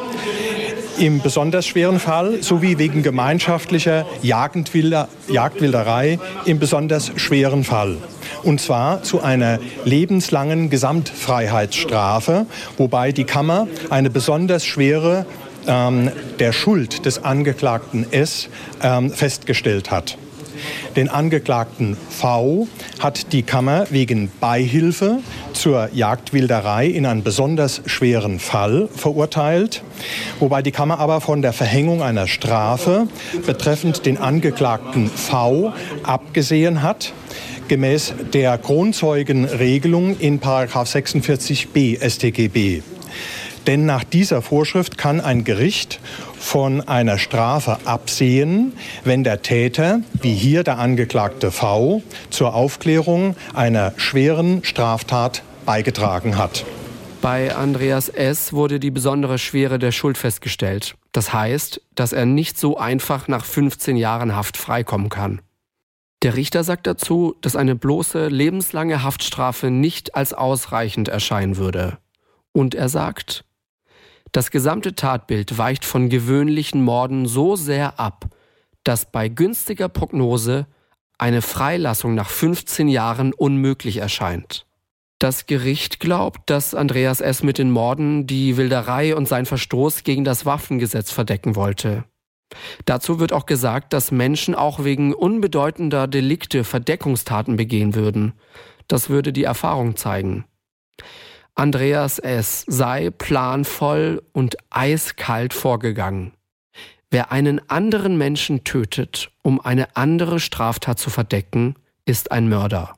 im 0.99 1.21
besonders 1.21 1.67
schweren 1.67 1.99
Fall 1.99 2.43
sowie 2.43 2.79
wegen 2.79 3.03
gemeinschaftlicher 3.03 4.07
Jagdwilder, 4.23 5.09
Jagdwilderei 5.29 6.19
im 6.45 6.59
besonders 6.59 7.13
schweren 7.17 7.65
Fall. 7.65 7.97
Und 8.43 8.61
zwar 8.61 9.03
zu 9.03 9.23
einer 9.23 9.59
lebenslangen 9.85 10.71
Gesamtfreiheitsstrafe, 10.71 12.47
wobei 12.77 13.13
die 13.13 13.25
Kammer 13.25 13.67
eine 13.91 14.11
besonders 14.11 14.65
schwere 14.65 15.27
ähm, 15.67 16.11
der 16.39 16.53
Schuld 16.53 17.05
des 17.07 17.25
Angeklagten 17.25 18.11
S 18.13 18.49
ähm, 18.83 19.11
festgestellt 19.11 19.91
hat. 19.91 20.17
Den 20.97 21.09
Angeklagten 21.09 21.97
V 22.11 22.69
hat 22.99 23.33
die 23.33 23.43
Kammer 23.43 23.87
wegen 23.91 24.31
Beihilfe 24.41 25.19
zur 25.53 25.91
Jagdwilderei 25.93 26.87
in 26.87 27.07
einem 27.07 27.23
besonders 27.23 27.83
schweren 27.87 28.39
Fall 28.39 28.89
verurteilt, 28.95 29.83
wobei 30.41 30.63
die 30.63 30.73
Kammer 30.73 30.99
aber 30.99 31.21
von 31.21 31.43
der 31.43 31.53
Verhängung 31.53 32.03
einer 32.03 32.27
Strafe 32.27 33.09
betreffend 33.47 34.07
den 34.07 34.19
Angeklagten 34.19 35.09
V 35.09 35.73
abgesehen 36.03 36.83
hat 36.83 37.13
gemäß 37.69 38.15
der 38.33 38.59
Kronzeugenregelung 38.59 40.19
in 40.19 40.41
46b 40.41 41.99
StGB. 42.09 42.83
Denn 43.67 43.85
nach 43.85 44.05
dieser 44.05 44.43
Vorschrift 44.43 44.97
kann 44.97 45.21
ein 45.21 45.43
Gericht 45.43 45.99
von 46.47 46.87
einer 46.87 47.19
Strafe 47.19 47.79
absehen, 47.87 48.73
wenn 49.03 49.25
der 49.25 49.43
Täter, 49.43 50.01
wie 50.23 50.33
hier 50.33 50.63
der 50.63 50.79
Angeklagte 50.79 51.51
V, 51.51 52.03
zur 52.31 52.55
Aufklärung 52.55 53.35
einer 53.53 53.93
schweren 53.97 54.63
Straftat 54.63 55.43
beigetragen 55.67 56.39
hat. 56.39 56.65
Bei 57.21 57.55
Andreas 57.57 58.09
S. 58.09 58.53
wurde 58.53 58.79
die 58.79 58.93
besondere 58.93 59.39
Schwere 59.39 59.81
der 59.81 59.91
Schuld 59.91 60.17
festgestellt. 60.17 60.95
Das 61.11 61.33
heißt, 61.33 61.83
dass 61.97 62.13
er 62.13 62.27
nicht 62.27 62.59
so 62.59 62.79
einfach 62.79 63.27
nach 63.27 63.45
15 63.45 63.97
Jahren 63.97 64.37
Haft 64.37 64.57
freikommen 64.57 65.09
kann. 65.09 65.43
Der 66.23 66.37
Richter 66.37 66.63
sagt 66.63 66.87
dazu, 66.87 67.35
dass 67.41 67.57
eine 67.57 67.75
bloße 67.75 68.29
lebenslange 68.29 69.03
Haftstrafe 69.03 69.73
nicht 69.73 70.15
als 70.15 70.33
ausreichend 70.33 71.09
erscheinen 71.09 71.57
würde. 71.57 71.99
Und 72.53 72.77
er 72.77 72.89
sagt, 72.89 73.45
das 74.37 74.51
gesamte 74.51 74.95
Tatbild 74.95 75.57
weicht 75.57 75.87
von 75.87 76.11
gewöhnlichen 76.11 76.85
Morden 76.85 77.25
so 77.25 77.57
sehr 77.57 77.99
ab, 77.99 78.27
dass 78.85 79.11
bei 79.11 79.31
günstiger 79.31 79.89
Prognose 79.89 80.67
eine 81.17 81.41
Freilassung 81.41 82.15
nach 82.15 82.29
15 82.29 82.89
Jahren 82.89 83.33
unmöglich 83.33 83.97
erscheint. 83.97 84.67
Das 85.19 85.47
Gericht 85.47 86.01
glaubt, 86.01 86.51
dass 86.51 86.75
Andreas 86.75 87.23
S. 87.23 87.43
mit 87.43 87.57
den 87.57 87.71
Morden 87.71 88.27
die 88.27 88.59
Wilderei 88.59 89.17
und 89.17 89.27
sein 89.27 89.47
Verstoß 89.47 90.05
gegen 90.05 90.25
das 90.25 90.45
Waffengesetz 90.45 91.11
verdecken 91.11 91.57
wollte. 91.57 92.05
Dazu 92.85 93.19
wird 93.19 93.33
auch 93.33 93.47
gesagt, 93.47 93.95
dass 93.95 94.13
Menschen 94.13 94.55
auch 94.55 94.85
wegen 94.85 95.15
unbedeutender 95.15 96.07
Delikte 96.07 96.63
Verdeckungstaten 96.63 97.57
begehen 97.57 97.95
würden. 97.95 98.35
Das 98.87 99.09
würde 99.09 99.33
die 99.33 99.45
Erfahrung 99.45 99.97
zeigen. 99.97 100.45
Andreas 101.59 102.19
S. 102.19 102.65
sei 102.69 103.09
planvoll 103.09 104.23
und 104.35 104.59
eiskalt 104.69 105.55
vorgegangen. 105.55 106.35
Wer 107.11 107.33
einen 107.33 107.67
anderen 107.71 108.19
Menschen 108.19 108.63
tötet, 108.63 109.31
um 109.41 109.59
eine 109.59 109.97
andere 109.97 110.39
Straftat 110.39 110.99
zu 110.99 111.09
verdecken, 111.09 111.75
ist 112.05 112.31
ein 112.31 112.51
Mörder. 112.51 112.95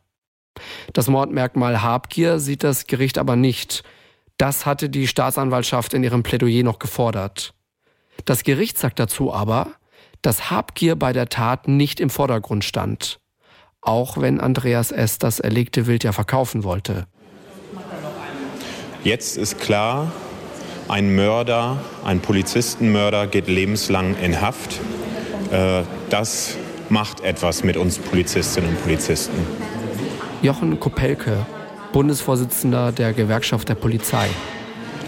Das 0.93 1.07
Mordmerkmal 1.07 1.83
Habgier 1.83 2.41
sieht 2.41 2.65
das 2.65 2.89
Gericht 2.89 3.17
aber 3.17 3.37
nicht. 3.37 3.85
Das 4.39 4.67
hatte 4.67 4.89
die 4.89 5.07
Staatsanwaltschaft 5.07 5.95
in 5.95 6.03
ihrem 6.03 6.25
Plädoyer 6.25 6.65
noch 6.65 6.81
gefordert. 6.81 7.55
Das 8.25 8.43
Gericht 8.43 8.77
sagt 8.77 8.99
dazu 8.99 9.33
aber, 9.33 9.69
dass 10.21 10.51
Habgier 10.51 10.97
bei 10.97 11.13
der 11.13 11.29
Tat 11.29 11.69
nicht 11.69 12.01
im 12.01 12.11
Vordergrund 12.11 12.65
stand, 12.65 13.21
auch 13.81 14.21
wenn 14.21 14.41
Andreas 14.41 14.91
S. 14.91 15.19
das 15.19 15.39
erlegte 15.39 15.87
Wild 15.87 16.03
ja 16.03 16.11
verkaufen 16.11 16.65
wollte. 16.65 17.07
Jetzt 19.09 19.39
ist 19.39 19.59
klar, 19.59 20.13
ein 20.87 21.15
Mörder, 21.15 21.79
ein 22.05 22.21
Polizistenmörder 22.21 23.27
geht 23.27 23.49
lebenslang 23.49 24.15
in 24.23 24.43
Haft. 24.43 24.81
Äh, 25.51 25.85
das 26.11 26.59
macht 26.91 27.23
etwas 27.23 27.65
mit 27.65 27.79
uns 27.79 27.99
Polizistinnen 27.99 28.69
und 28.69 28.83
Polizisten. 28.83 29.35
Jochen 30.43 30.79
Kopelke, 30.79 31.47
Bundesvorsitzender 31.91 32.93
der 32.93 33.15
Gewerkschaft 33.15 33.71
der 33.71 33.77
Polizei. 33.77 34.29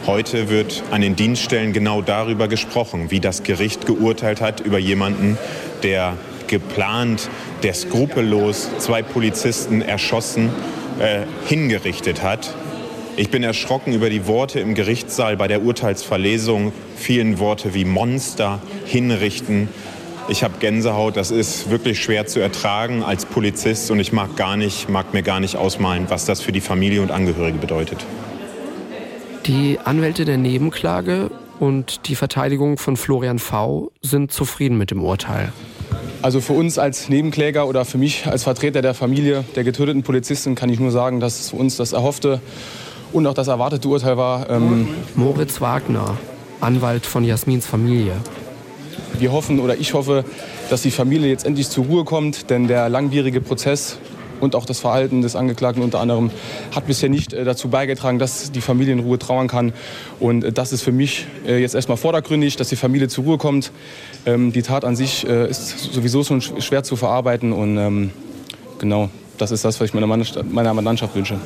Heute 0.06 0.48
wird 0.48 0.82
an 0.90 1.02
den 1.02 1.14
Dienststellen 1.14 1.74
genau 1.74 2.01
darüber 2.01 2.48
gesprochen, 2.48 3.10
wie 3.10 3.20
das 3.20 3.43
Gericht 3.43 3.85
geurteilt 3.85 4.40
hat 4.40 4.60
über 4.60 4.78
jemanden, 4.78 5.36
der 5.82 6.16
geplant, 6.47 7.28
der 7.62 7.74
skrupellos 7.74 8.70
zwei 8.78 9.02
Polizisten 9.02 9.82
erschossen, 9.82 10.48
äh, 11.01 11.24
hingerichtet 11.47 12.22
hat. 12.22 12.55
Ich 13.16 13.31
bin 13.31 13.43
erschrocken 13.43 13.93
über 13.93 14.09
die 14.09 14.27
Worte 14.27 14.61
im 14.61 14.74
Gerichtssaal 14.74 15.37
bei 15.37 15.49
der 15.49 15.62
Urteilsverlesung. 15.62 16.73
Vielen 16.97 17.39
Worte 17.39 17.74
wie 17.74 17.85
Monster, 17.85 18.61
hinrichten. 18.87 19.69
Ich 20.28 20.45
habe 20.45 20.55
Gänsehaut, 20.61 21.16
das 21.16 21.31
ist 21.31 21.70
wirklich 21.70 22.01
schwer 22.01 22.27
zu 22.27 22.41
ertragen 22.41 23.03
als 23.03 23.27
Polizist 23.27 23.91
und 23.91 23.99
ich 23.99 24.12
mag, 24.12 24.37
gar 24.37 24.57
nicht, 24.57 24.89
mag 24.89 25.12
mir 25.12 25.23
gar 25.23 25.41
nicht 25.41 25.57
ausmalen, 25.57 26.07
was 26.09 26.24
das 26.24 26.41
für 26.41 26.53
die 26.53 26.61
Familie 26.61 27.03
und 27.03 27.11
Angehörige 27.11 27.59
bedeutet. 27.59 27.99
Die 29.47 29.78
Anwälte 29.85 30.24
der 30.24 30.39
Nebenklage 30.39 31.31
und 31.59 32.09
die 32.09 32.15
Verteidigung 32.15 32.78
von 32.78 32.97
Florian 32.97 33.39
V. 33.39 33.91
sind 34.03 34.32
zufrieden 34.32 34.78
mit 34.78 34.93
dem 34.93 35.03
Urteil. 35.03 35.53
Also 36.23 36.41
für 36.41 36.53
uns 36.53 36.78
als 36.78 37.09
Nebenkläger 37.09 37.66
oder 37.66 37.85
für 37.85 37.99
mich 37.99 38.27
als 38.27 38.45
Vertreter 38.45 38.82
der 38.82 38.95
Familie 38.95 39.45
der 39.57 39.65
getöteten 39.65 40.03
Polizisten 40.03 40.55
kann 40.55 40.69
ich 40.69 40.78
nur 40.78 40.91
sagen, 40.91 41.19
dass 41.19 41.41
es 41.41 41.51
für 41.51 41.57
uns 41.57 41.77
das 41.77 41.93
erhoffte 41.93 42.41
und 43.12 43.27
auch 43.27 43.35
das 43.35 43.49
erwartete 43.49 43.89
Urteil 43.89 44.16
war. 44.16 44.49
Ähm 44.51 44.89
Moritz 45.15 45.61
Wagner, 45.61 46.16
Anwalt 46.61 47.07
von 47.07 47.24
Jasmins 47.24 47.66
Familie. 47.66 48.15
Wir 49.19 49.32
hoffen 49.32 49.61
oder 49.61 49.77
ich 49.77 49.95
hoffe, 49.95 50.24
dass 50.70 50.82
die 50.82 50.91
Familie 50.91 51.28
jetzt 51.28 51.45
endlich 51.45 51.69
zur 51.69 51.85
Ruhe 51.85 52.05
kommt, 52.05 52.51
denn 52.51 52.69
der 52.69 52.89
langwierige 52.89 53.41
Prozess 53.41 53.99
und 54.41 54.57
auch 54.57 54.65
das 54.65 54.81
Verhalten 54.81 55.23
des 55.23 55.37
Angeklagten 55.37 55.82
unter 55.82 56.01
anderem 56.01 56.31
hat 56.74 56.87
bisher 56.87 57.09
nicht 57.09 57.32
äh, 57.32 57.45
dazu 57.45 57.69
beigetragen, 57.69 58.19
dass 58.19 58.51
die 58.53 58.61
Familie 58.61 58.95
in 58.95 59.01
Ruhe 59.01 59.19
trauern 59.19 59.49
kann. 59.49 59.73
Und 60.19 60.45
äh, 60.45 60.53
das 60.53 60.73
ist 60.73 60.82
für 60.82 60.93
mich 60.93 61.27
äh, 61.47 61.61
jetzt 61.61 61.74
erstmal 61.74 61.97
vordergründig, 61.97 62.57
dass 62.57 62.69
die 62.69 62.77
Familie 62.77 63.09
zur 63.09 63.24
Ruhe 63.24 63.39
kommt. 63.39 63.70
Ähm, 64.27 64.53
die 64.53 64.62
Tat 64.62 64.85
an 64.85 64.97
sich 64.97 65.24
ist 65.24 65.93
sowieso 65.93 66.24
schon 66.24 66.41
schwer 66.41 66.82
zu 66.82 66.97
verarbeiten 66.97 67.53
und 67.53 67.77
ähm, 67.77 68.11
genau, 68.78 69.11
das 69.39 69.51
ist 69.51 69.65
das, 69.65 69.81
was 69.81 69.89
ich 69.89 69.95
meiner 69.95 70.07
Mannschaft 70.82 71.15
wünsche. 71.15 71.39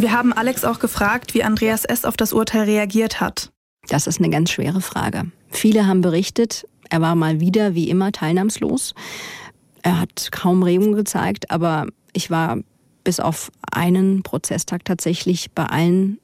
Wir 0.00 0.12
haben 0.12 0.32
Alex 0.32 0.64
auch 0.64 0.78
gefragt, 0.78 1.34
wie 1.34 1.44
Andreas 1.44 1.84
S. 1.84 2.06
auf 2.06 2.16
das 2.16 2.32
Urteil 2.32 2.62
reagiert 2.62 3.20
hat. 3.20 3.52
Das 3.88 4.06
ist 4.06 4.18
eine 4.18 4.30
ganz 4.30 4.50
schwere 4.50 4.80
Frage. 4.80 5.30
Viele 5.50 5.86
haben 5.86 6.00
berichtet, 6.00 6.66
er 6.88 7.02
war 7.02 7.14
mal 7.14 7.40
wieder 7.40 7.74
wie 7.74 7.90
immer 7.90 8.10
teilnahmslos. 8.10 8.94
Er 9.82 10.00
hat 10.00 10.32
kaum 10.32 10.62
Regung 10.62 10.94
gezeigt, 10.94 11.50
aber 11.50 11.86
ich 12.14 12.30
war 12.30 12.56
bis 13.04 13.20
auf 13.20 13.52
einen 13.70 14.22
Prozesstag 14.22 14.86
tatsächlich 14.86 15.50
bei 15.50 15.66
allen 15.66 16.18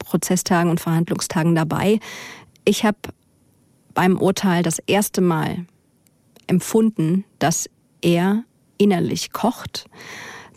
Prozesstagen 0.00 0.68
und 0.68 0.80
Verhandlungstagen 0.80 1.54
dabei. 1.54 2.00
Ich 2.64 2.84
habe 2.84 2.98
beim 3.94 4.18
Urteil 4.18 4.64
das 4.64 4.80
erste 4.80 5.20
Mal 5.20 5.66
empfunden, 6.48 7.24
dass 7.38 7.70
er 8.02 8.42
innerlich 8.76 9.30
kocht, 9.30 9.86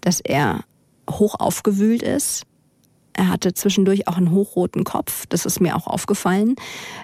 dass 0.01 0.21
er 0.21 0.63
hoch 1.07 1.35
aufgewühlt 1.39 2.01
ist. 2.01 2.47
Er 3.14 3.30
hatte 3.30 3.53
zwischendurch 3.53 4.07
auch 4.07 4.18
einen 4.18 4.31
hochroten 4.31 4.84
Kopf, 4.84 5.26
das 5.27 5.45
ist 5.45 5.60
mir 5.60 5.76
auch 5.76 5.88
aufgefallen. 5.88 6.56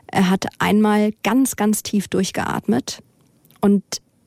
Er 0.08 0.30
hat 0.30 0.48
einmal 0.58 1.12
ganz, 1.24 1.56
ganz 1.56 1.84
tief 1.84 2.08
durchgeatmet 2.08 3.00
und 3.62 3.84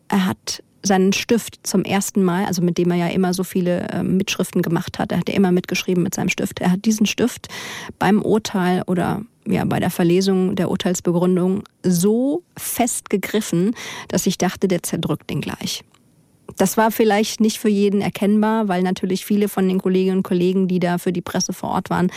er 0.08 0.26
hat 0.26 0.62
seinen 0.84 1.12
Stift 1.12 1.60
zum 1.62 1.84
ersten 1.84 2.22
Mal, 2.22 2.44
also 2.46 2.60
mit 2.62 2.76
dem 2.76 2.90
er 2.90 2.96
ja 2.96 3.06
immer 3.08 3.34
so 3.34 3.44
viele 3.44 3.88
äh, 3.88 4.02
Mitschriften 4.02 4.62
gemacht 4.62 4.98
hat, 4.98 5.12
er 5.12 5.18
hat 5.18 5.28
ja 5.28 5.34
immer 5.34 5.52
mitgeschrieben 5.52 6.02
mit 6.02 6.14
seinem 6.14 6.28
Stift, 6.28 6.60
er 6.60 6.72
hat 6.72 6.84
diesen 6.84 7.06
Stift 7.06 7.48
beim 7.98 8.20
Urteil 8.22 8.82
oder 8.86 9.22
ja, 9.46 9.64
bei 9.64 9.80
der 9.80 9.90
Verlesung 9.90 10.56
der 10.56 10.70
Urteilsbegründung 10.70 11.64
so 11.82 12.42
fest 12.56 13.10
gegriffen, 13.10 13.74
dass 14.08 14.26
ich 14.26 14.38
dachte, 14.38 14.68
der 14.68 14.82
zerdrückt 14.82 15.30
ihn 15.30 15.40
gleich. 15.40 15.82
Das 16.56 16.76
war 16.76 16.90
vielleicht 16.90 17.40
nicht 17.40 17.58
für 17.58 17.68
jeden 17.68 18.00
erkennbar, 18.00 18.68
weil 18.68 18.82
natürlich 18.82 19.24
viele 19.24 19.48
von 19.48 19.68
den 19.68 19.80
Kolleginnen 19.80 20.18
und 20.18 20.22
Kollegen, 20.22 20.68
die 20.68 20.80
da 20.80 20.98
für 20.98 21.12
die 21.12 21.22
Presse 21.22 21.52
vor 21.52 21.70
Ort 21.70 21.90
waren, 21.90 22.10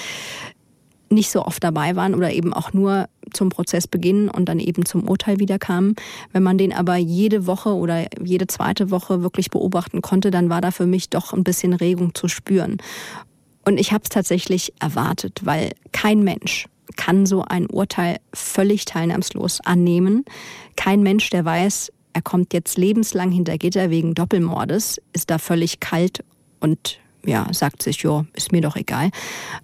nicht 1.09 1.31
so 1.31 1.45
oft 1.45 1.63
dabei 1.63 1.95
waren 1.95 2.15
oder 2.15 2.31
eben 2.31 2.53
auch 2.53 2.73
nur 2.73 3.07
zum 3.31 3.49
Prozessbeginn 3.49 4.29
und 4.29 4.49
dann 4.49 4.59
eben 4.59 4.85
zum 4.85 5.07
Urteil 5.07 5.39
wieder 5.39 5.59
kamen. 5.59 5.95
Wenn 6.31 6.43
man 6.43 6.57
den 6.57 6.73
aber 6.73 6.95
jede 6.95 7.47
Woche 7.47 7.73
oder 7.73 8.07
jede 8.23 8.47
zweite 8.47 8.91
Woche 8.91 9.21
wirklich 9.21 9.49
beobachten 9.49 10.01
konnte, 10.01 10.31
dann 10.31 10.49
war 10.49 10.61
da 10.61 10.71
für 10.71 10.85
mich 10.85 11.09
doch 11.09 11.33
ein 11.33 11.43
bisschen 11.43 11.73
Regung 11.73 12.15
zu 12.15 12.27
spüren. 12.27 12.77
Und 13.65 13.79
ich 13.79 13.91
habe 13.91 14.03
es 14.03 14.09
tatsächlich 14.09 14.73
erwartet, 14.79 15.41
weil 15.43 15.71
kein 15.91 16.23
Mensch 16.23 16.67
kann 16.97 17.25
so 17.25 17.43
ein 17.43 17.67
Urteil 17.67 18.17
völlig 18.33 18.85
teilnahmslos 18.85 19.59
annehmen. 19.61 20.23
Kein 20.75 21.01
Mensch, 21.01 21.29
der 21.29 21.43
weiß, 21.43 21.91
er 22.15 22.21
kommt 22.21 22.53
jetzt 22.53 22.77
lebenslang 22.77 23.29
hinter 23.29 23.57
Gitter 23.57 23.89
wegen 23.89 24.15
Doppelmordes, 24.15 25.01
ist 25.11 25.29
da 25.29 25.37
völlig 25.37 25.81
kalt 25.81 26.23
und 26.61 26.99
ja, 27.25 27.45
sagt 27.51 27.83
sich, 27.83 28.03
ja, 28.03 28.25
ist 28.33 28.53
mir 28.53 28.61
doch 28.61 28.77
egal. 28.77 29.09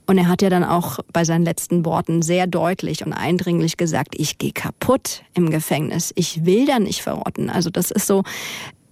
Und 0.05 0.17
er 0.17 0.27
hat 0.27 0.41
ja 0.41 0.49
dann 0.49 0.65
auch 0.65 0.99
bei 1.13 1.23
seinen 1.23 1.45
letzten 1.45 1.85
Worten 1.85 2.21
sehr 2.21 2.47
deutlich 2.47 3.05
und 3.05 3.13
eindringlich 3.13 3.77
gesagt, 3.77 4.15
ich 4.17 4.37
gehe 4.37 4.51
kaputt 4.51 5.23
im 5.33 5.49
Gefängnis. 5.49 6.11
Ich 6.15 6.43
will 6.43 6.65
da 6.65 6.79
nicht 6.79 7.01
verrotten. 7.01 7.49
Also 7.49 7.69
das 7.69 7.89
ist 7.89 8.05
so, 8.05 8.23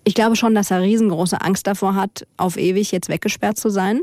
ich 0.05 0.13
glaube 0.13 0.37
schon, 0.37 0.55
dass 0.55 0.71
er 0.71 0.81
riesengroße 0.81 1.41
Angst 1.41 1.67
davor 1.67 1.95
hat, 1.95 2.25
auf 2.37 2.55
ewig 2.55 2.93
jetzt 2.93 3.09
weggesperrt 3.09 3.57
zu 3.57 3.69
sein. 3.69 3.99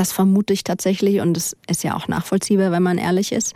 Das 0.00 0.12
vermute 0.12 0.54
ich 0.54 0.64
tatsächlich 0.64 1.20
und 1.20 1.36
es 1.36 1.54
ist 1.68 1.84
ja 1.84 1.94
auch 1.94 2.08
nachvollziehbar, 2.08 2.72
wenn 2.72 2.82
man 2.82 2.96
ehrlich 2.96 3.32
ist. 3.32 3.52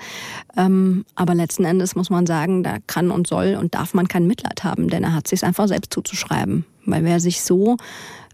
Ähm, 0.58 1.06
aber 1.14 1.34
letzten 1.34 1.64
Endes 1.64 1.94
muss 1.94 2.10
man 2.10 2.26
sagen, 2.26 2.62
da 2.62 2.76
kann 2.86 3.10
und 3.10 3.26
soll 3.26 3.56
und 3.58 3.74
darf 3.74 3.94
man 3.94 4.08
kein 4.08 4.26
Mitleid 4.26 4.62
haben, 4.62 4.90
denn 4.90 5.04
er 5.04 5.14
hat 5.14 5.26
sich 5.26 5.42
einfach 5.42 5.68
selbst 5.68 5.94
zuzuschreiben. 5.94 6.66
Weil 6.84 7.02
wer 7.02 7.18
sich 7.18 7.40
so 7.40 7.78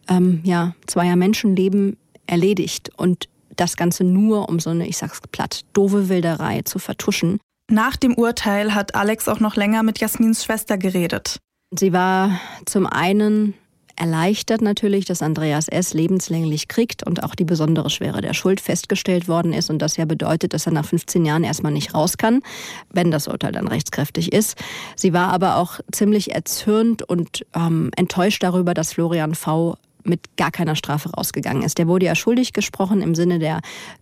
ähm, 0.08 0.40
ja, 0.42 0.74
zweier 0.88 1.14
Menschenleben 1.14 1.98
erledigt 2.26 2.90
und 2.96 3.28
das 3.54 3.76
Ganze 3.76 4.02
nur 4.02 4.48
um 4.48 4.58
so 4.58 4.70
eine, 4.70 4.88
ich 4.88 4.96
sag's 4.96 5.20
platt, 5.30 5.60
doofe 5.72 6.08
Wilderei 6.08 6.62
zu 6.62 6.80
vertuschen. 6.80 7.38
Nach 7.70 7.94
dem 7.94 8.14
Urteil 8.14 8.74
hat 8.74 8.96
Alex 8.96 9.28
auch 9.28 9.38
noch 9.38 9.54
länger 9.54 9.84
mit 9.84 10.00
Jasmins 10.00 10.44
Schwester 10.44 10.78
geredet. 10.78 11.38
Sie 11.78 11.92
war 11.92 12.40
zum 12.66 12.88
einen 12.88 13.54
erleichtert 14.00 14.62
natürlich, 14.62 15.04
dass 15.04 15.20
Andreas 15.20 15.68
S. 15.68 15.92
lebenslänglich 15.92 16.68
kriegt 16.68 17.06
und 17.06 17.22
auch 17.22 17.34
die 17.34 17.44
besondere 17.44 17.90
Schwere 17.90 18.22
der 18.22 18.32
Schuld 18.32 18.60
festgestellt 18.60 19.28
worden 19.28 19.52
ist 19.52 19.68
und 19.68 19.78
das 19.80 19.98
ja 19.98 20.06
bedeutet, 20.06 20.54
dass 20.54 20.66
er 20.66 20.72
nach 20.72 20.86
15 20.86 21.26
Jahren 21.26 21.44
erstmal 21.44 21.72
nicht 21.72 21.94
raus 21.94 22.16
kann, 22.16 22.40
wenn 22.90 23.10
das 23.10 23.28
Urteil 23.28 23.52
dann 23.52 23.68
rechtskräftig 23.68 24.32
ist. 24.32 24.56
Sie 24.96 25.12
war 25.12 25.32
aber 25.32 25.56
auch 25.56 25.80
ziemlich 25.92 26.34
erzürnt 26.34 27.02
und 27.02 27.44
ähm, 27.54 27.90
enttäuscht 27.94 28.42
darüber, 28.42 28.72
dass 28.72 28.94
Florian 28.94 29.34
V 29.34 29.76
mit 30.02 30.36
gar 30.38 30.50
keiner 30.50 30.76
Strafe 30.76 31.10
rausgegangen 31.10 31.62
ist. 31.62 31.76
Der 31.76 31.86
wurde 31.86 32.06
ja 32.06 32.14
schuldig 32.14 32.54
gesprochen 32.54 33.02
im 33.02 33.14
Sinne 33.14 33.38
der 33.38 33.60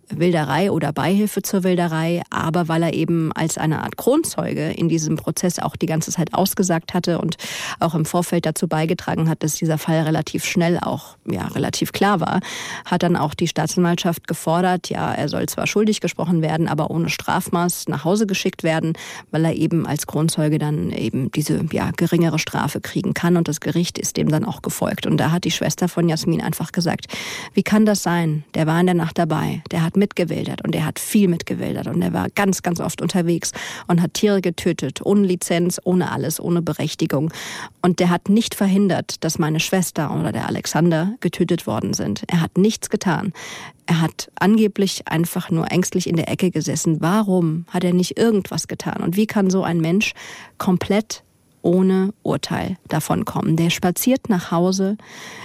Wilderei 0.09 0.71
oder 0.71 0.91
Beihilfe 0.91 1.41
zur 1.41 1.63
Wilderei, 1.63 2.23
aber 2.29 2.67
weil 2.67 2.83
er 2.83 2.93
eben 2.93 3.31
als 3.33 3.57
eine 3.57 3.83
Art 3.83 3.97
Kronzeuge 3.97 4.71
in 4.71 4.89
diesem 4.89 5.15
Prozess 5.15 5.59
auch 5.59 5.75
die 5.75 5.85
ganze 5.85 6.11
Zeit 6.11 6.33
ausgesagt 6.33 6.93
hatte 6.93 7.19
und 7.19 7.37
auch 7.79 7.93
im 7.93 8.05
Vorfeld 8.05 8.45
dazu 8.45 8.67
beigetragen 8.67 9.29
hat, 9.29 9.43
dass 9.43 9.55
dieser 9.55 9.77
Fall 9.77 10.01
relativ 10.01 10.45
schnell 10.45 10.79
auch 10.79 11.17
ja 11.29 11.47
relativ 11.47 11.91
klar 11.91 12.19
war, 12.19 12.39
hat 12.85 13.03
dann 13.03 13.15
auch 13.15 13.33
die 13.33 13.47
Staatsanwaltschaft 13.47 14.27
gefordert, 14.27 14.89
ja, 14.89 15.13
er 15.13 15.29
soll 15.29 15.47
zwar 15.47 15.67
schuldig 15.67 16.01
gesprochen 16.01 16.41
werden, 16.41 16.67
aber 16.67 16.89
ohne 16.89 17.09
Strafmaß 17.09 17.87
nach 17.87 18.03
Hause 18.03 18.25
geschickt 18.25 18.63
werden, 18.63 18.93
weil 19.31 19.45
er 19.45 19.55
eben 19.55 19.85
als 19.85 20.07
Kronzeuge 20.07 20.57
dann 20.57 20.91
eben 20.91 21.31
diese 21.31 21.63
ja 21.71 21.91
geringere 21.95 22.39
Strafe 22.39 22.81
kriegen 22.81 23.13
kann 23.13 23.37
und 23.37 23.47
das 23.47 23.59
Gericht 23.59 23.97
ist 23.99 24.17
dem 24.17 24.29
dann 24.29 24.45
auch 24.45 24.61
gefolgt 24.61 25.05
und 25.05 25.17
da 25.17 25.31
hat 25.31 25.43
die 25.43 25.51
Schwester 25.51 25.87
von 25.87 26.09
Jasmin 26.09 26.41
einfach 26.41 26.71
gesagt, 26.71 27.05
wie 27.53 27.63
kann 27.63 27.85
das 27.85 28.01
sein? 28.01 28.43
Der 28.55 28.65
war 28.65 28.79
in 28.79 28.87
der 28.87 28.95
Nacht 28.95 29.17
dabei, 29.17 29.61
der 29.71 29.83
hat 29.83 29.97
mitgewildert 29.99 30.63
und 30.63 30.75
er 30.75 30.85
hat 30.85 30.97
viel 30.97 31.27
mitgewildert 31.27 31.87
und 31.87 32.01
er 32.01 32.13
war 32.13 32.29
ganz, 32.29 32.63
ganz 32.63 32.79
oft 32.79 33.01
unterwegs 33.01 33.51
und 33.87 34.01
hat 34.01 34.15
Tiere 34.15 34.41
getötet, 34.41 35.01
ohne 35.03 35.27
Lizenz, 35.27 35.79
ohne 35.83 36.11
alles, 36.11 36.39
ohne 36.39 36.61
Berechtigung. 36.61 37.31
Und 37.81 37.99
der 37.99 38.09
hat 38.09 38.29
nicht 38.29 38.55
verhindert, 38.55 39.23
dass 39.23 39.37
meine 39.37 39.59
Schwester 39.59 40.11
oder 40.17 40.31
der 40.31 40.47
Alexander 40.47 41.13
getötet 41.19 41.67
worden 41.67 41.93
sind. 41.93 42.23
Er 42.27 42.41
hat 42.41 42.57
nichts 42.57 42.89
getan. 42.89 43.33
Er 43.85 44.01
hat 44.01 44.31
angeblich 44.39 45.07
einfach 45.07 45.49
nur 45.49 45.71
ängstlich 45.71 46.07
in 46.07 46.15
der 46.15 46.29
Ecke 46.29 46.51
gesessen. 46.51 47.01
Warum 47.01 47.65
hat 47.69 47.83
er 47.83 47.93
nicht 47.93 48.17
irgendwas 48.17 48.67
getan? 48.67 49.01
Und 49.01 49.15
wie 49.15 49.27
kann 49.27 49.49
so 49.49 49.63
ein 49.63 49.81
Mensch 49.81 50.13
komplett 50.57 51.23
ohne 51.61 52.13
Urteil 52.23 52.77
davon 52.87 53.25
kommen. 53.25 53.55
Der 53.55 53.69
spaziert 53.69 54.29
nach 54.29 54.51
Hause. 54.51 54.97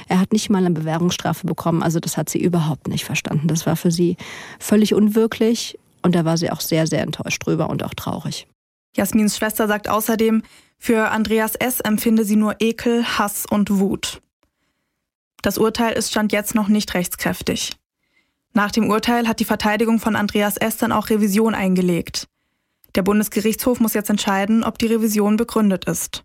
Er 0.09 0.21
hat 0.21 0.33
nicht 0.33 0.51
mal 0.51 0.59
eine 0.59 0.71
Bewährungsstrafe 0.71 1.47
bekommen. 1.47 1.83
Also 1.83 2.01
das 2.01 2.17
hat 2.17 2.29
sie 2.29 2.43
überhaupt 2.43 2.89
nicht 2.89 3.05
verstanden. 3.05 3.49
Das 3.49 3.67
war 3.67 3.77
für 3.77 3.91
sie 3.91 4.17
völlig 4.59 4.95
unwirklich 4.95 5.79
und 6.03 6.15
da 6.15 6.25
war 6.25 6.37
sie 6.37 6.51
auch 6.51 6.61
sehr, 6.61 6.87
sehr 6.87 7.03
enttäuscht 7.03 7.45
drüber 7.45 7.71
und 7.71 7.83
auch 7.83 7.95
traurig. 7.95 8.47
Jasmins 8.97 9.37
Schwester 9.37 9.67
sagt 9.67 9.89
außerdem, 9.89 10.43
für 10.79 11.11
Andreas 11.11 11.55
S. 11.55 11.81
empfinde 11.81 12.25
sie 12.25 12.37
nur 12.37 12.57
Ekel, 12.61 13.05
Hass 13.05 13.47
und 13.49 13.79
Wut. 13.79 14.21
Das 15.43 15.59
Urteil 15.59 15.93
ist 15.95 16.11
stand 16.11 16.33
jetzt 16.33 16.55
noch 16.55 16.69
nicht 16.69 16.95
rechtskräftig. 16.95 17.73
Nach 18.53 18.71
dem 18.71 18.89
Urteil 18.89 19.27
hat 19.27 19.41
die 19.41 19.45
Verteidigung 19.45 19.99
von 19.99 20.15
Andreas 20.15 20.57
S. 20.57 20.77
dann 20.77 20.93
auch 20.93 21.11
Revision 21.11 21.55
eingelegt. 21.55 22.29
Der 22.95 23.03
Bundesgerichtshof 23.03 23.81
muss 23.81 23.95
jetzt 23.95 24.11
entscheiden, 24.11 24.63
ob 24.63 24.79
die 24.79 24.87
Revision 24.87 25.37
begründet 25.37 25.87
ist. 25.87 26.23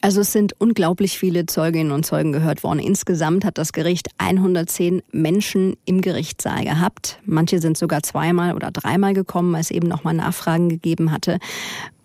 Also 0.00 0.20
es 0.20 0.32
sind 0.32 0.54
unglaublich 0.60 1.18
viele 1.18 1.46
Zeuginnen 1.46 1.90
und 1.90 2.06
Zeugen 2.06 2.30
gehört 2.30 2.62
worden. 2.62 2.78
Insgesamt 2.78 3.44
hat 3.44 3.58
das 3.58 3.72
Gericht 3.72 4.08
110 4.18 5.02
Menschen 5.10 5.76
im 5.86 6.02
Gerichtssaal 6.02 6.64
gehabt. 6.64 7.18
Manche 7.24 7.58
sind 7.58 7.76
sogar 7.76 8.04
zweimal 8.04 8.54
oder 8.54 8.70
dreimal 8.70 9.12
gekommen, 9.12 9.52
weil 9.52 9.60
es 9.60 9.72
eben 9.72 9.88
nochmal 9.88 10.14
Nachfragen 10.14 10.68
gegeben 10.68 11.10
hatte. 11.10 11.38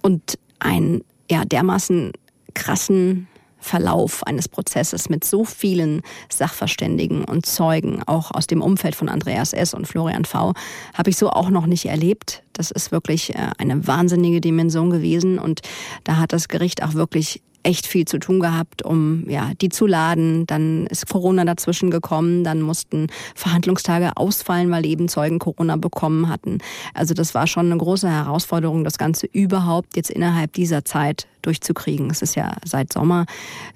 Und 0.02 0.40
ein 0.58 1.04
ja, 1.30 1.46
dermaßen 1.46 2.14
krassen 2.56 3.28
Verlauf 3.64 4.24
eines 4.28 4.48
Prozesses 4.48 5.10
mit 5.10 5.24
so 5.24 5.46
vielen 5.46 6.02
Sachverständigen 6.30 7.24
und 7.24 7.46
Zeugen, 7.46 8.04
auch 8.06 8.32
aus 8.32 8.48
dem 8.48 8.62
Umfeld 8.62 8.96
von 8.96 9.10
Andreas 9.10 9.54
S. 9.54 9.74
und 9.74 9.88
Florian 9.88 10.26
V., 10.26 10.54
habe 10.94 11.10
ich 11.10 11.18
so 11.18 11.30
auch 11.30 11.50
noch 11.50 11.66
nicht 11.66 11.86
erlebt. 11.86 12.44
Das 12.54 12.72
ist 12.72 12.92
wirklich 12.92 13.36
äh, 13.36 13.50
eine 13.58 13.88
wahnsinnige 13.88 14.42
Dimension 14.42 14.90
gewesen 14.90 15.40
und 15.40 15.62
da 16.04 16.18
hat 16.18 16.34
das 16.34 16.48
Gericht 16.48 16.84
auch 16.84 16.94
wirklich 16.94 17.42
echt 17.64 17.88
viel 17.88 18.06
zu 18.06 18.20
tun 18.20 18.40
gehabt, 18.40 18.84
um 18.84 19.28
ja, 19.30 19.52
die 19.62 19.70
zu 19.70 19.88
laden. 19.88 20.46
Dann 20.46 20.86
ist 20.88 21.08
Corona 21.08 21.46
dazwischen 21.46 21.92
gekommen, 21.92 22.44
dann 22.44 22.62
mussten 22.62 23.08
Verhandlungstage 23.36 24.12
ausfallen, 24.16 24.70
weil 24.72 24.86
eben 24.86 25.08
Zeugen 25.08 25.40
Corona 25.40 25.78
bekommen 25.78 26.30
hatten. 26.30 26.60
Also 26.94 27.14
das 27.14 27.34
war 27.34 27.48
schon 27.48 27.68
eine 27.68 27.78
große 27.78 28.10
Herausforderung, 28.10 28.84
das 28.84 28.98
Ganze 28.98 29.28
überhaupt 29.28 29.96
jetzt 29.96 30.10
innerhalb 30.10 30.54
dieser 30.54 30.86
Zeit 30.86 31.28
durchzukriegen. 31.42 32.10
Es 32.10 32.22
ist 32.22 32.36
ja 32.36 32.58
seit 32.66 32.92
Sommer 32.94 33.26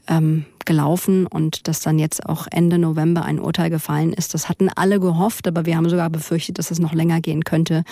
ähm, 0.07 0.45
gelaufen 0.67 1.25
und 1.25 1.67
dass 1.67 1.79
dann 1.79 1.97
jetzt 1.97 2.25
auch 2.25 2.45
Ende 2.49 2.77
November 2.77 3.25
ein 3.25 3.39
Urteil 3.39 3.69
gefallen 3.69 4.13
ist. 4.13 4.35
Das 4.35 4.47
hatten 4.47 4.69
alle 4.69 4.99
gehofft, 4.99 5.47
aber 5.47 5.65
wir 5.65 5.75
haben 5.75 5.89
sogar 5.89 6.09
befürchtet, 6.09 6.59
dass 6.59 6.69
es 6.69 6.79
noch 6.79 6.93
länger 6.93 7.19
gehen 7.19 7.43
könnte. 7.43 7.83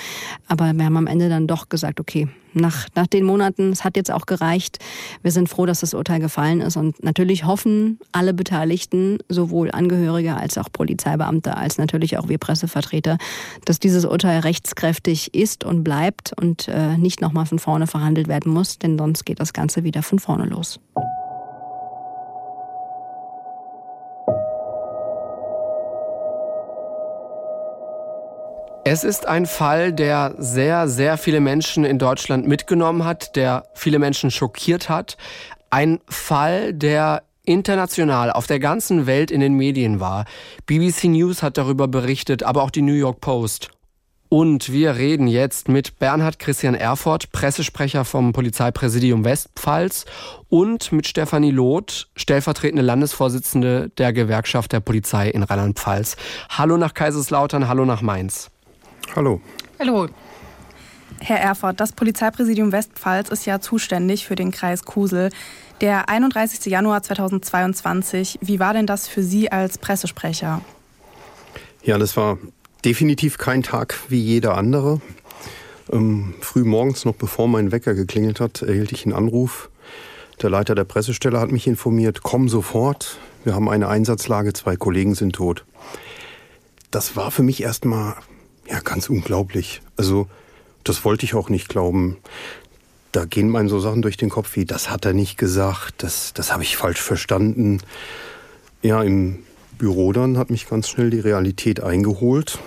Aber 0.48 0.74
wir 0.74 0.86
haben 0.86 0.98
am 0.98 1.08
Ende 1.08 1.28
dann 1.28 1.48
doch 1.48 1.70
gesagt, 1.70 2.00
okay, 2.00 2.28
nach, 2.54 2.88
nach 2.96 3.08
den 3.08 3.26
Monaten, 3.26 3.72
es 3.74 3.84
hat 3.84 3.98
jetzt 3.98 4.12
auch 4.12 4.26
gereicht. 4.26 4.80
Wir 5.22 5.32
sind 5.32 5.50
froh, 5.50 5.66
dass 5.66 5.82
das 5.82 5.94
Urteil 5.94 6.22
gefallen 6.22 6.62
ist 6.62 6.78
und 6.78 7.04
natürlich 7.04 7.46
hoffen 7.46 8.00
alle 8.14 8.34
Beteiligten, 8.34 9.18
sowohl 9.28 9.72
Angehörige 9.72 10.38
als 10.38 10.58
auch 10.58 10.72
Polizeibeamte, 10.72 11.58
als 11.58 11.78
natürlich 11.78 12.18
auch 12.18 12.30
wir 12.30 12.38
Pressevertreter, 12.38 13.18
dass 13.66 13.80
dieses 13.80 14.06
Urteil 14.06 14.40
rechtskräftig 14.40 15.34
ist 15.34 15.66
und 15.66 15.84
bleibt 15.84 16.32
und 16.40 16.70
äh, 16.70 16.98
nicht 16.98 17.20
nochmal 17.20 17.46
von 17.46 17.60
vorne 17.60 17.88
verhandelt 17.88 18.30
werden 18.30 18.54
muss, 18.54 18.80
denn 18.80 18.98
sonst 18.98 19.26
geht 19.26 19.42
das 19.42 19.52
Ganze 19.52 19.66
Ganze 19.66 19.84
wieder 19.84 20.04
von 20.04 20.20
vorne 20.20 20.46
los. 20.46 20.80
Es 28.88 29.04
ist 29.04 29.28
ein 29.28 29.48
Fall, 29.48 29.94
der 29.94 30.36
sehr, 30.38 30.88
sehr 30.88 31.18
viele 31.18 31.40
Menschen 31.40 31.86
in 31.86 31.98
Deutschland 31.98 32.48
mitgenommen 32.48 33.04
hat, 33.04 33.36
der 33.36 33.66
viele 33.74 33.98
Menschen 33.98 34.30
schockiert 34.30 34.90
hat. 34.90 35.18
Ein 35.72 36.02
Fall, 36.08 36.72
der 36.72 37.24
international 37.46 38.30
auf 38.32 38.46
der 38.46 38.60
ganzen 38.60 39.08
Welt 39.08 39.32
in 39.32 39.40
den 39.40 39.56
Medien 39.56 40.00
war. 40.00 40.26
BBC 40.68 41.06
News 41.06 41.42
hat 41.42 41.58
darüber 41.58 41.88
berichtet, 41.88 42.44
aber 42.44 42.62
auch 42.62 42.70
die 42.70 42.84
New 42.84 42.94
York 42.94 43.22
Post. 43.22 43.72
Und 44.30 44.72
wir 44.72 44.98
reden 44.98 45.26
jetzt 45.26 45.68
mit 45.68 45.98
Bernhard 45.98 46.38
Christian 46.38 46.76
Erfurt, 46.76 47.32
Pressesprecher 47.32 48.06
vom 48.06 48.34
Polizeipräsidium 48.34 49.26
Westpfalz 49.26 50.06
und 50.48 50.92
mit 50.92 51.08
Stefanie 51.08 51.50
Loth, 51.50 52.10
stellvertretende 52.16 52.84
Landesvorsitzende 52.84 53.90
der 53.98 54.14
Gewerkschaft 54.14 54.74
der 54.74 54.80
Polizei 54.80 55.30
in 55.30 55.42
Rheinland-Pfalz. 55.42 56.18
Hallo 56.50 56.78
nach 56.78 56.94
Kaiserslautern, 56.94 57.68
hallo 57.68 57.86
nach 57.86 58.04
Mainz. 58.04 58.52
Hallo. 59.14 59.42
Hallo. 59.80 60.08
Herr 61.20 61.40
Erfurt, 61.40 61.80
das 61.80 61.92
Polizeipräsidium 61.92 62.72
Westpfalz 62.72 63.30
ist 63.30 63.46
ja 63.46 63.60
zuständig 63.60 64.26
für 64.26 64.36
den 64.36 64.52
Kreis 64.52 64.84
Kusel. 64.84 65.30
Der 65.82 66.10
31. 66.10 66.66
Januar 66.72 67.04
2022, 67.04 68.40
wie 68.42 68.60
war 68.60 68.74
denn 68.74 68.88
das 68.88 69.08
für 69.08 69.24
Sie 69.24 69.52
als 69.52 69.78
Pressesprecher? 69.78 70.62
Ja, 71.84 71.98
das 71.98 72.16
war 72.18 72.38
definitiv 72.84 73.38
kein 73.38 73.64
Tag 73.64 74.00
wie 74.10 74.20
jeder 74.20 74.58
andere. 74.58 75.02
Ähm, 75.92 76.34
früh 76.42 76.64
morgens, 76.64 77.06
noch 77.06 77.16
bevor 77.16 77.48
mein 77.48 77.72
Wecker 77.72 77.94
geklingelt 77.94 78.40
hat, 78.40 78.62
erhielt 78.62 78.92
ich 78.92 79.06
einen 79.06 79.16
Anruf. 79.16 79.70
Der 80.42 80.50
Leiter 80.50 80.76
der 80.76 80.84
Pressestelle 80.84 81.40
hat 81.40 81.52
mich 81.52 81.68
informiert, 81.68 82.22
komm 82.24 82.50
sofort, 82.50 83.18
wir 83.44 83.56
haben 83.56 83.70
eine 83.70 83.88
Einsatzlage, 83.88 84.54
zwei 84.54 84.76
Kollegen 84.76 85.16
sind 85.16 85.34
tot. 85.34 85.66
Das 86.92 87.16
war 87.16 87.32
für 87.32 87.44
mich 87.44 87.64
erstmal 87.64 88.16
ja, 88.68 88.80
ganz 88.80 89.10
unglaublich. 89.10 89.82
Also, 89.98 90.28
das 90.84 91.06
wollte 91.06 91.26
ich 91.26 91.34
auch 91.34 91.50
nicht 91.50 91.70
glauben. 91.70 92.18
Da 93.12 93.26
gehen 93.26 93.56
einem 93.56 93.70
so 93.70 93.80
Sachen 93.80 94.02
durch 94.02 94.18
den 94.18 94.30
Kopf 94.30 94.56
wie, 94.56 94.66
das 94.66 94.90
hat 94.90 95.06
er 95.06 95.14
nicht 95.14 95.38
gesagt, 95.38 96.04
das, 96.04 96.34
das 96.34 96.52
habe 96.52 96.64
ich 96.64 96.78
falsch 96.78 97.02
verstanden. 97.02 97.80
Ja, 98.82 99.02
im 99.04 99.40
Büro 99.78 100.12
dann 100.12 100.38
hat 100.38 100.50
mich 100.50 100.68
ganz 100.68 100.90
schnell 100.90 101.10
die 101.10 101.20
Realität 101.20 101.82
eingeholt. 101.82 102.60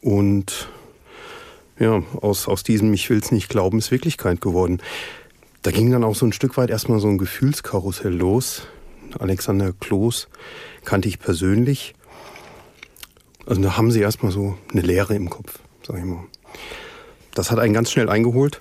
Und 0.00 0.68
ja, 1.78 2.02
aus, 2.20 2.48
aus 2.48 2.62
diesem 2.62 2.92
Ich 2.92 3.10
will's 3.10 3.32
nicht 3.32 3.48
glauben 3.48 3.78
ist 3.78 3.90
Wirklichkeit 3.90 4.40
geworden. 4.40 4.80
Da 5.62 5.70
ging 5.70 5.90
dann 5.90 6.04
auch 6.04 6.14
so 6.14 6.26
ein 6.26 6.32
Stück 6.32 6.56
weit 6.56 6.70
erstmal 6.70 7.00
so 7.00 7.08
ein 7.08 7.18
Gefühlskarussell 7.18 8.14
los. 8.14 8.66
Alexander 9.18 9.72
Kloß 9.72 10.28
kannte 10.84 11.08
ich 11.08 11.18
persönlich. 11.18 11.94
Also 13.46 13.60
da 13.60 13.76
haben 13.76 13.90
sie 13.90 14.00
erstmal 14.00 14.32
so 14.32 14.56
eine 14.72 14.82
Leere 14.82 15.14
im 15.14 15.30
Kopf, 15.30 15.58
sag 15.86 15.98
ich 15.98 16.04
mal. 16.04 16.24
Das 17.34 17.50
hat 17.50 17.58
einen 17.58 17.74
ganz 17.74 17.90
schnell 17.90 18.08
eingeholt, 18.08 18.60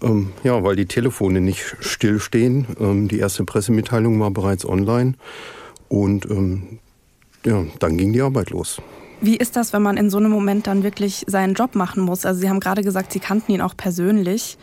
ähm, 0.00 0.32
ja, 0.44 0.62
weil 0.62 0.76
die 0.76 0.86
Telefone 0.86 1.40
nicht 1.40 1.76
stillstehen. 1.80 2.66
Ähm, 2.78 3.08
die 3.08 3.18
erste 3.18 3.44
Pressemitteilung 3.44 4.20
war 4.20 4.30
bereits 4.30 4.64
online 4.64 5.14
und 5.88 6.26
ähm, 6.30 6.78
ja, 7.44 7.64
dann 7.80 7.98
ging 7.98 8.12
die 8.12 8.22
Arbeit 8.22 8.50
los. 8.50 8.80
Wie 9.20 9.36
ist 9.36 9.56
das, 9.56 9.72
wenn 9.72 9.82
man 9.82 9.96
in 9.96 10.10
so 10.10 10.18
einem 10.18 10.30
Moment 10.30 10.66
dann 10.66 10.82
wirklich 10.82 11.24
seinen 11.26 11.54
Job 11.54 11.74
machen 11.74 12.02
muss? 12.02 12.24
Also 12.24 12.40
Sie 12.40 12.48
haben 12.48 12.60
gerade 12.60 12.82
gesagt, 12.82 13.12
Sie 13.12 13.20
kannten 13.20 13.52
ihn 13.52 13.60
auch 13.60 13.76
persönlich. 13.76 14.56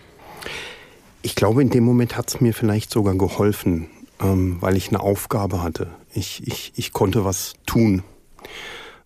Ich 1.21 1.35
glaube, 1.35 1.61
in 1.61 1.69
dem 1.69 1.83
Moment 1.83 2.17
hat 2.17 2.29
es 2.29 2.41
mir 2.41 2.53
vielleicht 2.53 2.91
sogar 2.91 3.15
geholfen, 3.15 3.87
ähm, 4.21 4.57
weil 4.61 4.77
ich 4.77 4.89
eine 4.89 5.01
Aufgabe 5.01 5.61
hatte. 5.61 5.87
Ich, 6.13 6.45
ich, 6.47 6.73
ich 6.75 6.93
konnte 6.93 7.25
was 7.25 7.53
tun. 7.65 8.03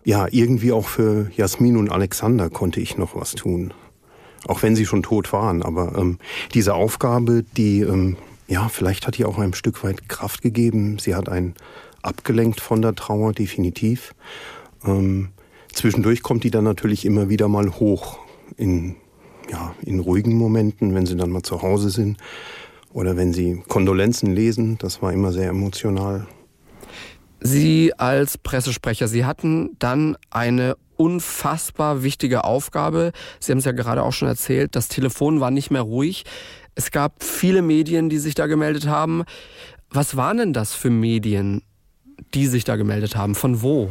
Ja, 0.04 0.26
irgendwie 0.30 0.72
auch 0.72 0.86
für 0.86 1.30
Jasmin 1.36 1.76
und 1.76 1.90
Alexander 1.90 2.50
konnte 2.50 2.80
ich 2.80 2.98
noch 2.98 3.16
was 3.16 3.32
tun. 3.32 3.72
Auch 4.46 4.62
wenn 4.62 4.76
sie 4.76 4.84
schon 4.84 5.02
tot 5.02 5.32
waren. 5.32 5.62
Aber 5.62 5.96
ähm, 5.96 6.18
diese 6.52 6.74
Aufgabe, 6.74 7.44
die, 7.56 7.80
ähm, 7.80 8.16
ja, 8.46 8.68
vielleicht 8.68 9.06
hat 9.06 9.16
die 9.16 9.24
auch 9.24 9.38
ein 9.38 9.54
Stück 9.54 9.82
weit 9.82 10.08
Kraft 10.08 10.42
gegeben. 10.42 10.98
Sie 10.98 11.14
hat 11.14 11.28
einen 11.30 11.54
abgelenkt 12.02 12.60
von 12.60 12.82
der 12.82 12.94
Trauer, 12.94 13.32
definitiv. 13.32 14.14
Ähm, 14.84 15.30
Zwischendurch 15.74 16.22
kommt 16.22 16.44
die 16.44 16.50
dann 16.50 16.64
natürlich 16.64 17.04
immer 17.04 17.28
wieder 17.28 17.48
mal 17.48 17.68
hoch 17.68 18.18
in, 18.56 18.94
ja, 19.50 19.74
in 19.82 19.98
ruhigen 19.98 20.34
Momenten, 20.34 20.94
wenn 20.94 21.04
sie 21.04 21.16
dann 21.16 21.30
mal 21.30 21.42
zu 21.42 21.62
Hause 21.62 21.90
sind 21.90 22.16
oder 22.92 23.16
wenn 23.16 23.32
sie 23.32 23.60
Kondolenzen 23.66 24.32
lesen. 24.32 24.78
Das 24.78 25.02
war 25.02 25.12
immer 25.12 25.32
sehr 25.32 25.50
emotional. 25.50 26.28
Sie 27.46 27.92
als 27.98 28.38
Pressesprecher, 28.38 29.06
Sie 29.06 29.26
hatten 29.26 29.76
dann 29.78 30.16
eine 30.30 30.76
unfassbar 30.96 32.02
wichtige 32.02 32.44
Aufgabe. 32.44 33.12
Sie 33.38 33.52
haben 33.52 33.58
es 33.58 33.66
ja 33.66 33.72
gerade 33.72 34.02
auch 34.02 34.14
schon 34.14 34.28
erzählt, 34.28 34.74
das 34.74 34.88
Telefon 34.88 35.40
war 35.40 35.50
nicht 35.50 35.70
mehr 35.70 35.82
ruhig. 35.82 36.24
Es 36.74 36.90
gab 36.90 37.22
viele 37.22 37.60
Medien, 37.60 38.08
die 38.08 38.18
sich 38.18 38.34
da 38.34 38.46
gemeldet 38.46 38.86
haben. 38.86 39.24
Was 39.90 40.16
waren 40.16 40.38
denn 40.38 40.52
das 40.54 40.72
für 40.72 40.88
Medien, 40.88 41.62
die 42.32 42.46
sich 42.46 42.64
da 42.64 42.76
gemeldet 42.76 43.14
haben? 43.14 43.34
Von 43.34 43.60
wo? 43.60 43.90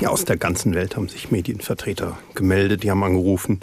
Ja, 0.00 0.10
aus 0.10 0.26
der 0.26 0.36
ganzen 0.36 0.74
Welt 0.74 0.96
haben 0.96 1.08
sich 1.08 1.30
Medienvertreter 1.30 2.18
gemeldet, 2.34 2.82
die 2.82 2.90
haben 2.90 3.02
angerufen. 3.02 3.60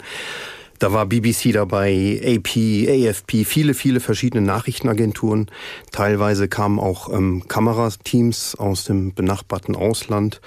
Da 0.82 0.92
war 0.92 1.06
BBC 1.06 1.52
dabei, 1.52 2.20
AP, 2.24 2.56
AFP, 2.88 3.44
viele, 3.44 3.72
viele 3.72 4.00
verschiedene 4.00 4.44
Nachrichtenagenturen. 4.44 5.48
Teilweise 5.92 6.48
kamen 6.48 6.80
auch 6.80 7.08
ähm, 7.12 7.44
Kamerateams 7.46 8.56
aus 8.56 8.82
dem 8.82 9.14
benachbarten 9.14 9.76
Ausland. 9.76 10.40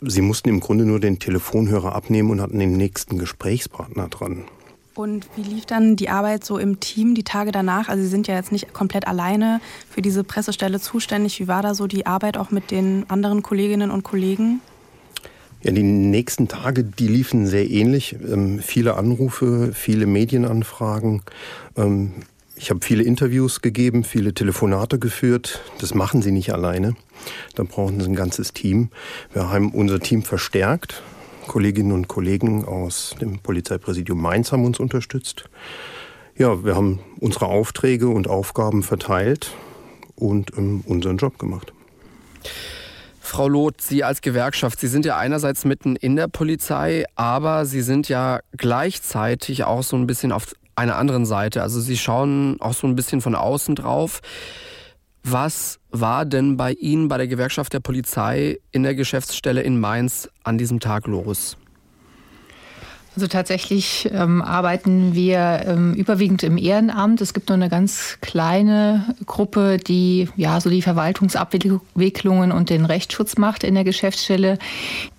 Sie 0.00 0.20
mussten 0.20 0.50
im 0.50 0.60
Grunde 0.60 0.84
nur 0.84 1.00
den 1.00 1.18
Telefonhörer 1.18 1.96
abnehmen 1.96 2.30
und 2.30 2.40
hatten 2.40 2.60
den 2.60 2.76
nächsten 2.76 3.18
Gesprächspartner 3.18 4.06
dran. 4.06 4.44
Und 4.94 5.26
wie 5.34 5.42
lief 5.42 5.66
dann 5.66 5.96
die 5.96 6.10
Arbeit 6.10 6.44
so 6.44 6.58
im 6.58 6.78
Team 6.78 7.16
die 7.16 7.24
Tage 7.24 7.50
danach? 7.50 7.88
Also 7.88 8.04
Sie 8.04 8.08
sind 8.08 8.28
ja 8.28 8.36
jetzt 8.36 8.52
nicht 8.52 8.72
komplett 8.72 9.08
alleine 9.08 9.60
für 9.90 10.00
diese 10.00 10.22
Pressestelle 10.22 10.78
zuständig. 10.78 11.40
Wie 11.40 11.48
war 11.48 11.62
da 11.62 11.74
so 11.74 11.88
die 11.88 12.06
Arbeit 12.06 12.36
auch 12.36 12.52
mit 12.52 12.70
den 12.70 13.04
anderen 13.10 13.42
Kolleginnen 13.42 13.90
und 13.90 14.04
Kollegen? 14.04 14.60
Ja, 15.62 15.70
die 15.70 15.82
nächsten 15.82 16.48
Tage, 16.48 16.82
die 16.82 17.06
liefen 17.06 17.46
sehr 17.46 17.70
ähnlich. 17.70 18.16
Ähm, 18.28 18.58
viele 18.58 18.94
Anrufe, 18.94 19.70
viele 19.72 20.06
Medienanfragen. 20.06 21.22
Ähm, 21.76 22.12
ich 22.56 22.70
habe 22.70 22.80
viele 22.82 23.02
Interviews 23.04 23.60
gegeben, 23.60 24.04
viele 24.04 24.34
Telefonate 24.34 24.98
geführt. 24.98 25.62
Das 25.80 25.94
machen 25.94 26.20
sie 26.20 26.32
nicht 26.32 26.52
alleine. 26.52 26.94
Da 27.54 27.62
brauchen 27.62 28.00
sie 28.00 28.06
ein 28.06 28.16
ganzes 28.16 28.52
Team. 28.52 28.90
Wir 29.32 29.50
haben 29.50 29.72
unser 29.72 30.00
Team 30.00 30.22
verstärkt. 30.22 31.02
Kolleginnen 31.46 31.92
und 31.92 32.08
Kollegen 32.08 32.64
aus 32.64 33.16
dem 33.20 33.38
Polizeipräsidium 33.40 34.20
Mainz 34.20 34.52
haben 34.52 34.64
uns 34.64 34.78
unterstützt. 34.80 35.44
Ja, 36.36 36.64
wir 36.64 36.74
haben 36.74 37.00
unsere 37.20 37.46
Aufträge 37.46 38.08
und 38.08 38.28
Aufgaben 38.28 38.82
verteilt 38.82 39.52
und 40.16 40.56
ähm, 40.56 40.82
unseren 40.86 41.18
Job 41.18 41.38
gemacht. 41.38 41.72
Frau 43.24 43.46
Loth, 43.46 43.80
Sie 43.80 44.02
als 44.02 44.20
Gewerkschaft, 44.20 44.80
Sie 44.80 44.88
sind 44.88 45.06
ja 45.06 45.16
einerseits 45.16 45.64
mitten 45.64 45.94
in 45.94 46.16
der 46.16 46.26
Polizei, 46.26 47.04
aber 47.14 47.64
Sie 47.66 47.80
sind 47.80 48.08
ja 48.08 48.40
gleichzeitig 48.56 49.62
auch 49.62 49.84
so 49.84 49.96
ein 49.96 50.08
bisschen 50.08 50.32
auf 50.32 50.54
einer 50.74 50.96
anderen 50.96 51.24
Seite. 51.24 51.62
Also 51.62 51.80
Sie 51.80 51.96
schauen 51.96 52.60
auch 52.60 52.74
so 52.74 52.86
ein 52.86 52.96
bisschen 52.96 53.20
von 53.20 53.36
außen 53.36 53.76
drauf. 53.76 54.20
Was 55.22 55.78
war 55.90 56.24
denn 56.24 56.56
bei 56.56 56.72
Ihnen 56.72 57.06
bei 57.06 57.16
der 57.16 57.28
Gewerkschaft 57.28 57.72
der 57.72 57.80
Polizei 57.80 58.58
in 58.72 58.82
der 58.82 58.96
Geschäftsstelle 58.96 59.62
in 59.62 59.78
Mainz 59.78 60.28
an 60.42 60.58
diesem 60.58 60.80
Tag 60.80 61.06
los? 61.06 61.56
Also 63.14 63.26
tatsächlich 63.26 64.08
ähm, 64.10 64.40
arbeiten 64.40 65.14
wir 65.14 65.64
ähm, 65.66 65.92
überwiegend 65.92 66.42
im 66.44 66.56
Ehrenamt. 66.56 67.20
Es 67.20 67.34
gibt 67.34 67.50
nur 67.50 67.56
eine 67.56 67.68
ganz 67.68 68.16
kleine 68.22 69.14
Gruppe, 69.26 69.76
die 69.76 70.30
ja 70.36 70.58
so 70.62 70.70
die 70.70 70.80
Verwaltungsabwicklungen 70.80 72.52
und 72.52 72.70
den 72.70 72.86
Rechtsschutz 72.86 73.36
macht 73.36 73.64
in 73.64 73.74
der 73.74 73.84
Geschäftsstelle. 73.84 74.58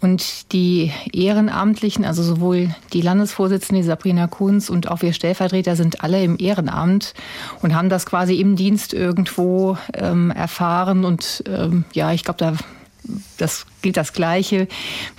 Und 0.01 0.51
die 0.53 0.91
Ehrenamtlichen, 1.11 2.03
also 2.03 2.23
sowohl 2.23 2.73
die 2.93 3.01
Landesvorsitzende 3.01 3.83
Sabrina 3.83 4.25
Kunz 4.25 4.69
und 4.69 4.89
auch 4.89 5.03
wir 5.03 5.13
Stellvertreter 5.13 5.75
sind 5.75 6.03
alle 6.03 6.23
im 6.23 6.39
Ehrenamt 6.39 7.13
und 7.61 7.75
haben 7.75 7.89
das 7.89 8.07
quasi 8.07 8.39
im 8.39 8.55
Dienst 8.55 8.95
irgendwo 8.95 9.77
ähm, 9.93 10.31
erfahren. 10.31 11.05
Und 11.05 11.43
ähm, 11.47 11.85
ja, 11.93 12.11
ich 12.11 12.23
glaube, 12.23 12.39
da 12.39 12.53
das 13.37 13.65
gilt 13.81 13.97
das 13.97 14.13
Gleiche, 14.13 14.67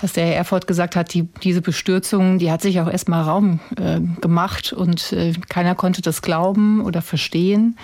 was 0.01 0.13
der 0.15 0.27
Herr 0.27 0.37
Erfurt 0.37 0.67
gesagt 0.67 0.97
hat. 0.97 1.13
Die, 1.15 1.29
diese 1.43 1.61
Bestürzung, 1.61 2.39
die 2.39 2.51
hat 2.51 2.63
sich 2.63 2.81
auch 2.81 2.89
erstmal 2.89 3.23
Raum 3.23 3.61
äh, 3.77 4.01
gemacht 4.21 4.73
und 4.73 5.13
äh, 5.13 5.33
keiner 5.49 5.75
konnte 5.75 6.03
das 6.03 6.23
glauben 6.23 6.81
oder 6.81 7.03
verstehen, 7.03 7.77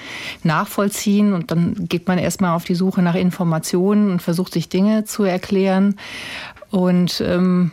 nachvollziehen. 0.42 1.32
Und 1.32 1.50
dann 1.50 1.88
geht 1.88 2.08
man 2.08 2.18
erstmal 2.18 2.56
auf 2.56 2.64
die 2.64 2.74
Suche 2.74 3.02
nach 3.02 3.14
Informationen 3.14 4.10
und 4.10 4.22
versucht 4.22 4.52
sich 4.52 4.68
Dinge 4.68 5.04
zu 5.04 5.24
erklären. 5.24 5.96
Und 6.70 7.20
ähm, 7.26 7.72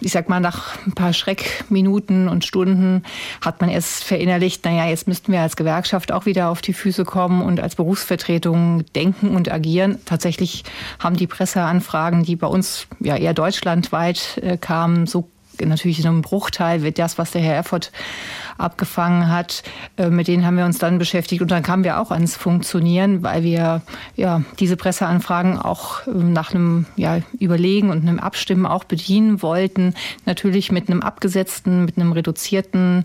ich 0.00 0.12
sag 0.12 0.28
mal, 0.28 0.40
nach 0.40 0.76
ein 0.86 0.92
paar 0.92 1.12
Schreckminuten 1.12 2.28
und 2.28 2.44
Stunden 2.44 3.04
hat 3.40 3.60
man 3.60 3.70
erst 3.70 4.02
verinnerlicht, 4.02 4.64
naja, 4.64 4.86
jetzt 4.86 5.06
müssten 5.06 5.32
wir 5.32 5.40
als 5.40 5.56
Gewerkschaft 5.56 6.10
auch 6.10 6.26
wieder 6.26 6.48
auf 6.48 6.60
die 6.60 6.72
Füße 6.72 7.04
kommen 7.04 7.42
und 7.42 7.60
als 7.60 7.76
Berufsvertretung 7.76 8.84
denken 8.94 9.36
und 9.36 9.52
agieren. 9.52 9.98
Tatsächlich 10.04 10.64
haben 10.98 11.16
die 11.16 11.28
Presseanfragen, 11.28 12.24
die 12.24 12.34
bei 12.34 12.48
uns 12.48 12.88
ja 12.98 13.16
eher 13.16 13.34
deutschlandweit 13.34 14.38
äh, 14.42 14.56
kamen, 14.56 15.06
so 15.06 15.28
natürlich 15.60 16.00
in 16.00 16.06
einem 16.06 16.22
Bruchteil 16.22 16.82
wird 16.82 16.98
das, 16.98 17.18
was 17.18 17.30
der 17.30 17.42
Herr 17.42 17.54
Erfurt 17.54 17.92
abgefangen 18.58 19.28
hat. 19.28 19.62
Äh, 19.96 20.10
mit 20.10 20.28
denen 20.28 20.44
haben 20.44 20.56
wir 20.56 20.64
uns 20.64 20.78
dann 20.78 20.98
beschäftigt 20.98 21.42
und 21.42 21.50
dann 21.50 21.62
kamen 21.62 21.84
wir 21.84 22.00
auch 22.00 22.10
ans 22.10 22.36
Funktionieren, 22.36 23.22
weil 23.22 23.42
wir 23.42 23.82
ja 24.16 24.42
diese 24.58 24.76
Presseanfragen 24.76 25.58
auch 25.58 26.06
ähm, 26.06 26.32
nach 26.32 26.54
einem 26.54 26.86
ja, 26.96 27.18
Überlegen 27.38 27.90
und 27.90 28.02
einem 28.02 28.18
Abstimmen 28.18 28.66
auch 28.66 28.84
bedienen 28.84 29.42
wollten. 29.42 29.94
Natürlich 30.26 30.70
mit 30.72 30.88
einem 30.88 31.02
abgesetzten, 31.02 31.84
mit 31.84 31.96
einem 31.96 32.12
reduzierten 32.12 33.04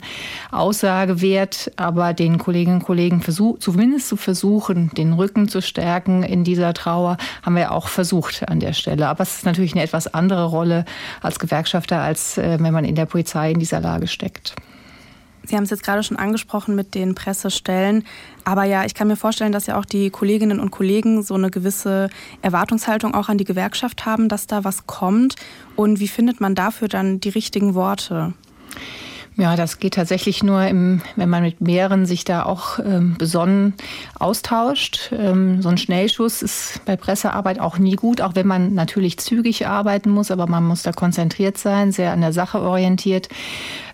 Aussagewert, 0.52 1.72
aber 1.78 2.14
den 2.14 2.38
Kolleginnen 2.38 2.78
und 2.78 2.86
Kollegen 2.86 3.22
versuch, 3.22 3.60
zumindest 3.60 4.08
zu 4.08 4.18
versuchen, 4.18 4.92
den 4.96 5.14
Rücken 5.14 5.48
zu 5.48 5.62
stärken 5.62 6.24
in 6.24 6.44
dieser 6.44 6.74
Trauer, 6.74 7.18
haben 7.44 7.56
wir 7.56 7.72
auch 7.72 7.88
versucht 7.88 8.48
an 8.48 8.60
der 8.60 8.74
Stelle. 8.74 9.08
Aber 9.08 9.24
es 9.24 9.38
ist 9.38 9.46
natürlich 9.46 9.74
eine 9.74 9.84
etwas 9.84 10.14
andere 10.14 10.46
Rolle 10.46 10.86
als 11.22 11.40
Gewerkschafter, 11.40 12.02
als 12.02 12.38
wenn 12.40 12.74
man 12.74 12.86
in 12.86 12.96
der 12.96 13.06
Polizei 13.06 13.52
in 13.52 13.60
dieser 13.60 13.80
Lage 13.80 14.08
steckt. 14.08 14.56
Sie 15.50 15.56
haben 15.56 15.64
es 15.64 15.72
jetzt 15.72 15.84
gerade 15.84 16.04
schon 16.04 16.18
angesprochen 16.18 16.76
mit 16.76 16.94
den 16.94 17.16
Pressestellen. 17.16 18.04
Aber 18.44 18.66
ja, 18.66 18.86
ich 18.86 18.94
kann 18.94 19.08
mir 19.08 19.16
vorstellen, 19.16 19.52
dass 19.52 19.66
ja 19.66 19.80
auch 19.80 19.86
die 19.86 20.12
Kolleginnen 20.12 20.60
und 20.60 20.70
Kollegen 20.70 21.24
so 21.24 21.34
eine 21.34 21.50
gewisse 21.50 22.10
Erwartungshaltung 22.44 23.16
auch 23.16 23.30
an 23.30 23.40
die 23.40 23.46
Gewerkschaft 23.46 24.06
haben, 24.06 24.30
dass 24.30 24.46
da 24.46 24.64
was 24.64 24.86
kommt. 24.86 25.36
Und 25.76 26.00
wie 26.00 26.08
findet 26.08 26.40
man 26.40 26.54
dafür 26.54 26.88
dann 26.88 27.20
die 27.20 27.30
richtigen 27.30 27.74
Worte? 27.74 28.34
Ja, 29.40 29.56
das 29.56 29.80
geht 29.80 29.94
tatsächlich 29.94 30.44
nur, 30.44 30.66
im, 30.68 31.02
wenn 31.16 31.30
man 31.30 31.44
mit 31.44 31.62
mehreren 31.62 32.06
sich 32.06 32.26
da 32.26 32.44
auch 32.44 32.78
ähm, 32.80 33.16
besonnen 33.18 33.74
austauscht. 34.20 35.14
Ähm, 35.18 35.62
so 35.62 35.70
ein 35.70 35.78
Schnellschuss 35.78 36.42
ist 36.42 36.82
bei 36.84 36.98
Pressearbeit 36.98 37.62
auch 37.62 37.78
nie 37.78 37.96
gut, 37.96 38.20
auch 38.20 38.36
wenn 38.36 38.48
man 38.48 38.74
natürlich 38.74 39.18
zügig 39.18 39.66
arbeiten 39.66 40.10
muss, 40.10 40.30
aber 40.30 40.46
man 40.46 40.66
muss 40.66 40.84
da 40.84 40.92
konzentriert 40.92 41.58
sein, 41.58 41.94
sehr 41.94 42.12
an 42.12 42.20
der 42.20 42.34
Sache 42.34 42.60
orientiert. 42.60 43.30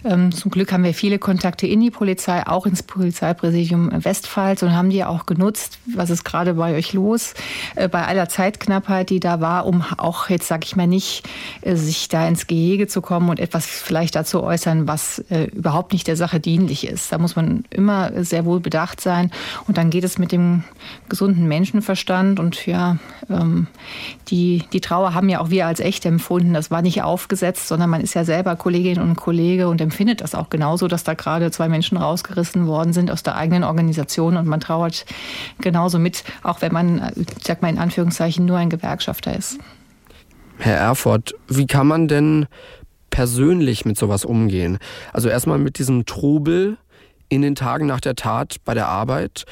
Ähm, 0.05 0.31
zum 0.31 0.51
Glück 0.51 0.71
haben 0.71 0.83
wir 0.83 0.93
viele 0.93 1.17
Kontakte 1.17 1.65
in 1.65 1.81
die 1.81 1.89
Polizei, 1.89 2.45
auch 2.45 2.67
ins 2.67 2.83
Polizeipräsidium 2.83 3.89
Westpfalz 3.91 4.61
und 4.61 4.73
haben 4.73 4.91
die 4.91 5.03
auch 5.03 5.25
genutzt. 5.25 5.79
Was 5.95 6.11
ist 6.11 6.23
gerade 6.23 6.53
bei 6.53 6.75
euch 6.75 6.93
los? 6.93 7.33
Äh, 7.75 7.89
bei 7.89 8.05
aller 8.05 8.29
Zeitknappheit, 8.29 9.09
die 9.09 9.19
da 9.19 9.41
war, 9.41 9.65
um 9.65 9.83
auch 9.97 10.29
jetzt, 10.29 10.47
sag 10.47 10.63
ich 10.63 10.75
mal, 10.75 10.85
nicht 10.85 11.27
äh, 11.61 11.75
sich 11.75 12.07
da 12.07 12.27
ins 12.27 12.45
Gehege 12.45 12.87
zu 12.87 13.01
kommen 13.01 13.29
und 13.29 13.39
etwas 13.39 13.65
vielleicht 13.65 14.15
dazu 14.15 14.43
äußern, 14.43 14.87
was 14.87 15.19
äh, 15.29 15.45
überhaupt 15.45 15.91
nicht 15.91 16.07
der 16.07 16.17
Sache 16.17 16.39
dienlich 16.39 16.85
ist. 16.87 17.11
Da 17.11 17.17
muss 17.17 17.35
man 17.35 17.63
immer 17.71 18.23
sehr 18.23 18.45
wohl 18.45 18.59
bedacht 18.59 19.01
sein. 19.01 19.31
Und 19.67 19.79
dann 19.79 19.89
geht 19.89 20.03
es 20.03 20.19
mit 20.19 20.31
dem 20.31 20.63
gesunden 21.09 21.47
Menschenverstand 21.47 22.39
und 22.39 22.67
ja, 22.67 22.97
ähm, 23.27 23.65
die, 24.27 24.63
die 24.71 24.81
Trauer 24.81 25.15
haben 25.15 25.29
ja 25.29 25.39
auch 25.41 25.49
wir 25.49 25.65
als 25.65 25.79
echt 25.79 26.05
empfunden. 26.05 26.53
Das 26.53 26.69
war 26.69 26.83
nicht 26.83 27.01
aufgesetzt, 27.01 27.67
sondern 27.67 27.89
man 27.89 28.01
ist 28.01 28.13
ja 28.13 28.23
selber 28.23 28.55
Kollegin 28.55 29.01
und 29.01 29.15
Kollege 29.15 29.67
und 29.67 29.81
empfindet 29.81 29.94
empfindet 29.95 30.19
das 30.19 30.35
auch 30.35 30.49
genauso, 30.49 30.89
dass 30.89 31.05
da 31.05 31.13
gerade 31.13 31.51
zwei 31.51 31.69
Menschen 31.69 31.97
rausgerissen 31.97 32.67
worden 32.67 32.91
sind 32.91 33.09
aus 33.09 33.23
der 33.23 33.37
eigenen 33.37 33.63
Organisation 33.63 34.35
und 34.35 34.45
man 34.45 34.59
trauert 34.59 35.05
genauso 35.61 35.99
mit, 35.99 36.25
auch 36.43 36.61
wenn 36.61 36.73
man, 36.73 37.13
ich 37.15 37.27
sag 37.45 37.61
mal 37.61 37.69
in 37.69 37.77
Anführungszeichen, 37.77 38.45
nur 38.45 38.57
ein 38.57 38.69
Gewerkschafter 38.69 39.33
ist. 39.33 39.57
Herr 40.57 40.75
Erfurt, 40.75 41.33
wie 41.47 41.65
kann 41.65 41.87
man 41.87 42.09
denn 42.09 42.47
persönlich 43.09 43.85
mit 43.85 43.97
sowas 43.97 44.25
umgehen? 44.25 44.79
Also 45.13 45.29
erstmal 45.29 45.59
mit 45.59 45.79
diesem 45.79 46.05
Trubel 46.05 46.77
in 47.29 47.41
den 47.41 47.55
Tagen 47.55 47.85
nach 47.85 48.01
der 48.01 48.15
Tat 48.15 48.57
bei 48.65 48.73
der 48.73 48.89
Arbeit 48.89 49.45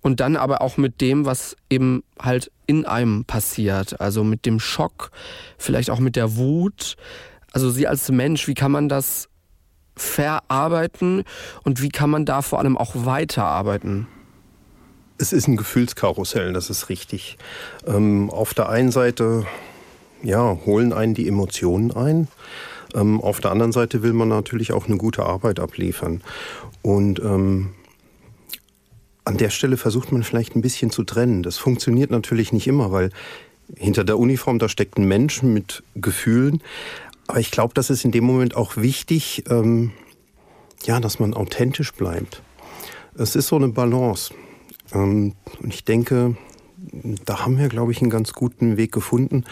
und 0.00 0.20
dann 0.20 0.36
aber 0.36 0.62
auch 0.62 0.76
mit 0.76 1.00
dem, 1.00 1.24
was 1.24 1.56
eben 1.70 2.04
halt 2.22 2.52
in 2.68 2.86
einem 2.86 3.24
passiert. 3.24 4.00
Also 4.00 4.22
mit 4.22 4.46
dem 4.46 4.60
Schock, 4.60 5.10
vielleicht 5.58 5.90
auch 5.90 5.98
mit 5.98 6.14
der 6.14 6.36
Wut. 6.36 6.94
Also 7.50 7.68
Sie 7.70 7.88
als 7.88 8.08
Mensch, 8.12 8.46
wie 8.46 8.54
kann 8.54 8.70
man 8.70 8.88
das 8.88 9.28
verarbeiten 9.98 11.24
und 11.64 11.82
wie 11.82 11.90
kann 11.90 12.10
man 12.10 12.24
da 12.24 12.42
vor 12.42 12.58
allem 12.58 12.76
auch 12.76 12.92
weiterarbeiten? 12.94 14.06
Es 15.18 15.32
ist 15.32 15.48
ein 15.48 15.56
Gefühlskarussell, 15.56 16.52
das 16.52 16.70
ist 16.70 16.88
richtig. 16.88 17.38
Ähm, 17.86 18.30
auf 18.30 18.54
der 18.54 18.68
einen 18.68 18.92
Seite 18.92 19.46
ja, 20.22 20.58
holen 20.66 20.92
einen 20.92 21.14
die 21.14 21.28
Emotionen 21.28 21.92
ein. 21.92 22.28
Ähm, 22.94 23.20
auf 23.20 23.40
der 23.40 23.50
anderen 23.50 23.72
Seite 23.72 24.02
will 24.02 24.12
man 24.12 24.28
natürlich 24.28 24.72
auch 24.72 24.86
eine 24.86 24.96
gute 24.96 25.24
Arbeit 25.24 25.60
abliefern. 25.60 26.22
Und 26.82 27.20
ähm, 27.20 27.70
an 29.24 29.36
der 29.36 29.50
Stelle 29.50 29.76
versucht 29.76 30.10
man 30.10 30.22
vielleicht 30.22 30.56
ein 30.56 30.62
bisschen 30.62 30.90
zu 30.90 31.04
trennen. 31.04 31.42
Das 31.42 31.58
funktioniert 31.58 32.10
natürlich 32.10 32.52
nicht 32.52 32.66
immer, 32.66 32.92
weil 32.92 33.10
hinter 33.76 34.04
der 34.04 34.18
Uniform, 34.18 34.58
da 34.58 34.68
steckt 34.68 34.96
ein 34.96 35.04
Mensch 35.04 35.42
mit 35.42 35.82
Gefühlen. 35.94 36.62
Aber 37.28 37.40
ich 37.40 37.50
glaube, 37.50 37.74
das 37.74 37.90
ist 37.90 38.04
in 38.04 38.10
dem 38.10 38.24
Moment 38.24 38.56
auch 38.56 38.76
wichtig, 38.76 39.44
ähm, 39.48 39.92
ja, 40.84 40.98
dass 40.98 41.20
man 41.20 41.34
authentisch 41.34 41.92
bleibt. 41.92 42.42
Es 43.14 43.36
ist 43.36 43.48
so 43.48 43.56
eine 43.56 43.68
Balance. 43.68 44.32
Ähm, 44.92 45.34
und 45.60 45.74
ich 45.74 45.84
denke, 45.84 46.36
da 47.26 47.44
haben 47.44 47.58
wir, 47.58 47.68
glaube 47.68 47.92
ich, 47.92 48.00
einen 48.00 48.10
ganz 48.10 48.32
guten 48.32 48.76
Weg 48.78 48.92
gefunden, 48.92 49.44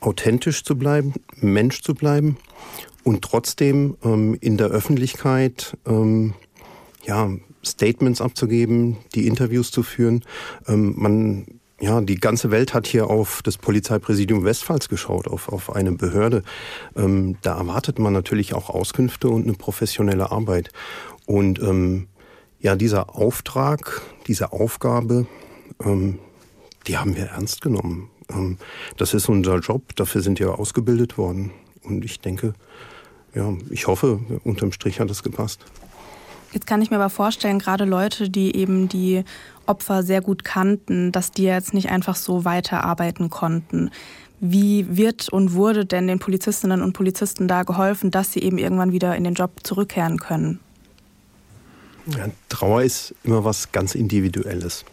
authentisch 0.00 0.64
zu 0.64 0.78
bleiben, 0.78 1.14
Mensch 1.36 1.82
zu 1.82 1.94
bleiben 1.94 2.36
und 3.02 3.22
trotzdem 3.22 3.96
ähm, 4.04 4.36
in 4.40 4.56
der 4.56 4.68
Öffentlichkeit 4.68 5.76
ähm, 5.86 6.34
ja, 7.04 7.30
Statements 7.64 8.20
abzugeben, 8.20 8.98
die 9.14 9.26
Interviews 9.26 9.72
zu 9.72 9.82
führen. 9.82 10.24
Ähm, 10.68 10.94
man 10.96 11.46
ja, 11.82 12.00
die 12.00 12.14
ganze 12.14 12.52
Welt 12.52 12.74
hat 12.74 12.86
hier 12.86 13.10
auf 13.10 13.42
das 13.42 13.58
Polizeipräsidium 13.58 14.44
Westpfalz 14.44 14.88
geschaut, 14.88 15.26
auf, 15.26 15.48
auf 15.48 15.74
eine 15.74 15.90
Behörde. 15.90 16.44
Ähm, 16.94 17.38
da 17.42 17.58
erwartet 17.58 17.98
man 17.98 18.12
natürlich 18.12 18.54
auch 18.54 18.70
Auskünfte 18.70 19.28
und 19.28 19.42
eine 19.42 19.54
professionelle 19.54 20.30
Arbeit. 20.30 20.70
Und 21.26 21.60
ähm, 21.60 22.06
ja, 22.60 22.76
dieser 22.76 23.16
Auftrag, 23.16 24.00
diese 24.28 24.52
Aufgabe, 24.52 25.26
ähm, 25.84 26.20
die 26.86 26.98
haben 26.98 27.16
wir 27.16 27.24
ernst 27.24 27.62
genommen. 27.62 28.10
Ähm, 28.30 28.58
das 28.96 29.12
ist 29.12 29.28
unser 29.28 29.58
Job, 29.58 29.96
dafür 29.96 30.20
sind 30.20 30.38
wir 30.38 30.60
ausgebildet 30.60 31.18
worden. 31.18 31.50
Und 31.82 32.04
ich 32.04 32.20
denke, 32.20 32.54
ja, 33.34 33.52
ich 33.70 33.88
hoffe, 33.88 34.20
unterm 34.44 34.70
Strich 34.70 35.00
hat 35.00 35.10
es 35.10 35.24
gepasst. 35.24 35.64
Jetzt 36.52 36.66
kann 36.66 36.82
ich 36.82 36.90
mir 36.90 36.96
aber 36.96 37.10
vorstellen, 37.10 37.58
gerade 37.58 37.86
Leute, 37.86 38.28
die 38.28 38.54
eben 38.54 38.88
die 38.88 39.24
Opfer 39.66 40.02
sehr 40.02 40.20
gut 40.20 40.44
kannten, 40.44 41.12
dass 41.12 41.30
die 41.30 41.44
jetzt 41.44 41.74
nicht 41.74 41.90
einfach 41.90 42.16
so 42.16 42.44
weiterarbeiten 42.44 43.30
konnten. 43.30 43.90
Wie 44.40 44.96
wird 44.96 45.28
und 45.28 45.54
wurde 45.54 45.86
denn 45.86 46.08
den 46.08 46.18
Polizistinnen 46.18 46.82
und 46.82 46.94
Polizisten 46.94 47.46
da 47.46 47.62
geholfen, 47.62 48.10
dass 48.10 48.32
sie 48.32 48.40
eben 48.40 48.58
irgendwann 48.58 48.92
wieder 48.92 49.14
in 49.16 49.24
den 49.24 49.34
Job 49.34 49.52
zurückkehren 49.62 50.18
können? 50.18 50.58
Ja, 52.06 52.26
Trauer 52.48 52.82
ist 52.82 53.14
immer 53.22 53.44
was 53.44 53.70
ganz 53.70 53.94
Individuelles. 53.94 54.84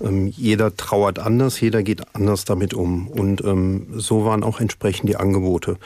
Ähm, 0.00 0.28
jeder 0.28 0.76
trauert 0.76 1.18
anders, 1.18 1.60
jeder 1.60 1.82
geht 1.82 2.02
anders 2.14 2.44
damit 2.44 2.74
um. 2.74 3.08
Und 3.08 3.44
ähm, 3.44 3.86
so 3.94 4.24
waren 4.24 4.42
auch 4.42 4.60
entsprechend 4.60 5.08
die 5.08 5.16
Angebote. 5.16 5.76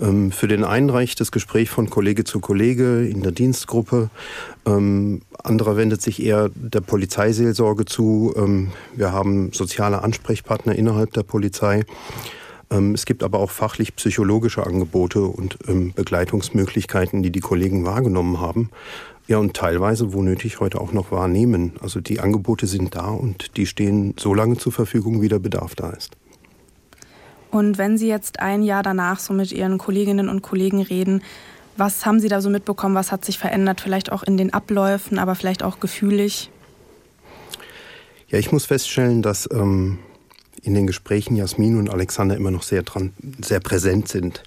Ähm, 0.00 0.32
für 0.32 0.48
den 0.48 0.64
einen 0.64 0.90
reicht 0.90 1.20
das 1.20 1.32
Gespräch 1.32 1.70
von 1.70 1.90
Kollege 1.90 2.24
zu 2.24 2.40
Kollege 2.40 3.06
in 3.06 3.22
der 3.22 3.32
Dienstgruppe. 3.32 4.10
Ähm, 4.66 5.22
anderer 5.42 5.76
wendet 5.76 6.02
sich 6.02 6.22
eher 6.22 6.50
der 6.54 6.80
Polizeiseelsorge 6.80 7.84
zu. 7.84 8.34
Ähm, 8.36 8.70
wir 8.94 9.12
haben 9.12 9.52
soziale 9.52 10.02
Ansprechpartner 10.02 10.74
innerhalb 10.74 11.12
der 11.12 11.22
Polizei. 11.22 11.84
Ähm, 12.70 12.94
es 12.94 13.04
gibt 13.04 13.22
aber 13.22 13.38
auch 13.38 13.50
fachlich-psychologische 13.50 14.66
Angebote 14.66 15.22
und 15.22 15.58
Begleitungsmöglichkeiten, 15.94 17.22
die 17.22 17.30
die 17.30 17.40
Kollegen 17.40 17.84
wahrgenommen 17.84 18.40
haben. 18.40 18.70
Ja, 19.30 19.38
und 19.38 19.54
teilweise, 19.54 20.12
wo 20.12 20.22
nötig, 20.22 20.58
heute 20.58 20.80
auch 20.80 20.90
noch 20.90 21.12
wahrnehmen. 21.12 21.74
Also 21.80 22.00
die 22.00 22.18
Angebote 22.18 22.66
sind 22.66 22.96
da 22.96 23.10
und 23.10 23.56
die 23.56 23.64
stehen 23.64 24.14
so 24.18 24.34
lange 24.34 24.56
zur 24.56 24.72
Verfügung, 24.72 25.22
wie 25.22 25.28
der 25.28 25.38
Bedarf 25.38 25.76
da 25.76 25.90
ist. 25.90 26.16
Und 27.52 27.78
wenn 27.78 27.96
Sie 27.96 28.08
jetzt 28.08 28.40
ein 28.40 28.64
Jahr 28.64 28.82
danach 28.82 29.20
so 29.20 29.32
mit 29.32 29.52
Ihren 29.52 29.78
Kolleginnen 29.78 30.28
und 30.28 30.42
Kollegen 30.42 30.82
reden, 30.82 31.22
was 31.76 32.04
haben 32.04 32.18
Sie 32.18 32.26
da 32.26 32.40
so 32.40 32.50
mitbekommen? 32.50 32.96
Was 32.96 33.12
hat 33.12 33.24
sich 33.24 33.38
verändert? 33.38 33.80
Vielleicht 33.80 34.10
auch 34.10 34.24
in 34.24 34.36
den 34.36 34.52
Abläufen, 34.52 35.16
aber 35.20 35.36
vielleicht 35.36 35.62
auch 35.62 35.78
gefühlig? 35.78 36.50
Ja, 38.30 38.40
ich 38.40 38.50
muss 38.50 38.66
feststellen, 38.66 39.22
dass 39.22 39.48
ähm, 39.52 40.00
in 40.62 40.74
den 40.74 40.86
Gesprächen 40.86 41.36
Jasmin 41.36 41.78
und 41.78 41.90
Alexander 41.90 42.36
immer 42.36 42.50
noch 42.50 42.62
sehr 42.62 42.82
dran, 42.82 43.12
sehr 43.42 43.60
präsent 43.60 44.08
sind. 44.08 44.42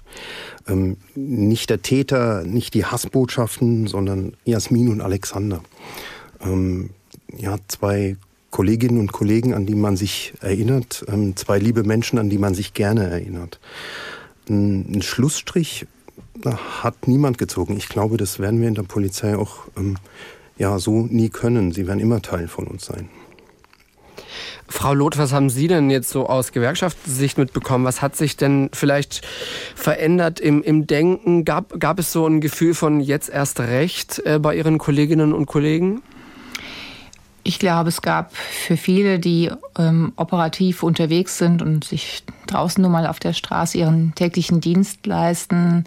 Ähm, 0.68 0.96
nicht 1.14 1.70
der 1.70 1.82
Täter, 1.82 2.44
nicht 2.44 2.74
die 2.74 2.84
Hassbotschaften, 2.84 3.86
sondern 3.86 4.34
Jasmin 4.44 4.90
und 4.90 5.00
Alexander. 5.00 5.62
Ähm, 6.40 6.90
ja, 7.36 7.56
zwei 7.68 8.16
Kolleginnen 8.50 9.00
und 9.00 9.10
Kollegen, 9.10 9.52
an 9.52 9.66
die 9.66 9.74
man 9.74 9.96
sich 9.96 10.34
erinnert, 10.40 11.04
ähm, 11.08 11.34
zwei 11.36 11.58
liebe 11.58 11.82
Menschen, 11.82 12.18
an 12.18 12.30
die 12.30 12.38
man 12.38 12.54
sich 12.54 12.72
gerne 12.72 13.10
erinnert. 13.10 13.58
Ein, 14.48 15.02
Schlussstrich 15.02 15.86
hat 16.44 17.08
niemand 17.08 17.38
gezogen. 17.38 17.76
Ich 17.76 17.88
glaube, 17.88 18.16
das 18.16 18.38
werden 18.38 18.60
wir 18.60 18.68
in 18.68 18.74
der 18.74 18.82
Polizei 18.82 19.36
auch 19.36 19.66
ähm, 19.76 19.96
ja 20.56 20.78
so 20.78 21.06
nie 21.06 21.30
können. 21.30 21.72
Sie 21.72 21.88
werden 21.88 21.98
immer 21.98 22.22
Teil 22.22 22.46
von 22.46 22.66
uns 22.66 22.84
sein. 22.84 23.08
Frau 24.68 24.94
Loth, 24.94 25.18
was 25.18 25.32
haben 25.32 25.50
Sie 25.50 25.68
denn 25.68 25.90
jetzt 25.90 26.10
so 26.10 26.26
aus 26.26 26.52
Gewerkschaftssicht 26.52 27.38
mitbekommen? 27.38 27.84
Was 27.84 28.02
hat 28.02 28.16
sich 28.16 28.36
denn 28.36 28.70
vielleicht 28.72 29.22
verändert 29.74 30.40
im, 30.40 30.62
im 30.62 30.86
Denken? 30.86 31.44
Gab, 31.44 31.78
gab 31.80 31.98
es 31.98 32.12
so 32.12 32.26
ein 32.26 32.40
Gefühl 32.40 32.74
von 32.74 33.00
jetzt 33.00 33.28
erst 33.28 33.60
recht 33.60 34.20
äh, 34.24 34.38
bei 34.38 34.56
Ihren 34.56 34.78
Kolleginnen 34.78 35.32
und 35.32 35.46
Kollegen? 35.46 36.02
Ich 37.46 37.58
glaube, 37.58 37.90
es 37.90 38.00
gab 38.00 38.34
für 38.34 38.78
viele, 38.78 39.18
die 39.18 39.50
ähm, 39.78 40.14
operativ 40.16 40.82
unterwegs 40.82 41.36
sind 41.36 41.60
und 41.60 41.84
sich 41.84 42.24
draußen 42.46 42.80
nur 42.80 42.90
mal 42.90 43.06
auf 43.06 43.18
der 43.18 43.34
Straße 43.34 43.76
ihren 43.76 44.14
täglichen 44.14 44.62
Dienst 44.62 45.04
leisten, 45.06 45.84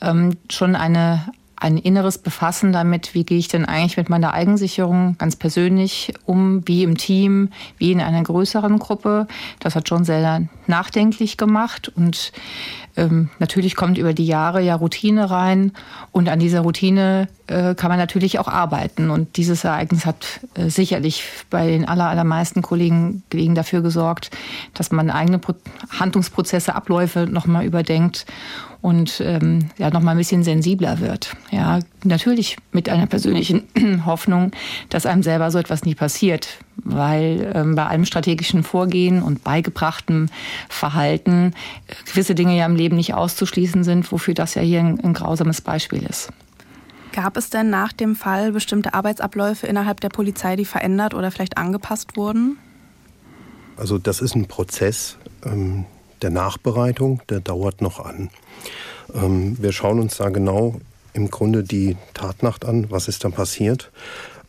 ähm, 0.00 0.36
schon 0.50 0.74
eine, 0.74 1.32
ein 1.60 1.76
inneres 1.76 2.18
Befassen 2.18 2.72
damit, 2.72 3.14
wie 3.14 3.24
gehe 3.24 3.38
ich 3.38 3.48
denn 3.48 3.64
eigentlich 3.64 3.96
mit 3.96 4.08
meiner 4.08 4.32
Eigensicherung 4.32 5.16
ganz 5.18 5.36
persönlich 5.36 6.12
um, 6.24 6.66
wie 6.66 6.84
im 6.84 6.96
Team, 6.96 7.50
wie 7.78 7.92
in 7.92 8.00
einer 8.00 8.22
größeren 8.22 8.78
Gruppe. 8.78 9.26
Das 9.58 9.74
hat 9.74 9.88
schon 9.88 10.04
sehr 10.04 10.48
nachdenklich 10.66 11.36
gemacht 11.36 11.90
und 11.94 12.32
ähm, 12.96 13.30
natürlich 13.38 13.76
kommt 13.76 13.98
über 13.98 14.12
die 14.12 14.26
Jahre 14.26 14.62
ja 14.62 14.74
Routine 14.74 15.30
rein 15.30 15.72
und 16.12 16.28
an 16.28 16.38
dieser 16.38 16.60
Routine 16.60 17.28
äh, 17.46 17.74
kann 17.74 17.90
man 17.90 17.98
natürlich 17.98 18.38
auch 18.38 18.48
arbeiten 18.48 19.10
und 19.10 19.36
dieses 19.36 19.64
Ereignis 19.64 20.04
hat 20.06 20.40
äh, 20.54 20.68
sicherlich 20.68 21.24
bei 21.50 21.66
den 21.66 21.86
aller, 21.86 22.08
allermeisten 22.08 22.62
Kollegen, 22.62 23.22
Kollegen 23.30 23.54
dafür 23.54 23.82
gesorgt, 23.82 24.30
dass 24.74 24.90
man 24.90 25.10
eigene 25.10 25.38
Pro 25.38 25.54
Handlungsprozesse, 25.98 26.74
Abläufe 26.74 27.26
nochmal 27.26 27.64
überdenkt 27.64 28.26
und 28.80 29.20
ähm, 29.24 29.70
ja 29.76 29.90
noch 29.90 30.00
mal 30.00 30.12
ein 30.12 30.18
bisschen 30.18 30.44
sensibler 30.44 31.00
wird. 31.00 31.36
Ja, 31.50 31.80
natürlich 32.04 32.56
mit 32.72 32.88
einer 32.88 33.06
persönlichen 33.06 33.64
Hoffnung, 34.06 34.52
dass 34.88 35.06
einem 35.06 35.22
selber 35.22 35.50
so 35.50 35.58
etwas 35.58 35.84
nie 35.84 35.94
passiert, 35.94 36.58
weil 36.76 37.50
ähm, 37.54 37.74
bei 37.74 37.86
allem 37.86 38.04
strategischen 38.04 38.62
Vorgehen 38.62 39.22
und 39.22 39.42
beigebrachtem 39.42 40.28
Verhalten 40.68 41.54
äh, 41.86 41.94
gewisse 42.08 42.34
Dinge 42.34 42.56
ja 42.56 42.66
im 42.66 42.76
Leben 42.76 42.96
nicht 42.96 43.14
auszuschließen 43.14 43.82
sind, 43.82 44.10
wofür 44.12 44.34
das 44.34 44.54
ja 44.54 44.62
hier 44.62 44.80
ein, 44.80 45.00
ein 45.00 45.14
grausames 45.14 45.60
Beispiel 45.60 46.04
ist. 46.04 46.30
Gab 47.12 47.36
es 47.36 47.50
denn 47.50 47.70
nach 47.70 47.92
dem 47.92 48.14
Fall 48.14 48.52
bestimmte 48.52 48.94
Arbeitsabläufe 48.94 49.66
innerhalb 49.66 50.00
der 50.00 50.10
Polizei, 50.10 50.54
die 50.54 50.64
verändert 50.64 51.14
oder 51.14 51.30
vielleicht 51.30 51.58
angepasst 51.58 52.16
wurden? 52.16 52.58
Also 53.76 53.98
das 53.98 54.20
ist 54.20 54.36
ein 54.36 54.46
Prozess 54.46 55.18
ähm, 55.44 55.84
der 56.22 56.30
Nachbereitung, 56.30 57.22
der 57.28 57.40
dauert 57.40 57.80
noch 57.80 58.04
an. 58.04 58.30
Ähm, 59.14 59.56
wir 59.60 59.72
schauen 59.72 60.00
uns 60.00 60.16
da 60.16 60.28
genau 60.28 60.80
im 61.14 61.30
Grunde 61.30 61.62
die 61.62 61.96
Tatnacht 62.14 62.64
an, 62.64 62.90
was 62.90 63.08
ist 63.08 63.24
dann 63.24 63.32
passiert. 63.32 63.90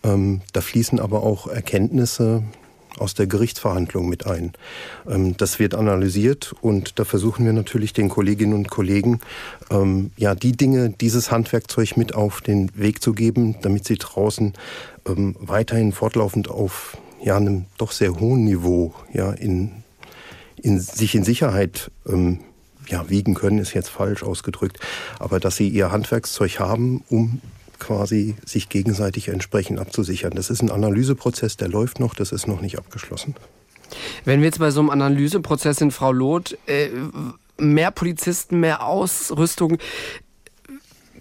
Ähm, 0.03 0.41
da 0.53 0.61
fließen 0.61 0.99
aber 0.99 1.23
auch 1.23 1.47
Erkenntnisse 1.47 2.43
aus 2.97 3.13
der 3.13 3.27
Gerichtsverhandlung 3.27 4.09
mit 4.09 4.25
ein. 4.25 4.53
Ähm, 5.07 5.35
das 5.37 5.59
wird 5.59 5.75
analysiert 5.75 6.53
und 6.61 6.99
da 6.99 7.05
versuchen 7.05 7.45
wir 7.45 7.53
natürlich 7.53 7.93
den 7.93 8.09
Kolleginnen 8.09 8.53
und 8.53 8.69
Kollegen, 8.69 9.19
ähm, 9.69 10.11
ja, 10.17 10.35
die 10.35 10.53
Dinge, 10.53 10.89
dieses 10.89 11.31
Handwerkzeug 11.31 11.97
mit 11.97 12.13
auf 12.15 12.41
den 12.41 12.71
Weg 12.75 13.01
zu 13.01 13.13
geben, 13.13 13.55
damit 13.61 13.85
sie 13.85 13.97
draußen 13.97 14.53
ähm, 15.07 15.35
weiterhin 15.39 15.91
fortlaufend 15.91 16.49
auf 16.49 16.97
ja, 17.21 17.37
einem 17.37 17.65
doch 17.77 17.91
sehr 17.91 18.19
hohen 18.19 18.45
Niveau 18.45 18.93
ja, 19.13 19.31
in, 19.31 19.71
in, 20.61 20.79
sich 20.79 21.15
in 21.15 21.23
Sicherheit 21.23 21.91
ähm, 22.07 22.39
ja, 22.89 23.09
wiegen 23.09 23.33
können, 23.33 23.59
ist 23.59 23.73
jetzt 23.73 23.89
falsch 23.89 24.23
ausgedrückt, 24.23 24.79
aber 25.19 25.39
dass 25.39 25.55
sie 25.55 25.69
ihr 25.69 25.91
Handwerkszeug 25.91 26.59
haben, 26.59 27.03
um 27.09 27.41
quasi 27.79 28.35
sich 28.45 28.69
gegenseitig 28.69 29.29
entsprechend 29.29 29.79
abzusichern. 29.79 30.33
Das 30.35 30.49
ist 30.49 30.61
ein 30.61 30.69
Analyseprozess, 30.69 31.57
der 31.57 31.69
läuft 31.69 31.99
noch, 31.99 32.13
das 32.13 32.31
ist 32.31 32.47
noch 32.47 32.61
nicht 32.61 32.77
abgeschlossen. 32.77 33.35
Wenn 34.25 34.41
wir 34.41 34.47
jetzt 34.47 34.59
bei 34.59 34.71
so 34.71 34.81
einem 34.81 34.89
Analyseprozess 34.89 35.77
sind, 35.77 35.91
Frau 35.91 36.11
Loth, 36.11 36.57
äh, 36.67 36.89
mehr 37.57 37.91
Polizisten, 37.91 38.59
mehr 38.59 38.85
Ausrüstung, 38.85 39.77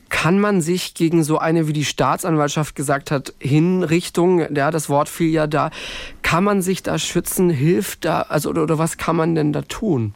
kann 0.08 0.40
man 0.40 0.62
sich 0.62 0.94
gegen 0.94 1.22
so 1.22 1.38
eine, 1.38 1.68
wie 1.68 1.72
die 1.72 1.84
Staatsanwaltschaft 1.84 2.74
gesagt 2.74 3.10
hat, 3.10 3.34
Hinrichtung, 3.38 4.54
ja, 4.54 4.70
das 4.70 4.88
Wort 4.88 5.08
fiel 5.08 5.30
ja 5.30 5.46
da, 5.46 5.70
kann 6.22 6.44
man 6.44 6.62
sich 6.62 6.82
da 6.82 6.98
schützen, 6.98 7.50
hilft 7.50 8.04
da, 8.04 8.22
also 8.22 8.50
oder, 8.50 8.62
oder 8.62 8.78
was 8.78 8.96
kann 8.96 9.16
man 9.16 9.34
denn 9.34 9.52
da 9.52 9.62
tun? 9.62 10.14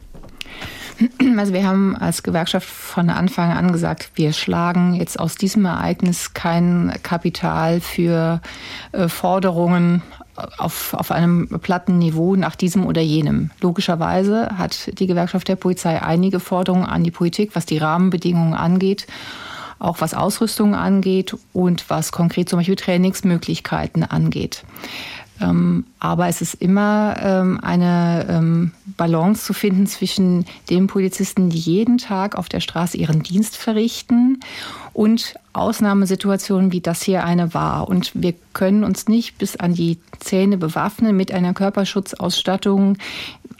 Also 1.39 1.53
wir 1.53 1.67
haben 1.67 1.95
als 1.95 2.23
Gewerkschaft 2.23 2.67
von 2.67 3.09
Anfang 3.09 3.51
an 3.51 3.71
gesagt, 3.71 4.11
wir 4.15 4.33
schlagen 4.33 4.93
jetzt 4.93 5.19
aus 5.19 5.35
diesem 5.35 5.65
Ereignis 5.65 6.33
kein 6.33 6.93
Kapital 7.03 7.81
für 7.81 8.41
äh, 8.91 9.07
Forderungen 9.07 10.01
auf, 10.57 10.93
auf 10.93 11.11
einem 11.11 11.47
platten 11.61 11.99
Niveau 11.99 12.35
nach 12.35 12.55
diesem 12.55 12.85
oder 12.85 13.01
jenem. 13.01 13.51
Logischerweise 13.61 14.57
hat 14.57 14.99
die 14.99 15.07
Gewerkschaft 15.07 15.47
der 15.47 15.55
Polizei 15.55 16.01
einige 16.01 16.39
Forderungen 16.39 16.85
an 16.85 17.03
die 17.03 17.11
Politik, 17.11 17.55
was 17.55 17.65
die 17.65 17.77
Rahmenbedingungen 17.77 18.53
angeht 18.53 19.07
auch 19.83 19.99
was 19.99 20.13
Ausrüstung 20.13 20.75
angeht 20.75 21.35
und 21.51 21.89
was 21.89 22.11
konkret 22.11 22.47
zum 22.47 22.59
Beispiel 22.59 22.77
Trainingsmöglichkeiten 22.77 24.03
angeht. 24.03 24.63
Ähm, 25.41 25.85
aber 25.99 26.27
es 26.27 26.41
ist 26.41 26.55
immer 26.55 27.15
ähm, 27.21 27.59
eine 27.61 28.25
ähm, 28.29 28.71
Balance 28.97 29.45
zu 29.45 29.53
finden 29.53 29.87
zwischen 29.87 30.45
den 30.69 30.87
Polizisten, 30.87 31.49
die 31.49 31.57
jeden 31.57 31.97
Tag 31.97 32.35
auf 32.35 32.49
der 32.49 32.59
Straße 32.59 32.97
ihren 32.97 33.23
Dienst 33.23 33.57
verrichten 33.57 34.39
und 34.93 35.33
Ausnahmesituationen, 35.53 36.71
wie 36.71 36.81
das 36.81 37.01
hier 37.01 37.23
eine 37.23 37.53
war. 37.53 37.89
Und 37.89 38.11
wir 38.13 38.33
können 38.53 38.83
uns 38.83 39.07
nicht 39.07 39.37
bis 39.37 39.55
an 39.55 39.73
die 39.73 39.97
Zähne 40.19 40.57
bewaffnen 40.57 41.17
mit 41.17 41.31
einer 41.31 41.53
Körperschutzausstattung, 41.53 42.97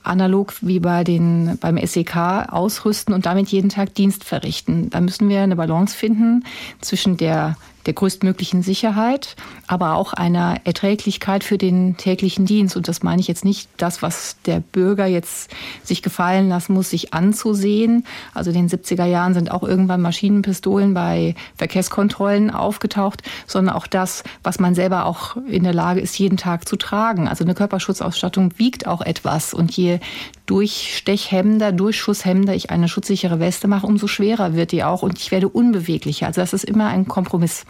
analog 0.03 0.53
wie 0.61 0.79
bei 0.79 1.03
den, 1.03 1.57
beim 1.59 1.77
SEK 1.83 2.15
ausrüsten 2.49 3.13
und 3.13 3.25
damit 3.25 3.49
jeden 3.49 3.69
Tag 3.69 3.95
Dienst 3.95 4.23
verrichten. 4.23 4.89
Da 4.89 5.01
müssen 5.01 5.29
wir 5.29 5.41
eine 5.41 5.55
Balance 5.55 5.95
finden 5.95 6.43
zwischen 6.81 7.17
der 7.17 7.55
der 7.85 7.93
größtmöglichen 7.93 8.63
Sicherheit, 8.63 9.35
aber 9.67 9.95
auch 9.95 10.13
einer 10.13 10.57
Erträglichkeit 10.63 11.43
für 11.43 11.57
den 11.57 11.97
täglichen 11.97 12.45
Dienst. 12.45 12.75
Und 12.75 12.87
das 12.87 13.03
meine 13.03 13.19
ich 13.19 13.27
jetzt 13.27 13.45
nicht 13.45 13.69
das, 13.77 14.01
was 14.01 14.37
der 14.45 14.59
Bürger 14.59 15.05
jetzt 15.05 15.51
sich 15.83 16.01
gefallen 16.01 16.49
lassen 16.49 16.73
muss, 16.73 16.89
sich 16.89 17.13
anzusehen. 17.13 18.05
Also 18.33 18.51
in 18.51 18.67
den 18.67 18.69
70er 18.69 19.05
Jahren 19.05 19.33
sind 19.33 19.51
auch 19.51 19.63
irgendwann 19.63 20.01
Maschinenpistolen 20.01 20.93
bei 20.93 21.35
Verkehrskontrollen 21.57 22.51
aufgetaucht, 22.51 23.23
sondern 23.47 23.75
auch 23.75 23.87
das, 23.87 24.23
was 24.43 24.59
man 24.59 24.75
selber 24.75 25.05
auch 25.05 25.35
in 25.47 25.63
der 25.63 25.73
Lage 25.73 25.99
ist, 25.99 26.17
jeden 26.17 26.37
Tag 26.37 26.67
zu 26.67 26.75
tragen. 26.75 27.27
Also 27.27 27.43
eine 27.43 27.55
Körperschutzausstattung 27.55 28.53
wiegt 28.57 28.87
auch 28.87 29.01
etwas. 29.01 29.53
Und 29.53 29.71
je 29.75 29.99
durchstechhemmender, 30.45 31.71
durchschusshemmender 31.71 32.53
ich 32.53 32.69
eine 32.69 32.89
schutzsichere 32.89 33.39
Weste 33.39 33.67
mache, 33.67 33.87
umso 33.87 34.07
schwerer 34.07 34.53
wird 34.53 34.71
die 34.71 34.83
auch 34.83 35.01
und 35.01 35.17
ich 35.17 35.31
werde 35.31 35.47
unbeweglicher. 35.47 36.27
Also 36.27 36.41
das 36.41 36.53
ist 36.53 36.65
immer 36.65 36.87
ein 36.87 37.07
Kompromiss. 37.07 37.65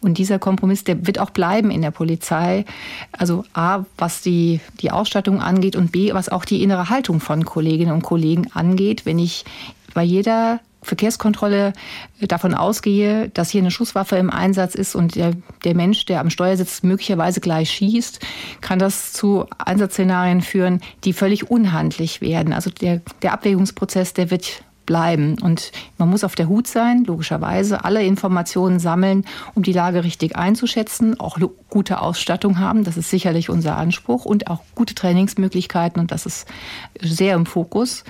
Und 0.00 0.18
dieser 0.18 0.38
Kompromiss, 0.38 0.84
der 0.84 1.06
wird 1.06 1.18
auch 1.18 1.30
bleiben 1.30 1.70
in 1.70 1.80
der 1.80 1.90
Polizei. 1.90 2.64
Also 3.12 3.44
A, 3.54 3.84
was 3.96 4.20
die, 4.20 4.60
die 4.80 4.90
Ausstattung 4.90 5.40
angeht 5.40 5.76
und 5.76 5.92
B, 5.92 6.12
was 6.12 6.28
auch 6.28 6.44
die 6.44 6.62
innere 6.62 6.90
Haltung 6.90 7.20
von 7.20 7.44
Kolleginnen 7.44 7.92
und 7.92 8.02
Kollegen 8.02 8.48
angeht. 8.52 9.06
Wenn 9.06 9.18
ich 9.18 9.44
bei 9.94 10.02
jeder 10.02 10.60
Verkehrskontrolle 10.82 11.72
davon 12.20 12.54
ausgehe, 12.54 13.28
dass 13.30 13.50
hier 13.50 13.60
eine 13.60 13.70
Schusswaffe 13.70 14.16
im 14.16 14.30
Einsatz 14.30 14.74
ist 14.74 14.94
und 14.94 15.14
der, 15.14 15.32
der 15.64 15.74
Mensch, 15.74 16.06
der 16.06 16.20
am 16.20 16.30
Steuer 16.30 16.56
sitzt, 16.56 16.84
möglicherweise 16.84 17.40
gleich 17.40 17.70
schießt, 17.70 18.20
kann 18.60 18.78
das 18.78 19.12
zu 19.12 19.46
Einsatzszenarien 19.58 20.40
führen, 20.40 20.80
die 21.04 21.12
völlig 21.12 21.50
unhandlich 21.50 22.20
werden. 22.20 22.52
Also 22.52 22.70
der, 22.70 23.00
der 23.22 23.32
Abwägungsprozess, 23.32 24.14
der 24.14 24.30
wird 24.30 24.62
bleiben. 24.86 25.38
Und 25.40 25.72
man 25.98 26.10
muss 26.10 26.24
auf 26.24 26.34
der 26.34 26.48
Hut 26.48 26.66
sein, 26.66 27.04
logischerweise, 27.04 27.84
alle 27.84 28.04
Informationen 28.04 28.78
sammeln, 28.78 29.24
um 29.54 29.62
die 29.62 29.72
Lage 29.72 30.04
richtig 30.04 30.36
einzuschätzen, 30.36 31.18
auch 31.20 31.38
gute 31.68 32.00
Ausstattung 32.00 32.58
haben, 32.58 32.84
das 32.84 32.96
ist 32.96 33.10
sicherlich 33.10 33.48
unser 33.48 33.76
Anspruch, 33.76 34.24
und 34.24 34.48
auch 34.48 34.60
gute 34.74 34.94
Trainingsmöglichkeiten, 34.94 36.00
und 36.00 36.10
das 36.10 36.26
ist 36.26 36.46
sehr 37.00 37.34
im 37.34 37.46
Fokus. 37.46 38.04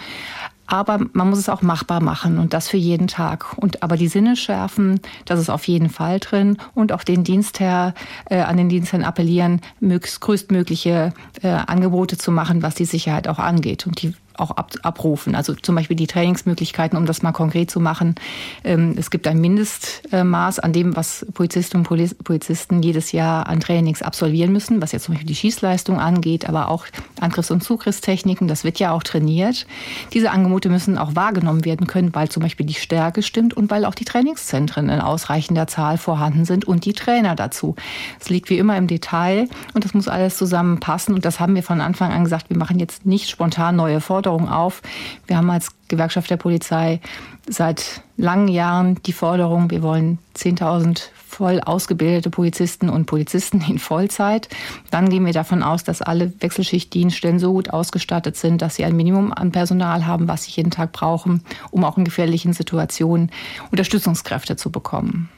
Aber 0.73 1.01
man 1.13 1.29
muss 1.29 1.39
es 1.39 1.51
auch 1.51 1.61
machbar 1.61 2.01
machen 2.01 2.39
und 2.39 2.55
das 2.55 2.67
für 2.67 2.79
jeden 2.79 3.07
Tag. 3.07 3.59
Und 3.59 3.83
aber 3.83 3.99
die 3.99 4.09
Sinne 4.09 4.37
schärfen, 4.37 5.01
das 5.27 5.39
ist 5.39 5.51
auf 5.51 5.69
jeden 5.69 5.91
Fall 5.91 6.19
drin 6.19 6.57
und 6.75 6.93
auch 6.93 7.05
den 7.05 7.25
Dienstherr 7.25 7.93
äh, 8.31 8.41
an 8.41 8.57
den 8.57 8.71
Dienstherrn 8.71 9.05
appellieren, 9.05 9.61
möglichst 9.81 10.23
größtmögliche 10.23 11.13
äh, 11.43 11.49
Angebote 11.49 12.17
zu 12.17 12.33
machen, 12.33 12.63
was 12.63 12.75
die 12.75 12.87
Sicherheit 12.87 13.29
auch 13.29 13.39
angeht. 13.39 13.87
Und 13.87 14.01
die 14.01 14.15
auch 14.43 14.51
ab, 14.53 14.73
abrufen. 14.83 15.35
Also 15.35 15.55
zum 15.55 15.75
Beispiel 15.75 15.97
die 15.97 16.07
Trainingsmöglichkeiten, 16.07 16.99
um 16.99 17.07
das 17.07 17.23
mal 17.23 17.33
konkret 17.33 17.71
zu 17.71 17.81
machen. 17.81 18.15
Ähm, 18.65 18.95
es 18.99 19.11
gibt 19.11 19.27
ein 19.27 19.41
Mindestmaß 19.41 20.59
an 20.59 20.73
dem, 20.73 20.97
was 20.97 21.25
Polizistinnen 21.33 21.87
und 21.87 22.25
Polizisten 22.25 22.83
jedes 22.83 23.13
Jahr 23.13 23.47
an 23.47 23.61
Trainings 23.61 24.03
absolvieren 24.03 24.53
müssen, 24.53 24.83
was 24.83 24.93
jetzt 24.93 25.05
zum 25.05 25.15
Beispiel 25.15 25.29
die 25.29 25.35
Schießleistung 25.35 25.99
angeht, 25.99 26.49
aber 26.49 26.69
auch 26.69 26.87
Angriffs- 27.21 27.51
und 27.51 27.63
Zugriffstechniken. 27.63 28.49
Das 28.49 28.65
wird 28.65 28.79
ja 28.79 28.93
auch 28.93 29.03
trainiert. 29.03 29.67
Diese 30.13 30.31
Angebote 30.31 30.69
müssen 30.69 30.99
auch 30.99 31.15
wahrgenommen 31.15 31.65
werden 31.65 31.87
können, 31.87 32.15
weil 32.15 32.29
zum 32.29 32.43
Beispiel 32.43 32.67
die 32.67 32.75
Stärke 32.75 33.23
stimmt 33.23 33.55
und 33.55 33.71
weil 33.71 33.85
auch 33.85 33.95
die 33.95 34.05
Trainingszentren 34.05 34.89
in 34.89 35.01
ausreichender 35.01 35.67
Zahl 35.67 35.99
vorhanden 35.99 36.45
sind 36.45 36.65
und 36.65 36.85
die 36.85 36.93
Trainer 36.93 37.37
dazu. 37.37 37.77
Es 38.21 38.29
liegt 38.29 38.51
wie 38.51 38.59
immer 38.59 38.77
im 38.77 38.87
Detail 38.87 39.49
und 39.75 39.85
das 39.85 39.95
muss 39.95 40.09
alles 40.09 40.37
zusammenpassen. 40.37 41.15
Und 41.15 41.25
das 41.25 41.39
haben 41.39 41.55
wir 41.55 41.63
von 41.63 41.81
Anfang 41.81 42.13
an 42.13 42.25
gesagt. 42.25 42.51
Wir 42.51 42.57
machen 42.57 42.79
jetzt 42.79 43.07
nicht 43.07 43.31
spontan 43.31 43.77
neue 43.77 44.01
Forderungen 44.01 44.32
Forderung 44.33 44.49
auf. 44.49 44.83
Wir 45.27 45.37
haben 45.37 45.51
als 45.51 45.69
Gewerkschaft 45.89 46.31
der 46.31 46.37
Polizei 46.37 47.01
seit 47.49 48.03
langen 48.17 48.49
Jahren 48.49 49.03
die 49.05 49.13
Forderung, 49.13 49.71
wir 49.71 49.83
wollen 49.83 50.19
10.000 50.37 51.09
voll 51.27 51.61
ausgebildete 51.61 52.31
Polizisten 52.31 52.89
und 52.89 53.07
Polizisten 53.07 53.63
in 53.69 53.79
Vollzeit. 53.79 54.49
Dann 54.91 55.09
gehen 55.09 55.25
wir 55.25 55.33
davon 55.33 55.63
aus, 55.63 55.83
dass 55.83 56.03
alle 56.03 56.33
Wechselschichtdienststellen 56.41 57.39
so 57.39 57.53
gut 57.53 57.71
ausgestattet 57.71 58.37
sind, 58.37 58.63
dass 58.63 58.77
sie 58.77 58.85
ein 58.85 58.97
Minimum 58.97 59.33
an 59.33 59.51
Personal 59.51 60.07
haben, 60.07 60.29
was 60.29 60.45
sie 60.45 60.53
jeden 60.53 60.71
Tag 60.71 60.93
brauchen, 60.93 61.43
um 61.71 61.85
auch 61.85 61.97
in 61.97 62.05
gefährlichen 62.05 62.53
Situationen 62.53 63.31
Unterstützungskräfte 63.71 64.57
zu 64.57 64.71
bekommen. 64.71 65.31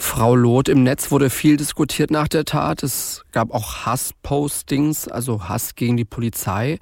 Frau 0.00 0.34
Loth, 0.34 0.68
im 0.68 0.82
Netz 0.82 1.10
wurde 1.10 1.28
viel 1.28 1.58
diskutiert 1.58 2.10
nach 2.10 2.26
der 2.26 2.46
Tat. 2.46 2.82
Es 2.82 3.22
gab 3.32 3.52
auch 3.52 3.84
Hasspostings, 3.84 5.06
also 5.06 5.48
Hass 5.48 5.74
gegen 5.74 5.96
die 5.96 6.06
Polizei. 6.06 6.78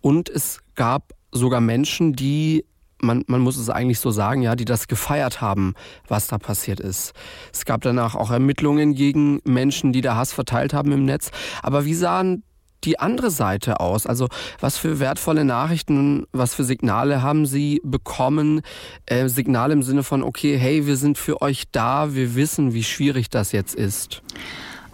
Und 0.00 0.30
es 0.30 0.58
gab 0.74 1.12
sogar 1.30 1.60
Menschen, 1.60 2.14
die 2.14 2.64
man, 2.98 3.24
man 3.26 3.40
muss 3.40 3.56
es 3.56 3.68
eigentlich 3.68 4.00
so 4.00 4.10
sagen, 4.10 4.42
ja, 4.42 4.56
die 4.56 4.64
das 4.64 4.88
gefeiert 4.88 5.40
haben, 5.40 5.74
was 6.08 6.28
da 6.28 6.38
passiert 6.38 6.80
ist. 6.80 7.12
Es 7.52 7.64
gab 7.64 7.82
danach 7.82 8.14
auch 8.14 8.30
Ermittlungen 8.30 8.94
gegen 8.94 9.40
Menschen, 9.44 9.92
die 9.92 10.00
da 10.00 10.16
Hass 10.16 10.32
verteilt 10.32 10.72
haben 10.72 10.92
im 10.92 11.04
Netz. 11.04 11.30
Aber 11.62 11.84
wie 11.84 11.94
sahen 11.94 12.42
die 12.84 12.98
andere 12.98 13.30
Seite 13.30 13.80
aus? 13.80 14.06
Also 14.06 14.28
was 14.60 14.78
für 14.78 15.00
wertvolle 15.00 15.44
Nachrichten, 15.44 16.26
was 16.32 16.54
für 16.54 16.64
Signale 16.64 17.22
haben 17.22 17.46
Sie 17.46 17.80
bekommen? 17.84 18.62
Äh, 19.06 19.28
Signale 19.28 19.72
im 19.72 19.82
Sinne 19.82 20.02
von, 20.02 20.22
okay, 20.22 20.56
hey, 20.58 20.86
wir 20.86 20.96
sind 20.96 21.18
für 21.18 21.42
euch 21.42 21.64
da, 21.72 22.14
wir 22.14 22.34
wissen, 22.34 22.74
wie 22.74 22.84
schwierig 22.84 23.30
das 23.30 23.52
jetzt 23.52 23.74
ist. 23.74 24.22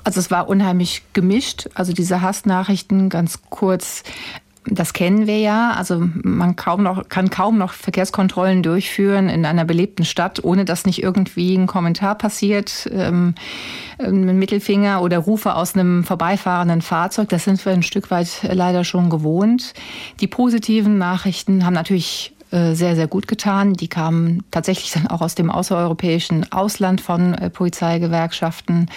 Also 0.04 0.20
es 0.20 0.30
war 0.30 0.48
unheimlich 0.48 1.02
gemischt. 1.12 1.68
Also 1.74 1.92
diese 1.92 2.22
Hassnachrichten 2.22 3.08
ganz 3.08 3.40
kurz 3.50 4.04
das 4.70 4.92
kennen 4.92 5.26
wir 5.26 5.38
ja. 5.38 5.72
Also 5.72 6.02
man 6.22 6.56
kaum 6.56 6.82
noch, 6.82 7.08
kann 7.08 7.30
kaum 7.30 7.58
noch 7.58 7.72
Verkehrskontrollen 7.72 8.62
durchführen 8.62 9.28
in 9.28 9.44
einer 9.44 9.64
belebten 9.64 10.04
Stadt, 10.04 10.42
ohne 10.42 10.64
dass 10.64 10.86
nicht 10.86 11.02
irgendwie 11.02 11.54
ein 11.54 11.66
Kommentar 11.66 12.16
passiert, 12.16 12.88
ähm, 12.92 13.34
ein 13.98 14.38
Mittelfinger 14.38 15.02
oder 15.02 15.18
Rufe 15.18 15.54
aus 15.54 15.74
einem 15.74 16.04
vorbeifahrenden 16.04 16.82
Fahrzeug. 16.82 17.28
Das 17.28 17.44
sind 17.44 17.64
wir 17.64 17.72
ein 17.72 17.82
Stück 17.82 18.10
weit 18.10 18.40
leider 18.42 18.84
schon 18.84 19.10
gewohnt. 19.10 19.74
Die 20.20 20.28
positiven 20.28 20.98
Nachrichten 20.98 21.64
haben 21.64 21.74
natürlich 21.74 22.34
äh, 22.50 22.74
sehr, 22.74 22.96
sehr 22.96 23.08
gut 23.08 23.28
getan. 23.28 23.74
Die 23.74 23.88
kamen 23.88 24.42
tatsächlich 24.50 24.92
dann 24.92 25.06
auch 25.06 25.20
aus 25.20 25.34
dem 25.34 25.50
außereuropäischen 25.50 26.50
Ausland 26.52 27.00
von 27.00 27.34
äh, 27.34 27.50
Polizeigewerkschaften 27.50 28.88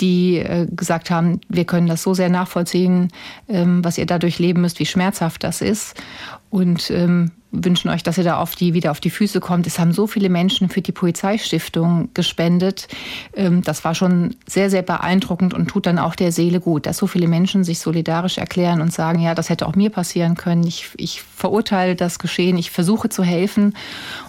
die 0.00 0.38
äh, 0.38 0.66
gesagt 0.70 1.10
haben, 1.10 1.40
wir 1.48 1.64
können 1.64 1.86
das 1.86 2.02
so 2.02 2.14
sehr 2.14 2.28
nachvollziehen, 2.28 3.08
ähm, 3.48 3.84
was 3.84 3.98
ihr 3.98 4.06
dadurch 4.06 4.38
leben 4.38 4.62
müsst, 4.62 4.78
wie 4.80 4.86
schmerzhaft 4.86 5.44
das 5.44 5.60
ist. 5.60 6.00
Und 6.50 6.90
ähm, 6.90 7.32
wünschen 7.52 7.90
euch, 7.90 8.02
dass 8.02 8.18
ihr 8.18 8.24
da 8.24 8.38
auf 8.38 8.54
die, 8.54 8.74
wieder 8.74 8.90
auf 8.90 9.00
die 9.00 9.10
Füße 9.10 9.40
kommt. 9.40 9.66
Es 9.66 9.78
haben 9.78 9.92
so 9.92 10.06
viele 10.06 10.28
Menschen 10.28 10.68
für 10.68 10.80
die 10.80 10.92
Polizeistiftung 10.92 12.08
gespendet. 12.14 12.88
Ähm, 13.34 13.62
das 13.62 13.84
war 13.84 13.94
schon 13.94 14.36
sehr, 14.46 14.70
sehr 14.70 14.82
beeindruckend 14.82 15.54
und 15.54 15.68
tut 15.68 15.86
dann 15.86 15.98
auch 15.98 16.14
der 16.14 16.32
Seele 16.32 16.60
gut, 16.60 16.86
dass 16.86 16.96
so 16.96 17.06
viele 17.06 17.28
Menschen 17.28 17.64
sich 17.64 17.80
solidarisch 17.80 18.38
erklären 18.38 18.80
und 18.80 18.92
sagen, 18.92 19.20
ja, 19.20 19.34
das 19.34 19.48
hätte 19.48 19.66
auch 19.66 19.74
mir 19.74 19.90
passieren 19.90 20.36
können. 20.36 20.64
Ich, 20.64 20.90
ich 20.96 21.22
verurteile 21.22 21.96
das 21.96 22.18
Geschehen, 22.18 22.56
ich 22.56 22.70
versuche 22.70 23.08
zu 23.08 23.24
helfen. 23.24 23.74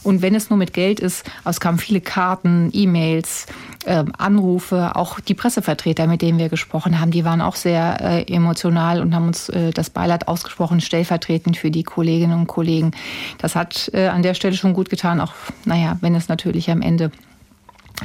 Und 0.04 0.22
wenn 0.22 0.36
es 0.36 0.50
nur 0.50 0.58
mit 0.58 0.74
Geld 0.74 1.00
ist, 1.00 1.30
es 1.46 1.60
kamen 1.60 1.78
viele 1.78 2.02
Karten, 2.02 2.70
E-Mails, 2.74 3.46
äh, 3.86 4.04
Anrufe, 4.18 4.96
auch 4.96 5.20
die 5.20 5.34
Pressevertreter, 5.34 6.08
mit 6.08 6.22
denen 6.22 6.40
wir 6.40 6.50
gesprochen 6.50 7.00
haben, 7.00 7.12
die 7.12 7.26
waren 7.26 7.42
auch 7.42 7.56
sehr 7.56 7.98
äh, 8.02 8.34
emotional 8.34 9.02
und 9.02 9.14
haben 9.14 9.28
uns 9.28 9.50
äh, 9.50 9.72
das 9.72 9.90
Beileid 9.90 10.28
ausgesprochen, 10.28 10.82
stellvertretend 10.82 11.58
für 11.58 11.72
die 11.72 11.84
Kolleginnen 11.84 12.40
und 12.40 12.48
Kollegen. 12.48 12.92
Das 13.38 13.56
hat 13.56 13.90
äh, 13.94 14.08
an 14.08 14.24
der 14.24 14.34
Stelle 14.34 14.56
schon 14.56 14.74
gut 14.74 14.90
getan, 14.90 15.20
auch, 15.22 15.34
naja, 15.66 15.98
wenn 16.02 16.16
es 16.16 16.28
natürlich 16.28 16.70
am 16.70 16.82
Ende 16.82 17.12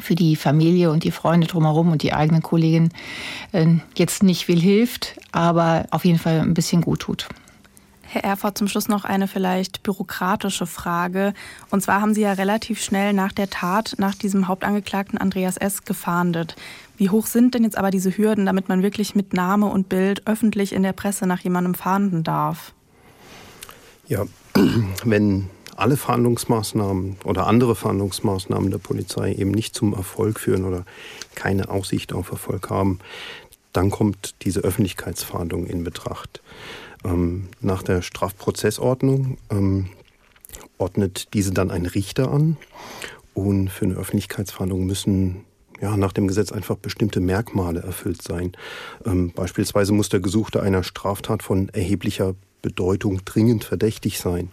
für 0.01 0.15
die 0.15 0.37
Familie 0.37 0.91
und 0.91 1.05
die 1.05 1.11
Freunde 1.11 1.47
drumherum 1.47 1.91
und 1.91 2.03
die 2.03 2.13
eigenen 2.13 2.43
Kolleginnen 2.43 2.93
äh, 3.53 3.67
jetzt 3.97 4.23
nicht 4.23 4.47
viel 4.47 4.61
hilft, 4.61 5.19
aber 5.33 5.87
auf 5.91 6.05
jeden 6.05 6.19
Fall 6.19 6.41
ein 6.41 6.55
bisschen 6.55 6.83
gut 6.83 7.01
tut. 7.01 7.29
Herr 8.09 8.23
Erfurt, 8.25 8.57
zum 8.57 8.69
Schluss 8.69 8.89
noch 8.89 9.05
eine 9.05 9.27
vielleicht 9.27 9.83
bürokratische 9.83 10.67
Frage. 10.67 11.35
Und 11.71 11.83
zwar 11.83 12.01
haben 12.01 12.15
Sie 12.15 12.21
ja 12.23 12.33
relativ 12.33 12.81
schnell 12.81 13.13
nach 13.13 13.33
der 13.33 13.51
Tat, 13.51 13.97
nach 13.99 14.15
diesem 14.15 14.47
Hauptangeklagten 14.47 15.19
Andreas 15.19 15.57
S. 15.57 15.85
gefahndet. 15.85 16.55
Wie 16.97 17.11
hoch 17.11 17.27
sind 17.27 17.55
denn 17.55 17.65
jetzt 17.65 17.77
aber 17.77 17.91
diese 17.91 18.17
Hürden, 18.17 18.47
damit 18.47 18.69
man 18.69 18.83
wirklich 18.83 19.15
mit 19.17 19.33
Name 19.33 19.67
und 19.67 19.89
Bild 19.89 20.27
öffentlich 20.27 20.73
in 20.73 20.83
der 20.83 20.93
Presse 20.93 21.27
nach 21.27 21.41
jemandem 21.41 21.75
fahnden 21.75 22.23
darf? 22.23 22.73
Ja, 24.07 24.25
wenn 25.05 25.49
alle 25.77 25.97
Fahndungsmaßnahmen 25.97 27.17
oder 27.25 27.47
andere 27.47 27.77
Fahndungsmaßnahmen 27.77 28.71
der 28.71 28.79
Polizei 28.79 29.33
eben 29.35 29.51
nicht 29.51 29.75
zum 29.75 29.93
Erfolg 29.93 30.41
führen 30.41 30.65
oder 30.65 30.85
keine 31.35 31.69
Aussicht 31.69 32.13
auf 32.13 32.31
Erfolg 32.31 32.71
haben, 32.71 32.99
dann 33.73 33.91
kommt 33.91 34.35
diese 34.43 34.61
Öffentlichkeitsfahndung 34.61 35.67
in 35.67 35.85
Betracht. 35.85 36.41
Ähm, 37.05 37.49
nach 37.61 37.83
der 37.83 38.01
Strafprozessordnung 38.01 39.37
ähm, 39.51 39.89
ordnet 40.79 41.35
diese 41.35 41.53
dann 41.53 41.71
ein 41.71 41.87
Richter 41.87 42.31
an 42.31 42.57
und 43.35 43.69
für 43.69 43.85
eine 43.85 43.97
Öffentlichkeitsfahndung 43.97 44.87
müssen 44.87 45.45
ja, 45.81 45.95
nach 45.99 46.13
dem 46.13 46.27
Gesetz 46.27 46.53
einfach 46.53 46.77
bestimmte 46.77 47.21
Merkmale 47.21 47.81
erfüllt 47.81 48.23
sein. 48.23 48.53
Ähm, 49.05 49.31
beispielsweise 49.35 49.93
muss 49.93 50.09
der 50.09 50.21
Gesuchte 50.21 50.63
einer 50.63 50.83
Straftat 50.83 51.43
von 51.43 51.69
erheblicher 51.69 52.35
Bedeutung 52.67 53.25
dringend 53.25 53.63
verdächtig 53.63 54.19
sein. 54.19 54.51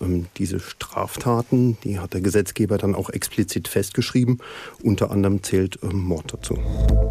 Ähm, 0.00 0.26
diese 0.36 0.58
Straftaten, 0.58 1.78
die 1.84 2.00
hat 2.00 2.12
der 2.12 2.20
Gesetzgeber 2.20 2.76
dann 2.76 2.96
auch 2.96 3.08
explizit 3.08 3.68
festgeschrieben. 3.68 4.38
Unter 4.82 5.12
anderem 5.12 5.44
zählt 5.44 5.78
ähm, 5.84 6.00
Mord 6.00 6.32
dazu. 6.32 6.58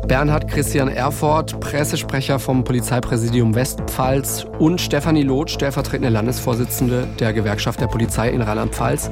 Bernhard 0.07 0.49
Christian 0.49 0.90
Erfurt, 0.90 1.57
Pressesprecher 1.61 2.38
vom 2.38 2.65
Polizeipräsidium 2.65 3.56
Westpfalz 3.56 4.45
und 4.60 4.82
Stefanie 4.82 5.23
Loth, 5.23 5.52
stellvertretende 5.52 6.10
Landesvorsitzende 6.10 7.07
der 7.18 7.32
Gewerkschaft 7.32 7.80
der 7.80 7.88
Polizei 7.88 8.30
in 8.30 8.41
Rheinland-Pfalz. 8.41 9.10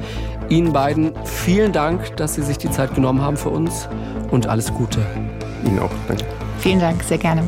Ihnen 0.50 0.74
beiden 0.74 1.14
vielen 1.24 1.72
Dank, 1.72 2.18
dass 2.18 2.36
Sie 2.36 2.42
sich 2.42 2.58
die 2.58 2.70
Zeit 2.70 2.94
genommen 2.96 3.22
haben 3.22 3.38
für 3.38 3.50
uns 3.50 3.88
und 4.30 4.48
alles 4.48 4.74
Gute. 4.74 5.00
Ihnen 5.66 5.80
auch. 5.80 5.92
Danke. 6.10 6.26
Vielen 6.60 6.82
Dank, 6.82 7.02
sehr 7.04 7.18
gerne. 7.18 7.48